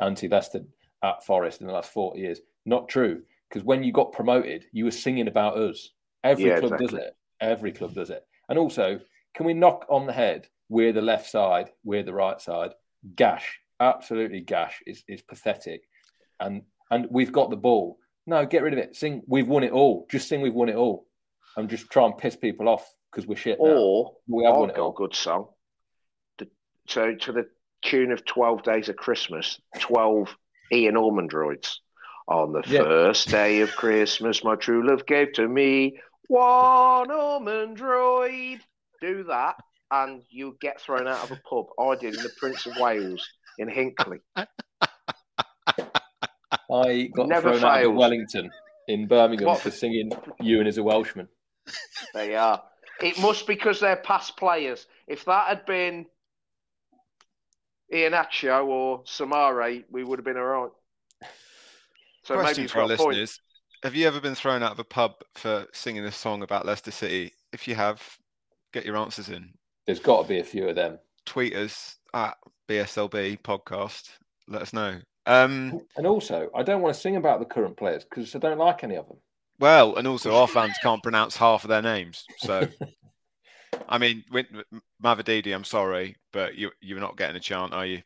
anti-Leicester 0.00 0.62
at 1.02 1.24
Forest 1.24 1.60
in 1.60 1.66
the 1.66 1.72
last 1.72 1.92
40 1.92 2.18
years. 2.18 2.40
Not 2.64 2.88
true. 2.88 3.22
Because 3.48 3.64
when 3.64 3.84
you 3.84 3.92
got 3.92 4.12
promoted, 4.12 4.64
you 4.72 4.84
were 4.84 4.90
singing 4.90 5.28
about 5.28 5.56
us. 5.58 5.90
Every 6.24 6.46
Yeah, 6.48 6.60
club 6.60 6.78
does 6.78 6.94
it. 6.94 7.14
Every 7.40 7.72
club 7.72 7.94
does 7.94 8.10
it. 8.10 8.24
And 8.48 8.58
also, 8.58 8.98
can 9.34 9.46
we 9.46 9.54
knock 9.54 9.86
on 9.88 10.06
the 10.06 10.12
head? 10.12 10.48
We're 10.68 10.92
the 10.92 11.02
left 11.02 11.28
side, 11.28 11.70
we're 11.84 12.02
the 12.02 12.14
right 12.14 12.40
side. 12.40 12.72
Gash, 13.14 13.60
absolutely 13.78 14.40
gash. 14.40 14.82
is 14.86 15.04
is 15.06 15.22
pathetic. 15.22 15.82
And 16.40 16.62
and 16.90 17.06
we've 17.10 17.32
got 17.32 17.50
the 17.50 17.56
ball. 17.56 17.98
No, 18.26 18.44
get 18.44 18.62
rid 18.62 18.72
of 18.72 18.80
it. 18.80 18.96
Sing, 18.96 19.22
we've 19.28 19.46
won 19.46 19.62
it 19.62 19.70
all. 19.70 20.06
Just 20.10 20.28
sing, 20.28 20.40
we've 20.40 20.54
won 20.54 20.68
it 20.68 20.74
all, 20.74 21.06
and 21.56 21.68
just 21.70 21.88
try 21.90 22.04
and 22.04 22.18
piss 22.18 22.34
people 22.34 22.68
off 22.68 22.95
because 23.16 23.26
we're 23.26 23.36
shit. 23.36 23.58
now. 23.58 23.66
Or 23.70 24.12
we 24.28 24.44
have 24.44 24.54
I've 24.56 24.74
got 24.76 24.88
a 24.88 24.92
good 24.92 25.14
song. 25.14 25.48
The, 26.38 26.48
so 26.86 27.14
to 27.14 27.32
the 27.32 27.46
tune 27.82 28.12
of 28.12 28.24
Twelve 28.26 28.62
Days 28.62 28.88
of 28.90 28.96
Christmas, 28.96 29.58
twelve 29.80 30.36
Ian 30.70 30.94
Ormondroyds. 30.96 31.76
On 32.28 32.52
the 32.52 32.62
Yeah. 32.66 32.82
first 32.82 33.28
day 33.28 33.60
of 33.60 33.74
Christmas, 33.76 34.42
my 34.44 34.56
true 34.56 34.86
love 34.86 35.06
gave 35.06 35.32
to 35.34 35.48
me 35.48 35.98
one 36.28 37.08
Ormondroyd. 37.08 38.60
Do 39.00 39.24
that, 39.24 39.56
and 39.90 40.22
you 40.28 40.56
get 40.60 40.80
thrown 40.80 41.06
out 41.08 41.22
of 41.22 41.30
a 41.30 41.40
pub. 41.48 41.66
I 41.80 41.94
did 41.94 42.16
in 42.16 42.22
the 42.22 42.32
Prince 42.38 42.66
of 42.66 42.72
Wales 42.78 43.26
in 43.58 43.68
Hinckley. 43.68 44.18
I 44.36 44.46
got 47.14 47.28
Never 47.28 47.52
thrown 47.58 47.64
out 47.64 47.84
of. 47.84 47.94
Wellington 47.94 48.50
in 48.88 49.06
Birmingham 49.06 49.46
What? 49.46 49.60
for 49.60 49.70
singing 49.70 50.10
"Ewan 50.40 50.66
is 50.66 50.76
a 50.78 50.82
Welshman." 50.82 51.28
They 52.14 52.34
are. 52.34 52.62
It 53.02 53.18
must 53.18 53.46
because 53.46 53.80
they're 53.80 53.96
past 53.96 54.36
players. 54.36 54.86
If 55.06 55.24
that 55.26 55.48
had 55.48 55.66
been 55.66 56.06
Iheanacho 57.92 58.66
or 58.66 59.02
Soumaré, 59.04 59.84
we 59.90 60.04
would 60.04 60.18
have 60.18 60.24
been 60.24 60.36
all 60.36 60.44
right. 60.44 60.70
So 62.24 62.34
Question 62.34 62.64
he's 62.64 62.72
for 62.72 62.80
our 62.80 62.88
got 62.88 62.98
point. 62.98 63.18
listeners: 63.18 63.40
Have 63.82 63.94
you 63.94 64.06
ever 64.06 64.20
been 64.20 64.34
thrown 64.34 64.62
out 64.62 64.72
of 64.72 64.78
a 64.78 64.84
pub 64.84 65.12
for 65.34 65.66
singing 65.72 66.04
a 66.04 66.12
song 66.12 66.42
about 66.42 66.66
Leicester 66.66 66.90
City? 66.90 67.32
If 67.52 67.68
you 67.68 67.74
have, 67.76 68.02
get 68.72 68.84
your 68.84 68.96
answers 68.96 69.28
in. 69.28 69.52
There's 69.86 70.00
got 70.00 70.22
to 70.22 70.28
be 70.28 70.40
a 70.40 70.44
few 70.44 70.68
of 70.68 70.74
them. 70.74 70.98
Tweet 71.24 71.54
us 71.54 71.98
at 72.12 72.36
BSLB 72.68 73.40
podcast. 73.42 74.10
Let 74.48 74.62
us 74.62 74.72
know. 74.72 75.00
Um, 75.26 75.80
And 75.96 76.06
also, 76.06 76.50
I 76.54 76.62
don't 76.62 76.82
want 76.82 76.94
to 76.94 77.00
sing 77.00 77.16
about 77.16 77.38
the 77.40 77.46
current 77.46 77.76
players 77.76 78.04
because 78.04 78.34
I 78.34 78.38
don't 78.38 78.58
like 78.58 78.82
any 78.82 78.96
of 78.96 79.06
them. 79.06 79.18
Well, 79.58 79.96
and 79.96 80.06
also 80.06 80.34
our 80.34 80.48
fans 80.48 80.78
can't 80.82 81.02
pronounce 81.02 81.36
half 81.36 81.64
of 81.64 81.68
their 81.68 81.82
names. 81.82 82.24
So, 82.38 82.68
I 83.88 83.98
mean, 83.98 84.24
with 84.30 84.46
Mavididi, 85.02 85.54
I'm 85.54 85.64
sorry, 85.64 86.16
but 86.32 86.54
you 86.56 86.70
you're 86.80 87.00
not 87.00 87.16
getting 87.16 87.36
a 87.36 87.40
chant, 87.40 87.72
are 87.72 87.86
you? 87.86 88.02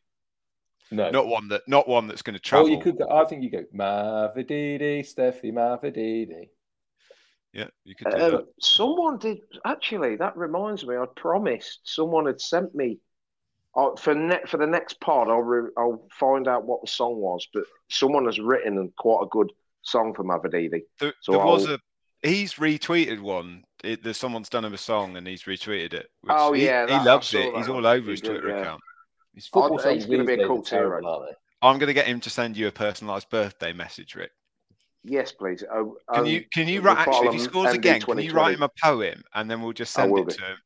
No, 0.92 1.11
Not 1.11 1.26
one 1.26 1.48
that 1.48 1.62
not 1.68 1.88
one 1.88 2.09
that's 2.09 2.22
going 2.22 2.34
to 2.34 2.40
Or 2.40 2.42
travel. 2.42 2.68
you 2.68 2.78
could 2.78 2.98
go. 2.98 3.09
I 3.09 3.24
think 3.24 3.42
you 3.42 3.51
go 3.51 3.64
Mavididi, 3.74 5.01
Stephy 5.01 5.53
Mavididi. 5.53 6.48
Yeah, 7.53 7.68
you 7.84 7.94
could 7.94 8.11
do 8.11 8.18
that. 8.18 8.34
Um, 8.34 8.46
someone 8.61 9.18
did 9.18 9.38
actually. 9.64 10.16
That 10.16 10.36
reminds 10.36 10.84
me. 10.86 10.96
I 10.96 11.07
promised 11.16 11.80
someone 11.84 12.26
had 12.26 12.40
sent 12.40 12.74
me 12.74 12.98
uh, 13.76 13.96
for 13.96 14.14
ne- 14.14 14.46
for 14.46 14.57
the 14.57 14.66
next 14.66 15.01
pod. 15.01 15.28
I'll 15.28 15.42
re- 15.42 15.70
I'll 15.76 16.09
find 16.12 16.48
out 16.48 16.64
what 16.64 16.80
the 16.82 16.88
song 16.88 17.16
was. 17.16 17.46
But 17.53 17.64
someone 17.88 18.26
has 18.26 18.40
written 18.40 18.92
quite 18.98 19.22
a 19.24 19.28
good 19.30 19.53
song 19.83 20.14
from 20.14 20.28
Mavididi. 20.28 20.83
There, 20.99 21.12
So 21.22 21.33
there 21.33 21.45
was 21.45 21.68
a 21.68 21.78
he's 22.22 22.55
retweeted 22.55 23.20
one. 23.20 23.64
It, 23.83 24.03
there's 24.03 24.18
someone's 24.18 24.49
done 24.51 24.64
him 24.64 24.74
a 24.74 24.78
song 24.78 25.16
and 25.16 25.26
he's 25.26 25.45
retweeted 25.45 25.95
it. 25.95 26.09
which 26.20 26.31
Oh, 26.37 26.53
he, 26.53 26.66
yeah, 26.66 26.83
he 26.83 26.93
that- 26.93 27.01
I 27.01 27.05
loves 27.05 27.33
it. 27.35 27.53
that 27.53 27.59
He's 27.59 27.68
all 27.68 27.87
over 27.87 28.05
He 28.05 28.11
his 28.11 28.20
did, 28.20 28.28
Twitter 28.31 28.49
yeah. 28.49 28.61
account. 28.61 28.81
He's 29.35 29.47
Football 29.47 29.74
I'd- 29.74 29.83
songs 29.83 29.95
he's 29.97 30.07
gonna 30.07 30.18
these 30.18 30.26
be 30.26 30.33
a 30.35 30.37
days 30.39 30.47
cool 30.47 30.59
are 30.59 30.62
terrible, 30.62 31.09
hero. 31.09 31.12
aren't 31.20 31.31
they? 31.31 31.37
I'm 31.62 31.78
going 31.78 31.89
to 31.89 31.95
get 31.95 32.07
him 32.07 32.20
to 32.20 32.31
send 32.31 32.57
you 32.57 32.68
a 32.68 32.72
personalised 32.72 33.28
birthday 33.31 33.72
message, 33.72 34.14
Rick. 34.14 34.31
Yes, 35.05 35.33
please. 35.33 35.62
Oh, 35.72 35.97
Can 36.12 36.20
um, 36.20 36.26
you 36.26 36.45
can 36.53 36.68
you 36.68 36.81
write 36.83 36.99
actually 36.99 37.28
if 37.28 37.33
he 37.35 37.39
scores 37.39 37.68
MD 37.68 37.74
again? 37.74 38.01
Can 38.03 38.18
you 38.18 38.33
write 38.33 38.55
him 38.55 38.62
a 38.62 38.68
poem 38.83 39.22
and 39.35 39.51
then 39.51 39.62
we'll 39.62 39.72
just 39.72 39.93
send 39.95 40.16
it 40.18 40.28
do. 40.28 40.35
to 40.37 40.43
him 40.43 40.57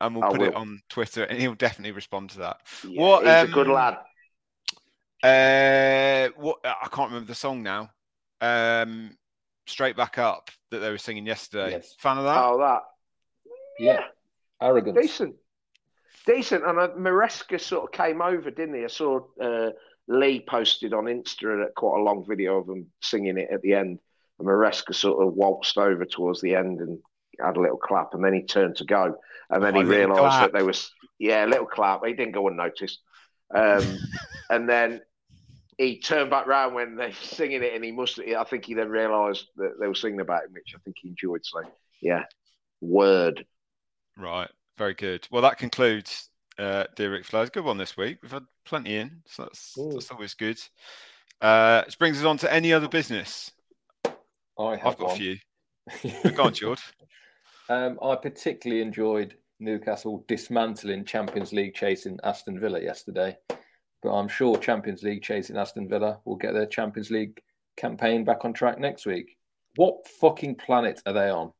and 0.00 0.14
we'll 0.14 0.24
I 0.24 0.30
put 0.30 0.42
it 0.42 0.54
on 0.54 0.80
Twitter 0.88 1.24
and 1.24 1.40
he'll 1.40 1.54
definitely 1.54 1.90
respond 1.92 2.30
to 2.30 2.38
that. 2.38 2.58
Yeah, 2.86 3.00
What, 3.00 3.24
he's 3.24 3.50
a 3.50 3.52
good 3.52 3.66
um, 3.68 3.72
lad. 3.72 3.96
Uh, 5.22 6.28
what 6.36 6.58
I 6.64 6.86
can't 6.92 7.10
remember 7.10 7.26
the 7.28 7.34
song 7.34 7.62
now. 7.62 7.90
Um, 8.44 9.16
straight 9.66 9.96
back 9.96 10.18
up 10.18 10.50
that 10.70 10.78
they 10.78 10.90
were 10.90 10.98
singing 10.98 11.26
yesterday. 11.26 11.72
Yes. 11.72 11.94
Fan 11.98 12.18
of 12.18 12.24
that? 12.24 12.36
Oh, 12.38 12.58
that. 12.58 12.82
Yeah, 13.78 14.04
arrogant. 14.60 15.00
Decent. 15.00 15.34
Decent. 16.26 16.64
And 16.64 16.78
uh, 16.78 16.88
Maresca 16.96 17.60
sort 17.60 17.84
of 17.84 17.92
came 17.92 18.22
over, 18.22 18.50
didn't 18.50 18.74
he? 18.76 18.84
I 18.84 18.88
saw 18.88 19.20
uh, 19.40 19.70
Lee 20.08 20.44
posted 20.46 20.94
on 20.94 21.04
Insta 21.04 21.66
quite 21.76 21.98
a 22.00 22.02
long 22.02 22.24
video 22.26 22.58
of 22.58 22.66
them 22.66 22.86
singing 23.02 23.38
it 23.38 23.48
at 23.52 23.62
the 23.62 23.74
end. 23.74 23.98
And 24.38 24.48
Maresca 24.48 24.94
sort 24.94 25.26
of 25.26 25.34
waltzed 25.34 25.78
over 25.78 26.04
towards 26.04 26.40
the 26.40 26.54
end 26.54 26.80
and 26.80 26.98
had 27.40 27.56
a 27.56 27.60
little 27.60 27.76
clap. 27.76 28.14
And 28.14 28.24
then 28.24 28.34
he 28.34 28.42
turned 28.42 28.76
to 28.76 28.84
go. 28.84 29.16
And 29.50 29.62
then 29.62 29.76
Oh, 29.76 29.80
he 29.80 29.86
realised 29.86 30.42
that 30.42 30.52
there 30.52 30.64
was, 30.64 30.90
yeah, 31.18 31.44
a 31.44 31.48
little 31.48 31.66
clap. 31.66 32.04
He 32.04 32.12
didn't 32.14 32.32
go 32.34 32.48
unnoticed. 32.48 33.00
Um, 33.54 33.98
and 34.50 34.68
then 34.68 35.00
he 35.78 35.98
turned 36.00 36.30
back 36.30 36.46
round 36.46 36.74
when 36.74 36.96
they 36.96 37.06
were 37.06 37.12
singing 37.12 37.62
it, 37.62 37.74
and 37.74 37.84
he 37.84 37.92
must. 37.92 38.18
I 38.18 38.44
think 38.44 38.64
he 38.64 38.74
then 38.74 38.88
realised 38.88 39.46
that 39.56 39.74
they 39.80 39.86
were 39.86 39.94
singing 39.94 40.20
about 40.20 40.44
him, 40.44 40.52
which 40.52 40.74
I 40.74 40.78
think 40.84 40.96
he 41.00 41.08
enjoyed. 41.08 41.40
So, 41.44 41.62
yeah, 42.00 42.24
word. 42.80 43.44
Right. 44.16 44.50
Very 44.76 44.94
good. 44.94 45.26
Well, 45.30 45.42
that 45.42 45.58
concludes 45.58 46.28
uh, 46.58 46.84
Dear 46.96 47.12
Rick 47.12 47.26
Flowers. 47.26 47.50
Good 47.50 47.64
one 47.64 47.78
this 47.78 47.96
week. 47.96 48.18
We've 48.22 48.32
had 48.32 48.44
plenty 48.64 48.96
in, 48.96 49.22
so 49.26 49.44
that's, 49.44 49.74
that's 49.92 50.10
always 50.10 50.34
good. 50.34 50.60
Uh, 51.40 51.82
which 51.84 51.98
brings 51.98 52.18
us 52.18 52.24
on 52.24 52.38
to 52.38 52.52
any 52.52 52.72
other 52.72 52.88
business. 52.88 53.52
I 54.58 54.76
have 54.76 54.86
I've 54.86 54.98
got 54.98 55.04
a 55.04 55.06
one. 55.06 55.16
few. 55.16 55.38
Go 56.34 56.44
on, 56.44 56.54
George. 56.54 56.80
Um, 57.68 57.98
I 58.02 58.16
particularly 58.16 58.82
enjoyed 58.82 59.36
Newcastle 59.60 60.24
dismantling 60.28 61.04
Champions 61.04 61.52
League 61.52 61.74
chasing 61.74 62.18
Aston 62.24 62.58
Villa 62.58 62.80
yesterday, 62.80 63.36
but 64.04 64.12
I'm 64.12 64.28
sure 64.28 64.58
Champions 64.58 65.02
League 65.02 65.22
chasing 65.22 65.56
Aston 65.56 65.88
Villa 65.88 66.20
will 66.26 66.36
get 66.36 66.52
their 66.52 66.66
Champions 66.66 67.10
League 67.10 67.40
campaign 67.76 68.22
back 68.22 68.44
on 68.44 68.52
track 68.52 68.78
next 68.78 69.06
week. 69.06 69.38
What 69.76 70.06
fucking 70.06 70.56
planet 70.56 71.00
are 71.06 71.14
they 71.14 71.30
on? 71.30 71.52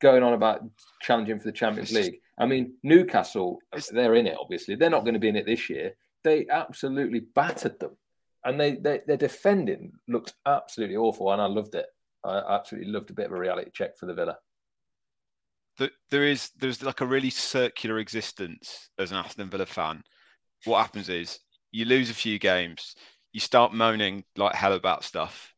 Going 0.00 0.24
on 0.24 0.34
about 0.34 0.62
challenging 1.00 1.38
for 1.38 1.44
the 1.44 1.52
Champions 1.52 1.92
League. 1.92 2.16
I 2.36 2.46
mean, 2.46 2.74
Newcastle, 2.82 3.58
they're 3.92 4.16
in 4.16 4.26
it, 4.26 4.36
obviously. 4.38 4.74
They're 4.74 4.90
not 4.90 5.04
going 5.04 5.14
to 5.14 5.20
be 5.20 5.28
in 5.28 5.36
it 5.36 5.46
this 5.46 5.70
year. 5.70 5.94
They 6.24 6.46
absolutely 6.50 7.20
battered 7.20 7.78
them. 7.78 7.96
And 8.44 8.60
they, 8.60 8.72
they 8.72 9.00
their 9.06 9.16
defending 9.16 9.92
looked 10.08 10.34
absolutely 10.44 10.96
awful, 10.96 11.32
and 11.32 11.40
I 11.40 11.46
loved 11.46 11.76
it. 11.76 11.86
I 12.24 12.56
absolutely 12.56 12.90
loved 12.90 13.10
a 13.10 13.14
bit 13.14 13.26
of 13.26 13.32
a 13.32 13.38
reality 13.38 13.70
check 13.72 13.96
for 13.96 14.06
the 14.06 14.14
Villa. 14.14 14.36
Th- 15.78 15.92
there 16.10 16.24
is 16.24 16.50
there's 16.58 16.82
like 16.82 17.00
a 17.00 17.06
really 17.06 17.30
circular 17.30 18.00
existence 18.00 18.90
as 18.98 19.12
an 19.12 19.18
Aston 19.18 19.48
Villa 19.48 19.64
fan. 19.64 20.02
What 20.64 20.80
happens 20.80 21.08
is 21.08 21.38
you 21.72 21.84
lose 21.84 22.10
a 22.10 22.14
few 22.14 22.38
games, 22.38 22.94
you 23.32 23.40
start 23.40 23.72
moaning 23.72 24.24
like 24.36 24.54
hell 24.54 24.72
about 24.72 25.04
stuff, 25.04 25.52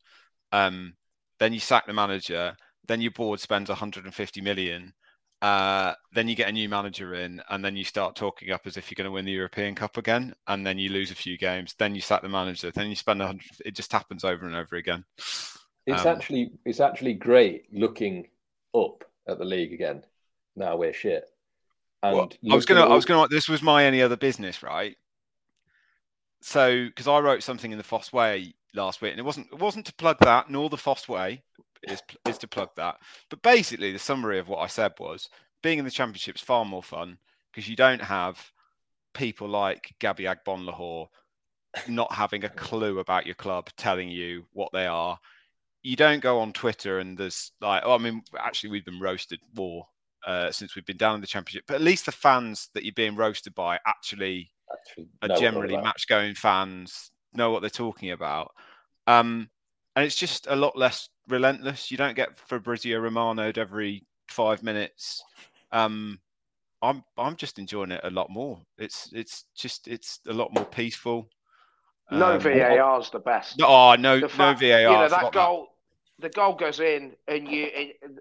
um, 0.53 0.95
then 1.39 1.53
you 1.53 1.61
sack 1.61 1.87
the 1.87 1.93
manager, 1.93 2.57
then 2.89 3.01
your 3.01 3.11
board 3.13 3.41
spends 3.41 3.69
150 3.69 4.41
million, 4.41 4.93
uh, 5.43 5.93
then 6.15 6.29
you 6.29 6.35
get 6.35 6.49
a 6.49 6.53
new 6.53 6.69
manager 6.69 7.15
in, 7.15 7.43
and 7.51 7.65
then 7.65 7.77
you 7.77 7.85
start 7.85 8.17
talking 8.17 8.51
up 8.51 8.63
as 8.67 8.77
if 8.77 8.91
you're 8.91 8.97
going 8.97 9.09
to 9.09 9.15
win 9.15 9.25
the 9.25 9.33
European 9.33 9.75
Cup 9.75 9.97
again, 9.97 10.35
and 10.47 10.67
then 10.67 10.79
you 10.79 10.89
lose 10.89 11.11
a 11.11 11.15
few 11.15 11.37
games, 11.37 11.75
then 11.79 11.95
you 11.95 12.01
sack 12.01 12.23
the 12.23 12.29
manager, 12.29 12.71
then 12.71 12.89
you 12.89 12.97
spend 12.97 13.21
100. 13.21 13.43
It 13.65 13.77
just 13.77 13.93
happens 13.93 14.25
over 14.25 14.47
and 14.47 14.57
over 14.57 14.77
again. 14.77 15.05
It's 15.87 16.07
Um, 16.07 16.17
actually 16.17 16.53
it's 16.65 16.81
actually 16.81 17.15
great 17.15 17.73
looking 17.73 18.29
up 18.75 19.05
at 19.29 19.39
the 19.39 19.45
league 19.45 19.73
again. 19.73 20.03
Now 20.57 20.77
we're 20.77 20.93
shit. 20.93 21.25
Well, 22.13 22.33
I 22.51 22.55
was 22.55 22.67
gonna, 22.67 22.83
at 22.83 22.91
I 22.91 22.95
was 22.95 23.05
gonna. 23.05 23.29
This 23.29 23.49
was 23.49 23.63
my 23.63 23.85
any 23.85 24.03
other 24.03 24.17
business, 24.17 24.63
right? 24.63 24.97
So, 26.43 26.87
because 26.87 27.09
I 27.09 27.19
wrote 27.19 27.43
something 27.43 27.73
in 27.73 27.79
the 27.79 27.85
Fosse 27.85 28.13
Way 28.13 28.55
last 28.75 29.01
week, 29.03 29.13
and 29.13 29.21
it 29.21 29.25
wasn't, 29.25 29.49
it 29.53 29.59
wasn't 29.59 29.87
to 29.87 29.95
plug 29.95 30.19
that, 30.21 30.51
nor 30.51 30.69
the 30.69 30.77
Fosse 30.77 31.09
Way 31.09 31.43
is 31.85 32.03
is 32.27 32.39
to 32.39 32.49
plug 32.49 32.71
that. 32.77 32.97
But 33.31 33.43
basically, 33.43 33.93
the 33.93 33.99
summary 33.99 34.39
of 34.39 34.49
what 34.49 34.61
I 34.61 34.67
said 34.67 34.93
was 34.99 35.29
being 35.63 35.79
in 35.79 35.85
the 35.85 35.91
championship's 35.91 36.41
far 36.41 36.65
more 36.65 36.83
fun 36.83 37.19
because 37.51 37.69
you 37.69 37.77
don't 37.77 38.03
have 38.03 38.53
people 39.15 39.49
like 39.49 39.95
Gabby 39.99 40.25
Agbonlahor 40.25 41.09
not 41.89 42.13
having 42.13 42.45
a 42.45 42.49
clue 42.51 42.99
about 43.01 43.27
your 43.27 43.35
club 43.35 43.69
telling 43.77 44.09
you 44.09 44.45
what 44.53 44.71
they 44.73 44.87
are. 44.87 45.19
You 45.83 45.97
don't 45.97 46.23
go 46.23 46.41
on 46.41 46.53
Twitter 46.53 46.99
and 46.99 47.17
there's 47.17 47.53
like, 47.61 47.83
oh, 47.85 47.95
I 47.95 47.99
mean, 47.99 48.23
actually, 48.39 48.71
we've 48.71 48.85
been 48.85 49.01
roasted 49.01 49.41
more 49.55 49.87
uh, 50.27 50.51
since 50.51 50.75
we've 50.75 50.85
been 50.87 50.97
down 50.97 51.15
in 51.15 51.21
the 51.21 51.27
championship. 51.27 51.65
But 51.67 51.77
at 51.77 51.83
least 51.83 52.07
the 52.07 52.13
fans 52.13 52.69
that 52.75 52.85
you're 52.85 52.93
being 52.93 53.17
roasted 53.17 53.55
by 53.55 53.79
actually 53.87 54.51
actually 54.73 55.09
are 55.23 55.29
know 55.29 55.35
what 55.35 55.39
they're 55.39 55.39
generally 55.39 55.77
match 55.77 56.09
going 56.09 56.35
fans, 56.35 57.11
know 57.33 57.51
what 57.51 57.61
they're 57.61 57.71
talking 57.71 58.11
about. 58.11 58.53
Um, 59.07 59.49
and 59.95 60.05
it's 60.05 60.17
just 60.17 60.47
a 60.49 60.57
lot 60.57 60.77
less 60.77 61.09
relentless. 61.29 61.91
You 61.91 61.97
don't 61.97 62.17
get 62.17 62.39
Fabrizio 62.39 62.99
Romano'd 62.99 63.57
every 63.57 64.05
five 64.29 64.63
minutes. 64.63 65.23
Um, 65.73 66.19
I'm 66.83 67.03
I'm 67.17 67.37
just 67.37 67.59
enjoying 67.59 67.93
it 67.93 68.01
a 68.05 68.11
lot 68.11 68.29
more. 68.29 68.61
It's 68.79 69.11
it's 69.13 69.45
just 69.57 69.89
it's 69.89 70.21
a 70.29 70.33
lot 70.33 70.53
more 70.53 70.65
peaceful. 70.65 71.29
No 72.11 72.35
Um, 72.35 72.41
VAR's 72.41 73.11
the 73.11 73.19
best. 73.19 73.59
No, 73.59 73.67
oh, 73.67 73.97
no, 73.97 74.21
The 74.21 74.29
no 74.39 74.55
VAR. 74.55 74.81
You 74.81 74.91
know 74.91 75.09
that 75.09 75.33
goal, 75.33 75.69
the 76.19 76.29
goal 76.29 76.55
goes 76.55 76.81
in, 76.81 77.17
and 77.27 77.49
you 77.49 77.71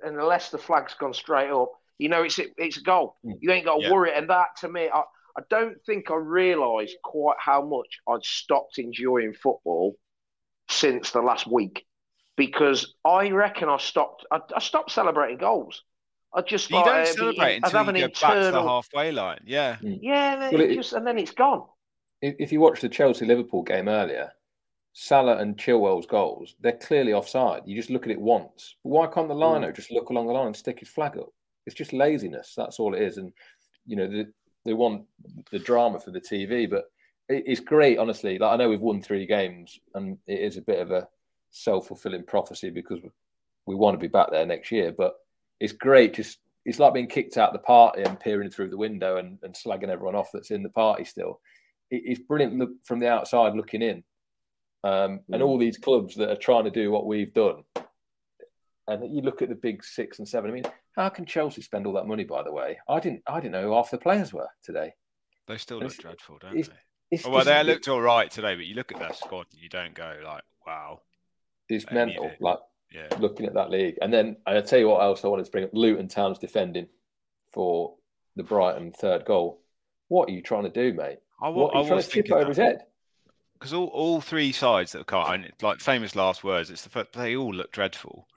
and 0.03 0.17
unless 0.17 0.49
the 0.49 0.57
flag's 0.57 0.93
gone 0.93 1.13
straight 1.13 1.51
up, 1.51 1.71
You 1.97 2.09
know, 2.09 2.23
it's 2.23 2.39
it's 2.57 2.77
a 2.77 2.81
goal. 2.81 3.17
Hmm. 3.23 3.31
You 3.41 3.51
ain't 3.51 3.65
got 3.65 3.77
to 3.77 3.83
Yeah. 3.83 3.91
worry. 3.91 4.13
And 4.13 4.29
that 4.29 4.57
to 4.61 4.69
me, 4.69 4.89
I, 4.93 4.99
I 5.37 5.41
don't 5.49 5.77
think 5.85 6.11
I 6.11 6.15
realised 6.15 6.95
quite 7.03 7.37
how 7.39 7.63
much 7.65 7.99
I'd 8.07 8.23
stopped 8.23 8.77
enjoying 8.77 9.33
football 9.33 9.95
since 10.69 11.11
the 11.11 11.21
last 11.21 11.47
week 11.47 11.85
because 12.37 12.95
I 13.05 13.29
reckon 13.29 13.69
I 13.69 13.77
stopped. 13.77 14.25
I, 14.31 14.39
I 14.55 14.59
stopped 14.59 14.91
celebrating 14.91 15.37
goals. 15.37 15.83
I 16.33 16.41
just 16.41 16.69
You 16.69 16.77
like, 16.77 16.85
don't 16.85 16.95
uh, 17.01 17.05
celebrate 17.05 17.55
I'd 17.55 17.63
until 17.63 17.77
have 17.85 17.87
you 17.87 18.03
an 18.03 18.11
go 18.11 18.19
back 18.21 18.33
to 18.43 18.51
the 18.51 18.61
halfway 18.61 19.11
line. 19.13 19.39
Yeah. 19.45 19.77
Hmm. 19.77 19.93
Yeah, 20.01 20.33
and, 20.33 20.41
then 20.41 20.51
Well, 20.53 20.61
it 20.61 20.71
it- 20.71 20.75
just, 20.75 20.93
and 20.93 21.07
then 21.07 21.17
it's 21.17 21.31
gone. 21.31 21.65
if, 22.21 22.35
if 22.39 22.51
you 22.51 22.59
watch 22.59 22.81
the 22.81 22.89
Chelsea 22.89 23.25
Liverpool 23.25 23.63
game 23.63 23.87
earlier, 23.87 24.33
Salah 24.91 25.37
and 25.37 25.57
Chilwell's 25.57 26.05
goals, 26.05 26.55
they're 26.59 26.73
clearly 26.77 27.13
offside. 27.13 27.63
You 27.65 27.75
just 27.75 27.89
look 27.89 28.03
at 28.05 28.11
it 28.11 28.19
once. 28.19 28.75
Why 28.83 29.07
can't 29.07 29.27
the 29.29 29.33
hmm. 29.33 29.41
lino 29.41 29.71
just 29.71 29.91
look 29.91 30.09
along 30.09 30.27
the 30.27 30.33
line 30.33 30.47
and 30.47 30.55
stick 30.55 30.79
his 30.79 30.89
flag 30.89 31.17
up? 31.17 31.29
It's 31.65 31.75
just 31.75 31.93
laziness. 31.93 32.53
That's 32.55 32.79
all 32.79 32.93
it 32.93 33.01
is. 33.01 33.17
And 33.17 33.31
you 33.85 33.95
know, 33.95 34.07
the, 34.07 34.31
they 34.65 34.73
want 34.73 35.05
the 35.51 35.59
drama 35.59 35.99
for 35.99 36.11
the 36.11 36.21
TV, 36.21 36.69
but 36.69 36.85
it, 37.29 37.43
it's 37.45 37.59
great, 37.59 37.97
honestly. 37.97 38.37
Like 38.37 38.53
I 38.53 38.57
know 38.57 38.69
we've 38.69 38.81
won 38.81 39.01
three 39.01 39.25
games, 39.25 39.79
and 39.93 40.17
it 40.27 40.39
is 40.39 40.57
a 40.57 40.61
bit 40.61 40.79
of 40.79 40.91
a 40.91 41.07
self 41.51 41.87
fulfilling 41.87 42.25
prophecy 42.25 42.69
because 42.69 42.99
we, 43.65 43.75
want 43.75 43.95
to 43.95 43.99
be 43.99 44.07
back 44.07 44.31
there 44.31 44.45
next 44.45 44.71
year. 44.71 44.91
But 44.91 45.13
it's 45.59 45.73
great. 45.73 46.13
Just 46.13 46.39
it's 46.65 46.79
like 46.79 46.93
being 46.93 47.07
kicked 47.07 47.37
out 47.37 47.53
the 47.53 47.59
party 47.59 48.01
and 48.01 48.19
peering 48.19 48.49
through 48.49 48.69
the 48.69 48.77
window 48.77 49.17
and, 49.17 49.37
and 49.43 49.53
slagging 49.53 49.89
everyone 49.89 50.15
off 50.15 50.29
that's 50.33 50.51
in 50.51 50.63
the 50.63 50.69
party 50.69 51.05
still. 51.05 51.39
It, 51.91 52.03
it's 52.05 52.21
brilliant 52.21 52.57
look 52.57 52.71
from 52.83 52.99
the 52.99 53.09
outside 53.09 53.55
looking 53.55 53.81
in, 53.81 54.03
um, 54.83 55.21
and 55.31 55.41
all 55.41 55.57
these 55.57 55.77
clubs 55.77 56.15
that 56.15 56.29
are 56.29 56.35
trying 56.35 56.65
to 56.65 56.71
do 56.71 56.91
what 56.91 57.05
we've 57.05 57.33
done. 57.33 57.63
And 58.87 59.15
you 59.15 59.21
look 59.21 59.41
at 59.41 59.49
the 59.49 59.55
big 59.55 59.83
six 59.83 60.19
and 60.19 60.27
seven. 60.27 60.51
I 60.51 60.53
mean, 60.53 60.63
how 60.95 61.09
can 61.09 61.25
Chelsea 61.25 61.61
spend 61.61 61.87
all 61.87 61.93
that 61.93 62.05
money? 62.07 62.23
By 62.23 62.43
the 62.43 62.51
way, 62.51 62.77
I 62.87 62.99
didn't. 62.99 63.23
I 63.27 63.39
didn't 63.39 63.53
know 63.53 63.63
who 63.63 63.73
half 63.73 63.89
the 63.91 63.97
players 63.97 64.31
were 64.33 64.47
today. 64.63 64.93
They 65.47 65.57
still 65.57 65.77
It's- 65.77 65.93
look 65.93 66.01
dreadful, 66.01 66.37
don't 66.39 66.51
it's- 66.57 66.67
they? 66.67 66.75
It's 67.11 67.25
Oh, 67.25 67.29
well, 67.29 67.45
they 67.45 67.63
looked 67.63 67.87
all 67.87 68.01
right 68.01 68.29
today, 68.31 68.55
but 68.55 68.65
you 68.65 68.73
look 68.73 68.91
at 68.91 68.97
their 68.99 69.13
squad 69.13 69.45
and 69.51 69.61
you 69.61 69.69
don't 69.69 69.93
go 69.93 70.19
like, 70.23 70.43
wow. 70.65 71.01
It's 71.69 71.85
They 71.85 71.93
mental. 71.93 72.31
Like 72.39 72.59
Yeah. 72.91 73.07
looking 73.19 73.45
at 73.45 73.53
that 73.53 73.69
league. 73.69 73.97
And 74.01 74.11
then 74.11 74.37
I 74.45 74.59
tell 74.61 74.79
you 74.79 74.87
what 74.89 75.01
else 75.01 75.23
I 75.23 75.27
wanted 75.27 75.45
to 75.45 75.51
bring 75.51 75.63
up: 75.65 75.69
Luton 75.73 76.07
Town's 76.07 76.39
defending 76.39 76.87
for 77.51 77.95
the 78.35 78.43
Brighton 78.43 78.91
third 78.91 79.25
goal. 79.25 79.61
What 80.07 80.29
are 80.29 80.31
you 80.31 80.41
trying 80.41 80.63
to 80.63 80.69
do, 80.69 80.93
mate? 80.93 81.19
I, 81.41 81.49
what 81.49 81.73
are 81.73 81.77
I 81.77 81.81
you 81.81 81.87
trying 81.87 81.95
was 81.97 82.07
to 82.07 82.23
chip 82.23 82.31
over 82.31 82.47
his 82.49 82.57
head? 82.57 82.85
because 83.53 83.73
all, 83.73 83.87
all 83.87 84.19
three 84.21 84.51
sides 84.51 84.91
that 84.91 84.99
have 84.99 85.07
come, 85.07 85.31
and 85.31 85.51
like 85.61 85.79
famous 85.79 86.15
last 86.15 86.43
words, 86.43 86.69
it's 86.69 86.83
the 86.83 86.89
first, 86.89 87.13
they 87.13 87.35
all 87.35 87.53
look 87.53 87.71
dreadful. 87.71 88.27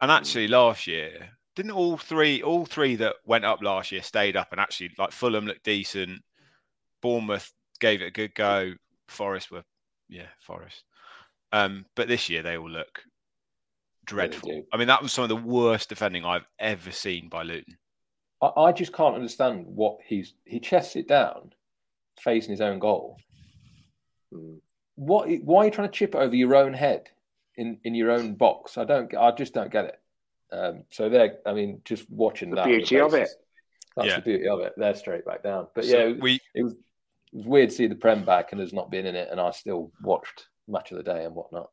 And 0.00 0.10
actually, 0.10 0.48
last 0.48 0.86
year, 0.86 1.30
didn't 1.54 1.72
all 1.72 1.96
three 1.96 2.42
all 2.42 2.66
three 2.66 2.96
that 2.96 3.16
went 3.24 3.44
up 3.44 3.62
last 3.62 3.92
year 3.92 4.02
stayed 4.02 4.36
up 4.36 4.48
and 4.50 4.60
actually 4.60 4.90
like 4.98 5.12
Fulham 5.12 5.46
looked 5.46 5.64
decent, 5.64 6.22
Bournemouth 7.00 7.52
gave 7.80 8.02
it 8.02 8.06
a 8.06 8.10
good 8.10 8.34
go, 8.34 8.72
Forest 9.08 9.50
were 9.50 9.64
yeah 10.08 10.26
Forest, 10.40 10.84
um, 11.52 11.84
but 11.94 12.08
this 12.08 12.28
year 12.28 12.42
they 12.42 12.56
all 12.56 12.70
look 12.70 13.02
dreadful. 14.04 14.48
do. 14.48 14.64
I 14.72 14.76
mean, 14.76 14.88
that 14.88 15.02
was 15.02 15.12
some 15.12 15.22
of 15.22 15.28
the 15.28 15.36
worst 15.36 15.88
defending 15.88 16.24
I've 16.24 16.46
ever 16.58 16.90
seen 16.90 17.28
by 17.28 17.42
Luton. 17.42 17.76
I, 18.42 18.50
I 18.56 18.72
just 18.72 18.92
can't 18.92 19.14
understand 19.14 19.64
what 19.66 19.98
he's 20.04 20.34
he 20.44 20.58
chests 20.60 20.96
it 20.96 21.08
down, 21.08 21.52
facing 22.20 22.50
his 22.50 22.60
own 22.60 22.78
goal. 22.78 23.16
What? 24.96 25.28
Why 25.42 25.62
are 25.62 25.64
you 25.66 25.70
trying 25.70 25.88
to 25.88 25.94
chip 25.94 26.14
it 26.14 26.18
over 26.18 26.34
your 26.34 26.56
own 26.56 26.74
head 26.74 27.10
in 27.56 27.78
in 27.84 27.94
your 27.94 28.10
own 28.10 28.34
box? 28.34 28.76
I 28.78 28.84
don't. 28.84 29.14
I 29.14 29.30
just 29.32 29.54
don't 29.54 29.70
get 29.70 29.84
it. 29.86 30.00
Um, 30.52 30.84
so 30.90 31.08
there. 31.08 31.38
I 31.46 31.52
mean, 31.52 31.80
just 31.84 32.08
watching 32.10 32.50
The 32.50 32.56
that. 32.56 32.62
on 32.66 32.70
the 32.70 32.76
beauty 32.78 33.00
of 33.00 33.14
it. 33.14 33.28
That's 33.96 34.08
Yeah. 34.08 34.16
the 34.16 34.22
beauty 34.22 34.48
of 34.48 34.60
it. 34.60 34.72
They're 34.76 34.94
straight 34.94 35.24
back 35.24 35.42
down. 35.42 35.68
But 35.74 35.84
So 35.84 36.08
yeah, 36.08 36.14
we 36.20 36.40
it 36.54 36.62
was 36.62 36.74
it 37.32 37.42
was 37.42 37.46
weird 37.46 37.70
to 37.70 37.76
see 37.76 37.86
the 37.86 37.94
Prem 37.94 38.24
back 38.24 38.52
and 38.52 38.60
us 38.60 38.72
not 38.72 38.90
being 38.90 39.06
in 39.06 39.14
it, 39.14 39.28
and 39.30 39.40
I 39.40 39.50
still 39.52 39.92
watched 40.02 40.48
match 40.68 40.90
of 40.92 40.96
the 40.98 41.02
day 41.04 41.24
and 41.24 41.34
whatnot. 41.34 41.70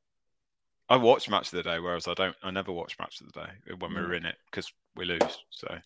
I 0.90 0.98
watched 0.98 1.30
match 1.30 1.48
of 1.54 1.58
the 1.58 1.64
day, 1.64 1.80
whereas 1.80 2.08
I 2.08 2.14
don't. 2.14 2.36
I 2.44 2.52
never 2.52 2.72
watch 2.72 2.98
match 3.00 3.22
of 3.22 3.32
the 3.32 3.40
day 3.42 3.76
when 3.80 3.92
we 3.94 3.98
Mm. 4.02 4.08
were 4.08 4.14
in 4.16 4.26
it 4.26 4.36
because 4.50 4.72
we 4.96 5.06
lose. 5.06 5.40
So, 5.50 5.78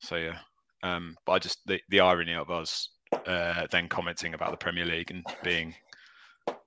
so 0.00 0.16
yeah. 0.16 0.38
Um, 0.82 1.16
but 1.26 1.32
I 1.32 1.38
just 1.38 1.66
the, 1.66 1.80
the 1.88 2.00
irony 2.00 2.34
of 2.34 2.50
us 2.50 2.90
uh, 3.26 3.66
then 3.70 3.88
commenting 3.88 4.34
about 4.34 4.50
the 4.52 4.56
Premier 4.56 4.84
League 4.84 5.10
and 5.10 5.24
being 5.42 5.74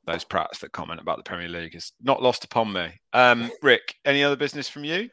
those 0.05 0.25
prats 0.25 0.59
that 0.59 0.71
comment 0.71 0.99
about 0.99 1.17
the 1.17 1.23
Premier 1.23 1.47
League 1.47 1.75
is 1.75 1.91
not 2.01 2.21
lost 2.21 2.43
upon 2.43 2.73
me. 2.73 2.89
Um, 3.13 3.51
Rick, 3.61 3.95
any 4.05 4.23
other 4.23 4.35
business 4.35 4.67
from 4.67 4.83
you? 4.83 5.09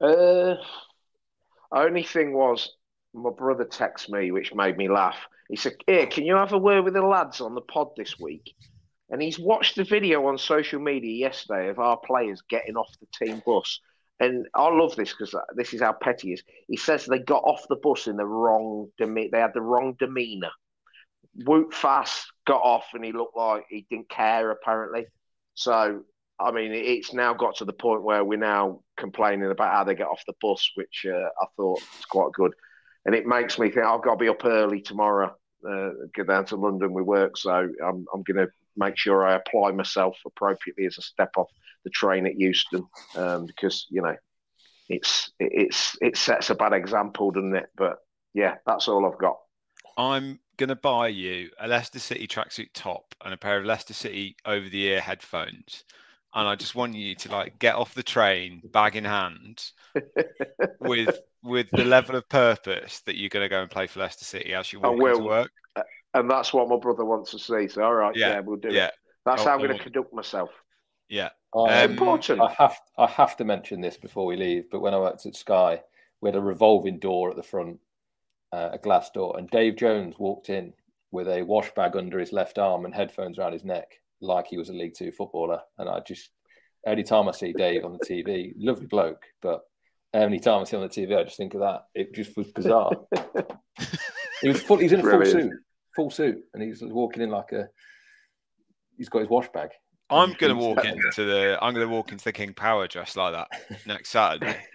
Uh, 0.00 0.56
only 1.72 2.02
thing 2.02 2.34
was, 2.34 2.74
my 3.14 3.30
brother 3.30 3.64
texted 3.64 4.10
me, 4.10 4.30
which 4.30 4.54
made 4.54 4.76
me 4.76 4.88
laugh. 4.88 5.16
He 5.48 5.56
said, 5.56 5.74
"Here, 5.86 6.06
can 6.06 6.24
you 6.24 6.36
have 6.36 6.52
a 6.52 6.58
word 6.58 6.84
with 6.84 6.94
the 6.94 7.02
lads 7.02 7.40
on 7.40 7.54
the 7.54 7.60
pod 7.60 7.90
this 7.96 8.18
week?" 8.18 8.54
And 9.10 9.20
he's 9.20 9.38
watched 9.38 9.76
the 9.76 9.84
video 9.84 10.26
on 10.26 10.38
social 10.38 10.80
media 10.80 11.12
yesterday 11.12 11.68
of 11.68 11.78
our 11.78 11.98
players 11.98 12.42
getting 12.48 12.76
off 12.76 12.90
the 13.00 13.26
team 13.26 13.42
bus. 13.44 13.80
And 14.20 14.46
I 14.54 14.68
love 14.68 14.96
this 14.96 15.12
because 15.12 15.34
this 15.54 15.74
is 15.74 15.82
how 15.82 15.92
petty 15.92 16.28
he 16.28 16.34
is. 16.34 16.42
He 16.68 16.76
says 16.76 17.04
they 17.04 17.18
got 17.18 17.42
off 17.44 17.66
the 17.68 17.76
bus 17.76 18.06
in 18.06 18.16
the 18.16 18.26
wrong 18.26 18.90
deme- 18.98 19.30
They 19.30 19.40
had 19.40 19.54
the 19.54 19.60
wrong 19.60 19.94
demeanor. 19.98 20.50
Whoop 21.44 21.74
fast, 21.74 22.26
got 22.46 22.62
off, 22.62 22.86
and 22.94 23.04
he 23.04 23.12
looked 23.12 23.36
like 23.36 23.64
he 23.68 23.86
didn't 23.90 24.08
care. 24.08 24.50
Apparently, 24.50 25.06
so 25.54 26.04
I 26.40 26.50
mean, 26.50 26.72
it's 26.72 27.12
now 27.12 27.32
got 27.32 27.56
to 27.56 27.64
the 27.64 27.72
point 27.72 28.02
where 28.02 28.24
we're 28.24 28.38
now 28.38 28.80
complaining 28.96 29.50
about 29.50 29.72
how 29.72 29.84
they 29.84 29.94
get 29.94 30.08
off 30.08 30.22
the 30.26 30.34
bus, 30.40 30.68
which 30.74 31.06
uh, 31.08 31.28
I 31.40 31.46
thought 31.56 31.80
was 31.80 32.04
quite 32.08 32.32
good. 32.32 32.52
And 33.06 33.14
it 33.14 33.26
makes 33.26 33.58
me 33.58 33.70
think 33.70 33.86
I've 33.86 34.02
got 34.02 34.14
to 34.14 34.24
be 34.24 34.28
up 34.28 34.44
early 34.44 34.80
tomorrow, 34.80 35.36
uh, 35.68 35.90
go 36.14 36.24
down 36.24 36.44
to 36.46 36.56
London 36.56 36.92
with 36.92 37.04
work. 37.04 37.36
So 37.36 37.50
I'm, 37.50 38.06
I'm 38.12 38.22
going 38.22 38.46
to 38.46 38.48
make 38.76 38.96
sure 38.96 39.24
I 39.24 39.36
apply 39.36 39.70
myself 39.72 40.16
appropriately 40.26 40.86
as 40.86 40.98
a 40.98 41.02
step 41.02 41.30
off 41.36 41.50
the 41.84 41.90
train 41.90 42.26
at 42.26 42.38
Euston 42.38 42.84
um, 43.14 43.46
because, 43.46 43.86
you 43.90 44.02
know, 44.02 44.16
it's 44.88 45.30
it's 45.38 45.96
it 46.02 46.16
sets 46.16 46.50
a 46.50 46.54
bad 46.54 46.72
example, 46.72 47.30
doesn't 47.30 47.56
it? 47.56 47.70
But 47.76 47.98
yeah, 48.34 48.56
that's 48.66 48.88
all 48.88 49.06
I've 49.06 49.18
got. 49.18 49.38
I'm 49.96 50.40
gonna 50.56 50.76
buy 50.76 51.08
you 51.08 51.50
a 51.58 51.68
Leicester 51.68 51.98
City 51.98 52.26
tracksuit 52.26 52.68
top 52.74 53.14
and 53.24 53.34
a 53.34 53.36
pair 53.36 53.58
of 53.58 53.64
Leicester 53.64 53.94
City 53.94 54.36
over 54.44 54.68
the 54.68 54.84
ear 54.84 55.00
headphones. 55.00 55.84
And 56.34 56.48
I 56.48 56.56
just 56.56 56.74
want 56.74 56.94
you 56.94 57.14
to 57.16 57.30
like 57.30 57.58
get 57.60 57.76
off 57.76 57.94
the 57.94 58.02
train, 58.02 58.62
bag 58.64 58.96
in 58.96 59.04
hand, 59.04 59.62
with 60.80 61.20
with 61.42 61.68
the 61.70 61.84
level 61.84 62.16
of 62.16 62.28
purpose 62.28 63.00
that 63.06 63.16
you're 63.16 63.28
gonna 63.28 63.48
go 63.48 63.62
and 63.62 63.70
play 63.70 63.86
for 63.86 64.00
Leicester 64.00 64.24
City 64.24 64.54
as 64.54 64.72
you 64.72 64.80
I 64.82 64.88
walk 64.88 65.10
into 65.10 65.22
will. 65.22 65.24
work. 65.24 65.50
And 66.14 66.30
that's 66.30 66.52
what 66.52 66.68
my 66.68 66.76
brother 66.76 67.04
wants 67.04 67.32
to 67.32 67.38
see. 67.40 67.66
So, 67.68 67.82
all 67.82 67.94
right, 67.94 68.14
yeah, 68.14 68.34
Yeah, 68.34 68.40
we'll 68.40 68.56
do 68.56 68.70
yeah. 68.70 68.86
it. 68.86 68.94
That's 69.26 69.42
I- 69.42 69.44
how 69.46 69.50
I 69.50 69.54
I'm 69.54 69.60
going 69.66 69.76
to 69.76 69.82
conduct 69.82 70.12
myself. 70.14 70.50
Yeah. 71.08 71.30
Um, 71.52 71.68
important. 71.68 72.40
I 72.40 72.52
have 72.58 72.76
I 72.96 73.06
have 73.06 73.36
to 73.38 73.44
mention 73.44 73.80
this 73.80 73.96
before 73.96 74.24
we 74.26 74.36
leave. 74.36 74.70
But 74.70 74.80
when 74.80 74.94
I 74.94 74.98
worked 74.98 75.26
at 75.26 75.36
Sky, 75.36 75.82
we 76.20 76.28
had 76.28 76.36
a 76.36 76.40
revolving 76.40 76.98
door 76.98 77.30
at 77.30 77.36
the 77.36 77.42
front, 77.42 77.78
uh, 78.54 78.70
a 78.72 78.78
glass 78.78 79.10
door, 79.10 79.36
and 79.36 79.50
Dave 79.50 79.76
Jones 79.76 80.16
walked 80.18 80.48
in 80.48 80.72
with 81.10 81.28
a 81.28 81.42
wash 81.42 81.72
bag 81.74 81.96
under 81.96 82.18
his 82.18 82.32
left 82.32 82.58
arm 82.58 82.84
and 82.84 82.94
headphones 82.94 83.38
around 83.38 83.52
his 83.52 83.64
neck, 83.64 84.00
like 84.20 84.46
he 84.46 84.58
was 84.58 84.68
a 84.68 84.72
League 84.72 84.94
Two 84.94 85.10
footballer. 85.10 85.60
And 85.78 85.88
I 85.88 86.00
just 86.00 86.30
any 86.86 87.02
time 87.02 87.28
I 87.28 87.32
see 87.32 87.52
Dave 87.52 87.84
on 87.84 87.98
the 87.98 88.06
TV, 88.06 88.52
lovely 88.56 88.86
bloke, 88.86 89.24
but 89.42 89.62
any 90.12 90.38
time 90.38 90.60
I 90.60 90.64
see 90.64 90.76
him 90.76 90.82
on 90.82 90.88
the 90.88 90.94
TV, 90.94 91.18
I 91.18 91.24
just 91.24 91.36
think 91.36 91.54
of 91.54 91.60
that. 91.60 91.86
It 91.94 92.14
just 92.14 92.36
was 92.36 92.46
bizarre. 92.52 92.92
he 94.40 94.48
was 94.48 94.62
full, 94.62 94.76
he's 94.76 94.92
in 94.92 95.00
a 95.00 95.02
full 95.02 95.18
Brilliant. 95.18 95.50
suit, 95.50 95.60
full 95.96 96.10
suit, 96.10 96.44
and 96.52 96.62
he's 96.62 96.80
walking 96.82 97.22
in 97.22 97.30
like 97.30 97.50
a. 97.52 97.68
He's 98.96 99.08
got 99.08 99.20
his 99.20 99.28
wash 99.28 99.48
bag. 99.52 99.70
I'm 100.10 100.34
gonna 100.38 100.54
walk 100.54 100.84
into 100.84 101.24
the 101.24 101.58
I'm 101.60 101.74
gonna 101.74 101.88
walk 101.88 102.12
into 102.12 102.24
the 102.24 102.32
King 102.32 102.52
Power 102.52 102.86
dressed 102.86 103.16
like 103.16 103.32
that 103.32 103.48
next 103.86 104.10
Saturday. 104.10 104.56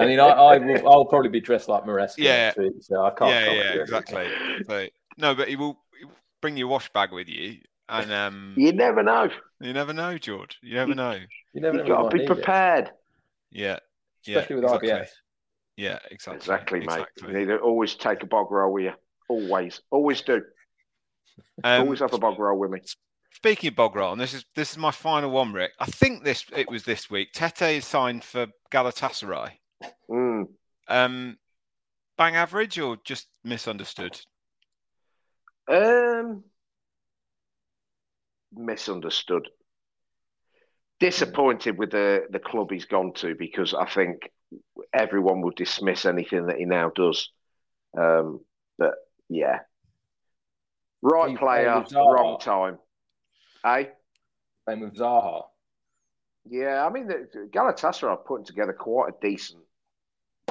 I 0.00 0.06
mean, 0.06 0.20
I, 0.20 0.28
I 0.28 0.58
will, 0.58 0.88
I'll 0.88 1.04
probably 1.06 1.30
be 1.30 1.40
dressed 1.40 1.68
like 1.68 1.84
Maresca 1.84 2.18
Yeah. 2.18 2.46
next 2.46 2.58
week, 2.58 2.74
so 2.80 3.04
I 3.04 3.10
can't. 3.10 3.30
yeah, 3.30 3.52
yeah, 3.52 3.72
exactly. 3.80 4.28
So, 4.68 4.86
no, 5.18 5.34
but 5.34 5.48
he 5.48 5.56
will 5.56 5.78
he 5.98 6.04
will 6.04 6.12
bring 6.40 6.56
your 6.56 6.68
wash 6.68 6.90
bag 6.92 7.12
with 7.12 7.28
you, 7.28 7.58
and 7.88 8.12
um, 8.12 8.54
You 8.56 8.72
never 8.72 9.02
know. 9.02 9.28
you 9.60 9.72
never 9.72 9.92
know, 9.92 10.18
George. 10.18 10.58
You 10.62 10.74
never 10.74 10.94
know. 10.94 11.18
You 11.52 11.60
never 11.60 11.78
You've 11.78 11.88
got 11.88 12.10
to 12.10 12.16
be 12.16 12.22
need 12.22 12.26
prepared. 12.28 12.90
Yeah, 13.50 13.78
yeah, 14.24 14.38
especially 14.38 14.56
with 14.56 14.64
exactly. 14.64 14.90
RBS. 14.90 15.08
Yeah, 15.76 15.98
exactly. 16.10 16.36
Exactly, 16.36 16.80
mate. 16.80 16.84
exactly. 16.86 17.32
You 17.32 17.38
need 17.38 17.46
to 17.46 17.58
always 17.58 17.94
take 17.96 18.22
a 18.22 18.26
bog 18.26 18.50
roll 18.50 18.72
with 18.72 18.84
you. 18.84 18.92
Always, 19.28 19.80
always 19.90 20.22
do. 20.22 20.42
Um, 21.64 21.82
always 21.82 22.00
have 22.00 22.12
a 22.12 22.18
bog 22.18 22.38
roll 22.38 22.58
with 22.58 22.70
me. 22.70 22.80
Speaking 23.34 23.68
of 23.68 23.74
bog 23.74 23.96
and 23.96 24.20
this 24.20 24.32
is 24.32 24.44
this 24.54 24.70
is 24.70 24.78
my 24.78 24.90
final 24.90 25.30
one, 25.30 25.52
Rick. 25.52 25.72
I 25.78 25.86
think 25.86 26.24
this 26.24 26.46
it 26.56 26.70
was 26.70 26.84
this 26.84 27.10
week. 27.10 27.32
Tete 27.32 27.76
is 27.76 27.84
signed 27.84 28.22
for 28.22 28.46
Galatasaray. 28.70 29.50
Mm. 30.08 30.44
Um, 30.88 31.36
bang 32.16 32.36
average 32.36 32.78
or 32.78 32.96
just 33.04 33.26
misunderstood? 33.42 34.18
Um, 35.68 36.44
misunderstood. 38.52 39.48
Disappointed 41.00 41.76
with 41.76 41.90
the 41.90 42.26
the 42.30 42.38
club 42.38 42.70
he's 42.70 42.86
gone 42.86 43.12
to 43.14 43.34
because 43.34 43.74
I 43.74 43.86
think 43.86 44.30
everyone 44.92 45.42
will 45.42 45.50
dismiss 45.50 46.06
anything 46.06 46.46
that 46.46 46.56
he 46.56 46.66
now 46.66 46.90
does. 46.94 47.30
Um, 47.98 48.40
but 48.78 48.94
yeah, 49.28 49.60
right 51.02 51.30
He's 51.30 51.38
player, 51.38 51.64
playing 51.64 51.82
with 51.82 51.92
Zaha. 51.92 52.14
wrong 52.14 52.38
time. 52.40 52.78
Eh? 53.64 53.84
Same 54.68 54.80
with 54.80 54.96
Zaha. 54.96 55.42
Yeah, 56.46 56.84
I 56.86 56.90
mean, 56.90 57.06
the, 57.06 57.48
Galatasaray 57.50 58.10
are 58.10 58.16
putting 58.16 58.44
together 58.44 58.72
quite 58.72 59.10
a 59.10 59.26
decent 59.26 59.62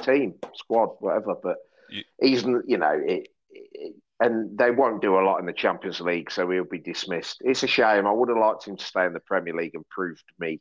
team, 0.02 0.34
squad, 0.54 0.90
whatever. 1.00 1.36
But 1.40 1.58
You- 1.90 2.02
he's, 2.20 2.42
you 2.42 2.78
know, 2.78 3.00
it, 3.04 3.28
it, 3.50 3.94
and 4.20 4.56
they 4.58 4.70
won't 4.70 5.02
do 5.02 5.18
a 5.18 5.22
lot 5.22 5.38
in 5.38 5.46
the 5.46 5.52
Champions 5.52 6.00
League, 6.00 6.30
so 6.30 6.48
he'll 6.50 6.64
be 6.64 6.78
dismissed. 6.78 7.38
It's 7.44 7.62
a 7.62 7.66
shame. 7.68 8.06
I 8.06 8.12
would 8.12 8.28
have 8.28 8.38
liked 8.38 8.66
him 8.66 8.76
to 8.76 8.84
stay 8.84 9.04
in 9.06 9.12
the 9.12 9.20
Premier 9.20 9.54
League 9.54 9.74
and 9.74 9.88
prove 9.88 10.18
to 10.18 10.34
me 10.38 10.60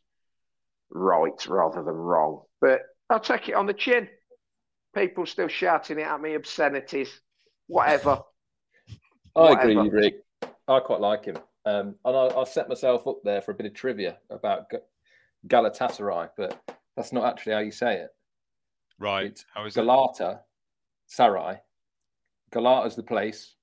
right 0.89 1.47
rather 1.47 1.83
than 1.83 1.93
wrong. 1.95 2.43
But 2.61 2.81
I'll 3.09 3.19
take 3.19 3.49
it 3.49 3.55
on 3.55 3.65
the 3.65 3.73
chin. 3.73 4.07
People 4.95 5.25
still 5.25 5.47
shouting 5.47 5.97
it 5.99 6.03
at 6.07 6.21
me, 6.21 6.35
obscenities, 6.35 7.09
whatever. 7.67 8.19
I 9.35 9.51
agree 9.53 9.75
Whatever. 9.75 9.83
with 9.83 9.93
you, 9.93 9.99
Rick. 9.99 10.15
I 10.67 10.79
quite 10.79 10.99
like 10.99 11.25
him. 11.25 11.37
Um, 11.65 11.95
and 12.05 12.15
I, 12.17 12.27
I 12.27 12.43
set 12.43 12.67
myself 12.69 13.07
up 13.07 13.17
there 13.23 13.41
for 13.41 13.51
a 13.51 13.55
bit 13.55 13.65
of 13.65 13.73
trivia 13.73 14.17
about 14.29 14.69
Galatasaray, 15.47 16.29
but 16.37 16.61
that's 16.95 17.13
not 17.13 17.25
actually 17.25 17.53
how 17.53 17.59
you 17.59 17.71
say 17.71 17.95
it. 17.99 18.09
Right. 18.99 19.27
It's 19.27 19.45
How 19.53 19.65
is 19.65 19.75
it? 19.75 19.79
Galata, 19.81 20.41
Sarai. 21.07 21.57
Galata's 22.51 22.95
the 22.95 23.03
place. 23.03 23.55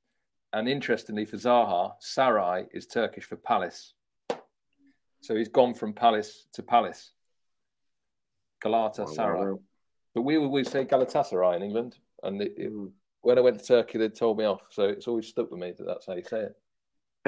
And 0.52 0.68
interestingly 0.68 1.24
for 1.24 1.36
Zaha, 1.36 1.92
Sarai 2.00 2.64
is 2.72 2.86
Turkish 2.86 3.24
for 3.24 3.36
palace. 3.36 3.94
So 5.20 5.36
he's 5.36 5.48
gone 5.48 5.74
from 5.74 5.92
palace 5.92 6.46
to 6.54 6.62
palace. 6.62 7.12
Galata, 8.62 9.02
Oh, 9.02 9.06
Sarai. 9.12 9.52
wow. 9.52 9.60
But 10.14 10.22
we 10.22 10.36
always 10.38 10.70
say 10.70 10.84
Galatasaray 10.84 11.56
in 11.56 11.62
England. 11.62 11.96
And 12.22 12.40
it, 12.42 12.54
it- 12.56 12.72
Mm. 12.72 12.90
when 13.20 13.38
I 13.38 13.42
went 13.42 13.60
to 13.60 13.64
Turkey, 13.66 13.98
they 13.98 14.08
told 14.08 14.38
me 14.38 14.44
off. 14.44 14.62
So 14.70 14.84
it's 14.84 15.06
always 15.06 15.28
stuck 15.28 15.50
with 15.50 15.60
me 15.60 15.72
that 15.76 15.84
that's 15.84 16.06
how 16.06 16.14
you 16.14 16.24
say 16.24 16.40
it. 16.40 16.56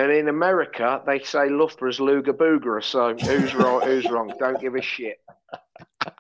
And 0.03 0.11
in 0.11 0.29
America, 0.29 1.01
they 1.07 1.21
say 1.21 1.49
Loughborough's 1.49 2.01
Luga 2.01 2.33
Booger. 2.33 2.83
So 2.83 3.15
who's 3.15 3.55
right, 3.55 3.85
who's 3.85 4.11
wrong? 4.11 4.35
Don't 4.37 4.61
give 4.61 4.75
a 4.75 4.83
shit. 4.83 5.21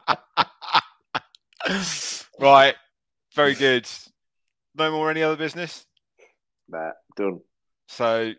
right. 2.39 2.77
Very 3.35 3.55
good. 3.55 3.89
No 4.77 4.93
more 4.93 5.11
any 5.11 5.25
other 5.25 5.37
business. 5.37 5.85
That 6.69 6.93
done. 7.17 7.41
So 7.89 8.33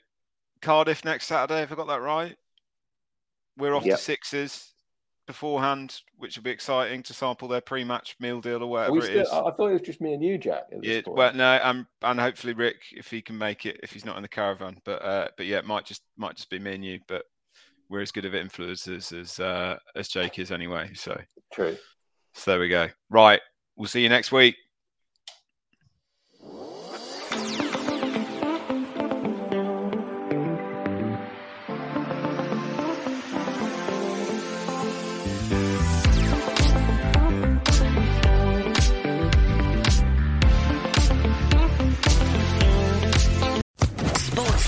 Cardiff 0.62 1.04
next 1.04 1.26
Saturday, 1.26 1.64
if 1.64 1.72
I 1.72 1.76
got 1.76 1.88
that 1.88 2.02
right. 2.02 2.38
We're 3.58 3.76
off 3.76 3.86
Yep. 3.86 3.98
to 3.98 4.02
sixes 4.02 4.73
beforehand, 5.34 6.00
which 6.18 6.38
will 6.38 6.44
be 6.44 6.52
exciting 6.52 7.02
to 7.02 7.14
sample 7.14 7.48
their 7.48 7.60
pre-match 7.60 8.16
meal 8.20 8.40
deal 8.40 8.62
or 8.62 8.68
whatever 8.68 9.02
still, 9.02 9.22
is. 9.22 9.30
I 9.32 9.50
thought 9.52 9.70
it 9.70 9.74
was 9.74 9.82
just 9.82 10.00
me 10.00 10.14
and 10.14 10.24
you, 10.24 10.38
Jack. 10.38 10.68
at 10.72 10.82
this 10.82 10.96
Yeah, 10.96 11.02
point. 11.02 11.18
well, 11.18 11.34
no, 11.34 11.60
um, 11.64 11.88
and 12.04 12.20
hopefully 12.20 12.54
Rick, 12.54 12.78
if 12.92 13.10
he 13.10 13.20
can 13.20 13.36
make 13.36 13.66
it, 13.66 13.80
if 13.82 13.92
he's 13.92 14.06
not 14.06 14.16
in 14.16 14.22
the 14.22 14.30
caravan. 14.30 14.78
But 14.86 15.04
uh, 15.04 15.28
but 15.36 15.48
yeah, 15.48 15.58
it 15.58 15.66
might 15.66 15.86
just 15.86 16.04
might 16.18 16.36
just 16.36 16.52
be 16.52 16.60
me 16.60 16.76
and 16.76 16.86
you. 16.86 17.00
But 17.08 17.24
we're 17.90 18.02
as 18.02 18.12
good 18.12 18.26
of 18.26 18.34
influencers 18.34 19.20
as 19.20 19.40
uh, 19.40 19.78
as 19.96 20.08
Jake 20.08 20.38
is 20.38 20.52
anyway. 20.52 20.92
So 20.94 21.20
True. 21.52 21.76
so 22.36 22.52
there 22.52 22.60
we 22.60 22.70
go. 22.70 22.88
Right, 23.10 23.42
we'll 23.76 23.88
see 23.88 24.04
you 24.04 24.10
next 24.10 24.32
week. 24.32 24.56